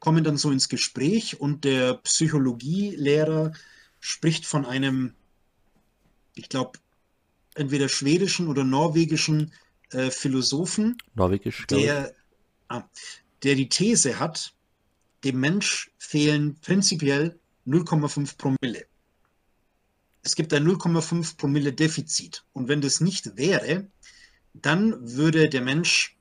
kommen 0.00 0.24
dann 0.24 0.36
so 0.36 0.50
ins 0.50 0.68
Gespräch 0.68 1.40
und 1.40 1.64
der 1.64 1.94
Psychologielehrer 1.94 3.52
spricht 4.00 4.44
von 4.44 4.66
einem, 4.66 5.14
ich 6.34 6.48
glaube, 6.48 6.78
entweder 7.54 7.88
schwedischen 7.88 8.48
oder 8.48 8.64
norwegischen 8.64 9.52
äh, 9.94 10.10
Philosophen, 10.10 10.96
Norwegisch, 11.14 11.66
der, 11.68 12.14
ah, 12.68 12.82
der 13.42 13.54
die 13.54 13.68
These 13.68 14.18
hat, 14.18 14.54
dem 15.24 15.40
Mensch 15.40 15.90
fehlen 15.98 16.56
prinzipiell 16.60 17.38
0,5 17.66 18.36
Promille. 18.36 18.86
Es 20.22 20.36
gibt 20.36 20.52
ein 20.52 20.66
0,5 20.66 21.36
Promille 21.36 21.72
Defizit. 21.72 22.44
Und 22.52 22.68
wenn 22.68 22.80
das 22.80 23.00
nicht 23.00 23.36
wäre, 23.36 23.86
dann 24.54 25.16
würde 25.16 25.48
der 25.48 25.60
Mensch 25.60 26.16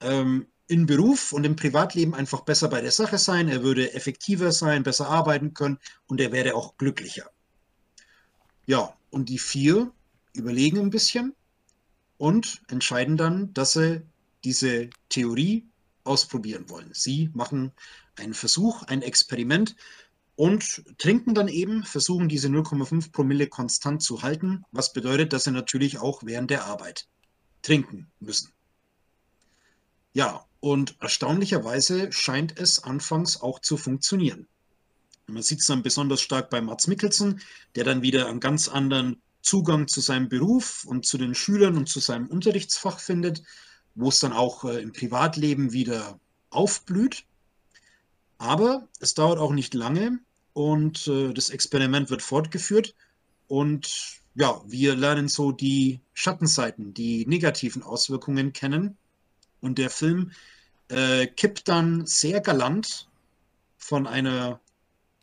ähm, 0.00 0.46
in 0.66 0.86
Beruf 0.86 1.32
und 1.32 1.44
im 1.44 1.56
Privatleben 1.56 2.14
einfach 2.14 2.40
besser 2.40 2.68
bei 2.68 2.80
der 2.80 2.90
Sache 2.90 3.18
sein, 3.18 3.48
er 3.48 3.62
würde 3.62 3.92
effektiver 3.94 4.50
sein, 4.52 4.82
besser 4.82 5.08
arbeiten 5.08 5.54
können 5.54 5.78
und 6.06 6.20
er 6.20 6.32
wäre 6.32 6.54
auch 6.54 6.76
glücklicher. 6.76 7.30
Ja, 8.66 8.96
und 9.10 9.28
die 9.28 9.38
vier 9.38 9.92
überlegen 10.32 10.78
ein 10.78 10.90
bisschen 10.90 11.34
und 12.24 12.62
entscheiden 12.68 13.18
dann, 13.18 13.52
dass 13.52 13.74
sie 13.74 14.00
diese 14.44 14.88
Theorie 15.10 15.68
ausprobieren 16.04 16.70
wollen. 16.70 16.88
Sie 16.94 17.28
machen 17.34 17.70
einen 18.16 18.32
Versuch, 18.32 18.82
ein 18.84 19.02
Experiment 19.02 19.76
und 20.34 20.84
trinken 20.96 21.34
dann 21.34 21.48
eben, 21.48 21.84
versuchen 21.84 22.30
diese 22.30 22.48
0,5 22.48 23.12
Promille 23.12 23.46
konstant 23.48 24.02
zu 24.02 24.22
halten, 24.22 24.64
was 24.72 24.94
bedeutet, 24.94 25.34
dass 25.34 25.44
sie 25.44 25.50
natürlich 25.50 25.98
auch 25.98 26.22
während 26.24 26.48
der 26.50 26.64
Arbeit 26.64 27.08
trinken 27.60 28.10
müssen. 28.20 28.54
Ja, 30.14 30.46
und 30.60 30.96
erstaunlicherweise 31.00 32.10
scheint 32.10 32.58
es 32.58 32.82
anfangs 32.82 33.42
auch 33.42 33.60
zu 33.60 33.76
funktionieren. 33.76 34.48
Man 35.26 35.42
sieht 35.42 35.60
es 35.60 35.66
dann 35.66 35.82
besonders 35.82 36.22
stark 36.22 36.48
bei 36.48 36.62
Mats 36.62 36.86
Mikkelsen, 36.86 37.42
der 37.74 37.84
dann 37.84 38.00
wieder 38.00 38.28
einen 38.28 38.40
ganz 38.40 38.68
anderen 38.68 39.20
Zugang 39.44 39.88
zu 39.88 40.00
seinem 40.00 40.28
Beruf 40.28 40.84
und 40.84 41.04
zu 41.04 41.18
den 41.18 41.34
Schülern 41.34 41.76
und 41.76 41.88
zu 41.88 42.00
seinem 42.00 42.26
Unterrichtsfach 42.26 42.98
findet, 42.98 43.42
wo 43.94 44.08
es 44.08 44.18
dann 44.18 44.32
auch 44.32 44.64
äh, 44.64 44.80
im 44.80 44.92
Privatleben 44.92 45.72
wieder 45.72 46.18
aufblüht. 46.50 47.24
Aber 48.38 48.88
es 49.00 49.14
dauert 49.14 49.38
auch 49.38 49.52
nicht 49.52 49.74
lange 49.74 50.18
und 50.54 51.06
äh, 51.06 51.32
das 51.34 51.50
Experiment 51.50 52.10
wird 52.10 52.22
fortgeführt 52.22 52.94
und 53.46 54.22
ja, 54.34 54.60
wir 54.66 54.96
lernen 54.96 55.28
so 55.28 55.52
die 55.52 56.00
Schattenseiten, 56.12 56.94
die 56.94 57.26
negativen 57.26 57.82
Auswirkungen 57.82 58.52
kennen. 58.52 58.96
Und 59.60 59.78
der 59.78 59.90
Film 59.90 60.32
äh, 60.88 61.26
kippt 61.26 61.68
dann 61.68 62.06
sehr 62.06 62.40
galant 62.40 63.08
von 63.78 64.06
einer 64.06 64.60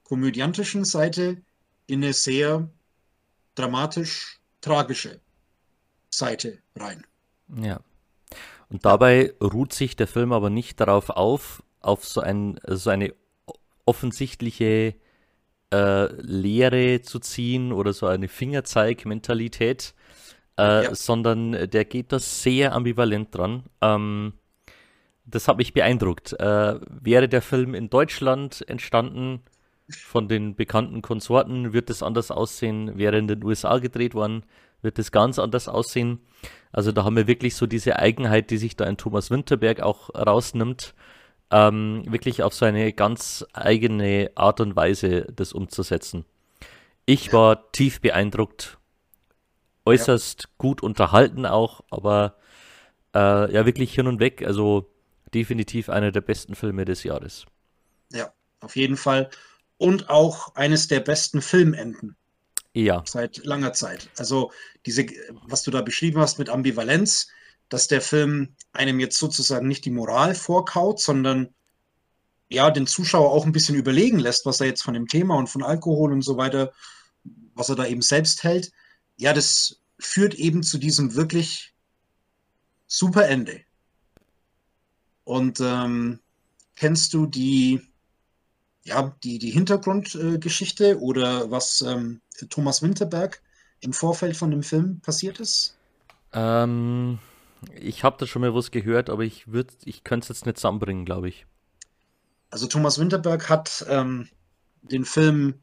komödiantischen 0.03 0.85
Seite 0.85 1.41
in 1.87 2.03
eine 2.03 2.13
sehr 2.13 2.69
dramatisch 3.55 4.39
tragische 4.61 5.19
Seite 6.09 6.59
rein. 6.75 7.05
Ja. 7.61 7.79
Und 8.69 8.85
dabei 8.85 9.33
ruht 9.41 9.73
sich 9.73 9.95
der 9.95 10.07
Film 10.07 10.31
aber 10.31 10.49
nicht 10.49 10.79
darauf 10.79 11.09
auf, 11.09 11.63
auf 11.81 12.05
so, 12.05 12.21
ein, 12.21 12.59
so 12.67 12.89
eine 12.89 13.13
offensichtliche 13.85 14.95
äh, 15.73 16.05
Lehre 16.21 17.01
zu 17.01 17.19
ziehen 17.19 17.73
oder 17.73 17.93
so 17.93 18.05
eine 18.07 18.27
Fingerzeig-Mentalität, 18.27 19.93
äh, 20.57 20.83
ja. 20.85 20.95
sondern 20.95 21.69
der 21.69 21.85
geht 21.85 22.11
da 22.11 22.19
sehr 22.19 22.73
ambivalent 22.73 23.35
dran. 23.35 23.63
Ähm, 23.81 24.33
das 25.25 25.47
hat 25.47 25.57
mich 25.57 25.73
beeindruckt. 25.73 26.33
Äh, 26.39 26.79
wäre 26.87 27.27
der 27.27 27.41
Film 27.41 27.73
in 27.73 27.89
Deutschland 27.89 28.67
entstanden, 28.67 29.41
von 29.91 30.27
den 30.27 30.55
bekannten 30.55 31.01
Konsorten, 31.01 31.73
wird 31.73 31.89
es 31.89 32.03
anders 32.03 32.31
aussehen. 32.31 32.97
Wäre 32.97 33.17
in 33.17 33.27
den 33.27 33.43
USA 33.43 33.79
gedreht 33.79 34.13
worden, 34.13 34.43
wird 34.81 34.99
es 34.99 35.11
ganz 35.11 35.39
anders 35.39 35.67
aussehen. 35.67 36.19
Also 36.71 36.91
da 36.91 37.03
haben 37.03 37.15
wir 37.15 37.27
wirklich 37.27 37.55
so 37.55 37.67
diese 37.67 37.97
Eigenheit, 37.97 38.49
die 38.49 38.57
sich 38.57 38.75
da 38.75 38.85
in 38.85 38.97
Thomas 38.97 39.29
Winterberg 39.29 39.81
auch 39.81 40.09
rausnimmt, 40.15 40.93
ähm, 41.51 42.03
wirklich 42.07 42.43
auf 42.43 42.53
so 42.53 42.65
eine 42.65 42.93
ganz 42.93 43.45
eigene 43.53 44.31
Art 44.35 44.61
und 44.61 44.75
Weise 44.75 45.27
das 45.35 45.53
umzusetzen. 45.53 46.25
Ich 47.05 47.33
war 47.33 47.71
tief 47.71 47.99
beeindruckt, 47.99 48.77
äußerst 49.85 50.43
ja. 50.43 50.49
gut 50.57 50.81
unterhalten 50.81 51.45
auch, 51.45 51.81
aber 51.89 52.35
äh, 53.13 53.53
ja 53.53 53.65
wirklich 53.65 53.93
hin 53.93 54.07
und 54.07 54.19
weg. 54.19 54.43
Also 54.45 54.89
definitiv 55.33 55.89
einer 55.89 56.11
der 56.11 56.21
besten 56.21 56.55
Filme 56.55 56.85
des 56.85 57.03
Jahres. 57.03 57.45
Ja, 58.11 58.31
auf 58.59 58.75
jeden 58.75 58.97
Fall. 58.97 59.29
Und 59.81 60.11
auch 60.11 60.53
eines 60.53 60.87
der 60.87 60.99
besten 60.99 61.41
Filmenden. 61.41 62.15
Ja. 62.73 63.03
Seit 63.07 63.43
langer 63.43 63.73
Zeit. 63.73 64.11
Also 64.15 64.51
diese, 64.85 65.07
was 65.47 65.63
du 65.63 65.71
da 65.71 65.81
beschrieben 65.81 66.19
hast 66.19 66.37
mit 66.37 66.49
Ambivalenz, 66.49 67.29
dass 67.67 67.87
der 67.87 68.01
Film 68.01 68.55
einem 68.73 68.99
jetzt 68.99 69.17
sozusagen 69.17 69.67
nicht 69.67 69.83
die 69.85 69.89
Moral 69.89 70.35
vorkaut, 70.35 70.99
sondern 70.99 71.49
ja, 72.47 72.69
den 72.69 72.85
Zuschauer 72.85 73.31
auch 73.31 73.43
ein 73.43 73.53
bisschen 73.53 73.73
überlegen 73.73 74.19
lässt, 74.19 74.45
was 74.45 74.61
er 74.61 74.67
jetzt 74.67 74.83
von 74.83 74.93
dem 74.93 75.07
Thema 75.07 75.35
und 75.35 75.47
von 75.47 75.63
Alkohol 75.63 76.11
und 76.11 76.21
so 76.21 76.37
weiter, 76.37 76.71
was 77.55 77.69
er 77.69 77.75
da 77.75 77.87
eben 77.87 78.03
selbst 78.03 78.43
hält. 78.43 78.71
Ja, 79.17 79.33
das 79.33 79.81
führt 79.97 80.35
eben 80.35 80.61
zu 80.61 80.77
diesem 80.77 81.15
wirklich 81.15 81.73
super 82.85 83.27
Ende. 83.27 83.61
Und 85.23 85.59
ähm, 85.59 86.19
kennst 86.75 87.15
du 87.15 87.25
die, 87.25 87.81
ja, 88.83 89.15
die, 89.23 89.39
die 89.39 89.51
Hintergrundgeschichte 89.51 90.91
äh, 90.91 90.95
oder 90.95 91.51
was 91.51 91.81
ähm, 91.81 92.21
Thomas 92.49 92.81
Winterberg 92.81 93.41
im 93.79 93.93
Vorfeld 93.93 94.35
von 94.35 94.51
dem 94.51 94.63
Film 94.63 94.99
passiert 95.01 95.39
ist? 95.39 95.77
Ähm, 96.33 97.19
ich 97.79 98.03
habe 98.03 98.17
da 98.19 98.25
schon 98.25 98.41
mal 98.41 98.55
was 98.55 98.71
gehört, 98.71 99.09
aber 99.09 99.23
ich 99.23 99.45
ich 99.85 100.03
könnte 100.03 100.25
es 100.25 100.29
jetzt 100.29 100.45
nicht 100.45 100.57
zusammenbringen, 100.57 101.05
glaube 101.05 101.29
ich. 101.29 101.45
Also 102.49 102.67
Thomas 102.67 102.99
Winterberg 102.99 103.49
hat 103.49 103.85
ähm, 103.87 104.27
den 104.81 105.05
Film 105.05 105.55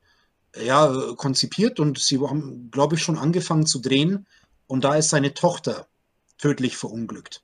ja 0.56 0.92
konzipiert 1.16 1.80
und 1.80 1.98
sie 1.98 2.18
haben, 2.20 2.70
glaube 2.70 2.94
ich, 2.94 3.02
schon 3.02 3.18
angefangen 3.18 3.66
zu 3.66 3.80
drehen 3.80 4.26
und 4.66 4.84
da 4.84 4.94
ist 4.94 5.10
seine 5.10 5.34
Tochter 5.34 5.86
tödlich 6.38 6.76
verunglückt. 6.76 7.42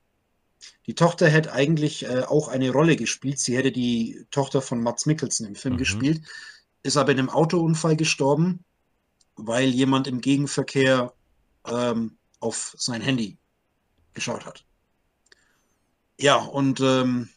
Die 0.86 0.94
Tochter 0.94 1.28
hätte 1.28 1.52
eigentlich 1.52 2.04
äh, 2.04 2.22
auch 2.22 2.48
eine 2.48 2.70
Rolle 2.70 2.96
gespielt. 2.96 3.38
Sie 3.38 3.56
hätte 3.56 3.72
die 3.72 4.26
Tochter 4.30 4.60
von 4.60 4.82
Mats 4.82 5.06
Mikkelsen 5.06 5.46
im 5.46 5.54
Film 5.54 5.74
mhm. 5.74 5.78
gespielt, 5.78 6.22
ist 6.82 6.96
aber 6.96 7.12
in 7.12 7.18
einem 7.18 7.30
Autounfall 7.30 7.96
gestorben, 7.96 8.64
weil 9.36 9.68
jemand 9.68 10.06
im 10.06 10.20
Gegenverkehr 10.20 11.12
ähm, 11.66 12.16
auf 12.40 12.74
sein 12.76 13.00
Handy 13.00 13.38
geschaut 14.12 14.44
hat. 14.44 14.64
Ja, 16.20 16.36
und 16.36 16.80
ähm, 16.80 17.30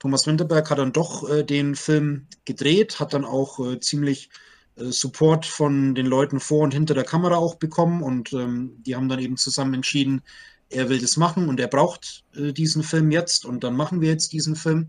Thomas 0.00 0.26
Winterberg 0.26 0.68
hat 0.70 0.78
dann 0.78 0.92
doch 0.92 1.28
äh, 1.28 1.44
den 1.44 1.76
Film 1.76 2.26
gedreht, 2.44 2.98
hat 2.98 3.14
dann 3.14 3.24
auch 3.24 3.60
äh, 3.60 3.78
ziemlich 3.80 4.30
äh, 4.76 4.86
Support 4.86 5.46
von 5.46 5.94
den 5.94 6.06
Leuten 6.06 6.40
vor 6.40 6.60
und 6.60 6.74
hinter 6.74 6.94
der 6.94 7.04
Kamera 7.04 7.36
auch 7.36 7.56
bekommen 7.56 8.02
und 8.02 8.32
ähm, 8.32 8.82
die 8.82 8.96
haben 8.96 9.08
dann 9.08 9.20
eben 9.20 9.36
zusammen 9.36 9.74
entschieden, 9.74 10.22
er 10.70 10.88
will 10.88 11.00
das 11.00 11.16
machen 11.16 11.48
und 11.48 11.60
er 11.60 11.68
braucht 11.68 12.24
äh, 12.34 12.52
diesen 12.52 12.82
Film 12.82 13.10
jetzt 13.10 13.44
und 13.44 13.64
dann 13.64 13.76
machen 13.76 14.00
wir 14.00 14.10
jetzt 14.10 14.32
diesen 14.32 14.56
Film. 14.56 14.88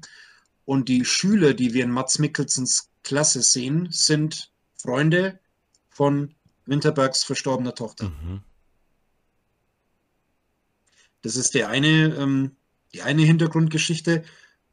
Und 0.66 0.90
die 0.90 1.06
Schüler, 1.06 1.54
die 1.54 1.74
wir 1.74 1.84
in 1.84 1.92
Mats 1.92 2.18
Mikkelsens 2.18 2.90
Klasse 3.04 3.44
sehen, 3.44 3.88
sind 3.92 4.52
Freunde 4.78 5.40
von 5.90 6.34
Winterbergs 6.66 7.24
verstorbener 7.24 7.76
Tochter. 7.76 8.10
Mhm. 8.10 8.42
Das 11.22 11.36
ist 11.36 11.54
der 11.54 11.70
eine, 11.70 12.16
ähm, 12.16 12.56
die 12.94 13.02
eine 13.02 13.22
Hintergrundgeschichte. 13.22 14.24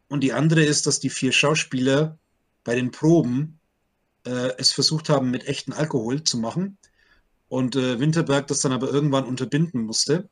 Und 0.08 0.20
die 0.20 0.32
andere 0.32 0.62
ist, 0.62 0.86
dass 0.86 1.00
die 1.00 1.10
vier 1.10 1.32
Schauspieler 1.32 2.18
bei 2.64 2.74
den 2.74 2.90
Proben 2.90 3.58
äh, 4.24 4.52
es 4.58 4.72
versucht 4.72 5.08
haben, 5.08 5.30
mit 5.30 5.46
echten 5.46 5.72
Alkohol 5.72 6.24
zu 6.24 6.38
machen. 6.38 6.78
Und 7.48 7.76
äh, 7.76 8.00
Winterberg 8.00 8.46
das 8.46 8.60
dann 8.60 8.72
aber 8.72 8.90
irgendwann 8.90 9.24
unterbinden 9.24 9.82
musste 9.82 10.28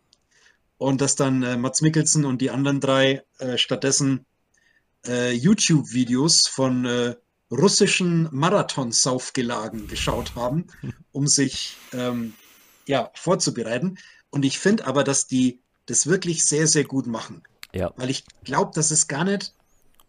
und 0.80 1.02
dass 1.02 1.14
dann 1.14 1.42
äh, 1.42 1.58
Mats 1.58 1.82
Mikkelsen 1.82 2.24
und 2.24 2.40
die 2.40 2.48
anderen 2.48 2.80
drei 2.80 3.22
äh, 3.38 3.58
stattdessen 3.58 4.24
äh, 5.06 5.30
YouTube-Videos 5.30 6.46
von 6.46 6.86
äh, 6.86 7.16
russischen 7.50 8.30
Marathonsaufgelagen 8.32 9.88
geschaut 9.88 10.34
haben, 10.36 10.68
um 11.12 11.26
sich 11.26 11.76
ähm, 11.92 12.32
ja, 12.86 13.10
vorzubereiten. 13.14 13.98
Und 14.30 14.42
ich 14.42 14.58
finde 14.58 14.86
aber, 14.86 15.04
dass 15.04 15.26
die 15.26 15.60
das 15.84 16.06
wirklich 16.06 16.46
sehr, 16.46 16.66
sehr 16.66 16.84
gut 16.84 17.06
machen. 17.06 17.42
Ja. 17.74 17.92
Weil 17.96 18.08
ich 18.08 18.24
glaube, 18.44 18.70
dass 18.74 18.90
es 18.90 19.06
gar 19.06 19.24
nicht 19.24 19.52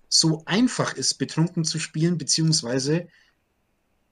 so 0.07 0.41
einfach 0.45 0.93
ist, 0.93 1.15
betrunken 1.15 1.65
zu 1.65 1.79
spielen, 1.79 2.17
beziehungsweise 2.17 3.09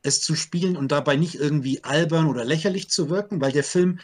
es 0.01 0.21
zu 0.21 0.35
spielen 0.35 0.75
und 0.75 0.91
dabei 0.91 1.15
nicht 1.15 1.35
irgendwie 1.35 1.85
albern 1.85 2.27
oder 2.27 2.43
lächerlich 2.43 2.89
zu 2.89 3.09
wirken, 3.09 3.39
weil 3.39 3.53
der 3.53 3.63
Film 3.63 3.99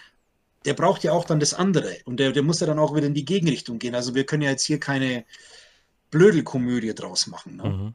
der 0.66 0.74
braucht 0.74 1.04
ja 1.04 1.12
auch 1.12 1.26
dann 1.26 1.40
das 1.40 1.54
andere. 1.54 1.98
Und 2.06 2.20
der, 2.20 2.32
der 2.32 2.44
muss 2.44 2.60
ja 2.60 2.68
dann 2.68 2.80
auch 2.80 2.96
wieder 2.96 3.08
in 3.08 3.14
die 3.14 3.26
Gegenrichtung 3.26 3.80
gehen. 3.80 3.96
Also 3.96 4.16
wir 4.16 4.26
können 4.26 4.44
ja 4.44 4.50
jetzt 4.50 4.66
hier 4.66 4.80
keine 4.80 5.26
Blödelkomödie 6.12 6.94
draus 6.94 7.28
machen. 7.28 7.58
Ne? 7.58 7.64
Mhm. 7.64 7.94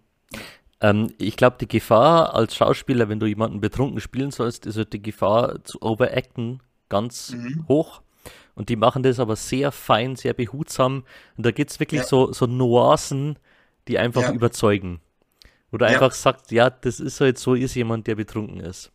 Ähm, 0.80 1.14
ich 1.18 1.36
glaube, 1.36 1.56
die 1.60 1.68
Gefahr 1.68 2.34
als 2.34 2.54
Schauspieler, 2.54 3.08
wenn 3.08 3.20
du 3.20 3.26
jemanden 3.26 3.60
betrunken 3.60 4.00
spielen 4.00 4.30
sollst, 4.30 4.66
ist 4.66 4.76
halt 4.76 4.92
die 4.92 5.02
Gefahr 5.02 5.62
zu 5.64 5.82
overacten 5.82 6.60
ganz 6.88 7.32
mhm. 7.32 7.66
hoch. 7.68 8.02
Und 8.54 8.68
die 8.68 8.76
machen 8.76 9.02
das 9.02 9.20
aber 9.20 9.36
sehr 9.36 9.72
fein, 9.72 10.16
sehr 10.16 10.34
behutsam. 10.34 11.04
Und 11.36 11.46
da 11.46 11.50
gibt 11.50 11.70
es 11.70 11.80
wirklich 11.80 12.02
ja. 12.02 12.06
so, 12.06 12.32
so 12.32 12.46
Nuancen, 12.46 13.38
die 13.88 13.98
einfach 13.98 14.22
ja. 14.22 14.32
überzeugen. 14.32 15.00
Oder 15.72 15.86
ja. 15.86 15.94
einfach 15.94 16.12
sagt, 16.12 16.50
ja, 16.50 16.68
das 16.68 17.00
ist 17.00 17.20
halt 17.20 17.38
so, 17.38 17.54
ist 17.54 17.74
jemand, 17.74 18.06
der 18.06 18.16
betrunken 18.16 18.60
ist. 18.60 18.92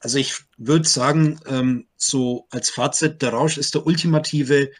Also 0.00 0.18
ich 0.18 0.36
würde 0.56 0.88
sagen, 0.88 1.40
ähm, 1.46 1.86
so 1.96 2.46
als 2.50 2.70
Fazit, 2.70 3.22
der 3.22 3.32
Rausch 3.32 3.58
ist 3.58 3.74
der 3.74 3.86
ultimative 3.86 4.70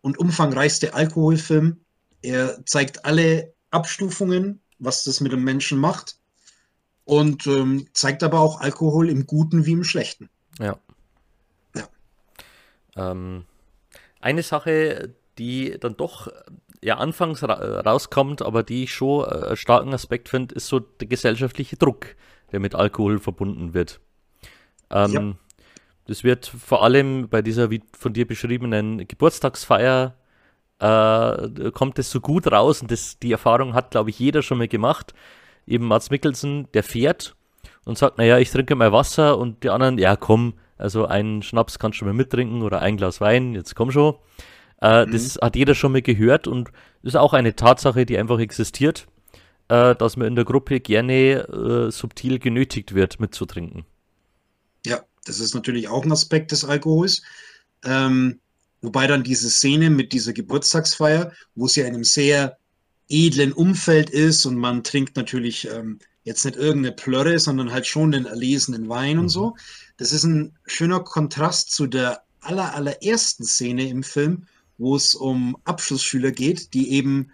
und 0.00 0.18
umfangreichste 0.18 0.94
Alkoholfilm. 0.94 1.80
Er 2.22 2.64
zeigt 2.64 3.04
alle 3.04 3.54
Abstufungen, 3.70 4.60
was 4.78 5.04
das 5.04 5.20
mit 5.20 5.32
dem 5.32 5.44
Menschen 5.44 5.78
macht 5.78 6.16
und 7.04 7.46
ähm, 7.46 7.88
zeigt 7.92 8.22
aber 8.22 8.40
auch 8.40 8.60
Alkohol 8.60 9.08
im 9.08 9.26
Guten 9.26 9.66
wie 9.66 9.72
im 9.72 9.84
Schlechten. 9.84 10.28
Ja. 10.58 10.76
ja. 11.74 11.88
Ähm, 12.96 13.44
eine 14.20 14.42
Sache, 14.42 15.14
die 15.38 15.76
dann 15.78 15.96
doch 15.96 16.28
ja 16.82 16.96
anfangs 16.96 17.42
ra 17.42 17.80
rauskommt, 17.80 18.42
aber 18.42 18.62
die 18.62 18.84
ich 18.84 18.94
schon 18.94 19.24
äh, 19.24 19.46
einen 19.46 19.56
starken 19.56 19.94
Aspekt 19.94 20.28
finde, 20.28 20.54
ist 20.54 20.66
so 20.66 20.80
der 20.80 21.06
gesellschaftliche 21.06 21.76
Druck, 21.76 22.16
der 22.52 22.60
mit 22.60 22.74
Alkohol 22.74 23.18
verbunden 23.18 23.74
wird. 23.74 24.00
Ähm, 24.90 25.12
ja. 25.12 25.32
Das 26.06 26.24
wird 26.24 26.46
vor 26.46 26.82
allem 26.84 27.28
bei 27.28 27.42
dieser 27.42 27.70
wie 27.70 27.82
von 27.98 28.12
dir 28.12 28.26
beschriebenen 28.26 29.08
Geburtstagsfeier 29.08 30.14
äh, 30.78 31.70
kommt 31.72 31.98
es 31.98 32.10
so 32.10 32.20
gut 32.20 32.50
raus 32.50 32.82
und 32.82 32.90
das, 32.90 33.18
die 33.18 33.32
Erfahrung 33.32 33.74
hat, 33.74 33.90
glaube 33.90 34.10
ich, 34.10 34.18
jeder 34.18 34.42
schon 34.42 34.58
mal 34.58 34.68
gemacht. 34.68 35.14
Eben 35.66 35.86
Mats 35.86 36.10
Mikkelsen, 36.10 36.68
der 36.74 36.82
fährt 36.82 37.34
und 37.84 37.98
sagt, 37.98 38.18
naja, 38.18 38.38
ich 38.38 38.50
trinke 38.50 38.74
mal 38.74 38.92
Wasser 38.92 39.38
und 39.38 39.62
die 39.62 39.70
anderen, 39.70 39.98
ja 39.98 40.16
komm, 40.16 40.54
also 40.78 41.06
einen 41.06 41.42
Schnaps 41.42 41.78
kannst 41.78 42.00
du 42.00 42.04
mal 42.04 42.14
mittrinken 42.14 42.62
oder 42.62 42.82
ein 42.82 42.96
Glas 42.96 43.20
Wein, 43.20 43.54
jetzt 43.54 43.74
komm 43.74 43.90
schon. 43.90 44.14
Äh, 44.82 45.06
mhm. 45.06 45.12
Das 45.12 45.38
hat 45.40 45.56
jeder 45.56 45.74
schon 45.74 45.92
mal 45.92 46.02
gehört 46.02 46.46
und 46.46 46.70
ist 47.02 47.16
auch 47.16 47.32
eine 47.32 47.56
Tatsache, 47.56 48.04
die 48.04 48.18
einfach 48.18 48.38
existiert, 48.38 49.06
äh, 49.68 49.94
dass 49.94 50.16
man 50.16 50.28
in 50.28 50.36
der 50.36 50.44
Gruppe 50.44 50.80
gerne 50.80 51.48
äh, 51.48 51.90
subtil 51.90 52.38
genötigt 52.38 52.94
wird, 52.94 53.18
mitzutrinken. 53.18 53.86
Das 55.28 55.40
ist 55.40 55.54
natürlich 55.54 55.88
auch 55.88 56.04
ein 56.04 56.12
Aspekt 56.12 56.52
des 56.52 56.64
Alkohols. 56.64 57.22
Ähm, 57.84 58.40
wobei 58.80 59.06
dann 59.06 59.24
diese 59.24 59.50
Szene 59.50 59.90
mit 59.90 60.12
dieser 60.12 60.32
Geburtstagsfeier, 60.32 61.32
wo 61.54 61.66
es 61.66 61.76
ja 61.76 61.86
in 61.86 61.94
einem 61.94 62.04
sehr 62.04 62.58
edlen 63.08 63.52
Umfeld 63.52 64.10
ist 64.10 64.46
und 64.46 64.56
man 64.56 64.82
trinkt 64.82 65.16
natürlich 65.16 65.68
ähm, 65.68 65.98
jetzt 66.24 66.44
nicht 66.44 66.56
irgendeine 66.56 66.94
Plörre, 66.94 67.38
sondern 67.38 67.72
halt 67.72 67.86
schon 67.86 68.10
den 68.10 68.26
erlesenen 68.26 68.88
Wein 68.88 69.16
mhm. 69.16 69.22
und 69.22 69.28
so. 69.28 69.56
Das 69.96 70.12
ist 70.12 70.24
ein 70.24 70.56
schöner 70.66 71.00
Kontrast 71.00 71.72
zu 71.72 71.86
der 71.86 72.22
aller, 72.40 72.74
allerersten 72.74 73.44
Szene 73.44 73.88
im 73.88 74.02
Film, 74.02 74.46
wo 74.78 74.96
es 74.96 75.14
um 75.14 75.56
Abschlussschüler 75.64 76.32
geht, 76.32 76.74
die 76.74 76.90
eben 76.92 77.30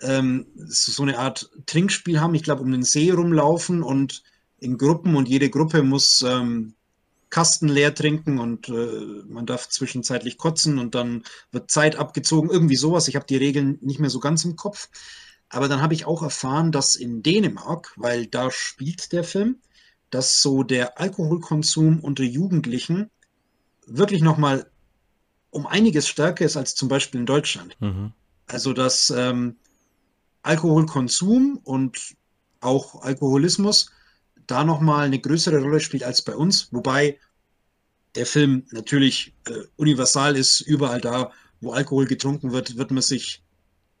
ähm, 0.00 0.46
so 0.56 1.02
eine 1.02 1.18
Art 1.18 1.50
Trinkspiel 1.66 2.20
haben, 2.20 2.34
ich 2.34 2.42
glaube, 2.42 2.62
um 2.62 2.72
den 2.72 2.82
See 2.82 3.10
rumlaufen 3.10 3.82
und 3.82 4.22
in 4.58 4.78
Gruppen 4.78 5.14
und 5.14 5.28
jede 5.28 5.50
Gruppe 5.50 5.82
muss 5.82 6.22
ähm, 6.26 6.74
Kasten 7.30 7.68
leer 7.68 7.94
trinken 7.94 8.38
und 8.38 8.68
äh, 8.68 9.22
man 9.28 9.46
darf 9.46 9.68
zwischenzeitlich 9.68 10.36
kotzen 10.36 10.78
und 10.78 10.94
dann 10.94 11.22
wird 11.52 11.70
Zeit 11.70 11.96
abgezogen, 11.96 12.50
irgendwie 12.50 12.76
sowas. 12.76 13.08
Ich 13.08 13.16
habe 13.16 13.26
die 13.26 13.36
Regeln 13.36 13.78
nicht 13.80 14.00
mehr 14.00 14.10
so 14.10 14.18
ganz 14.18 14.44
im 14.44 14.56
Kopf. 14.56 14.88
Aber 15.48 15.68
dann 15.68 15.80
habe 15.80 15.94
ich 15.94 16.06
auch 16.06 16.22
erfahren, 16.22 16.72
dass 16.72 16.94
in 16.94 17.22
Dänemark, 17.22 17.92
weil 17.96 18.26
da 18.26 18.50
spielt 18.50 19.12
der 19.12 19.24
Film, 19.24 19.56
dass 20.10 20.42
so 20.42 20.62
der 20.62 21.00
Alkoholkonsum 21.00 22.00
unter 22.00 22.24
Jugendlichen 22.24 23.10
wirklich 23.86 24.22
nochmal 24.22 24.70
um 25.50 25.66
einiges 25.66 26.08
stärker 26.08 26.44
ist 26.44 26.56
als 26.56 26.74
zum 26.74 26.88
Beispiel 26.88 27.20
in 27.20 27.26
Deutschland. 27.26 27.76
Mhm. 27.80 28.12
Also 28.46 28.72
dass 28.72 29.10
ähm, 29.10 29.56
Alkoholkonsum 30.42 31.60
und 31.62 32.14
auch 32.60 33.02
Alkoholismus 33.02 33.90
da 34.50 34.64
nochmal 34.64 35.06
eine 35.06 35.18
größere 35.18 35.60
Rolle 35.60 35.80
spielt 35.80 36.04
als 36.04 36.22
bei 36.22 36.34
uns, 36.34 36.72
wobei 36.72 37.18
der 38.14 38.26
Film 38.26 38.64
natürlich 38.70 39.34
äh, 39.46 39.52
universal 39.76 40.36
ist, 40.36 40.60
überall 40.60 41.00
da, 41.00 41.32
wo 41.60 41.72
Alkohol 41.72 42.06
getrunken 42.06 42.52
wird, 42.52 42.76
wird 42.76 42.90
man 42.90 43.02
sich 43.02 43.42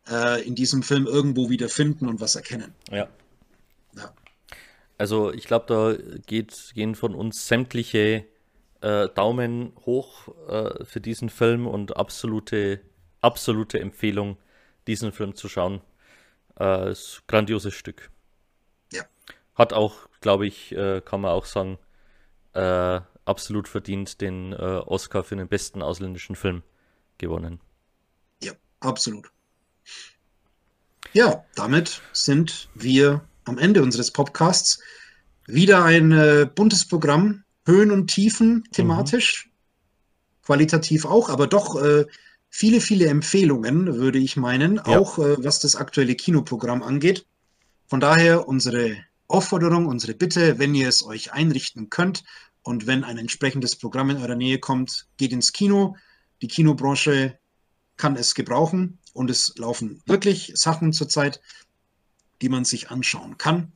äh, 0.08 0.46
in 0.46 0.54
diesem 0.54 0.82
Film 0.82 1.06
irgendwo 1.06 1.50
wiederfinden 1.50 2.08
und 2.08 2.20
was 2.20 2.34
erkennen. 2.34 2.74
Ja. 2.90 3.08
ja. 3.96 4.12
Also 4.98 5.32
ich 5.32 5.44
glaube, 5.44 5.66
da 5.68 6.20
geht, 6.26 6.72
gehen 6.74 6.94
von 6.94 7.14
uns 7.14 7.46
sämtliche 7.46 8.26
äh, 8.80 9.08
Daumen 9.14 9.72
hoch 9.86 10.28
äh, 10.48 10.84
für 10.84 11.00
diesen 11.00 11.28
Film 11.28 11.66
und 11.66 11.96
absolute, 11.96 12.80
absolute 13.20 13.78
Empfehlung, 13.78 14.36
diesen 14.86 15.12
Film 15.12 15.34
zu 15.36 15.48
schauen. 15.48 15.80
Äh, 16.58 16.90
ist 16.90 17.20
ein 17.20 17.24
grandioses 17.28 17.74
Stück. 17.74 18.10
Hat 19.60 19.74
auch, 19.74 20.08
glaube 20.22 20.46
ich, 20.46 20.72
äh, 20.72 21.02
kann 21.04 21.20
man 21.20 21.32
auch 21.32 21.44
sagen, 21.44 21.76
äh, 22.54 23.00
absolut 23.26 23.68
verdient 23.68 24.22
den 24.22 24.54
äh, 24.54 24.56
Oscar 24.56 25.22
für 25.22 25.36
den 25.36 25.48
besten 25.48 25.82
ausländischen 25.82 26.34
Film 26.34 26.62
gewonnen. 27.18 27.60
Ja, 28.42 28.52
absolut. 28.80 29.30
Ja, 31.12 31.44
damit 31.56 32.00
sind 32.14 32.70
wir 32.72 33.20
am 33.44 33.58
Ende 33.58 33.82
unseres 33.82 34.10
Podcasts. 34.12 34.80
Wieder 35.46 35.84
ein 35.84 36.12
äh, 36.12 36.48
buntes 36.54 36.88
Programm, 36.88 37.44
Höhen 37.66 37.90
und 37.90 38.06
Tiefen 38.06 38.66
thematisch, 38.72 39.44
mhm. 39.44 40.44
qualitativ 40.46 41.04
auch, 41.04 41.28
aber 41.28 41.46
doch 41.46 41.76
äh, 41.76 42.06
viele, 42.48 42.80
viele 42.80 43.08
Empfehlungen, 43.08 43.98
würde 43.98 44.20
ich 44.20 44.38
meinen, 44.38 44.76
ja. 44.76 44.98
auch 44.98 45.18
äh, 45.18 45.44
was 45.44 45.60
das 45.60 45.76
aktuelle 45.76 46.14
Kinoprogramm 46.14 46.82
angeht. 46.82 47.26
Von 47.88 48.00
daher 48.00 48.48
unsere 48.48 48.96
Aufforderung, 49.30 49.86
unsere 49.86 50.14
Bitte, 50.14 50.58
wenn 50.58 50.74
ihr 50.74 50.88
es 50.88 51.04
euch 51.04 51.32
einrichten 51.32 51.88
könnt 51.88 52.24
und 52.62 52.86
wenn 52.86 53.04
ein 53.04 53.18
entsprechendes 53.18 53.76
Programm 53.76 54.10
in 54.10 54.16
eurer 54.18 54.34
Nähe 54.34 54.58
kommt, 54.58 55.06
geht 55.16 55.32
ins 55.32 55.52
Kino. 55.52 55.96
Die 56.42 56.48
Kinobranche 56.48 57.38
kann 57.96 58.16
es 58.16 58.34
gebrauchen 58.34 58.98
und 59.12 59.30
es 59.30 59.54
laufen 59.56 60.02
wirklich 60.06 60.52
Sachen 60.54 60.92
zurzeit, 60.92 61.40
die 62.42 62.48
man 62.48 62.64
sich 62.64 62.90
anschauen 62.90 63.38
kann. 63.38 63.72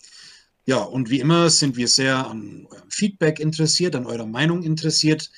Ja, 0.66 0.78
und 0.78 1.10
wie 1.10 1.20
immer 1.20 1.50
sind 1.50 1.76
wir 1.76 1.88
sehr 1.88 2.26
an 2.26 2.66
eurem 2.70 2.90
Feedback 2.90 3.38
interessiert, 3.38 3.94
an 3.94 4.06
eurer 4.06 4.26
Meinung 4.26 4.62
interessiert. 4.62 5.30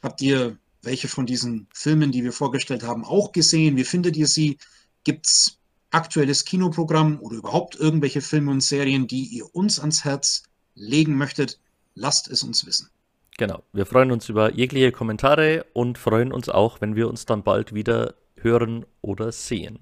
Habt 0.00 0.22
ihr 0.22 0.56
welche 0.82 1.08
von 1.08 1.26
diesen 1.26 1.66
Filmen, 1.74 2.12
die 2.12 2.22
wir 2.22 2.32
vorgestellt 2.32 2.84
haben, 2.84 3.04
auch 3.04 3.32
gesehen? 3.32 3.76
Wie 3.76 3.84
findet 3.84 4.16
ihr 4.16 4.28
sie? 4.28 4.58
Gibt 5.02 5.26
es 5.26 5.57
aktuelles 5.90 6.44
Kinoprogramm 6.44 7.20
oder 7.20 7.36
überhaupt 7.36 7.76
irgendwelche 7.76 8.20
Filme 8.20 8.50
und 8.50 8.62
Serien, 8.62 9.06
die 9.06 9.24
ihr 9.24 9.54
uns 9.54 9.78
ans 9.80 10.04
Herz 10.04 10.42
legen 10.74 11.16
möchtet? 11.16 11.58
Lasst 11.94 12.28
es 12.28 12.42
uns 12.42 12.66
wissen. 12.66 12.90
Genau. 13.38 13.62
Wir 13.72 13.86
freuen 13.86 14.10
uns 14.10 14.28
über 14.28 14.52
jegliche 14.52 14.92
Kommentare 14.92 15.64
und 15.72 15.98
freuen 15.98 16.32
uns 16.32 16.48
auch, 16.48 16.80
wenn 16.80 16.96
wir 16.96 17.08
uns 17.08 17.24
dann 17.24 17.42
bald 17.42 17.72
wieder 17.72 18.14
hören 18.36 18.84
oder 19.00 19.32
sehen. 19.32 19.80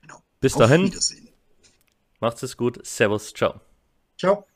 Genau. 0.00 0.22
Bis 0.40 0.54
Auf 0.54 0.60
dahin. 0.60 0.92
Macht's 2.20 2.42
es 2.42 2.56
gut. 2.56 2.84
Servus. 2.86 3.34
Ciao. 3.34 3.60
Ciao. 4.16 4.46